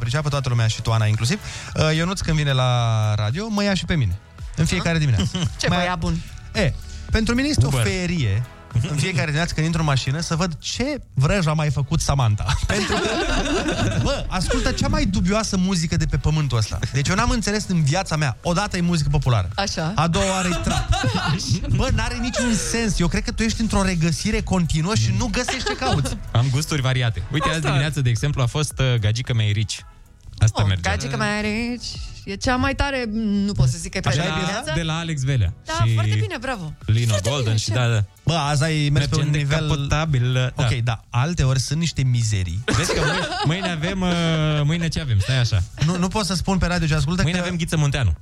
priceapă 0.00 0.28
toată 0.28 0.48
lumea 0.48 0.66
și 0.66 0.82
tu, 0.82 0.90
Ana, 0.92 1.06
inclusiv. 1.06 1.40
Uh, 1.74 1.96
Ionuț, 1.96 2.20
când 2.20 2.36
vine 2.36 2.52
la 2.52 3.14
radio, 3.14 3.48
mă 3.48 3.62
ia 3.62 3.74
și 3.74 3.84
pe 3.84 3.94
mine. 3.96 4.18
În 4.60 4.66
fiecare 4.66 4.98
dimineață. 4.98 5.30
Ce 5.60 5.68
Mai- 5.68 5.78
băiat 5.78 5.98
bun. 5.98 6.16
E, 6.54 6.72
pentru 7.10 7.34
mine 7.34 7.48
este 7.48 7.66
Uber. 7.66 7.80
o 7.80 7.82
ferie 7.82 8.42
în 8.90 8.96
fiecare 8.96 9.24
dimineață 9.24 9.54
când 9.54 9.66
intru 9.66 9.80
în 9.80 9.86
mașină 9.86 10.20
să 10.20 10.36
văd 10.36 10.56
ce 10.58 11.00
vrăj 11.14 11.46
a 11.46 11.52
mai 11.52 11.70
făcut 11.70 12.00
Samantha. 12.00 12.44
Pentru 12.66 12.92
că, 12.94 13.98
bă, 14.02 14.24
ascultă 14.28 14.70
cea 14.72 14.88
mai 14.88 15.04
dubioasă 15.04 15.56
muzică 15.56 15.96
de 15.96 16.06
pe 16.06 16.16
pământul 16.16 16.58
ăsta. 16.58 16.78
Deci 16.92 17.08
eu 17.08 17.14
n-am 17.14 17.30
înțeles 17.30 17.64
în 17.68 17.82
viața 17.82 18.16
mea. 18.16 18.36
Odată 18.42 18.76
e 18.76 18.80
muzică 18.80 19.08
populară. 19.10 19.48
Așa. 19.54 19.92
A 19.94 20.06
doua 20.08 20.30
oară 20.30 20.48
e 20.48 20.56
trap. 20.64 20.88
Bă, 21.76 21.88
n-are 21.94 22.16
niciun 22.20 22.54
sens. 22.54 22.98
Eu 22.98 23.08
cred 23.08 23.24
că 23.24 23.32
tu 23.32 23.42
ești 23.42 23.60
într-o 23.60 23.82
regăsire 23.82 24.40
continuă 24.40 24.94
și 24.94 25.14
nu 25.18 25.26
găsești 25.26 25.64
ce 25.64 25.76
cauți. 25.76 26.16
Am 26.32 26.46
gusturi 26.50 26.80
variate. 26.80 27.22
Uite, 27.32 27.48
azi 27.48 27.60
dimineață, 27.60 28.00
de 28.00 28.08
exemplu, 28.10 28.42
a 28.42 28.46
fost 28.46 28.72
uh, 28.78 28.94
Gagică 29.00 29.34
mei 29.34 29.52
rici. 29.52 29.84
Asta 30.40 30.62
Oh, 30.62 30.68
merge. 30.68 30.82
gagică 30.90 31.16
mai 31.16 31.38
are 31.38 31.46
aici. 31.46 31.84
E 32.24 32.34
cea 32.34 32.56
mai 32.56 32.74
tare, 32.74 33.04
nu 33.46 33.52
pot 33.52 33.68
să 33.68 33.76
zic 33.78 33.90
că 33.90 33.96
e 33.96 34.00
pe 34.00 34.08
de, 34.08 34.14
de 34.16 34.22
la, 34.28 34.34
dimineața. 34.34 34.74
de 34.74 34.82
la 34.82 34.98
Alex 34.98 35.22
Velea. 35.22 35.52
Da, 35.64 35.84
și 35.86 35.92
foarte 35.94 36.14
bine, 36.14 36.36
bravo. 36.40 36.72
Lino 36.86 37.08
Foarte 37.08 37.28
Golden 37.28 37.44
bine, 37.44 37.56
și 37.56 37.64
ce? 37.64 37.72
da, 37.72 37.88
da. 37.88 38.04
Bă, 38.24 38.32
azi 38.34 38.62
ai 38.64 38.88
mers 38.92 39.06
pe 39.06 39.14
Mergem 39.16 39.26
un 39.26 39.32
de 39.32 39.38
nivel... 39.38 39.58
capotabil. 39.68 40.32
Da. 40.32 40.64
Ok, 40.64 40.70
da, 40.82 41.00
alte 41.10 41.42
ori 41.42 41.60
sunt 41.60 41.78
niște 41.78 42.02
mizerii. 42.02 42.62
Vezi 42.76 42.94
că 42.94 43.00
mâine, 43.00 43.26
mâine 43.44 43.70
avem... 43.70 44.00
Uh, 44.00 44.60
mâine 44.64 44.88
ce 44.88 45.00
avem? 45.00 45.18
Stai 45.18 45.38
așa. 45.38 45.62
Nu, 45.86 45.96
nu 45.98 46.08
pot 46.08 46.24
să 46.24 46.34
spun 46.34 46.58
pe 46.58 46.66
radio 46.66 46.86
ce 46.86 46.94
ascultă 46.94 47.22
Mâine 47.22 47.38
că... 47.38 47.44
avem 47.44 47.56
Ghiță 47.56 47.76
Munteanu. 47.76 48.12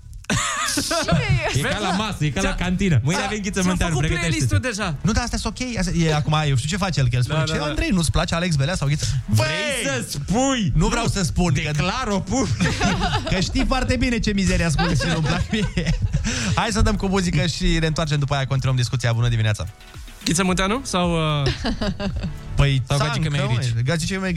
E 1.54 1.60
ca 1.60 1.78
la 1.78 1.90
masă, 1.90 2.24
e 2.24 2.30
ca 2.30 2.40
la 2.40 2.54
cantină. 2.54 3.00
Mâine 3.02 3.20
avem 3.22 3.38
Ghiță 3.38 3.50
Ți-am 3.52 3.66
Munteanu, 3.66 3.92
făcut 3.92 4.06
pregătește-te. 4.06 4.46
playlist-ul 4.46 4.58
deja. 4.58 4.94
Nu, 5.00 5.12
dar 5.12 5.22
astea 5.22 5.38
sunt 5.38 5.60
ok. 5.60 5.78
Astea, 5.78 5.94
e, 5.96 6.14
acum, 6.14 6.34
eu 6.46 6.56
știu 6.56 6.68
ce 6.68 6.76
face 6.76 7.00
el, 7.00 7.08
că 7.08 7.16
el 7.16 7.22
spune, 7.22 7.38
Da, 7.38 7.44
ce, 7.44 7.52
da, 7.52 7.58
da. 7.58 7.64
Andrei, 7.64 7.88
nu-ți 7.88 8.10
place 8.10 8.34
Alex 8.34 8.54
Belea 8.54 8.74
sau 8.74 8.88
Ghiță? 8.88 9.06
Vrei 9.26 9.48
să 9.84 10.04
spui? 10.08 10.72
Nu 10.76 10.86
vreau 10.86 11.06
să 11.06 11.22
spun. 11.22 11.52
Că, 11.52 11.60
Declar-o 11.64 12.18
pub. 12.18 12.48
că 13.30 13.40
știi 13.40 13.64
foarte 13.66 13.96
bine 13.96 14.18
ce 14.18 14.32
mizerie 14.32 14.64
ascult 14.64 15.00
și 15.00 15.06
nu-mi 15.12 15.26
plac 15.26 15.50
mie. 15.50 15.98
Hai 16.54 16.68
să 16.70 16.80
dăm 16.80 16.96
cu 16.96 17.06
muzică 17.06 17.46
și 17.46 17.64
ne 17.80 17.86
întoarcem 17.86 18.18
după 18.18 18.34
aia, 18.34 18.46
continuăm 18.46 18.76
discuția. 18.76 19.12
Bună 19.12 19.28
dimineața! 19.28 19.66
Ghiță 20.24 20.44
Munteanu? 20.44 20.80
Sau... 20.84 21.12
Uh... 21.42 21.52
Păi, 22.54 22.82
Sau 22.86 22.96
țancă, 22.98 23.12
gagică 23.12 23.30
mei 23.30 23.40
măi, 23.46 23.58
rici. 23.60 23.84
Gagică 23.84 24.18
mei, 24.20 24.32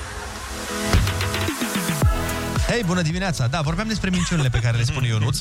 Hei, 2.71 2.83
bună 2.85 3.01
dimineața! 3.01 3.47
Da, 3.47 3.61
vorbeam 3.61 3.87
despre 3.87 4.09
minciunile 4.09 4.49
pe 4.49 4.59
care 4.59 4.77
le 4.77 4.83
spune 4.83 5.07
Ionuț. 5.07 5.39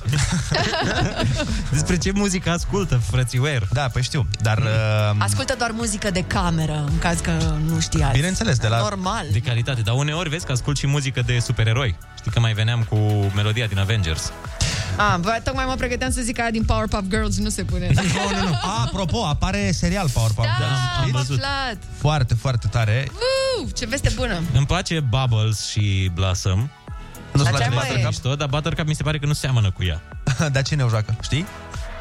Despre 1.73 1.97
ce 1.99 2.11
muzică 2.15 2.51
ascultă, 2.51 2.97
frățiuer? 3.11 3.69
Da, 3.73 3.89
păi 3.89 4.03
știu, 4.03 4.27
dar... 4.41 4.59
Uh, 4.59 5.17
Ascultă 5.19 5.55
doar 5.59 5.71
muzică 5.71 6.11
de 6.11 6.21
cameră, 6.23 6.85
în 6.87 6.99
caz 6.99 7.21
că 7.21 7.31
nu 7.67 7.81
știați. 7.81 8.13
Bineînțeles, 8.15 8.59
de 8.59 8.69
la... 8.69 8.79
Normal. 8.79 9.27
De 9.33 9.39
calitate, 9.39 9.81
dar 9.81 9.95
uneori 9.95 10.29
vezi 10.29 10.47
că 10.47 10.53
ascult 10.53 10.77
și 10.77 10.87
muzică 10.87 11.23
de 11.27 11.39
supereroi. 11.39 11.97
Știi 12.19 12.31
că 12.31 12.41
mai 12.41 12.53
veneam 12.53 12.83
cu 12.89 12.97
melodia 13.35 13.67
din 13.67 13.79
Avengers. 13.79 14.33
Ah, 14.97 15.17
bă, 15.21 15.41
tocmai 15.45 15.65
mă 15.65 15.75
pregăteam 15.75 16.11
să 16.11 16.21
zic 16.21 16.39
aia 16.41 16.51
din 16.51 16.65
Powerpuff 16.65 17.09
Girls, 17.09 17.39
nu 17.39 17.49
se 17.49 17.63
pune. 17.65 17.91
Nu, 17.95 18.03
nu, 18.41 18.49
nu. 18.49 18.55
A, 18.55 18.83
apropo, 18.87 19.25
apare 19.27 19.71
serial 19.73 20.09
Powerpuff 20.13 20.49
Da, 20.49 20.55
Girls. 20.59 20.79
am 21.01 21.23
Știți? 21.23 21.33
aflat. 21.33 21.77
Foarte, 21.99 22.35
foarte 22.35 22.67
tare. 22.67 23.09
Uh, 23.13 23.69
ce 23.75 23.87
veste 23.87 24.11
bună. 24.15 24.41
Îmi 24.55 24.67
place 24.67 25.01
Bubbles 25.01 25.67
și 25.69 26.11
Blossom. 26.15 26.71
Nu-ți 27.33 27.45
Dar 27.45 27.53
place 27.53 27.69
ce 27.71 27.75
mai 27.75 27.85
e? 27.85 27.89
Buttercup 27.89 28.07
mișto, 28.07 28.35
dar 28.35 28.49
Buttercup 28.49 28.87
mi 28.87 28.95
se 28.95 29.03
pare 29.03 29.19
că 29.19 29.27
nu 29.27 29.33
seamănă 29.33 29.71
cu 29.71 29.85
ea. 29.85 30.03
Dar 30.55 30.63
cine 30.63 30.83
o 30.83 30.89
joacă? 30.89 31.17
Știi? 31.23 31.47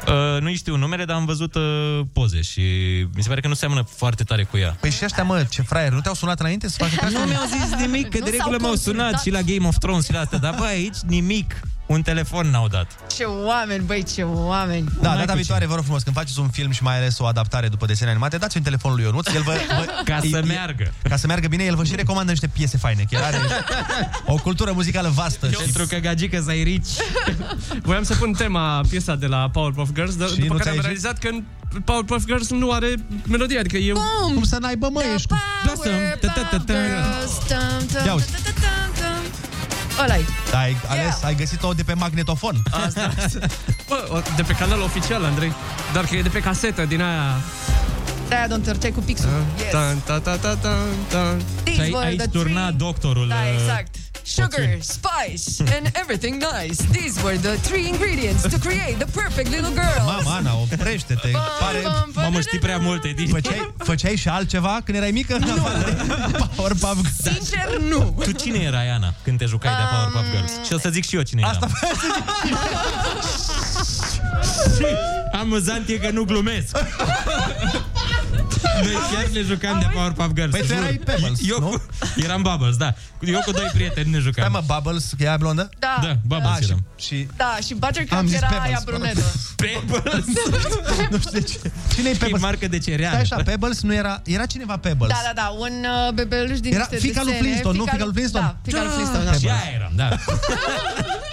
Uh, 0.08 0.40
nu 0.40 0.54
știu 0.54 0.76
numele, 0.76 1.04
dar 1.04 1.16
am 1.16 1.24
văzut 1.24 1.54
uh, 1.54 2.00
poze 2.12 2.40
și 2.40 2.60
mi 3.14 3.22
se 3.22 3.28
pare 3.28 3.40
că 3.40 3.48
nu 3.48 3.54
seamănă 3.54 3.82
foarte 3.96 4.22
tare 4.24 4.42
cu 4.44 4.56
ea. 4.58 4.76
Păi 4.80 4.90
și 4.90 5.04
ăștia, 5.04 5.22
mă, 5.22 5.46
ce 5.50 5.62
fraier, 5.62 5.92
nu 5.92 6.00
te-au 6.00 6.14
sunat 6.14 6.40
înainte 6.40 6.68
să 6.68 6.84
facă 6.86 7.08
Nu 7.18 7.18
mi-au 7.24 7.44
zis 7.46 7.74
nimic, 7.80 8.08
că 8.08 8.18
Nu 8.18 8.24
de 8.24 8.30
s-au 8.36 8.50
regulă 8.50 8.56
m-au 8.68 8.74
sunat 8.76 9.10
consultat. 9.10 9.20
și 9.22 9.30
la 9.30 9.40
Game 9.54 9.68
of 9.68 9.78
Thrones 9.78 10.04
și 10.04 10.12
la 10.12 10.20
asta, 10.20 10.36
dar 10.36 10.54
bă, 10.58 10.64
aici 10.64 10.96
nimic. 11.06 11.60
Un 11.90 12.02
telefon 12.02 12.50
n-au 12.50 12.68
dat. 12.68 12.86
Ce 13.16 13.24
oameni, 13.24 13.84
băi, 13.84 14.04
ce 14.14 14.22
oameni. 14.22 14.88
Da, 15.00 15.14
data 15.16 15.34
viitoare, 15.34 15.66
vă 15.66 15.74
rog 15.74 15.82
frumos, 15.82 16.02
când 16.02 16.16
faceți 16.16 16.38
un 16.40 16.48
film 16.48 16.70
și 16.70 16.82
mai 16.82 16.96
ales 16.96 17.18
o 17.18 17.26
adaptare 17.26 17.68
după 17.68 17.86
desene 17.86 18.10
animate, 18.10 18.36
dați 18.36 18.56
un 18.56 18.62
telefonul 18.62 18.96
lui 18.96 19.06
Ionuț, 19.06 19.28
el 19.28 19.42
vă, 19.42 19.52
vă, 19.78 19.84
Ca 20.04 20.18
să 20.30 20.36
e- 20.36 20.40
meargă. 20.40 20.92
Ca 21.02 21.16
să 21.16 21.26
meargă 21.26 21.48
bine, 21.48 21.64
el 21.64 21.74
vă 21.74 21.84
și 21.84 21.94
recomandă 21.94 22.30
niște 22.30 22.46
piese 22.46 22.76
faine, 22.76 23.02
că 23.10 23.16
el 23.16 23.22
are 23.22 23.36
o 24.26 24.34
cultură 24.34 24.72
muzicală 24.72 25.08
vastă. 25.08 25.46
Pentru 25.64 25.86
că 25.86 25.96
gagică 25.96 26.40
să 26.44 26.50
ai 26.50 26.62
rici. 26.62 26.88
Voiam 27.88 28.02
să 28.02 28.14
pun 28.14 28.32
tema, 28.32 28.80
piesa 28.88 29.14
de 29.14 29.26
la 29.26 29.48
Powerpuff 29.52 29.92
Girls, 29.94 30.16
dar 30.16 30.28
Și 30.28 30.38
după 30.38 30.52
nu 30.52 30.58
care 30.58 30.68
am 30.68 30.74
ți-ai 30.74 30.84
realizat 30.84 31.18
că 31.18 31.28
în 31.28 31.44
Powerpuff 31.84 32.26
Girls 32.26 32.50
nu 32.50 32.70
are 32.70 32.94
melodie, 33.26 33.58
adică 33.58 33.76
eu... 33.76 33.94
Cum? 33.94 34.34
Cum 34.34 34.44
să 34.44 34.58
n-aibă, 34.60 34.88
mă, 34.92 35.02
ești 35.14 35.28
cu... 35.28 35.36
Ia 38.06 38.14
uzi. 38.14 38.28
Ăla-i. 40.02 40.24
Da, 40.50 40.58
ai 40.58 40.76
ales, 40.88 41.22
ai 41.22 41.34
găsit-o 41.34 41.72
de 41.72 41.82
pe 41.82 41.94
magnetofon. 41.94 42.62
Asta. 42.86 43.10
Bă, 43.88 44.08
o- 44.12 44.20
de 44.36 44.42
pe 44.42 44.52
canalul 44.52 44.82
oficial, 44.84 45.24
Andrei. 45.24 45.52
Dar 45.92 46.04
că 46.04 46.16
e 46.16 46.22
de 46.22 46.28
pe 46.28 46.40
casetă 46.40 46.84
din 46.84 47.02
aia... 47.02 47.36
De-aia 48.28 48.46
don't 48.46 48.50
întorceai 48.50 48.90
cu 48.92 49.00
pixul. 49.00 49.28
Yes. 49.58 49.70
Tan, 49.70 49.98
ta, 50.04 50.18
ta, 50.18 50.36
ta, 50.36 50.54
ta, 50.54 50.76
ta. 51.10 51.36
These 51.62 51.74
Și 51.74 51.80
ai, 51.80 51.90
were 51.90 52.06
ai 52.06 52.16
the 52.16 52.26
turna 52.26 52.62
three- 52.66 52.76
doctorul. 52.76 53.28
Da, 53.28 53.34
uh, 53.34 53.58
exact. 53.60 53.94
Sugar, 54.30 54.78
spice, 54.80 55.60
and 55.76 55.90
everything 55.96 56.38
nice. 56.38 56.78
These 56.92 57.20
were 57.24 57.36
the 57.36 57.56
three 57.68 57.88
ingredients 57.88 58.42
to 58.42 58.58
create 58.58 58.96
the 58.98 59.10
perfect 59.20 59.50
little 59.50 59.70
girl. 59.70 60.04
Mama, 60.04 60.36
Ana, 60.36 60.54
oprește-te. 60.54 61.30
Pare... 61.60 61.78
Mamă, 62.14 62.40
știi 62.40 62.58
prea 62.58 62.78
multe 62.78 63.08
din... 63.08 63.28
Făceai, 63.28 63.74
făceai 63.78 64.16
și 64.16 64.28
altceva 64.28 64.80
când 64.84 64.96
erai 64.98 65.10
mică? 65.10 65.38
Nu. 65.38 65.68
Powerpuff 66.56 67.22
Girls. 67.22 67.36
Sincer, 67.36 67.78
nu. 67.78 68.22
Tu 68.22 68.30
cine 68.30 68.58
erai, 68.58 68.88
Ana, 68.88 69.14
când 69.22 69.38
te 69.38 69.44
jucai 69.44 69.70
de 69.70 69.82
Powerpuff 69.90 70.34
Girls? 70.34 70.66
Și 70.66 70.72
o 70.72 70.78
să 70.78 70.88
zic 70.88 71.08
și 71.08 71.16
eu 71.16 71.22
cine 71.22 71.42
Asta 71.42 71.68
eram. 71.82 72.58
Amuzant 75.40 75.88
e 75.88 75.92
că 75.92 76.10
nu 76.10 76.24
glumesc. 76.24 76.76
Noi 78.82 78.92
chiar 79.12 79.26
ne 79.32 79.40
jucam 79.42 79.78
de 79.78 79.86
Powerpuff 79.92 80.30
Girls. 80.34 80.50
Păi 80.50 80.60
tu 80.60 80.66
jur. 80.66 80.76
erai 80.76 81.00
Pebbles, 81.04 81.38
Eu 81.48 81.58
cu, 81.60 81.82
eram 82.16 82.42
Bubbles, 82.42 82.76
da. 82.76 82.94
Eu 83.20 83.40
cu 83.44 83.50
doi 83.50 83.68
prieteni 83.72 84.10
ne 84.10 84.18
jucam. 84.18 84.42
Hai 84.52 84.62
mă, 84.66 84.74
Bubbles, 84.74 85.12
că 85.18 85.22
ea 85.22 85.36
blondă? 85.36 85.68
Da. 85.78 85.98
Da, 86.02 86.16
Bubbles 86.26 86.50
Ah, 86.50 86.58
și, 86.62 86.64
eram. 86.68 86.84
și 86.96 87.26
Da, 87.36 87.58
și 87.66 87.74
Buttercup 87.74 88.12
Am 88.18 88.26
zis 88.26 88.36
era 88.36 88.46
Pebbles, 88.46 88.68
aia 88.68 88.80
pardon. 88.84 89.00
brunetă. 89.00 89.32
Pebbles? 89.56 90.24
nu 91.10 91.18
știu 91.18 91.30
de 91.32 91.40
ce. 91.42 91.58
Cine-i 91.94 92.12
E 92.12 92.16
Pebbles? 92.16 92.40
marcă 92.40 92.68
de 92.68 92.78
Stai 92.80 92.94
cereale. 92.94 93.16
așa, 93.18 93.36
Pebbles 93.36 93.80
nu 93.82 93.94
era... 93.94 94.22
Era 94.24 94.46
cineva 94.46 94.76
Pebbles. 94.76 95.08
Da, 95.10 95.20
da, 95.24 95.32
da, 95.42 95.48
un 95.58 95.72
uh, 96.06 96.12
bebeluș 96.12 96.60
din 96.60 96.72
Era 96.74 96.86
niște 96.90 97.06
fica 97.06 97.22
lui 97.22 97.32
desene. 97.32 97.46
Flintstone, 97.48 97.76
nu? 97.78 97.84
Fica 97.84 98.04
lui 98.04 98.12
Flintstone? 98.14 98.44
Da, 98.44 98.56
fica 98.64 98.78
lui 98.78 98.88
Da. 98.88 98.94
Flintstone, 98.94 99.24
da. 99.24 99.32
Și 99.32 99.46
aia 99.48 99.74
eram, 99.78 99.92
da. 99.94 100.08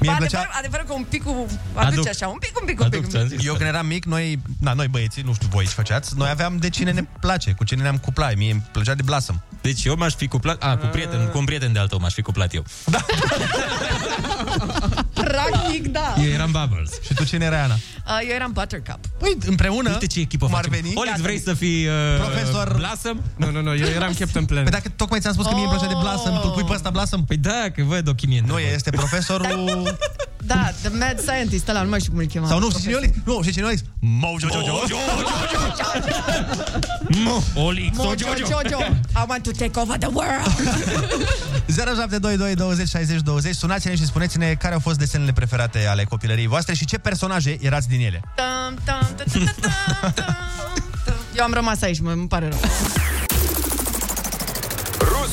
Mie 0.00 0.10
îmi 0.10 0.18
Adevăr, 0.18 0.28
plăcea... 0.28 0.58
adevăr 0.58 0.80
că 0.86 0.92
un 0.92 1.04
pic 1.08 1.22
cu... 1.22 1.46
Aduce 1.74 1.92
Aduc. 1.92 2.08
așa, 2.08 2.28
un 2.28 2.38
pic, 2.38 2.58
un 2.60 2.66
pic, 2.66 2.80
un 2.80 2.88
pic. 2.88 2.94
Aduc, 2.94 3.04
un 3.04 3.10
ți-am 3.10 3.28
pic. 3.28 3.38
zis. 3.38 3.46
Eu 3.46 3.54
când 3.54 3.68
eram 3.68 3.86
mic, 3.86 4.04
noi, 4.04 4.38
na, 4.60 4.72
noi 4.72 4.88
băieții, 4.88 5.22
nu 5.22 5.34
știu 5.34 5.48
voi 5.50 5.64
ce 5.64 5.70
făceați, 5.70 6.16
noi 6.16 6.28
aveam 6.28 6.56
de 6.56 6.68
cine 6.70 6.92
ne 6.92 7.04
place, 7.20 7.52
cu 7.52 7.64
cine 7.64 7.82
ne-am 7.82 7.98
cuplat. 7.98 8.34
Mie 8.36 8.50
îmi 8.52 8.62
plăcea 8.72 8.94
de 8.94 9.02
Blossom. 9.02 9.42
Deci 9.60 9.84
eu 9.84 9.96
m-aș 9.96 10.14
fi 10.14 10.28
cuplat... 10.28 10.62
A, 10.62 10.76
cu 10.76 10.86
prieten, 10.86 11.28
cu 11.28 11.38
un 11.38 11.44
prieten 11.44 11.72
de-al 11.72 11.88
tău 11.88 11.98
m-aș 11.98 12.12
fi 12.14 12.22
cuplat 12.22 12.54
eu. 12.54 12.64
Practic, 15.50 15.86
da. 15.86 16.14
Eu 16.24 16.30
eram 16.30 16.50
Bubbles. 16.50 16.90
Și 17.06 17.14
tu 17.14 17.24
cine 17.24 17.44
era 17.44 17.62
Ana? 17.62 17.74
Uh, 17.74 18.18
eu 18.28 18.34
eram 18.34 18.52
Buttercup. 18.52 18.98
Păi, 19.18 19.36
împreună, 19.46 19.90
Uite 19.90 20.06
ce 20.06 20.20
echipă 20.20 20.46
cum 20.46 20.54
ar 20.54 20.64
facem. 20.64 20.80
veni? 20.82 20.94
Olix, 20.96 21.20
vrei 21.20 21.38
să 21.40 21.54
fii 21.54 21.86
uh, 21.86 21.92
Profesor- 22.18 22.72
Blossom? 22.76 23.20
Nu, 23.36 23.50
nu, 23.50 23.62
nu, 23.62 23.74
eu 23.76 23.86
eram 23.86 24.12
Captain 24.18 24.44
Planet. 24.44 24.70
Păi 24.70 24.72
dacă 24.80 24.88
tocmai 24.96 25.20
ți-am 25.20 25.32
spus 25.32 25.46
că 25.46 25.52
mie 25.54 25.62
îmi 25.64 25.72
plăcea 25.72 25.86
de 25.92 25.98
Blossom, 26.00 26.40
tu 26.40 26.48
pui 26.48 26.64
pe 26.64 26.72
ăsta 26.72 26.90
Blossom? 26.90 27.24
Păi 27.24 27.36
da, 27.36 27.64
că 27.74 27.82
văd 27.82 28.08
o 28.08 28.14
chimie 28.14 28.42
Nu, 28.46 28.58
este 28.58 28.90
profesorul... 28.90 29.96
Da, 30.46 30.72
The 30.82 30.88
Mad 30.88 31.18
Scientist, 31.20 31.68
ăla, 31.68 31.82
nu 31.82 31.88
mai 31.88 31.98
știu 32.00 32.12
cum 32.12 32.20
îl 32.20 32.26
chema. 32.26 32.48
Sau 32.48 32.58
nu, 32.58 32.70
știi 32.70 32.80
cine 32.80 32.92
e 32.92 32.96
Olix? 32.96 33.16
Nu, 33.24 33.38
știi 33.42 33.52
cine 33.52 33.64
e 33.64 33.66
Olix? 33.66 33.82
Mojo 34.00 34.48
Jojo. 34.52 34.78
Mo, 37.08 37.42
Olix, 37.62 37.96
Mojo 37.96 38.34
Jojo, 38.36 38.78
I 39.16 39.24
want 39.28 39.42
to 39.42 39.50
take 39.50 39.80
over 39.80 39.98
the 39.98 40.08
world. 40.12 40.46
0722 41.66 42.54
20 42.54 42.88
60 42.88 43.20
20 43.20 43.54
Sunați-ne 43.54 43.94
și 43.94 44.04
spuneți-ne 44.06 44.54
care 44.54 44.74
au 44.74 44.80
fost 44.80 44.98
desenele 44.98 45.32
preferate 45.32 45.86
ale 45.86 46.04
copilăriei 46.04 46.46
voastre 46.46 46.74
și 46.74 46.84
ce 46.84 46.98
personaje 46.98 47.56
erați 47.60 47.88
din 47.88 48.00
ele. 48.00 48.20
Tam, 48.34 48.78
tam, 48.84 49.08
ta, 49.16 49.24
ta, 49.32 49.38
ta, 49.60 49.68
ta, 50.00 50.10
ta, 50.10 50.24
ta. 50.24 50.36
Eu 51.36 51.44
am 51.44 51.52
rămas 51.52 51.82
aici, 51.82 52.00
mă, 52.00 52.10
îmi 52.10 52.28
pare 52.28 52.48
rău. 52.48 52.60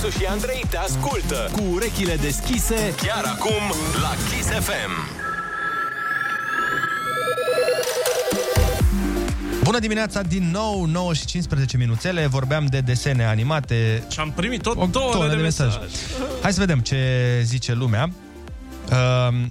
Rusu 0.02 0.18
și 0.18 0.26
Andrei 0.26 0.64
te 0.70 0.78
ascultă 0.78 1.50
cu 1.52 1.62
urechile 1.72 2.16
deschise 2.16 2.94
chiar 3.02 3.24
acum 3.26 3.64
la 4.02 4.10
Kiss 4.30 4.48
FM. 4.50 5.16
Bună 9.64 9.80
dimineața 9.80 10.22
din 10.22 10.50
nou, 10.52 10.86
9 10.86 11.14
și 11.14 11.26
15 11.26 11.78
minuțele 11.78 12.28
Vorbeam 12.28 12.66
de 12.66 12.80
desene 12.80 13.26
animate 13.26 14.04
Și 14.12 14.20
am 14.20 14.32
primit 14.32 14.62
tot 14.62 14.78
O 14.78 14.86
două 14.92 15.12
tonă 15.12 15.30
de, 15.30 15.36
de 15.36 15.42
mesaje. 15.42 15.78
mesaje. 15.78 15.96
Hai 16.42 16.54
să 16.54 16.60
vedem 16.60 16.80
ce 16.80 16.98
zice 17.44 17.74
lumea 17.74 18.10
uh, 18.92 19.46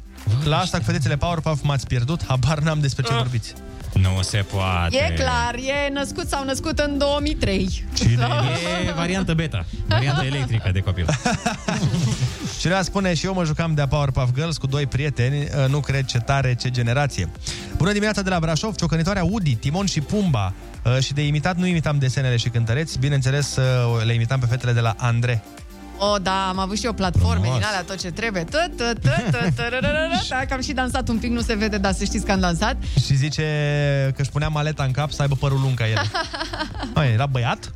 La 0.45 0.59
asta 0.59 0.79
cu 0.79 0.85
fedețele 0.85 1.17
Powerpuff 1.17 1.63
m-ați 1.63 1.87
pierdut 1.87 2.21
Habar 2.27 2.59
n-am 2.59 2.81
despre 2.81 3.03
ce 3.03 3.13
Ah. 3.13 3.19
vorbiți 3.19 3.53
Nu 4.01 4.23
se 4.23 4.37
poate. 4.37 4.97
E 4.97 5.15
clar, 5.15 5.55
e 5.55 5.93
născut 5.93 6.29
sau 6.29 6.45
născut 6.45 6.79
în 6.79 6.99
2003. 6.99 7.85
Cine 7.95 8.27
E 8.89 8.93
variantă 8.93 9.35
beta. 9.35 9.65
Variantă 9.89 10.25
electrică 10.25 10.71
de 10.73 10.81
copil. 10.81 11.07
Cineva 12.61 12.83
spune 12.83 13.15
și 13.15 13.27
eu 13.27 13.35
mă 13.35 13.45
jucam 13.45 13.75
de 13.75 13.83
Powerpuff 13.89 14.33
Girls 14.35 14.57
cu 14.57 14.67
doi 14.67 14.87
prieteni, 14.87 15.43
uh, 15.43 15.69
nu 15.69 15.81
cred 15.81 16.05
ce 16.05 16.19
tare, 16.19 16.55
ce 16.55 16.71
generație. 16.71 17.29
Bună 17.77 17.91
dimineața 17.91 18.23
de 18.23 18.31
la 18.31 18.39
Brașov, 18.39 18.75
ciocănitoarea 18.75 19.25
Udi, 19.25 19.55
Timon 19.55 19.87
și 19.87 20.01
Pumba. 20.01 20.53
Uh, 20.85 20.99
Și 20.99 21.13
de 21.13 21.27
imitat 21.27 21.57
nu 21.57 21.67
imitam 21.67 21.99
desenele 21.99 22.37
și 22.37 22.49
cântăreți, 22.49 22.99
bineînțeles 22.99 23.57
uh, 23.57 24.05
le 24.05 24.13
imitam 24.13 24.41
pe 24.41 24.47
fetele 24.47 24.73
de 24.73 24.81
la 24.81 24.95
Andre. 24.99 25.43
O, 25.99 26.19
da, 26.19 26.49
am 26.49 26.59
avut 26.59 26.79
și 26.79 26.87
o 26.87 26.93
platformă 26.93 27.41
Frumos. 27.41 27.57
din 27.57 27.67
alea, 27.67 27.83
tot 27.83 28.01
ce 28.01 28.11
trebuie. 28.11 28.45
Tot, 28.45 28.71
tot, 28.77 29.03
tot, 29.03 29.41
tot, 29.41 29.55
tararara. 29.57 30.09
Da, 30.29 30.37
că 30.49 30.55
am 30.55 30.61
și 30.61 30.73
dansat 30.73 31.09
un 31.09 31.19
pic, 31.19 31.31
nu 31.31 31.41
se 31.41 31.55
vede, 31.55 31.79
dar 31.79 31.93
să 31.93 32.05
știți 32.05 32.25
că 32.25 32.33
am 32.33 32.41
dansat. 32.41 32.77
Și 33.05 33.17
zice 33.17 33.43
că 34.17 34.21
își 34.23 34.31
punea 34.31 34.49
maleta 34.49 34.85
în 34.85 34.91
cap 34.91 35.11
să 35.11 35.23
aibă 35.23 35.35
părul 35.35 35.61
lung 35.61 35.75
ca 35.75 35.89
el. 35.89 36.11
Mai 36.95 37.13
era 37.13 37.27
băiat? 37.27 37.73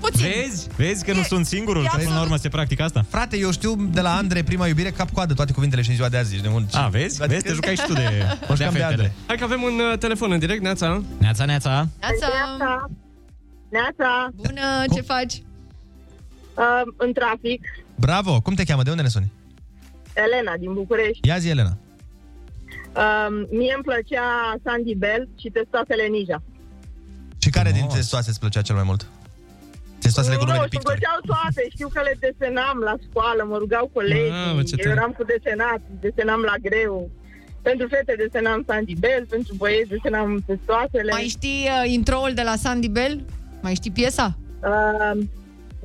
Puțin. 0.00 0.26
Vezi? 0.26 0.68
Vezi 0.76 1.04
că 1.04 1.12
nu 1.12 1.22
sunt 1.22 1.46
singurul, 1.46 1.84
e 1.84 1.86
că 1.86 1.96
până 1.96 2.14
la 2.14 2.20
urmă 2.20 2.36
se 2.36 2.48
practică 2.48 2.82
asta? 2.82 3.04
Frate, 3.08 3.36
eu 3.38 3.52
știu 3.52 3.88
de 3.92 4.00
la 4.00 4.16
Andre 4.16 4.42
prima 4.42 4.66
iubire 4.66 4.90
cap-coadă 4.90 5.34
toate 5.34 5.52
cuvintele 5.52 5.82
și 5.82 5.88
în 5.88 5.94
ziua 5.94 6.08
de 6.08 6.16
azi. 6.16 6.32
Ești 6.32 6.44
de 6.44 6.50
mult. 6.52 6.74
A, 6.74 6.88
vezi? 6.88 7.26
Vezi? 7.26 7.42
Te 7.42 7.52
jucai 7.52 7.74
și 7.74 7.82
tu 7.86 7.92
de, 7.92 8.08
Mă 8.48 8.54
de 8.54 8.54
jucam 8.54 8.56
de 8.56 8.64
fetele. 8.64 8.84
Andre. 8.84 9.12
Hai 9.26 9.36
că 9.36 9.44
avem 9.44 9.62
un 9.62 9.80
uh, 9.92 9.98
telefon 9.98 10.32
în 10.32 10.38
direct, 10.38 10.62
Neața. 10.62 11.02
Neața, 11.18 11.44
neața. 11.44 11.70
Neața, 11.70 12.26
Neața. 12.26 12.86
Neața. 13.70 14.28
bună, 14.34 14.84
ce 14.94 15.00
faci? 15.00 15.42
Uh, 16.56 16.82
în 16.96 17.12
trafic. 17.12 17.60
Bravo! 17.94 18.40
Cum 18.40 18.54
te 18.54 18.64
cheamă? 18.64 18.82
De 18.82 18.90
unde 18.90 19.02
ne 19.02 19.08
suni? 19.08 19.32
Elena 20.14 20.54
din 20.58 20.72
București. 20.72 21.28
Ia 21.28 21.38
zi, 21.38 21.48
Elena. 21.48 21.76
Uh, 22.96 23.28
mie 23.50 23.72
îmi 23.74 23.84
plăcea 23.88 24.26
Sandy 24.64 24.94
Bell 24.94 25.28
și 25.40 25.48
testoasele 25.48 26.06
Ninja. 26.06 26.42
Și 27.38 27.50
care 27.50 27.70
dintre 27.70 27.96
testoase 27.96 28.30
îți 28.30 28.38
plăcea 28.40 28.62
cel 28.62 28.74
mai 28.74 28.84
mult? 28.86 29.06
Testoasele 30.00 30.36
cu 30.36 30.44
nume 30.44 30.56
nu, 30.56 30.60
de 30.62 30.66
știu, 30.66 30.78
picturi. 30.78 30.98
plăceau 30.98 31.18
toate. 31.32 31.62
Știu 31.70 31.88
că 31.94 32.00
le 32.08 32.14
desenam 32.24 32.78
la 32.88 32.94
școală, 33.06 33.42
mă 33.50 33.56
rugau 33.58 33.90
colegii. 33.92 34.30
Mamă, 34.30 34.62
ce 34.62 34.74
eu 34.76 34.84
tare. 34.84 34.96
eram 34.96 35.12
cu 35.18 35.24
desenat, 35.32 35.80
desenam 36.00 36.40
la 36.40 36.54
greu. 36.66 37.10
Pentru 37.62 37.86
fete 37.88 38.14
desenam 38.24 38.64
Sandy 38.66 38.94
Bell, 38.94 39.26
pentru 39.34 39.54
băieți 39.60 39.88
desenam 39.88 40.42
testoasele. 40.46 41.10
Mai 41.10 41.28
știi 41.36 41.60
uh, 41.74 41.90
intro-ul 41.98 42.32
de 42.34 42.42
la 42.42 42.56
Sandy 42.56 42.88
Bell? 42.88 43.24
Mai 43.62 43.74
știi 43.74 43.90
piesa? 43.90 44.26
Uh, 44.62 45.18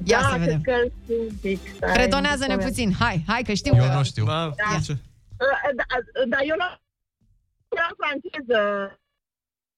Ia 0.03 0.21
da, 0.21 0.29
să 0.31 0.35
vedem. 0.39 0.61
cred 0.61 0.75
că 0.81 0.87
știu 1.03 1.15
un 1.29 1.35
pic. 1.41 1.59
Stai, 1.75 1.93
Redonează-ne 1.95 2.55
nu 2.55 2.61
puțin. 2.63 2.93
Hai, 2.99 3.23
hai 3.27 3.41
că 3.43 3.53
știu. 3.53 3.73
Eu 3.75 3.83
că... 3.87 3.93
nu 3.93 4.03
știu. 4.03 4.25
Ba, 4.25 4.53
Da. 4.57 4.79
ce? 4.85 4.91
Uh, 4.91 5.69
da, 5.75 5.83
Dar 6.29 6.41
eu 6.49 6.55
nu 6.61 6.67
eram 7.77 7.93
franceză. 8.01 8.59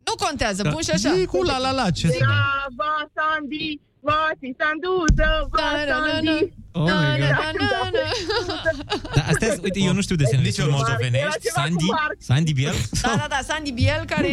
Nu 0.08 0.14
contează, 0.26 0.62
Da. 0.64 0.70
pun 0.70 0.82
și 0.82 0.90
așa. 0.92 1.14
Zi 1.16 1.26
cu 1.26 1.44
la 1.44 1.58
la 1.58 1.72
la, 1.72 1.90
ce 1.90 2.08
să 2.08 2.16
Era 2.22 2.66
va 2.76 2.94
Sandy, 3.16 3.80
va 4.00 4.30
fi 4.40 4.56
sanduză, 4.60 5.28
va 5.52 5.58
Da, 5.62 5.70
da, 5.78 5.86
da, 5.92 6.10
Sandy. 6.12 6.54
Oh 6.74 6.86
Na, 6.88 6.94
my 7.02 7.20
na, 7.20 7.28
God. 7.28 7.60
na, 7.60 7.68
na, 7.82 7.90
na. 7.94 9.02
Da, 9.16 9.22
astea, 9.32 9.56
uite, 9.64 9.80
eu 9.80 9.94
nu 9.94 10.02
știu 10.02 10.16
desenele 10.16 10.48
Nici 10.48 10.58
eu 10.58 10.66
sunt 10.66 10.78
nu 10.78 10.84
știu. 10.84 10.94
Era 10.94 10.98
moldovenești. 11.02 11.40
ceva 11.42 11.62
cu 11.62 11.68
Sandy? 11.68 11.86
Marc. 11.86 12.16
Sandy 12.30 12.54
Biel? 12.54 12.76
Da, 13.02 13.16
da, 13.18 13.26
da, 13.30 13.40
Sandy 13.50 13.72
Biel, 13.72 14.04
care 14.06 14.32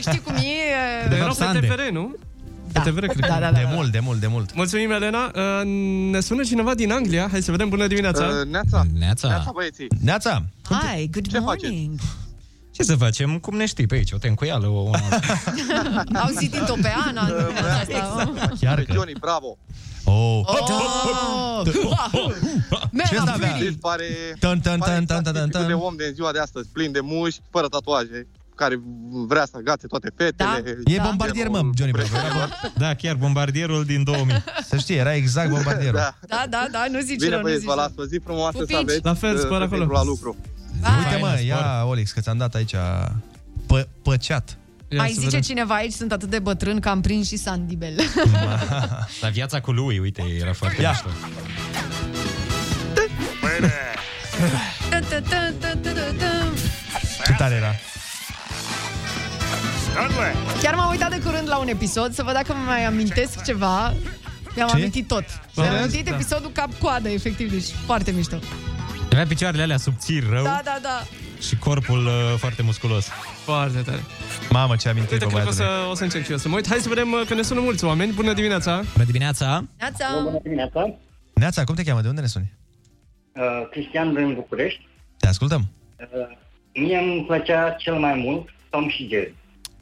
știi 0.00 0.20
cum 0.20 0.34
e... 0.34 1.08
De 1.08 1.14
Erau 1.16 1.32
fapt, 1.32 1.38
pe 1.38 1.44
Sande. 1.44 1.66
TVR, 1.66 1.82
nu? 1.98 2.14
Da. 2.76 2.82
Pe 2.82 2.90
TVR, 2.90 3.06
cred 3.06 3.26
Da, 3.26 3.34
că. 3.34 3.40
da, 3.40 3.50
da. 3.50 3.58
De 3.58 3.66
mult, 3.74 3.92
de 3.92 3.98
mult, 3.98 4.20
de 4.20 4.26
mult. 4.26 4.54
Mulțumim, 4.54 4.90
Elena. 4.90 5.24
Uh, 5.34 5.66
ne 6.10 6.20
sună 6.20 6.42
cineva 6.42 6.74
din 6.74 6.92
Anglia. 6.92 7.28
Hai 7.30 7.42
să 7.42 7.50
vedem. 7.50 7.68
Bună 7.68 7.86
dimineața. 7.86 8.24
Uh, 8.24 8.46
neața. 8.50 8.82
Neața. 8.98 9.28
Neața, 9.28 9.50
băieții. 9.54 9.86
Neața, 10.00 10.42
Hi, 10.68 11.08
good 11.10 11.28
Ce 11.28 11.38
morning. 11.38 11.98
Ce 12.70 12.82
să 12.82 12.96
facem? 12.96 13.38
Cum 13.38 13.56
ne 13.56 13.66
știi 13.66 13.86
pe 13.86 13.94
aici? 13.94 14.12
O 14.12 14.16
tencuială, 14.18 14.66
o... 14.80 14.90
Au 16.14 16.30
citit-o 16.40 16.74
pe 16.82 16.92
Ana 17.06 17.22
în 17.26 17.44
dimineața 17.46 17.98
asta. 17.98 18.52
chiar 18.60 18.80
că... 18.82 18.92
Johnny, 18.92 19.12
bravo. 19.20 19.56
Oh. 20.04 20.40
Oh! 20.46 21.62
Ce 23.08 23.16
ăsta 23.18 23.32
avea? 23.32 23.58
Deci 23.58 23.76
pare, 23.80 24.04
Tân, 24.38 24.60
tân, 24.60 24.78
pare 24.78 24.92
tân, 24.92 25.02
exact 25.02 25.22
tân, 25.24 25.32
tân, 25.32 25.48
tipul 25.48 25.60
tân. 25.60 25.66
de 25.66 25.72
om 25.72 25.96
de 25.96 26.10
ziua 26.14 26.32
de 26.32 26.38
astăzi, 26.38 26.68
plin 26.72 26.92
de 26.92 27.00
mușchi, 27.02 27.40
fără 27.50 27.66
tatuaje, 27.66 28.26
care 28.56 28.80
vrea 29.28 29.44
să 29.44 29.52
agațe 29.56 29.86
toate 29.86 30.08
fetele. 30.16 30.76
Da? 30.84 30.92
E 30.92 31.00
bombardier, 31.02 31.48
mă, 31.48 31.60
Johnny 31.76 31.92
Bravo. 31.92 32.08
Da, 32.76 32.94
chiar 32.94 33.14
bombardierul 33.14 33.84
din 33.84 34.04
2000. 34.04 34.44
Să 34.70 34.76
știi, 34.76 34.96
era 34.96 35.14
exact 35.14 35.50
bombardierul. 35.50 35.98
Da. 35.98 36.14
Da, 36.28 36.44
da, 36.50 36.66
da, 36.70 36.84
nu 36.90 37.00
zici 37.00 37.16
Bine, 37.18 37.28
rău, 37.28 37.38
nu 37.38 37.42
băieți, 37.44 37.60
zici 37.60 37.68
vă 37.70 37.74
rău. 37.76 37.84
las 37.96 38.04
o 38.04 38.08
zi 38.08 38.18
frumoasă 38.24 38.58
Pupici. 38.58 38.74
să 38.74 38.80
aveți. 38.82 39.00
La 39.02 39.14
fel, 39.14 39.36
să- 39.36 39.40
spor 39.42 39.56
să 39.58 39.62
acolo. 39.62 39.82
fiți 39.82 39.92
la 39.94 40.04
lucru. 40.04 40.36
Uite, 40.98 41.16
mă, 41.20 41.40
ia, 41.46 41.84
Olix, 41.84 42.10
că 42.12 42.20
ți-am 42.20 42.36
dat 42.36 42.54
aici 42.54 42.74
pă, 43.66 43.88
păceat. 44.02 44.56
Mai 44.96 45.12
zice 45.18 45.38
cineva 45.38 45.74
aici, 45.74 45.92
sunt 45.92 46.12
atât 46.12 46.30
de 46.30 46.38
bătrân 46.38 46.80
că 46.80 46.88
am 46.88 47.00
prins 47.00 47.26
și 47.26 47.36
Sandibel. 47.36 47.94
Dar 49.20 49.30
viața 49.30 49.60
cu 49.60 49.70
lui, 49.72 49.98
uite, 49.98 50.22
era 50.40 50.52
foarte 50.52 50.82
Ia. 50.82 50.90
mișto. 50.90 51.08
Ce 57.24 57.32
tare 57.38 57.54
era. 57.54 57.74
Chiar 60.62 60.74
m-am 60.74 60.90
uitat 60.90 61.10
de 61.10 61.20
curând 61.24 61.48
la 61.48 61.58
un 61.58 61.68
episod 61.68 62.12
să 62.12 62.22
văd 62.22 62.32
dacă 62.34 62.52
mă 62.52 62.62
mai 62.66 62.84
amintesc 62.84 63.44
ceva. 63.44 63.92
Mi-am 64.56 64.68
Ce? 64.68 64.74
amintit 64.74 65.06
tot. 65.08 65.24
Mi-am 65.54 65.68
Serios? 65.68 65.74
amintit 65.80 66.04
Da. 66.04 66.14
episodul 66.14 66.50
cap-coadă, 66.50 67.08
efectiv, 67.08 67.50
deci 67.50 67.64
foarte 67.86 68.10
mișto. 68.10 68.36
Avea 69.12 69.26
picioarele 69.26 69.62
alea 69.62 69.76
subțiri, 69.76 70.26
rău, 70.30 70.44
Da, 70.44 70.60
da, 70.64 70.78
da. 70.82 71.02
și 71.40 71.56
corpul 71.56 72.06
uh, 72.06 72.12
foarte 72.38 72.62
musculos. 72.62 73.08
Foarte 73.44 73.78
tare. 73.80 74.00
Mamă, 74.50 74.76
ce 74.76 74.88
amintiri, 74.88 75.24
Uite, 75.24 75.24
bă, 75.24 75.40
cred 75.40 75.42
că 75.44 75.50
o 75.50 75.54
băiatule. 75.56 75.84
să, 75.84 75.90
o 75.90 75.94
să 75.94 76.02
încerc 76.02 76.24
și 76.24 76.30
eu 76.30 76.36
să 76.36 76.48
mă 76.48 76.54
uit. 76.54 76.68
Hai 76.68 76.78
să 76.78 76.88
vedem 76.88 77.12
uh, 77.12 77.22
că 77.28 77.34
ne 77.34 77.42
sună 77.42 77.60
mulți 77.60 77.84
oameni. 77.84 78.12
Bună 78.12 78.32
dimineața! 78.32 78.82
Bună 78.92 79.04
dimineața! 79.04 79.64
Neața! 79.78 80.06
Bună 80.22 80.38
dimineața! 80.42 80.94
Neața, 81.34 81.64
cum 81.64 81.74
te 81.74 81.82
cheamă? 81.82 82.00
De 82.00 82.08
unde 82.08 82.20
ne 82.20 82.26
suni? 82.26 82.52
Uh, 83.32 83.42
Cristian 83.70 84.14
din 84.14 84.34
București. 84.34 84.86
Te 85.18 85.26
ascultăm. 85.28 85.68
Uh, 85.98 86.36
mie 86.74 86.98
îmi 86.98 87.24
plăcea 87.26 87.70
cel 87.78 87.94
mai 87.94 88.14
mult 88.14 88.48
Tom 88.70 88.88
și 88.88 89.08
Jerry. 89.10 89.34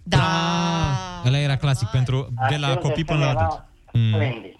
Da! 0.04 1.22
Ăla 1.26 1.38
era 1.38 1.56
clasic 1.56 1.88
pentru 1.88 2.28
de 2.48 2.56
la 2.56 2.66
Acel 2.66 2.80
copii 2.82 3.04
desen 3.04 3.16
până 3.16 3.24
la 3.24 3.30
era 3.30 3.40
adulți. 3.40 3.62
Mm. 3.92 4.12
Splendid. 4.12 4.54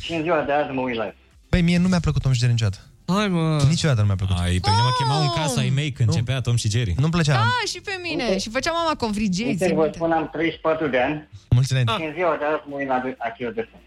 Și 0.00 0.12
în 0.14 0.22
ziua 0.22 0.40
de 0.42 0.52
azi 0.52 0.70
mă 0.70 0.80
uit 0.80 0.96
la 0.96 1.04
el. 1.04 1.14
Băi, 1.50 1.62
mie 1.62 1.78
nu 1.78 1.88
mi-a 1.88 2.00
plăcut 2.00 2.22
Tom 2.22 2.32
și 2.32 2.38
Jerry 2.38 2.52
niciodată. 2.52 2.78
Hai, 3.06 3.28
mă. 3.28 3.62
Niciodată 3.68 4.00
nu 4.00 4.06
mi-a 4.06 4.14
plăcut. 4.14 4.36
Ai, 4.38 4.58
pe 4.58 4.70
mine 4.70 4.82
mă 4.82 4.90
chemau 4.98 5.20
în 5.22 5.28
casa 5.34 5.60
ai 5.60 5.68
mei 5.68 5.92
când 5.92 6.08
începea 6.08 6.40
Tom 6.40 6.56
și 6.56 6.70
Jerry. 6.70 6.94
Nu-mi 6.98 7.10
plăcea. 7.10 7.32
Da, 7.32 7.46
și 7.66 7.80
pe 7.80 7.98
mine. 8.02 8.38
Și 8.38 8.50
făcea 8.50 8.72
mama 8.72 8.94
convrigei. 8.94 9.46
Uite, 9.46 9.66
țin 9.66 9.74
vă 9.74 9.82
minte. 9.82 9.96
spun, 9.98 10.12
am 10.12 10.28
34 10.32 10.86
de 10.88 11.00
ani 11.00 11.28
Mulți 11.50 11.72
înainte. 11.72 11.92
și 11.98 12.02
în 12.02 12.12
ziua 12.14 12.36
de 12.38 12.44
azi 12.44 12.62
mă 12.68 12.76
uit 12.76 12.88
la 12.88 13.02
acel 13.18 13.52
desen. 13.54 13.80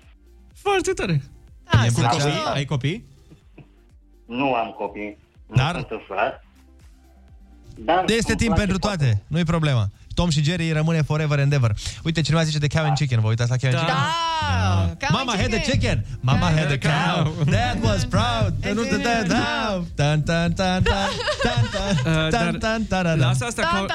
Foarte 0.53 0.91
tare! 0.91 1.11
Mie 1.73 1.81
îmi 1.87 1.91
Cu 1.93 1.99
plăcea- 1.99 2.11
copii? 2.23 2.41
Ai 2.53 2.65
copii? 2.65 3.05
Nu 4.25 4.53
am 4.53 4.69
copii, 4.77 5.17
nu 5.47 5.55
Dar? 5.55 5.73
sunt 5.75 5.87
însurat. 5.89 6.43
Dar 7.77 8.03
Este 8.07 8.31
îmi 8.31 8.39
timp 8.43 8.53
place 8.55 8.65
pentru 8.65 8.77
foarte 8.87 9.05
toate, 9.05 9.23
nu-i 9.27 9.43
problema. 9.43 9.85
Tom 10.14 10.30
și 10.30 10.44
Jerry 10.44 10.72
rămâne 10.72 11.02
forever 11.02 11.40
and 11.40 11.53
ever. 11.53 11.76
Uite, 12.03 12.22
cineva 12.22 12.44
zice 12.44 12.57
de 12.57 12.68
cow 12.68 12.84
and 12.84 12.95
chicken. 12.98 13.19
Vă 13.22 13.27
uitați 13.27 13.49
la 13.49 13.56
cow 13.56 13.69
and 13.69 13.77
da. 13.77 13.84
chicken? 13.84 13.95
Da! 13.95 14.95
da. 14.99 15.07
Mama 15.11 15.34
had 15.35 15.49
the 15.49 15.61
chicken! 15.61 16.06
Mama 16.19 16.52
had 16.52 16.68
the 16.68 16.77
cow! 16.77 17.45
That 17.45 17.77
was 17.84 18.06
proud! 18.06 18.53
Nu 18.73 18.84
te 18.84 18.98
da 18.98 19.23
da! 19.27 19.84
Tan 19.95 20.22
tan 20.22 20.53
tan 20.53 20.84
tan 20.84 21.10
tan 22.03 22.30
tan 22.30 22.60
tan 22.60 22.85
tan 22.85 23.19
Lasă 23.19 23.45
asta 23.45 23.61
cow! 23.61 23.88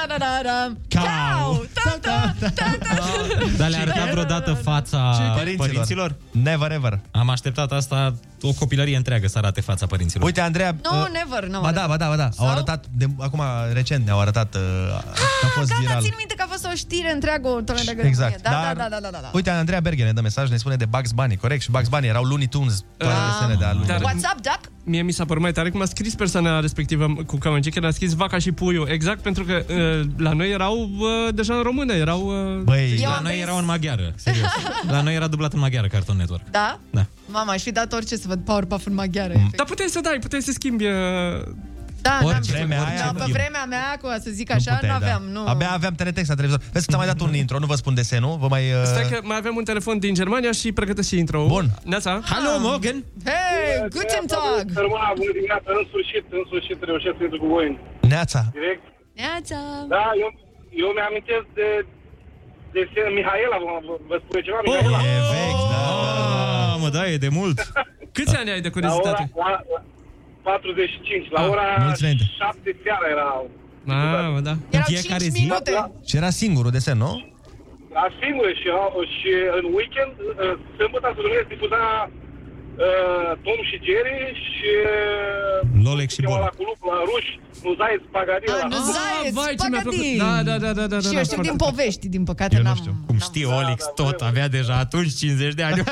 Cow! 0.89 1.67
Ah, 2.05 2.31
dar 3.57 3.69
le-a 3.69 3.81
arătat 3.81 4.11
vreodată 4.11 4.53
fața 4.53 5.33
părinților? 5.57 6.15
Never 6.31 6.71
ever. 6.71 6.99
Am 7.11 7.29
așteptat 7.29 7.71
asta 7.71 8.13
o 8.41 8.53
copilărie 8.53 8.95
întreagă 8.97 9.27
să 9.27 9.37
arate 9.37 9.61
fața 9.61 9.85
părinților. 9.85 10.25
Uite, 10.25 10.41
Andreea... 10.41 10.75
Nu, 10.83 10.97
no, 10.97 11.01
uh, 11.01 11.07
never, 11.11 11.43
nu. 11.43 11.51
No, 11.51 11.61
ba 11.61 11.71
da, 11.71 11.85
ba 11.87 11.97
da, 11.97 12.07
ba 12.07 12.15
da. 12.15 12.29
Sau? 12.31 12.45
Au 12.45 12.51
arătat, 12.51 12.85
de, 12.91 13.05
acum, 13.17 13.41
recent 13.73 14.05
ne-au 14.05 14.19
arătat, 14.19 14.55
uh, 14.55 14.61
a, 14.91 15.03
a 15.43 15.47
fost 15.55 15.69
da, 15.69 15.75
viral 15.79 16.08
țin 16.09 16.17
minte 16.17 16.33
că 16.37 16.43
a 16.45 16.49
fost 16.51 16.65
o 16.71 16.75
știre 16.75 17.11
întreagă, 17.13 17.47
o 17.47 17.61
tonă 17.61 17.79
de 17.85 18.01
Exact. 18.11 18.41
Da, 18.41 18.49
Dar- 18.49 18.75
da, 18.75 18.87
da, 18.89 18.99
da, 19.01 19.09
da, 19.11 19.19
da. 19.21 19.29
Uite, 19.33 19.49
Andreea 19.49 19.79
Berger 19.79 20.05
ne 20.05 20.11
dă 20.11 20.21
mesaj, 20.21 20.49
ne 20.49 20.57
spune 20.57 20.75
de 20.75 20.85
Bugs 20.85 21.11
Bunny, 21.11 21.37
corect? 21.37 21.61
Și 21.61 21.71
Bugs 21.71 21.87
Bunny 21.87 22.07
erau 22.07 22.23
Looney 22.23 22.47
Tunes, 22.47 22.83
toate 22.97 23.13
Ah. 23.15 23.19
desenele 23.31 23.57
de 23.59 23.65
a 23.65 23.73
lui. 23.73 23.85
Dar- 23.87 23.99
What's 23.99 24.25
up, 24.33 24.41
Duck? 24.41 24.61
Mie 24.83 25.01
mi 25.01 25.11
s-a 25.11 25.25
părut 25.25 25.41
mai 25.41 25.51
tare 25.51 25.69
cum 25.69 25.81
a 25.81 25.85
scris 25.85 26.15
persoana 26.15 26.59
respectivă 26.59 27.05
cu 27.25 27.37
Cow 27.37 27.53
and 27.53 27.63
Chicken, 27.63 27.83
a 27.85 27.91
scris 27.91 28.13
vaca 28.13 28.37
și 28.39 28.51
puiul. 28.51 28.87
Exact 28.87 29.19
pentru 29.21 29.43
că 29.43 29.63
uh, 29.69 30.07
la 30.17 30.31
noi 30.31 30.51
erau 30.51 30.77
uh, 30.77 31.33
deja 31.33 31.53
în 31.55 31.61
română, 31.61 31.93
erau... 31.93 32.21
Uh... 32.55 32.61
Băi, 32.63 32.97
Eu 33.01 33.09
La 33.09 33.15
am 33.15 33.23
noi 33.23 33.31
prins- 33.31 33.47
era 33.47 33.57
în 33.57 33.65
maghiară, 33.65 34.13
serios. 34.15 34.47
La 34.91 35.01
noi 35.01 35.15
era 35.15 35.27
dublat 35.27 35.53
în 35.53 35.59
maghiară 35.59 35.87
Cartoon 35.87 36.17
Network. 36.17 36.49
Da? 36.51 36.79
Da. 36.89 37.05
Mama, 37.25 37.51
aș 37.51 37.61
fi 37.61 37.71
dat 37.71 37.93
orice 37.93 38.15
să 38.15 38.23
văd 38.27 38.39
Powerpuff 38.39 38.85
în 38.85 38.93
maghiară. 38.93 39.27
Mm. 39.33 39.35
efectiv. 39.35 39.57
Dar 39.57 39.65
puteai 39.65 39.87
să 39.89 39.99
dai, 40.03 40.17
puteai 40.21 40.41
să 40.41 40.51
schimbi... 40.51 40.85
Uh... 40.85 40.91
Da, 42.01 42.15
Ori 42.23 42.33
n-am 42.33 42.43
știut. 42.43 42.57
vremea 42.57 42.81
aia, 42.89 42.99
Da, 43.05 43.11
nu. 43.11 43.19
pe 43.23 43.31
vremea 43.37 43.65
mea, 43.73 43.87
cu 44.01 44.07
să 44.25 44.29
zic 44.39 44.47
Nu 44.49 44.55
așa, 44.59 44.71
puteai, 44.73 44.89
nu 44.91 44.95
aveam, 45.01 45.23
da. 45.25 45.31
nu. 45.39 45.43
Abia 45.53 45.71
aveam 45.79 45.93
teletext 46.01 46.29
la 46.29 46.35
televizor. 46.39 46.61
Vezi 46.73 46.85
că 46.85 46.89
ți-am 46.91 47.01
mai 47.03 47.09
dat 47.13 47.19
un 47.27 47.33
intro, 47.43 47.55
nu 47.63 47.69
vă 47.73 47.77
spun 47.81 47.93
desenul, 48.01 48.33
vă 48.43 48.47
mai... 48.55 48.63
Uh... 48.77 48.83
Stai 48.93 49.05
că 49.11 49.17
mai 49.31 49.37
avem 49.43 49.55
un 49.61 49.65
telefon 49.71 49.95
din 50.05 50.13
Germania 50.21 50.51
și 50.61 50.67
pregătesc 50.79 51.07
și 51.11 51.17
intro 51.23 51.39
Bun. 51.55 51.65
Neața? 51.91 52.11
Hallo, 52.31 52.51
Morgan! 52.67 52.97
Hey, 53.29 53.77
guten 53.95 54.25
Tag! 54.33 54.65
Sărmâna, 54.77 55.07
bună 55.21 55.31
dimineața, 55.37 55.69
în 55.79 55.83
sfârșit, 55.91 56.23
în 56.37 56.43
sfârșit 56.49 56.77
reușesc 56.89 57.15
să 57.19 57.23
intru 57.27 57.39
cu 57.43 57.47
voi 57.55 57.65
în 57.71 57.75
Neața. 58.13 58.41
direct. 58.57 58.83
Neața! 59.21 59.59
Da, 59.95 60.05
eu, 60.23 60.29
eu 60.83 60.89
mi-amintesc 60.97 61.45
de, 61.59 61.67
de 62.75 62.81
se- 62.91 63.11
Mihaela, 63.17 63.57
vă, 63.63 63.67
vă- 63.87 64.01
vă 64.09 64.15
spune 64.23 64.39
ceva, 64.47 64.59
Mihaela? 64.65 64.99
E 65.13 65.15
vechi, 65.33 65.63
da, 65.73 65.81
da, 66.05 66.23
da. 66.33 66.37
Ah, 66.71 66.75
mă, 66.83 66.89
da, 66.97 67.03
e 67.13 67.17
de 67.27 67.31
mult. 67.39 67.57
Câți 68.17 68.35
ani 68.39 68.49
ai 68.53 68.61
de 68.67 68.71
La 68.73 68.75
ora, 68.75 68.77
curiozitate? 68.77 69.23
la, 69.43 69.49
la 69.71 69.79
45, 70.49 71.29
la 71.35 71.39
Ah, 71.41 71.49
ora 71.53 71.65
mulți 71.85 72.01
înainte. 72.03 72.25
7 72.37 72.75
seara 72.83 73.05
era 73.15 73.27
Ah, 73.95 74.27
mă, 74.35 74.39
da. 74.49 74.53
Erau 74.75 74.87
fiecare 74.93 75.23
5 75.27 75.35
zi? 75.35 75.41
minute. 75.41 75.71
Și 76.07 76.13
era 76.21 76.29
singurul 76.43 76.71
desen, 76.77 76.97
nu? 77.05 77.11
la 77.99 78.05
singure 78.21 78.51
și, 78.61 78.67
și 79.19 79.31
în 79.57 79.65
weekend, 79.77 80.13
uh, 80.19 80.55
sâmbătă 80.77 81.07
să 81.15 81.21
Dumnezeu 81.25 81.47
difuza 81.53 81.81
uh, 82.85 83.31
Tom 83.45 83.59
și 83.69 83.75
Jerry 83.87 84.19
și 84.53 84.69
uh, 84.93 85.85
Lolek 85.85 86.09
și 86.15 86.19
chema 86.21 86.29
Bolek. 86.35 86.45
la 86.47 86.51
cu 86.57 86.63
lup, 86.69 86.79
la 86.91 86.97
ruși, 87.09 87.31
nu 87.65 87.71
zaiți 87.79 88.03
spagadila. 88.09 88.55
Ah, 88.63 88.67
nu 88.75 88.79
zaiți, 88.95 89.33
vai, 89.39 89.51
ce 89.61 89.67
mi-a 89.71 89.81
plăcut. 89.87 89.99
spaghetti. 89.99 90.23
Da, 90.25 90.33
da, 90.49 90.55
da, 90.65 90.71
da, 90.79 90.85
da, 90.93 90.97
Și 91.05 91.09
da, 91.11 91.17
eu 91.19 91.23
știu 91.27 91.35
foarte 91.35 91.49
din 91.49 91.57
tare. 91.57 91.69
povești, 91.69 92.05
din 92.15 92.23
păcate 92.31 92.53
Eu 92.57 92.61
nu 92.61 92.67
n-am... 92.67 92.79
știu. 92.81 92.93
Cum 93.09 93.17
știe 93.29 93.45
Olix 93.59 93.79
tot, 94.01 94.17
avea 94.29 94.47
deja 94.57 94.75
atunci 94.85 95.11
50 95.15 95.53
de 95.59 95.63
ani. 95.69 95.79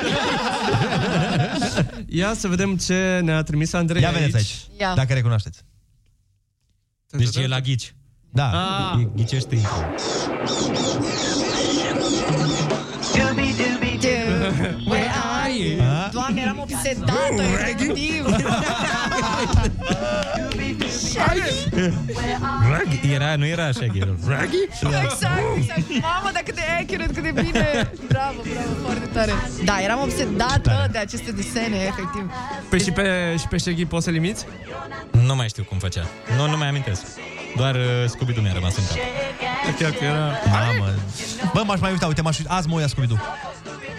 Ia 2.20 2.30
să 2.42 2.46
vedem 2.48 2.70
ce 2.76 2.98
ne-a 3.26 3.42
trimis 3.48 3.72
Andrei 3.72 4.02
Ia 4.02 4.10
vedeți 4.10 4.36
aici, 4.36 4.54
Ia. 4.80 4.92
dacă 5.00 5.12
recunoașteți. 5.18 5.58
Deci 7.10 7.36
e 7.36 7.46
la 7.46 7.60
ghici. 7.60 7.92
Da. 8.30 8.50
Ah. 8.50 9.00
E- 9.00 9.08
Ghicește 9.16 9.56
eram 16.58 16.68
obsedată, 16.70 17.42
efectiv. 17.42 18.24
Rag? 22.70 23.12
Era, 23.12 23.36
nu 23.36 23.46
era 23.46 23.64
așa, 23.64 23.86
era 23.94 24.14
Raggy? 24.26 24.56
Exact, 24.70 25.32
exact. 25.56 25.88
Mamă, 26.00 26.30
dar 26.32 26.42
cât 26.44 26.54
de 26.54 26.60
accurate, 26.80 27.12
cât 27.12 27.22
de 27.22 27.40
bine. 27.42 27.90
Bravo, 28.08 28.40
bravo, 28.42 28.72
foarte 28.82 29.08
tare. 29.12 29.32
Da, 29.64 29.80
eram 29.82 30.00
obsedată 30.00 30.88
de 30.92 30.98
aceste 30.98 31.32
desene, 31.32 31.76
efectiv. 31.76 32.30
Păi 32.68 32.80
și 32.80 32.90
pe, 32.90 33.34
și 33.38 33.46
pe 33.48 33.58
Shaggy 33.58 33.84
poți 33.84 34.04
să 34.04 34.10
limiți? 34.10 34.46
Nu 35.10 35.34
mai 35.34 35.48
știu 35.48 35.64
cum 35.64 35.78
făcea. 35.78 36.06
Nu, 36.36 36.50
nu 36.50 36.56
mai 36.56 36.68
amintesc. 36.68 37.02
Doar 37.58 37.74
uh, 37.74 37.82
Scooby-Doo 38.06 38.42
mi-a 38.42 38.52
rămas 38.52 38.76
în 38.76 38.84
cap. 38.84 38.96
Chiar 39.78 39.90
că 39.90 40.04
era... 40.04 40.26
Mamă. 40.50 40.94
Bă, 41.54 41.62
m-aș 41.66 41.80
mai 41.80 41.90
uita, 41.90 42.06
uite, 42.06 42.22
m-aș 42.22 42.38
uita. 42.38 42.54
Azi 42.54 42.68
mă 42.68 42.74
uit 42.74 42.82
la 42.82 42.88
Scooby-Doo. 42.88 43.18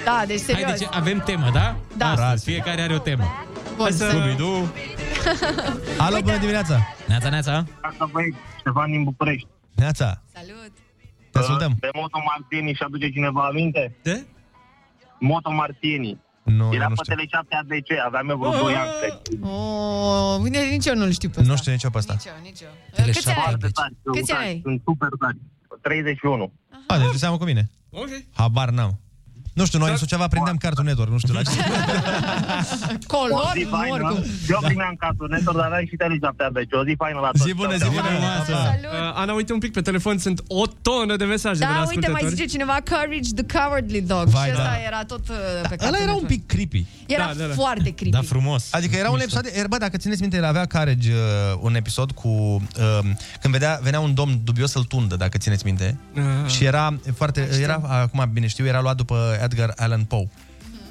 Da, 0.06 0.23
deci 0.27 0.40
serios. 0.40 0.64
Hai, 0.64 0.77
deci 0.77 0.88
avem 0.91 1.19
temă, 1.26 1.49
da? 1.53 1.76
Da. 1.98 2.11
Astăzi, 2.11 2.44
fiecare 2.44 2.81
are 2.81 2.94
o 2.94 2.98
temă. 2.98 3.23
Bun, 3.76 3.91
să... 3.91 4.10
Scooby-Doo. 4.10 4.68
Alo, 6.06 6.18
bună 6.22 6.38
dimineața. 6.38 6.80
Neața, 7.07 7.30
neața. 7.30 7.65
Asta 7.81 8.10
băi, 8.11 8.36
Ștefan 8.60 8.91
din 8.91 9.03
București. 9.03 9.48
Neața. 9.76 10.22
Salut. 10.34 10.72
Te 11.31 11.40
ascultăm. 11.40 11.76
De 11.80 11.90
Moto 11.94 12.19
Martini 12.26 12.73
și 12.73 12.84
aduce 12.84 13.10
cineva 13.10 13.41
aminte? 13.45 13.95
De? 14.02 14.26
Moto 15.19 15.52
Martini. 15.52 16.19
Nu, 16.49 16.73
Era 16.73 16.88
nu 16.88 16.95
pe 16.95 17.01
știu. 17.03 17.15
Tele 17.15 17.27
7 17.31 17.55
ADC, 17.55 18.05
aveam 18.05 18.30
eu 18.30 18.38
vreo 18.38 18.51
2 18.51 18.76
ani, 18.76 18.89
cred. 18.99 19.13
Oh, 19.41 20.39
bine, 20.43 20.59
nici 20.63 20.85
eu 20.85 20.95
nu-l 20.95 21.11
știu 21.11 21.30
pe 21.30 21.39
ăsta. 21.39 21.51
Nu 21.51 21.57
știu 21.57 21.71
nici 21.71 21.84
eu 21.84 21.89
pe 21.89 21.97
ăsta. 21.97 22.13
Nici 22.13 22.26
eu, 22.26 22.34
nici 22.43 22.61
eu. 22.61 22.69
Câți 23.05 23.27
ani 23.30 23.38
ai? 23.38 23.43
Foarte 23.43 23.67
tari, 23.67 23.93
Câți 24.03 24.31
ani 24.31 24.45
ai? 24.47 24.59
Sunt 24.63 24.81
super 24.85 25.09
tari. 25.19 25.38
31. 25.81 26.51
A, 26.88 26.97
deci 26.97 27.11
de 27.11 27.17
seamă 27.17 27.38
cu 27.38 27.43
mine. 27.43 27.69
Ok. 27.89 28.09
Habar 28.34 28.69
n-am. 28.69 28.99
Nu 29.60 29.65
știu, 29.65 29.80
noi 29.80 29.91
în 29.91 29.98
Suceava 29.98 30.27
prindeam 30.27 30.57
Cartoon 30.57 30.86
Network, 30.88 31.11
nu 31.11 31.18
știu 31.18 31.34
la 31.34 31.41
ce. 31.41 31.49
Color, 33.14 33.31
O 33.31 33.52
zi 33.57 33.64
faină. 33.69 33.98
morgu. 34.02 34.26
Eu 34.49 34.60
primeam 34.69 34.95
Cartoon 34.99 35.30
Network, 35.31 35.57
dar 35.61 35.72
ai 35.72 35.86
și 35.91 35.95
Tele7 36.02 36.52
deci 36.53 36.72
o 36.72 36.84
zi 36.88 36.94
faină 36.98 37.19
la 37.19 37.30
toți. 37.31 37.44
Zi 37.44 37.53
bună, 37.53 37.76
zi 37.76 37.90
bună, 37.98 38.10
uh, 38.10 39.22
Ana, 39.22 39.34
uite 39.34 39.53
un 39.53 39.60
pic 39.60 39.72
pe 39.72 39.81
telefon, 39.81 40.18
sunt 40.18 40.41
o 40.48 40.64
tonă 40.81 41.15
de 41.15 41.26
mesaje 41.26 41.60
de 41.60 41.65
la 41.65 41.72
Da, 41.72 41.77
uite, 41.80 41.88
mai 41.88 41.98
ascultători. 41.99 42.36
zice 42.36 42.45
cineva 42.48 42.77
Courage 42.90 43.30
the 43.41 43.45
Cowardly 43.57 44.02
Dog. 44.02 44.26
Vai, 44.27 44.45
și 44.45 44.52
ăsta 44.52 44.64
da. 44.64 44.77
era 44.90 45.03
tot 45.03 45.23
uh, 45.30 45.36
pe 45.69 45.76
Ăla 45.88 45.88
era 45.88 45.98
un 45.98 46.06
Cartoon 46.06 46.26
pic 46.27 46.41
creepy. 46.48 46.86
Era 47.07 47.26
Da, 47.26 47.34
da, 47.40 47.45
da. 47.45 47.53
foarte 47.53 47.90
creepy. 47.90 48.15
Da, 48.18 48.22
frumos. 48.22 48.68
Adică 48.72 48.95
era 48.95 49.10
un 49.10 49.19
episod, 49.19 49.45
era, 49.53 49.68
bă, 49.68 49.77
dacă 49.77 49.98
țineți 49.98 50.22
minte, 50.22 50.38
el 50.38 50.45
avea 50.45 50.65
Carage 50.65 51.11
uh, 51.11 51.60
un 51.61 51.76
episod 51.76 52.11
cu 52.11 52.27
uh, 52.27 52.99
când 53.41 53.53
vedea, 53.53 53.80
venea 53.84 53.99
un 53.99 54.14
domn 54.14 54.40
dubios 54.44 54.72
să-l 54.72 54.84
tundă, 54.84 55.15
dacă 55.15 55.38
țineți 55.38 55.65
minte. 55.65 55.98
Ah. 56.15 56.52
Și 56.52 56.64
era 56.65 56.99
foarte, 57.15 57.48
era, 57.61 57.81
acum 58.03 58.30
bine 58.34 58.48
știu, 58.48 58.65
era 58.65 58.81
luat 58.81 58.95
după 58.95 59.38
Edgar 59.51 59.73
Allan 59.76 60.03
Poe. 60.03 60.27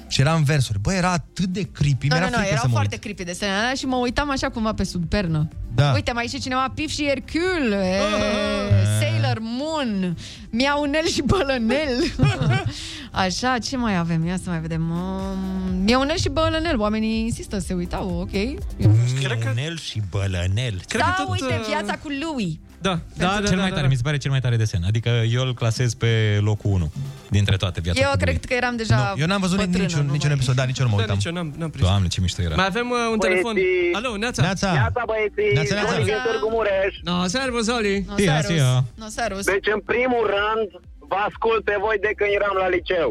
Și 0.07 0.21
era 0.21 0.33
în 0.33 0.43
versuri. 0.43 0.79
Bă, 0.79 0.93
era 0.93 1.11
atât 1.11 1.45
de 1.45 1.61
creepy, 1.61 2.07
Nu, 2.07 2.15
mi-era 2.15 2.29
nu, 2.29 2.35
nu, 2.35 2.37
frică 2.37 2.47
erau 2.51 2.61
să 2.61 2.67
mă 2.67 2.73
foarte 2.73 2.93
uit. 2.93 3.03
creepy 3.03 3.23
desenele 3.23 3.57
alea 3.57 3.73
și 3.73 3.85
mă 3.85 3.95
uitam 3.95 4.29
așa 4.29 4.49
cumva 4.49 4.73
pe 4.73 4.83
sub 4.83 5.09
pernă. 5.09 5.47
Da. 5.75 5.91
Uite, 5.93 6.11
mai 6.11 6.25
zice 6.27 6.41
cineva 6.41 6.71
Pif 6.75 6.89
și 6.89 7.05
Hercule, 7.05 7.75
e, 7.85 8.99
Sailor 8.99 9.37
Moon, 9.41 10.17
Miaunel 10.49 11.07
și 11.07 11.21
Bălănel. 11.21 12.13
așa, 13.25 13.57
ce 13.57 13.77
mai 13.77 13.97
avem? 13.97 14.25
Ia 14.25 14.37
să 14.43 14.49
mai 14.49 14.59
vedem. 14.59 14.89
Um, 14.89 15.75
Miaunel 15.83 16.17
și 16.17 16.29
Bălănel, 16.29 16.79
oamenii 16.79 17.19
insistă, 17.21 17.59
se 17.59 17.73
uitau, 17.73 18.19
ok. 18.19 18.31
Miunel 18.31 19.77
și 19.77 20.01
bălănel. 20.09 20.81
da, 20.97 21.25
uite, 21.29 21.61
viața 21.67 21.93
cu 21.93 22.07
Louis. 22.21 22.53
Da, 22.81 22.99
da, 23.17 23.41
cel 23.47 23.57
mai 23.57 23.71
tare, 23.71 23.87
mi 23.87 23.95
se 23.95 24.01
pare 24.03 24.17
cel 24.17 24.31
mai 24.31 24.39
tare 24.39 24.55
desen. 24.57 24.83
Adică 24.87 25.09
eu 25.09 25.41
îl 25.45 25.53
clasez 25.53 25.93
pe 25.93 26.39
locul 26.41 26.71
1 26.71 26.91
dintre 27.29 27.55
toate 27.63 27.79
viața. 27.85 27.99
Eu 28.05 28.09
cu 28.11 28.17
cred 28.23 28.45
că 28.49 28.53
eram 28.61 28.75
deja 28.75 28.95
Nu, 29.15 29.21
eu 29.21 29.27
n-am 29.31 29.41
văzut 29.45 29.57
bătrână, 29.57 29.77
niciun, 29.87 30.05
nu 30.05 30.11
niciun 30.17 30.29
mai- 30.29 30.37
episod, 30.37 30.55
da, 30.59 30.63
nici 30.69 30.79
eu 30.79 30.85
nu 30.87 30.91
mă 30.91 30.97
Da, 30.97 31.01
uitam. 31.03 31.15
nici 31.19 31.27
eu 31.29 31.33
n-am, 31.37 31.47
n-am 31.59 31.69
prins. 31.75 31.85
Doamne, 31.87 32.07
ce 32.13 32.19
mișto 32.25 32.41
era. 32.47 32.55
Mai 32.61 32.69
avem 32.73 32.87
uh, 32.89 32.97
un 33.13 33.17
Băieții. 33.17 33.27
telefon. 33.27 33.53
Alo, 33.99 34.09
Neața. 34.23 34.41
Neața. 34.47 34.69
Neața, 34.81 35.01
băieții. 35.11 35.49
Neața, 35.57 35.73
neața. 35.77 35.91
Toni 35.93 36.05
din 36.11 36.19
Târgu 36.27 36.47
Mureș. 36.57 36.93
No, 37.09 37.15
servus, 37.37 37.65
Oli. 37.77 37.95
No, 38.09 38.13
Ia, 38.27 38.41
serus. 38.41 38.57
ia. 38.61 38.73
No, 39.01 39.07
serus. 39.19 39.43
Deci, 39.53 39.67
în 39.77 39.81
primul 39.91 40.23
rând, 40.35 40.67
vă 41.11 41.17
ascult 41.29 41.61
pe 41.69 41.75
voi 41.85 41.97
de 42.07 42.11
când 42.19 42.29
eram 42.39 42.55
la 42.63 42.67
liceu. 42.77 43.09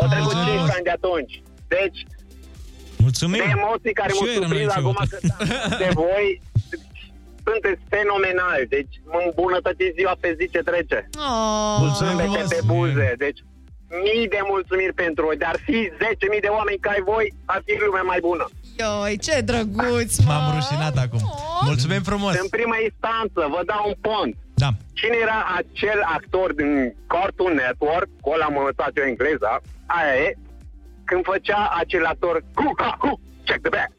Au 0.00 0.04
Ah. 0.06 0.10
trecut 0.12 0.34
5 0.48 0.70
ani 0.76 0.84
de 0.88 0.92
atunci. 0.98 1.34
Deci, 1.76 1.98
Mulțumim. 3.06 3.40
de 3.44 3.50
emoții 3.58 3.92
care 4.00 4.10
Și 4.12 4.18
mă 4.20 4.26
eu 4.26 4.32
eram 4.38 4.42
la 4.42 4.46
surprind 4.48 4.68
liceu. 4.68 4.82
acum 4.82 4.96
că 5.10 5.16
de 5.84 5.88
voi 6.02 6.26
sunteți 7.48 7.82
fenomenali. 7.94 8.66
Deci, 8.76 8.94
mă 9.12 9.20
îmbunătățiți 9.28 9.94
ziua 9.98 10.14
pe 10.22 10.30
zi 10.38 10.44
ce 10.54 10.60
trece. 10.70 10.98
Oh. 11.28 11.76
Mulțumim 11.84 12.16
Zâmbete 12.18 12.28
frumos. 12.28 12.50
pe 12.56 12.60
buze. 12.72 13.08
Deci, 13.24 13.40
mii 14.04 14.28
de 14.28 14.40
mulțumiri 14.52 14.94
pentru 15.04 15.22
voi. 15.26 15.36
Dar 15.36 15.56
fi 15.66 15.78
10.000 16.34 16.40
de 16.46 16.50
oameni 16.58 16.78
ca 16.84 16.90
ai 16.90 17.02
voi, 17.12 17.26
ar 17.44 17.60
fi 17.66 17.72
lumea 17.86 18.02
mai 18.12 18.20
bună. 18.28 18.44
Ioi, 18.82 19.18
ce 19.26 19.34
drăguț, 19.50 20.12
mă. 20.18 20.32
M-am 20.32 20.54
rușinat 20.56 20.96
acum. 21.04 21.22
Mulțumim 21.70 22.02
frumos. 22.10 22.32
În 22.44 22.48
prima 22.56 22.76
instanță, 22.88 23.40
vă 23.54 23.60
dau 23.70 23.82
un 23.90 23.96
pont. 24.08 24.34
Da. 24.62 24.70
Cine 24.92 25.16
era 25.26 25.38
acel 25.60 26.00
actor 26.16 26.48
din 26.60 26.70
Cartoon 27.12 27.54
Network, 27.54 28.08
cu 28.20 28.28
ăla 28.34 28.44
am 28.44 28.56
învățat 28.56 28.90
eu 28.98 29.04
engleza, 29.12 29.52
aia 29.86 30.14
e, 30.26 30.28
când 31.04 31.22
făcea 31.32 31.60
acel 31.82 32.04
actor, 32.12 32.34
cu, 32.54 32.64
ha, 32.80 32.96
cu, 33.02 33.20
check 33.46 33.60
the 33.66 33.72
back. 33.76 33.90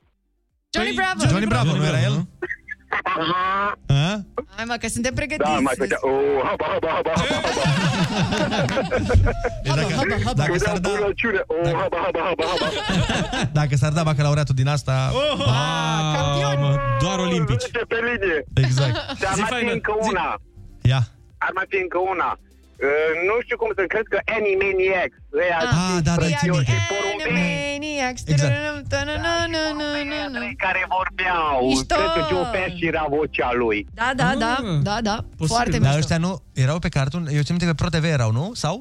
Johnny 0.76 0.94
Bravo. 1.00 1.22
Johnny 1.32 1.50
Bravo, 1.54 1.72
nu 1.76 1.86
era 1.86 2.02
el? 2.08 2.16
Aha, 3.04 3.78
A? 3.88 4.20
Hai 4.56 4.66
mă, 4.68 4.76
că 4.80 4.88
suntem 4.88 5.14
pregătiți. 5.14 5.50
da, 5.50 5.60
mai 5.60 5.74
făcea, 5.78 5.98
oh, 6.02 6.42
haba, 6.44 6.66
haba, 6.74 6.90
haba, 6.96 7.12
haba, 7.16 7.32
haba. 7.46 7.62
Deci 9.64 9.74
dacă, 9.76 9.94
haba, 9.94 10.16
haba. 10.26 10.34
dacă 10.42 10.50
Când 10.50 10.62
s-ar 10.62 10.78
dau 10.78 10.92
da, 10.94 10.98
bunăciune, 11.00 11.42
oh, 11.48 11.72
haba, 11.82 11.98
haba, 12.06 12.20
haba, 12.30 12.44
haba. 12.52 12.68
dacă 13.60 13.76
s-ar 13.76 13.92
da 13.92 14.04
bacalaureatul 14.04 14.56
din 14.56 14.68
asta... 14.68 15.12
Ah, 15.40 16.56
mă, 16.60 16.80
doar 17.02 17.20
olimpici. 17.20 17.62
Zice 17.62 17.82
pe 17.88 17.96
linie. 17.96 18.44
Exact. 18.54 18.96
Și 19.18 19.24
ar 19.26 19.34
Zi 19.34 19.40
mai 19.40 19.50
fi 19.50 19.54
faină, 19.56 19.72
încă 19.72 19.94
zi. 20.02 20.10
una. 20.10 20.36
Ia. 20.82 21.02
Ar 21.38 21.52
mai 21.54 21.66
fi 21.70 21.78
încă 21.82 21.98
una. 22.14 22.40
Uh, 22.88 23.12
nu 23.28 23.36
știu 23.46 23.58
cum 23.62 23.72
să 23.80 23.84
cred 23.94 24.06
că 24.14 24.18
Animaniacs. 24.38 25.18
Ăia 25.42 25.58
Ah, 25.74 25.98
da, 26.08 26.14
da, 26.22 26.28
țin 26.42 26.50
minte. 26.56 26.76
Animaniacs. 27.38 28.22
Exact. 28.34 28.56
Ta-na-na-na-na-na-na. 28.94 30.40
care 30.66 30.82
vorbeau. 30.98 31.54
Mișto. 31.68 31.96
Cred 32.00 32.12
că 32.18 32.22
Joe 32.32 32.46
Pesci 32.56 32.82
era 32.92 33.04
vocea 33.18 33.50
lui. 33.62 33.80
Da, 34.00 34.10
da, 34.22 34.30
da, 34.44 34.54
Ah. 34.60 34.80
da, 34.90 34.98
da. 35.10 35.16
Posibil. 35.38 35.48
Foarte 35.58 35.72
Dar 35.78 35.82
mișto. 35.82 35.98
ăștia 36.04 36.18
nu 36.26 36.32
erau 36.66 36.80
pe 36.86 36.90
cartoon, 36.98 37.24
eu 37.38 37.42
țin 37.48 37.56
minte 37.56 37.66
că 37.66 37.74
Pro 37.82 37.90
TV 37.96 38.04
erau, 38.18 38.32
nu? 38.40 38.46
Sau? 38.64 38.76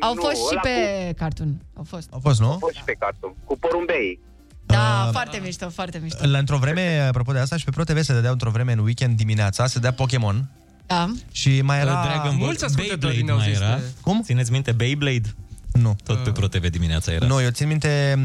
Au 0.00 0.14
Nu, 0.14 0.20
fost 0.22 0.36
și 0.36 0.42
ăla 0.50 0.60
pe 0.68 0.74
Cu, 1.08 1.14
cartoon. 1.22 1.50
Au 1.80 1.84
fost. 1.92 2.08
Au 2.12 2.20
fost, 2.26 2.38
nu? 2.40 2.50
au 2.50 2.58
fost 2.66 2.74
și 2.74 2.82
pe 2.84 2.94
cartoon. 2.98 3.32
Cu 3.44 3.58
porumbei. 3.58 4.20
Da, 4.66 5.02
Uh, 5.06 5.12
foarte 5.12 5.40
mișto, 5.44 5.68
foarte 5.70 5.98
mișto. 6.02 6.26
La 6.26 6.38
într-o 6.38 6.56
vreme, 6.56 7.04
apropo 7.08 7.32
de 7.32 7.38
asta, 7.38 7.56
și 7.56 7.64
pe 7.64 7.70
Pro 7.70 7.84
TV 7.84 8.00
se 8.02 8.12
dădea 8.12 8.30
într-o 8.30 8.50
vreme 8.50 8.72
în 8.72 8.78
weekend 8.78 9.16
dimineața, 9.16 9.66
se 9.66 9.78
dea 9.78 9.92
Pokémon 9.92 10.50
Da. 10.86 11.10
și 11.32 11.60
mai 11.62 11.78
era... 11.80 12.02
Dragon 12.04 12.22
Ball, 12.22 12.36
mulți 12.36 12.64
ascultători 12.64 12.98
Beyblade 13.14 13.24
ne-au 13.24 13.36
mai 13.36 13.48
zis 13.48 13.56
era. 13.60 13.74
de- 13.76 13.82
Cum? 14.00 14.22
Țineți 14.24 14.52
minte 14.52 14.72
Beyblade? 14.72 15.34
Nu. 15.72 15.96
Tot 16.04 16.22
pe 16.24 16.30
Pro 16.30 16.46
TV 16.48 16.66
dimineața 16.70 17.12
era. 17.12 17.26
Nu, 17.26 17.40
eu 17.42 17.50
țin 17.50 17.66
minte... 17.68 18.18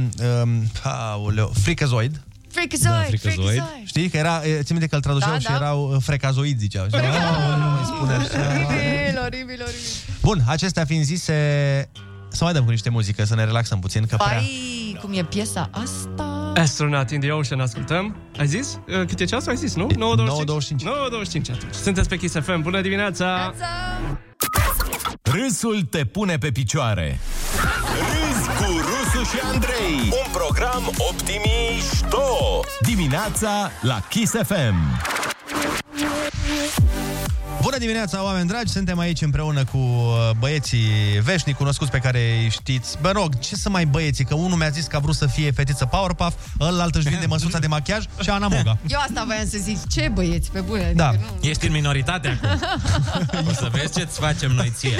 Um, 0.43 0.71
aoleu, 0.83 1.51
Freakazoid. 1.61 2.21
Freakazoid, 2.51 2.93
Da, 2.93 3.01
Freakazoid. 3.01 3.35
Freakazoid. 3.47 3.87
Știi 3.87 4.09
că 4.09 4.17
era, 4.17 4.41
e, 4.45 4.61
țin 4.61 4.75
minte 4.75 4.87
că 4.87 4.95
îl 4.95 5.01
traduceau 5.01 5.31
Da, 5.31 5.39
și 5.39 5.45
da. 5.45 5.55
erau 5.55 5.91
uh, 5.91 6.01
frecazoid, 6.01 6.59
ziceau. 6.59 6.85
Și, 6.87 6.95
"Aoleu, 6.95 7.57
nu 7.57 7.65
mai 7.69 7.83
spune 7.95 8.13
așa. 8.13 8.49
Oribil, 8.49 9.19
oribil, 9.25 9.61
oribil. 9.61 9.89
Bun, 10.21 10.43
acestea 10.45 10.85
fiind 10.85 11.03
zise, 11.03 11.33
să 12.29 12.43
mai 12.43 12.53
dăm 12.53 12.63
cu 12.63 12.69
niște 12.69 12.89
muzică, 12.89 13.23
să 13.25 13.35
ne 13.35 13.43
relaxăm 13.43 13.79
puțin, 13.79 14.05
că 14.05 14.15
prea... 14.15 14.27
Pai, 14.37 14.97
cum 15.01 15.13
e 15.13 15.23
piesa 15.23 15.69
asta? 15.71 16.30
Astronaut 16.55 17.09
in 17.11 17.19
the 17.19 17.31
Ocean 17.31 17.59
ascultăm. 17.59 18.15
Ai 18.37 18.47
zis? 18.47 18.79
Uh, 18.87 19.05
Cât 19.07 19.19
e 19.19 19.25
ceasul? 19.25 19.49
Ai 19.49 19.55
zis, 19.55 19.75
nu? 19.75 19.87
9.25. 19.87 19.93
9.25 19.95 19.97
atunci. 21.51 21.73
Sunteți 21.73 22.09
pe 22.09 22.17
Kiss 22.17 22.35
FM. 22.39 22.61
Bună 22.61 22.81
dimineața! 22.81 23.53
Râsul 25.21 25.81
te 25.81 26.05
pune 26.05 26.37
pe 26.37 26.51
picioare. 26.51 27.19
Râzi 27.99 28.47
cu 28.47 28.71
Rusu 28.77 29.23
și 29.29 29.39
Andrei. 29.53 29.99
Un 30.25 30.31
program 30.31 30.91
optimișto. 31.09 32.59
Dimineața 32.81 33.71
la 33.81 33.99
Kiss 34.09 34.33
FM. 34.43 34.75
Bună 37.61 37.77
dimineața, 37.77 38.23
oameni 38.23 38.47
dragi! 38.47 38.71
Suntem 38.71 38.99
aici 38.99 39.21
împreună 39.21 39.63
cu 39.65 39.77
uh, 39.77 40.29
băieții 40.39 40.89
veșnic 41.23 41.55
cunoscuți 41.55 41.91
pe 41.91 41.97
care 41.97 42.19
îi 42.43 42.49
știți. 42.49 42.97
Bă, 43.01 43.11
rog, 43.11 43.39
ce 43.39 43.55
să 43.55 43.69
mai 43.69 43.85
băieții? 43.85 44.25
Că 44.25 44.35
unul 44.35 44.57
mi-a 44.57 44.69
zis 44.69 44.85
că 44.85 44.95
a 44.95 44.99
vrut 44.99 45.15
să 45.15 45.25
fie 45.27 45.51
fetiță 45.51 45.85
Powerpuff, 45.85 46.37
ălalt 46.59 46.95
își 46.95 47.09
vinde 47.09 47.25
măsuța 47.25 47.59
de 47.59 47.67
machiaj 47.67 48.03
și 48.21 48.29
Ana 48.29 48.47
Moga. 48.47 48.77
Eu 48.87 48.99
asta 48.99 49.23
voiam 49.25 49.47
să 49.47 49.57
zic. 49.61 49.87
Ce 49.87 50.09
băieți, 50.13 50.51
pe 50.51 50.59
bune? 50.59 50.91
Da. 50.95 51.07
Adică 51.07 51.23
nu- 51.41 51.49
Ești 51.49 51.65
în 51.65 51.71
minoritate 51.71 52.39
acum. 52.41 52.59
o 53.49 53.53
să 53.53 53.69
vezi 53.71 53.93
ce-ți 53.99 54.19
facem 54.19 54.51
noi 54.51 54.71
ție. 54.75 54.95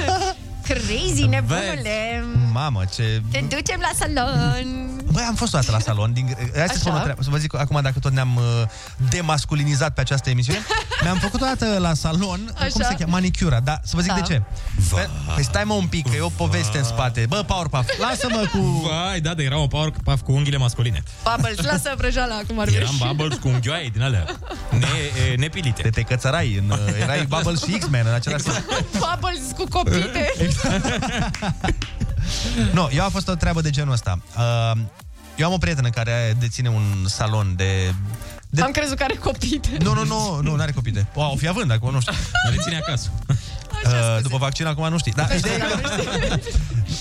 Crazy, 0.64 1.26
nebunule. 1.30 2.24
Mamă, 2.52 2.84
ce... 2.96 3.22
Te 3.32 3.40
ducem 3.40 3.80
la 3.80 3.90
salon. 3.96 4.90
Băi, 5.12 5.24
am 5.28 5.36
fost 5.36 5.54
o 5.54 5.58
dată 5.58 5.72
la 5.72 5.80
salon. 5.80 6.14
Din... 6.14 6.36
Hai 6.56 6.68
să 6.68 6.78
spun 6.78 6.92
o 6.92 6.94
Așa. 6.94 7.04
treabă. 7.04 7.24
Să 7.24 7.30
vă 7.30 7.38
zic 7.38 7.56
acum 7.56 7.80
dacă 7.82 8.00
tot 8.00 8.12
ne-am 8.12 8.36
uh, 8.36 8.44
demasculinizat 9.10 9.94
pe 9.94 10.02
această 10.02 10.30
emisiune. 10.30 10.60
Mi-am 11.04 11.18
făcut 11.18 11.42
o 11.42 11.46
dată 11.46 11.78
la 11.80 11.94
salon, 11.94 12.54
Așa. 12.56 12.68
cum 12.72 12.82
se 12.82 12.96
cheamă, 12.98 13.12
manicura. 13.12 13.60
Dar 13.60 13.82
să 13.84 13.96
vă 13.96 14.02
zic 14.02 14.12
Da. 14.14 14.20
de 14.20 14.34
ce. 14.34 14.42
Păi, 14.90 15.10
păi 15.36 15.44
stai 15.44 15.64
mă 15.64 15.74
un 15.74 15.88
pic, 15.88 16.10
că 16.10 16.16
e 16.16 16.22
o 16.22 16.30
poveste 16.30 16.78
în 16.78 16.84
spate. 16.84 17.26
Bă, 17.30 17.44
Powerpuff, 17.48 17.90
lasă-mă 18.00 18.44
cu... 18.52 18.60
Vai, 18.60 19.22
da, 19.22 19.34
de 19.34 19.44
era 19.44 19.58
un 19.58 19.68
power 19.68 19.92
puff 20.04 20.22
cu 20.22 20.32
unghiile 20.32 20.58
masculine. 20.58 21.04
Bubbles, 21.24 21.66
lasă 21.66 21.94
vrăjeala 21.98 22.36
acum 22.36 22.60
ar 22.60 22.68
Eram 22.68 22.96
bubbles 22.98 23.38
cu 23.38 23.48
unghioaie 23.48 23.90
din 23.94 24.02
alea. 24.02 24.26
Ne, 24.70 24.88
e, 25.32 25.36
nepilite. 25.36 25.82
Te, 25.82 25.90
te 25.90 26.02
cățărai, 26.02 26.56
în, 26.56 26.70
uh, 26.70 26.78
erai 27.02 27.26
Bubbles 27.26 27.64
și 27.64 27.72
X-Men 27.72 28.06
în 28.08 28.14
același 28.14 28.44
timp. 28.44 28.64
Bubbles 28.92 29.42
cu 29.58 29.64
copite. 29.70 30.34
Nu, 32.74 32.90
eu 32.94 33.04
a 33.04 33.10
fost 33.10 33.28
o 33.28 33.36
treabă 33.36 33.62
de 33.62 33.70
genul 33.70 33.94
ăsta. 33.94 34.20
Uh, 34.38 34.82
eu 35.36 35.48
am 35.48 35.54
o 35.54 35.58
prietenă 35.58 35.90
care 35.90 36.36
deține 36.40 36.70
un 36.70 37.06
salon 37.08 37.54
de... 37.56 37.94
de... 38.50 38.62
Am 38.62 38.72
crezut 38.72 38.98
că 38.98 39.04
are 39.04 39.16
copite. 39.16 39.78
Nu, 39.80 39.94
nu, 39.94 40.06
nu, 40.06 40.40
nu, 40.42 40.56
n-are 40.56 40.72
copite. 40.72 41.08
O, 41.14 41.32
o 41.32 41.36
fi 41.36 41.48
având 41.48 41.72
acum, 41.72 41.92
nu 41.92 42.00
știu. 42.00 42.14
Le 42.52 42.58
ține 42.62 42.78
acasă. 42.78 43.12
Uh, 43.86 44.22
după 44.22 44.38
vaccin 44.38 44.66
acum 44.66 44.90
nu 44.90 44.98
știi. 44.98 45.12
Da, 45.12 45.28
ideea 45.38 45.56
e 45.56 45.60
că, 45.60 46.40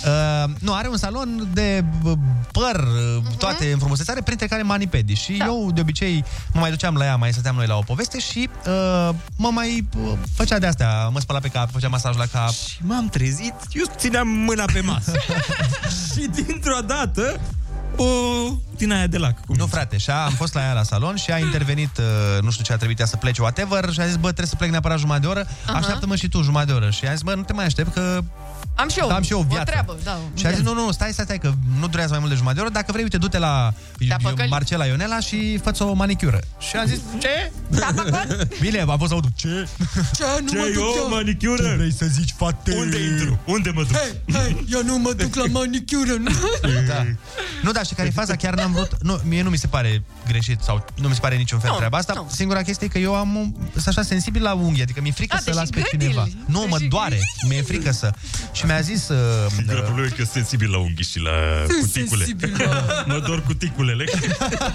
uh, 0.04 0.50
nu, 0.58 0.74
are 0.74 0.88
un 0.88 0.96
salon 0.96 1.48
de 1.52 1.84
uh, 2.02 2.12
păr, 2.52 2.76
uh, 2.76 3.22
toate 3.38 3.72
înfrumusețe, 3.72 4.10
are 4.10 4.22
printre 4.22 4.46
care 4.46 4.62
manipedi. 4.62 5.14
Și 5.14 5.32
da. 5.32 5.44
eu 5.44 5.70
de 5.74 5.80
obicei 5.80 6.24
mă 6.52 6.60
mai 6.60 6.70
duceam 6.70 6.94
la 6.94 7.04
ea, 7.04 7.16
mai 7.16 7.32
stăteam 7.32 7.54
noi 7.54 7.66
la 7.66 7.76
o 7.76 7.82
poveste 7.82 8.18
și 8.18 8.48
uh, 8.66 9.14
mă 9.36 9.50
mai 9.50 9.88
uh, 10.04 10.12
făcea 10.34 10.58
de 10.58 10.66
astea, 10.66 11.08
mă 11.08 11.20
spăla 11.20 11.38
pe 11.38 11.48
cap, 11.48 11.70
făcea 11.70 11.88
masaj 11.88 12.16
la 12.16 12.26
cap. 12.26 12.52
Și 12.52 12.78
m-am 12.80 13.08
trezit, 13.08 13.54
eu 13.72 13.84
țineam 13.96 14.28
mâna 14.28 14.64
pe 14.72 14.80
masă. 14.80 15.12
și 16.12 16.28
dintr-o 16.34 16.80
dată, 16.86 17.40
o 17.96 18.04
din 18.76 18.92
aia 18.92 19.06
de 19.06 19.18
lac. 19.18 19.44
Cum 19.46 19.56
Nu, 19.56 19.66
frate, 19.66 19.96
și 19.96 20.10
a, 20.10 20.14
am 20.24 20.32
fost 20.32 20.54
la 20.54 20.60
ea 20.60 20.72
la 20.72 20.82
salon 20.82 21.16
și 21.16 21.30
a 21.30 21.38
intervenit, 21.48 21.98
uh, 21.98 22.42
nu 22.42 22.50
știu 22.50 22.64
ce 22.64 22.72
a 22.72 22.76
trebuit 22.76 22.98
ea 22.98 23.06
să 23.06 23.16
plece, 23.16 23.40
whatever, 23.42 23.92
și 23.92 24.00
a 24.00 24.06
zis, 24.06 24.14
bă, 24.14 24.26
trebuie 24.26 24.46
să 24.46 24.56
plec 24.56 24.70
neapărat 24.70 24.98
jumătate 24.98 25.22
de 25.26 25.28
oră, 25.28 25.46
Aha. 25.66 25.76
așteaptă-mă 25.78 26.16
și 26.16 26.28
tu 26.28 26.42
jumătate 26.42 26.70
de 26.70 26.76
oră. 26.76 26.90
Și 26.90 27.06
a 27.06 27.10
zis, 27.10 27.22
bă, 27.22 27.34
nu 27.34 27.42
te 27.42 27.52
mai 27.52 27.64
aștept, 27.64 27.92
că 27.92 28.20
Am 28.80 28.88
și 28.88 28.98
eu, 28.98 29.08
Am 29.10 29.22
și 29.22 29.32
eu 29.32 29.38
o 29.38 29.42
viață. 29.42 29.64
treabă, 29.64 29.96
da. 30.04 30.18
Și 30.34 30.46
a 30.46 30.50
zis, 30.50 30.60
nu, 30.62 30.74
nu, 30.74 30.92
stai, 30.92 31.12
stai, 31.12 31.24
stai, 31.24 31.38
că 31.38 31.52
nu 31.80 31.86
durează 31.88 32.10
mai 32.10 32.18
mult 32.18 32.30
de 32.30 32.36
jumătate 32.36 32.60
de 32.60 32.66
oră. 32.66 32.74
Dacă 32.74 32.92
vrei, 32.92 33.02
uite, 33.04 33.16
du-te 33.18 33.38
la 33.38 33.72
eu, 33.98 34.46
Marcela 34.48 34.84
Ionela 34.84 35.20
și 35.20 35.58
fă 35.62 35.84
o 35.84 35.92
manicură. 35.92 36.40
Și 36.58 36.76
am 36.76 36.86
zis, 36.86 36.98
ce? 37.18 37.52
Bine, 38.60 38.80
a 38.80 38.96
fost 38.96 39.08
să 39.08 39.14
aud, 39.14 39.24
ce? 39.34 39.68
Ce? 40.16 40.24
Nu 40.42 40.48
Ce, 40.48 40.56
mă 40.56 40.64
duc 40.64 40.74
eu, 40.74 40.94
eu. 40.96 41.08
manicură? 41.08 41.62
Ce 41.68 41.74
vrei 41.76 41.92
să 41.92 42.06
zici, 42.06 42.34
fate? 42.36 42.74
Unde 42.76 42.98
intru? 43.02 43.38
Unde 43.46 43.70
mă 43.74 43.82
duc? 43.82 43.96
Hei, 43.96 44.40
hei, 44.42 44.64
eu 44.70 44.82
nu 44.84 44.98
mă 44.98 45.12
duc 45.12 45.34
la 45.34 45.44
manicură, 45.50 46.12
nu? 46.18 46.30
Da. 46.88 47.06
Nu, 47.62 47.72
dar 47.72 47.86
și 47.86 47.94
care 47.94 48.08
e 48.08 48.10
faza? 48.10 48.36
Chiar 48.36 48.54
n-am 48.54 48.72
vrut... 48.72 48.96
Nu, 49.02 49.20
mie 49.24 49.42
nu 49.42 49.50
mi 49.50 49.56
se 49.58 49.66
pare 49.66 50.02
greșit 50.26 50.60
sau 50.62 50.84
nu 50.94 51.08
mi 51.08 51.14
se 51.14 51.20
pare 51.20 51.36
niciun 51.36 51.58
fel 51.58 51.70
Nu, 51.70 51.76
treaba 51.76 51.98
asta. 51.98 52.12
nu. 52.16 52.26
Singura 52.30 52.62
chestie 52.62 52.86
e 52.86 52.90
că 52.90 52.98
eu 52.98 53.14
am 53.14 53.36
un, 53.36 53.52
sunt 53.72 53.86
așa 53.86 54.02
sensibil 54.02 54.42
la 54.42 54.52
unghii, 54.52 54.82
adică 54.82 55.00
mi-e 55.00 55.12
frică 55.12 55.34
A, 55.36 55.38
să 55.38 55.44
deci 55.44 55.54
las 55.54 55.68
pe 55.68 55.80
gândil. 55.90 56.08
cineva. 56.08 56.28
Nu, 56.46 56.66
mă 56.68 56.78
Deci- 56.78 56.88
doare, 56.88 57.18
mi-e 57.48 57.62
frică 57.62 57.92
să... 57.92 58.12
Și 58.52 58.66
mi-a 58.72 58.80
zis... 58.80 59.08
Uh, 59.08 59.16
Singura 59.56 59.80
problemă 59.80 60.06
e 60.06 60.10
că 60.10 60.14
sunt 60.16 60.28
sensibil 60.28 60.70
la 60.70 60.78
unghii 60.78 61.04
și 61.04 61.18
la 61.18 61.30
Sunt 61.68 61.80
cuticule. 61.80 62.24
sensibil 62.24 62.56
la- 62.68 63.04
mă 63.14 63.22
dor 63.26 63.42
cuticulele. 63.42 64.04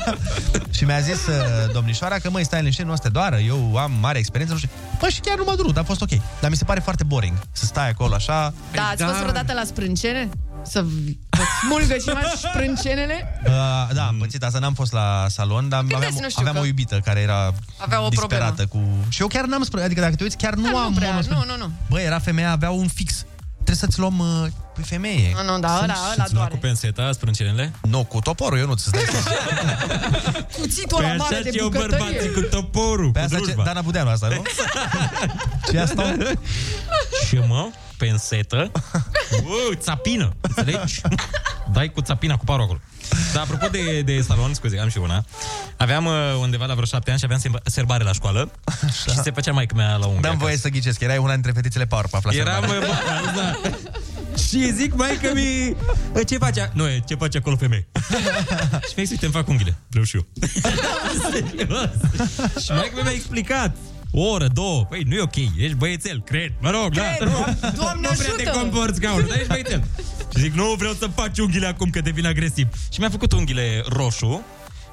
și 0.76 0.84
mi-a 0.86 1.00
zis 1.00 1.26
uh, 1.28 1.36
domnișoara 1.74 2.18
că, 2.20 2.30
măi, 2.30 2.44
stai 2.46 2.60
liniștit, 2.60 2.86
nu 2.86 2.92
o 2.92 2.96
să 2.96 3.02
te 3.02 3.10
doară, 3.10 3.38
eu 3.38 3.78
am 3.78 3.92
mare 4.00 4.18
experiență, 4.18 4.54
nu 4.54 4.60
știu. 4.60 4.72
Păi 5.00 5.10
și 5.10 5.20
chiar 5.20 5.38
nu 5.38 5.44
m-a 5.44 5.56
durut, 5.56 5.78
a 5.78 5.84
fost 5.84 6.02
ok. 6.02 6.10
Dar 6.42 6.50
mi 6.50 6.56
se 6.56 6.64
pare 6.64 6.80
foarte 6.80 7.04
boring 7.04 7.38
să 7.52 7.66
stai 7.66 7.90
acolo 7.90 8.14
așa. 8.14 8.54
Da, 8.74 8.84
ați 8.92 9.04
fost 9.04 9.18
vreodată 9.18 9.54
la 9.54 9.64
sprâncene? 9.66 10.30
Să 10.68 10.82
vă 11.30 11.42
smulgă 11.62 11.94
și 11.94 12.08
mai 12.14 12.24
sprâncenele? 12.44 13.42
Uh, 13.46 13.52
da, 13.94 14.08
am 14.08 14.16
pățit 14.20 14.44
asta, 14.44 14.60
n-am 14.60 14.74
fost 14.74 14.92
la 14.94 15.26
salon, 15.30 15.70
dar 15.70 15.80
Gândesc, 15.80 16.02
aveam, 16.02 16.14
nu 16.22 16.30
știu 16.30 16.42
aveam 16.42 16.56
că- 16.56 16.62
o 16.62 16.66
iubită 16.66 17.02
care 17.06 17.20
era 17.20 17.54
Avea 17.78 18.02
o 18.06 18.08
disperată 18.08 18.66
cu... 18.66 18.80
Și 19.10 19.22
eu 19.22 19.28
chiar 19.28 19.46
n-am 19.46 19.64
spre... 19.64 19.82
Adică 19.82 20.02
dacă 20.02 20.16
te 20.16 20.24
uiți, 20.24 20.38
chiar 20.38 20.54
nu 20.54 20.72
Da, 20.72 20.80
am 20.80 20.90
nu 20.92 20.96
prea, 20.98 21.10
monospre- 21.10 21.36
nu, 21.36 21.44
nu, 21.46 21.58
nu. 21.58 21.72
Bă, 21.90 22.00
era 22.00 22.20
femeia, 22.20 22.52
avea 22.52 22.70
un 22.72 22.88
fix. 22.88 23.26
Trebuie 23.66 23.76
să-ți 23.76 24.00
luăm 24.00 24.20
uh, 24.20 24.48
pe 24.76 24.82
femeie. 24.82 25.32
Nu, 25.36 25.52
nu, 25.54 25.60
da, 25.60 25.68
ăla, 25.84 25.84
ăla 25.84 25.94
Îți 26.12 26.18
lua 26.18 26.28
doare. 26.34 26.50
cu 26.54 26.58
penseta, 26.58 27.12
sprâncenele? 27.12 27.72
Nu, 27.82 28.04
cu 28.04 28.20
toporul, 28.20 28.58
eu 28.60 28.66
nu-ți 28.68 28.92
dai 28.92 29.02
Cuțitul 30.60 30.98
ăla 30.98 31.08
Păi 31.08 31.18
mare 31.18 31.34
așa 31.36 31.44
de 31.44 31.50
știu 31.50 31.64
bucătărie. 31.70 31.98
bărbații 31.98 32.32
cu 32.32 32.40
toporul, 32.42 33.12
Pe 33.12 33.20
cu 33.20 33.26
asta 33.26 33.38
ce, 33.38 33.44
drujba. 33.44 33.64
Dana 33.64 33.82
Budeanu 33.82 34.10
asta, 34.10 34.28
nu? 34.28 34.42
Ce 35.72 35.80
asta? 35.80 36.16
Și 37.28 37.36
mă, 37.48 37.68
pensetă, 37.98 38.72
uh, 39.32 39.78
țapină, 39.78 40.34
înțelegi? 40.42 41.02
Dai 41.74 41.92
cu 41.92 42.02
țapina, 42.02 42.36
cu 42.38 42.44
parul 42.46 42.64
acolo. 42.64 42.80
Dar 43.34 43.44
apropo 43.44 43.68
de, 43.68 44.02
de 44.02 44.22
salon, 44.22 44.54
scuze, 44.54 44.80
am 44.80 44.90
și 44.90 44.98
una. 44.98 45.26
Aveam 45.78 46.06
uh, 46.06 46.14
undeva 46.40 46.66
la 46.66 46.74
vreo 46.74 46.86
șapte 46.86 47.10
ani 47.10 47.20
și 47.20 47.26
aveam 47.26 47.40
semb- 47.40 47.62
serbare 47.64 48.04
la 48.04 48.12
școală 48.14 48.52
și 49.04 49.16
se 49.24 49.32
făcea 49.32 49.52
mai 49.52 49.68
mea 49.76 49.96
la 49.96 50.06
unghie. 50.06 50.22
Dăm 50.30 50.38
voie 50.38 50.58
să 50.58 50.70
ghicesc, 50.70 51.00
erai 51.02 51.18
una 51.18 51.34
dintre 51.34 51.52
fetițele 51.52 51.86
Powerpuff 51.86 52.26
la 52.26 52.32
Eram, 52.34 52.60
serbare. 52.68 52.80
bă, 52.80 52.92
da. 53.36 53.70
Și 54.38 54.74
zic, 54.74 54.94
mai 54.96 55.18
că 55.22 55.32
mi 55.34 55.76
Ce 56.26 56.38
face? 56.38 56.62
a- 56.62 56.70
Nu, 56.74 56.88
e, 56.88 57.04
ce 57.08 57.16
face 57.16 57.38
acolo 57.38 57.56
femeie? 57.56 57.88
și 58.88 58.94
mi-a 58.96 59.04
zis, 59.04 59.10
uite, 59.10 59.26
îmi 59.26 59.34
fac 59.34 59.48
unghiile. 59.48 59.78
Vreau 59.90 60.06
și 60.06 60.16
eu. 60.16 60.26
Serios. 61.32 61.90
și 62.64 62.72
mai 62.72 62.92
că 62.96 63.02
mi-a 63.04 63.12
explicat. 63.12 63.76
O 64.18 64.22
oră, 64.30 64.48
două. 64.54 64.86
Păi, 64.90 65.04
nu 65.08 65.16
e 65.16 65.22
ok. 65.22 65.36
Ești 65.36 65.76
băiețel, 65.76 66.22
cred. 66.26 66.52
Mă 66.62 66.70
rog, 66.70 66.92
Cred, 66.92 67.04
da. 67.20 67.26
Doamne- 67.26 67.58
Doamne 67.76 68.08
nu 68.12 68.16
prea 68.18 68.34
te 68.36 68.42
ajută! 68.42 68.58
comporți 68.60 69.00
ca 69.00 69.14
unul, 69.14 69.26
dar 69.28 69.36
ești 69.38 69.48
băiețel. 69.50 69.84
Și 70.36 70.42
zic, 70.42 70.54
nu 70.54 70.74
vreau 70.78 70.94
să 70.94 71.08
faci 71.16 71.38
unghiile 71.40 71.68
acum 71.68 71.90
că 71.90 72.02
devin 72.02 72.26
agresiv. 72.26 72.68
Și 72.92 73.00
mi-a 73.00 73.10
făcut 73.10 73.32
unghiile 73.32 73.84
roșu. 73.90 74.42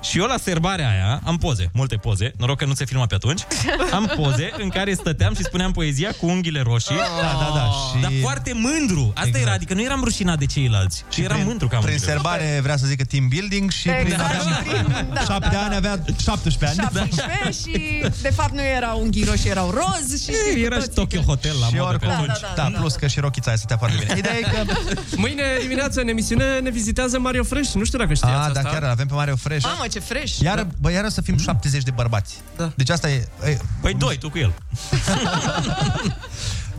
Și 0.03 0.19
eu 0.19 0.25
la 0.27 0.37
serbarea 0.43 0.89
aia 0.91 1.21
am 1.25 1.37
poze, 1.37 1.71
multe 1.73 1.97
poze, 1.97 2.33
noroc 2.39 2.59
că 2.59 2.65
nu 2.65 2.75
se 2.75 2.85
filma 2.85 3.07
pe 3.07 3.15
atunci. 3.15 3.41
Am 3.93 4.13
poze 4.17 4.53
în 4.59 4.69
care 4.69 4.95
stăteam 4.95 5.35
și 5.35 5.43
spuneam 5.43 5.73
poezia 5.73 6.11
cu 6.21 6.27
unghiile 6.27 6.61
roșii. 6.61 6.95
Da, 6.97 7.03
da, 7.21 7.51
da, 7.55 7.65
și- 7.71 8.03
Dar 8.03 8.11
foarte 8.21 8.53
mândru. 8.55 9.13
Asta 9.15 9.27
Exact. 9.27 9.45
era, 9.45 9.55
adică 9.55 9.75
nu 9.75 9.83
eram 9.83 10.01
rușinat 10.05 10.39
de 10.39 10.47
ceilalți. 10.47 11.05
Și 11.11 11.21
eram 11.23 11.37
prin, 11.37 11.49
mândru 11.49 11.69
că 11.69 11.75
am 11.77 11.81
Prin 11.83 11.93
unghiile 11.95 12.13
serbare 12.15 12.59
vrea 12.63 12.77
să 12.77 12.87
zică 12.87 13.05
team 13.05 13.29
building 13.29 13.71
și 13.71 13.89
prin 13.89 14.07
Exact, 14.13 14.23
aveam 14.23 14.63
și 14.63 14.69
prin- 14.69 15.07
da, 15.15 15.21
șapte 15.31 15.49
da, 15.53 15.61
ani, 15.63 15.75
avea 15.75 16.05
17 16.23 16.81
ani. 16.81 16.91
17 16.95 17.51
și 17.61 18.05
de 18.23 18.31
fapt 18.31 18.53
nu 18.53 18.63
erau 18.63 19.01
unghii 19.01 19.25
roșii, 19.25 19.51
erau 19.51 19.71
roz 19.71 20.23
și 20.25 20.33
știi 20.33 20.63
Era 20.65 20.77
cu 20.77 20.83
și 20.83 20.89
toții 20.89 20.95
Tokyo 20.95 21.19
că- 21.21 21.25
Hotel 21.27 21.55
la 21.61 21.67
și 21.67 21.75
modă 21.75 21.85
pe 21.85 21.89
oricum, 22.07 22.11
atunci. 22.11 22.41
Da, 22.41 22.53
da, 22.57 22.63
da, 22.63 22.69
da. 22.71 22.79
plus 22.79 22.95
că 22.95 23.07
și 23.07 23.21
rochița 23.21 23.49
aia 23.49 23.57
stătea 23.57 23.77
foarte 23.77 23.97
bine. 24.01 24.15
Ideea 24.19 24.37
e 24.39 24.41
că... 24.41 24.73
Mâine 25.17 25.43
dimineață 25.61 26.01
în 26.01 26.09
emisiune 26.09 26.59
ne 26.59 26.71
vizitează 26.71 27.19
Mario 27.19 27.43
Fresh. 27.43 27.73
Nu 27.73 27.85
știu 27.85 27.99
dacă 27.99 28.15
știați 28.15 28.35
A, 28.35 28.39
asta. 28.39 28.61
da, 28.63 28.69
chiar 28.69 28.83
avem 28.83 29.07
pe 29.07 29.15
Mario 29.15 29.37
Fresh. 29.37 29.65
Mamă, 29.65 29.85
ce 29.93 29.99
fresh! 29.99 30.39
Iar, 30.39 30.67
bă, 30.81 30.91
iară 30.91 31.09
să 31.09 31.21
fim 31.21 31.39
70 31.39 31.83
de 31.83 31.91
bărbați. 31.91 32.41
Da. 32.57 32.73
Deci 32.77 32.91
asta 32.91 33.11
e... 33.11 33.29
e 33.45 33.59
Păi 33.81 33.95
doi, 33.95 34.19
tu 34.19 34.31
cu 34.31 34.39
el. 34.39 34.53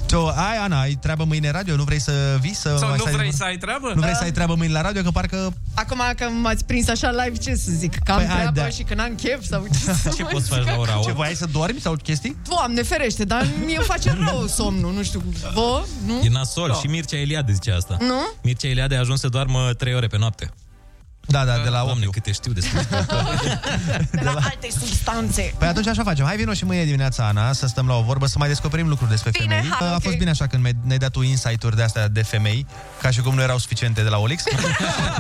tu, 0.08 0.28
ai, 0.28 0.58
Ana, 0.58 0.80
ai 0.80 0.94
treabă 0.94 1.24
mâine 1.24 1.48
în 1.48 1.54
radio? 1.54 1.76
Nu 1.76 1.84
vrei 1.84 2.00
să 2.02 2.38
vii? 2.42 2.54
Să 2.54 2.76
Sau 2.80 2.88
mai 2.90 2.98
nu 2.98 3.02
stai 3.04 3.12
de 3.12 3.18
vrei 3.18 3.30
vorbă? 3.30 3.36
să 3.38 3.44
ai 3.44 3.58
treabă? 3.58 3.92
Nu 3.96 4.02
vrei 4.02 4.16
să 4.16 4.24
ai 4.24 4.32
treabă 4.32 4.56
mâine 4.56 4.74
la 4.74 4.82
radio? 4.82 5.02
Că 5.02 5.12
parcă... 5.12 5.54
Acum 5.74 6.02
că 6.16 6.26
m-ați 6.42 6.66
prins 6.66 6.88
așa 6.88 7.12
live, 7.12 7.38
ce 7.38 7.56
să 7.56 7.72
zic? 7.72 7.98
Că 8.04 8.12
am 8.12 8.18
Păi, 8.18 8.28
hai, 8.28 8.36
treabă 8.38 8.60
da. 8.60 8.70
și 8.70 8.84
că 8.84 8.94
n-am 8.94 9.16
chef 9.16 9.44
sau 9.46 9.68
ce 9.72 9.78
să 9.94 10.10
Ce 10.16 10.24
mai 10.24 10.32
poți 10.32 10.48
să 10.48 10.56
zic? 10.56 10.64
faci 10.64 10.74
la 10.74 10.80
ora 10.80 10.92
Ce, 10.92 10.98
8? 10.98 11.12
voiai 11.16 11.34
să 11.36 11.46
dormi 11.52 11.80
sau 11.80 11.96
chestii? 11.96 12.38
Doamne 12.48 12.82
ferește, 12.82 13.24
dar 13.24 13.48
mie 13.66 13.76
îmi 13.78 13.86
face 13.86 14.18
rău 14.20 14.48
somnul, 14.58 14.94
nu 14.94 15.04
știu, 15.04 15.24
vă, 15.54 15.84
nu? 16.06 16.20
E 16.24 16.30
nasol 16.30 16.76
și 16.82 16.88
Mircea 16.88 17.18
Eliade 17.18 17.52
zicea 17.54 17.76
asta. 17.76 17.98
Nu? 18.00 18.20
Mircea 18.44 18.68
Eliade 18.68 18.96
a 18.96 19.00
ajuns 19.00 19.20
să 19.20 19.28
doarmă 19.28 19.74
3 19.78 19.94
ore 19.96 20.08
pe 20.08 20.18
noapte. 20.18 20.52
Da, 21.28 21.46
da, 21.46 21.54
de 21.64 21.70
la 21.70 21.82
Doamne, 21.84 21.92
opiu. 21.94 22.10
câte 22.10 22.32
știu 22.32 22.52
despre 22.52 22.80
De 24.12 24.22
la 24.24 24.32
alte 24.32 24.68
substanțe. 24.80 25.54
Păi 25.58 25.68
atunci 25.68 25.88
așa 25.88 26.04
facem. 26.04 26.26
Hai 26.26 26.36
vino 26.36 26.54
și 26.54 26.66
mâine 26.66 26.84
dimineața, 26.84 27.28
Ana, 27.28 27.54
să 27.54 27.68
stăm 27.68 27.88
la 27.88 27.94
o 27.96 28.02
vorbă, 28.02 28.26
să 28.28 28.36
mai 28.38 28.48
descoperim 28.48 28.88
lucruri 28.88 29.10
despre 29.10 29.32
Bine, 29.40 29.56
femei. 29.56 29.70
hai, 29.80 29.88
a 29.88 29.94
ok. 29.94 30.02
fost 30.02 30.18
bine 30.18 30.30
așa 30.30 30.48
când 30.48 30.64
mi- 30.64 30.76
ne-ai 30.82 30.98
dat 30.98 31.12
tu 31.12 31.22
insight-uri 31.22 31.76
de 31.76 31.84
astea 31.84 32.08
de 32.08 32.22
femei, 32.22 32.66
ca 33.02 33.10
și 33.10 33.22
cum 33.22 33.36
nu 33.36 33.42
erau 33.42 33.58
suficiente 33.58 34.02
de 34.02 34.10
la 34.10 34.18
Olix. 34.18 34.44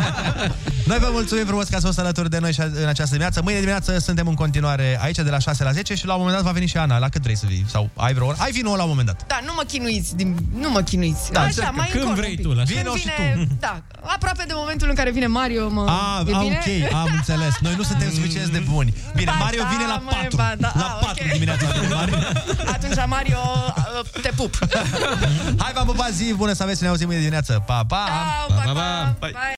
noi 0.89 0.97
vă 0.99 1.07
mulțumim 1.11 1.45
frumos 1.45 1.67
că 1.67 1.75
ați 1.75 1.85
fost 1.85 1.99
alături 1.99 2.29
de 2.29 2.37
noi 2.39 2.53
și 2.53 2.59
în 2.59 2.87
această 2.87 3.09
dimineață. 3.11 3.41
Mâine 3.41 3.59
dimineață 3.59 3.97
suntem 3.97 4.27
în 4.27 4.33
continuare 4.35 4.99
aici 5.01 5.15
de 5.15 5.29
la 5.29 5.39
6 5.39 5.63
la 5.63 5.71
10 5.71 5.95
și 5.95 6.05
la 6.05 6.13
un 6.13 6.19
moment 6.19 6.37
dat 6.37 6.45
va 6.45 6.51
veni 6.51 6.65
și 6.67 6.77
Ana. 6.77 6.97
La 6.97 7.09
cât 7.09 7.21
vrei 7.21 7.37
să 7.37 7.45
vii? 7.47 7.65
Sau 7.69 7.89
ai 7.95 8.13
vreo 8.13 8.25
oră? 8.27 8.35
Hai 8.39 8.51
vino 8.51 8.75
la 8.75 8.83
un 8.83 8.89
moment 8.89 9.07
dat. 9.07 9.23
Da, 9.27 9.39
nu 9.45 9.53
mă 9.55 9.63
chinuiți, 9.67 10.15
din, 10.15 10.37
nu 10.55 10.69
mă 10.69 10.81
chinuiți. 10.81 11.31
Da, 11.31 11.39
Așa, 11.39 11.47
încercă. 11.47 11.71
mai 11.75 11.87
Când 11.91 12.03
încolo 12.03 12.19
vrei 12.19 12.29
un 12.29 12.35
pic. 12.35 12.45
tu, 12.45 12.51
la 12.53 12.63
Când 12.63 12.77
Vino 12.77 12.95
și 12.95 13.09
vine, 13.17 13.47
Da, 13.59 13.81
aproape 14.01 14.43
de 14.47 14.53
momentul 14.55 14.89
în 14.89 14.95
care 14.95 15.11
vine 15.11 15.27
Mario, 15.27 15.69
mă, 15.69 15.81
A, 15.93 16.23
e 16.27 16.33
a, 16.33 16.39
bine? 16.39 16.59
ok, 16.59 16.93
am 16.93 17.09
înțeles. 17.19 17.53
Noi 17.59 17.73
nu 17.77 17.83
suntem 17.83 18.09
suficient 18.11 18.51
de 18.51 18.59
buni. 18.71 18.93
Bine, 19.15 19.31
Ba 19.31 19.37
Mario 19.43 19.61
da, 19.61 19.67
vine 19.73 19.85
la 19.93 19.97
măi, 19.97 20.13
4. 20.13 20.35
ba 20.35 20.53
da, 20.57 20.71
La 20.75 20.85
a, 20.85 21.05
4 21.05 21.23
ok. 21.25 21.31
dimineața. 21.31 21.65
Mario. 21.95 22.15
Atunci, 22.75 22.97
Mario, 23.07 23.39
uh, 24.03 24.21
te 24.21 24.31
pup. 24.35 24.53
Hai, 25.61 25.71
v-am 25.73 25.85
pupat 25.85 26.11
zi 26.11 26.33
bună 26.35 26.53
să 26.53 26.63
aveți, 26.63 26.81
ne 26.83 26.87
auzim 26.87 27.05
mâine 27.07 27.21
dimineață. 27.21 27.63
Pa, 27.65 27.83
pa! 27.87 28.03
Ciao, 28.07 28.57
pa, 28.57 28.63
pa, 28.63 28.71
pa. 28.71 29.15
pa. 29.19 29.27
Bye. 29.27 29.33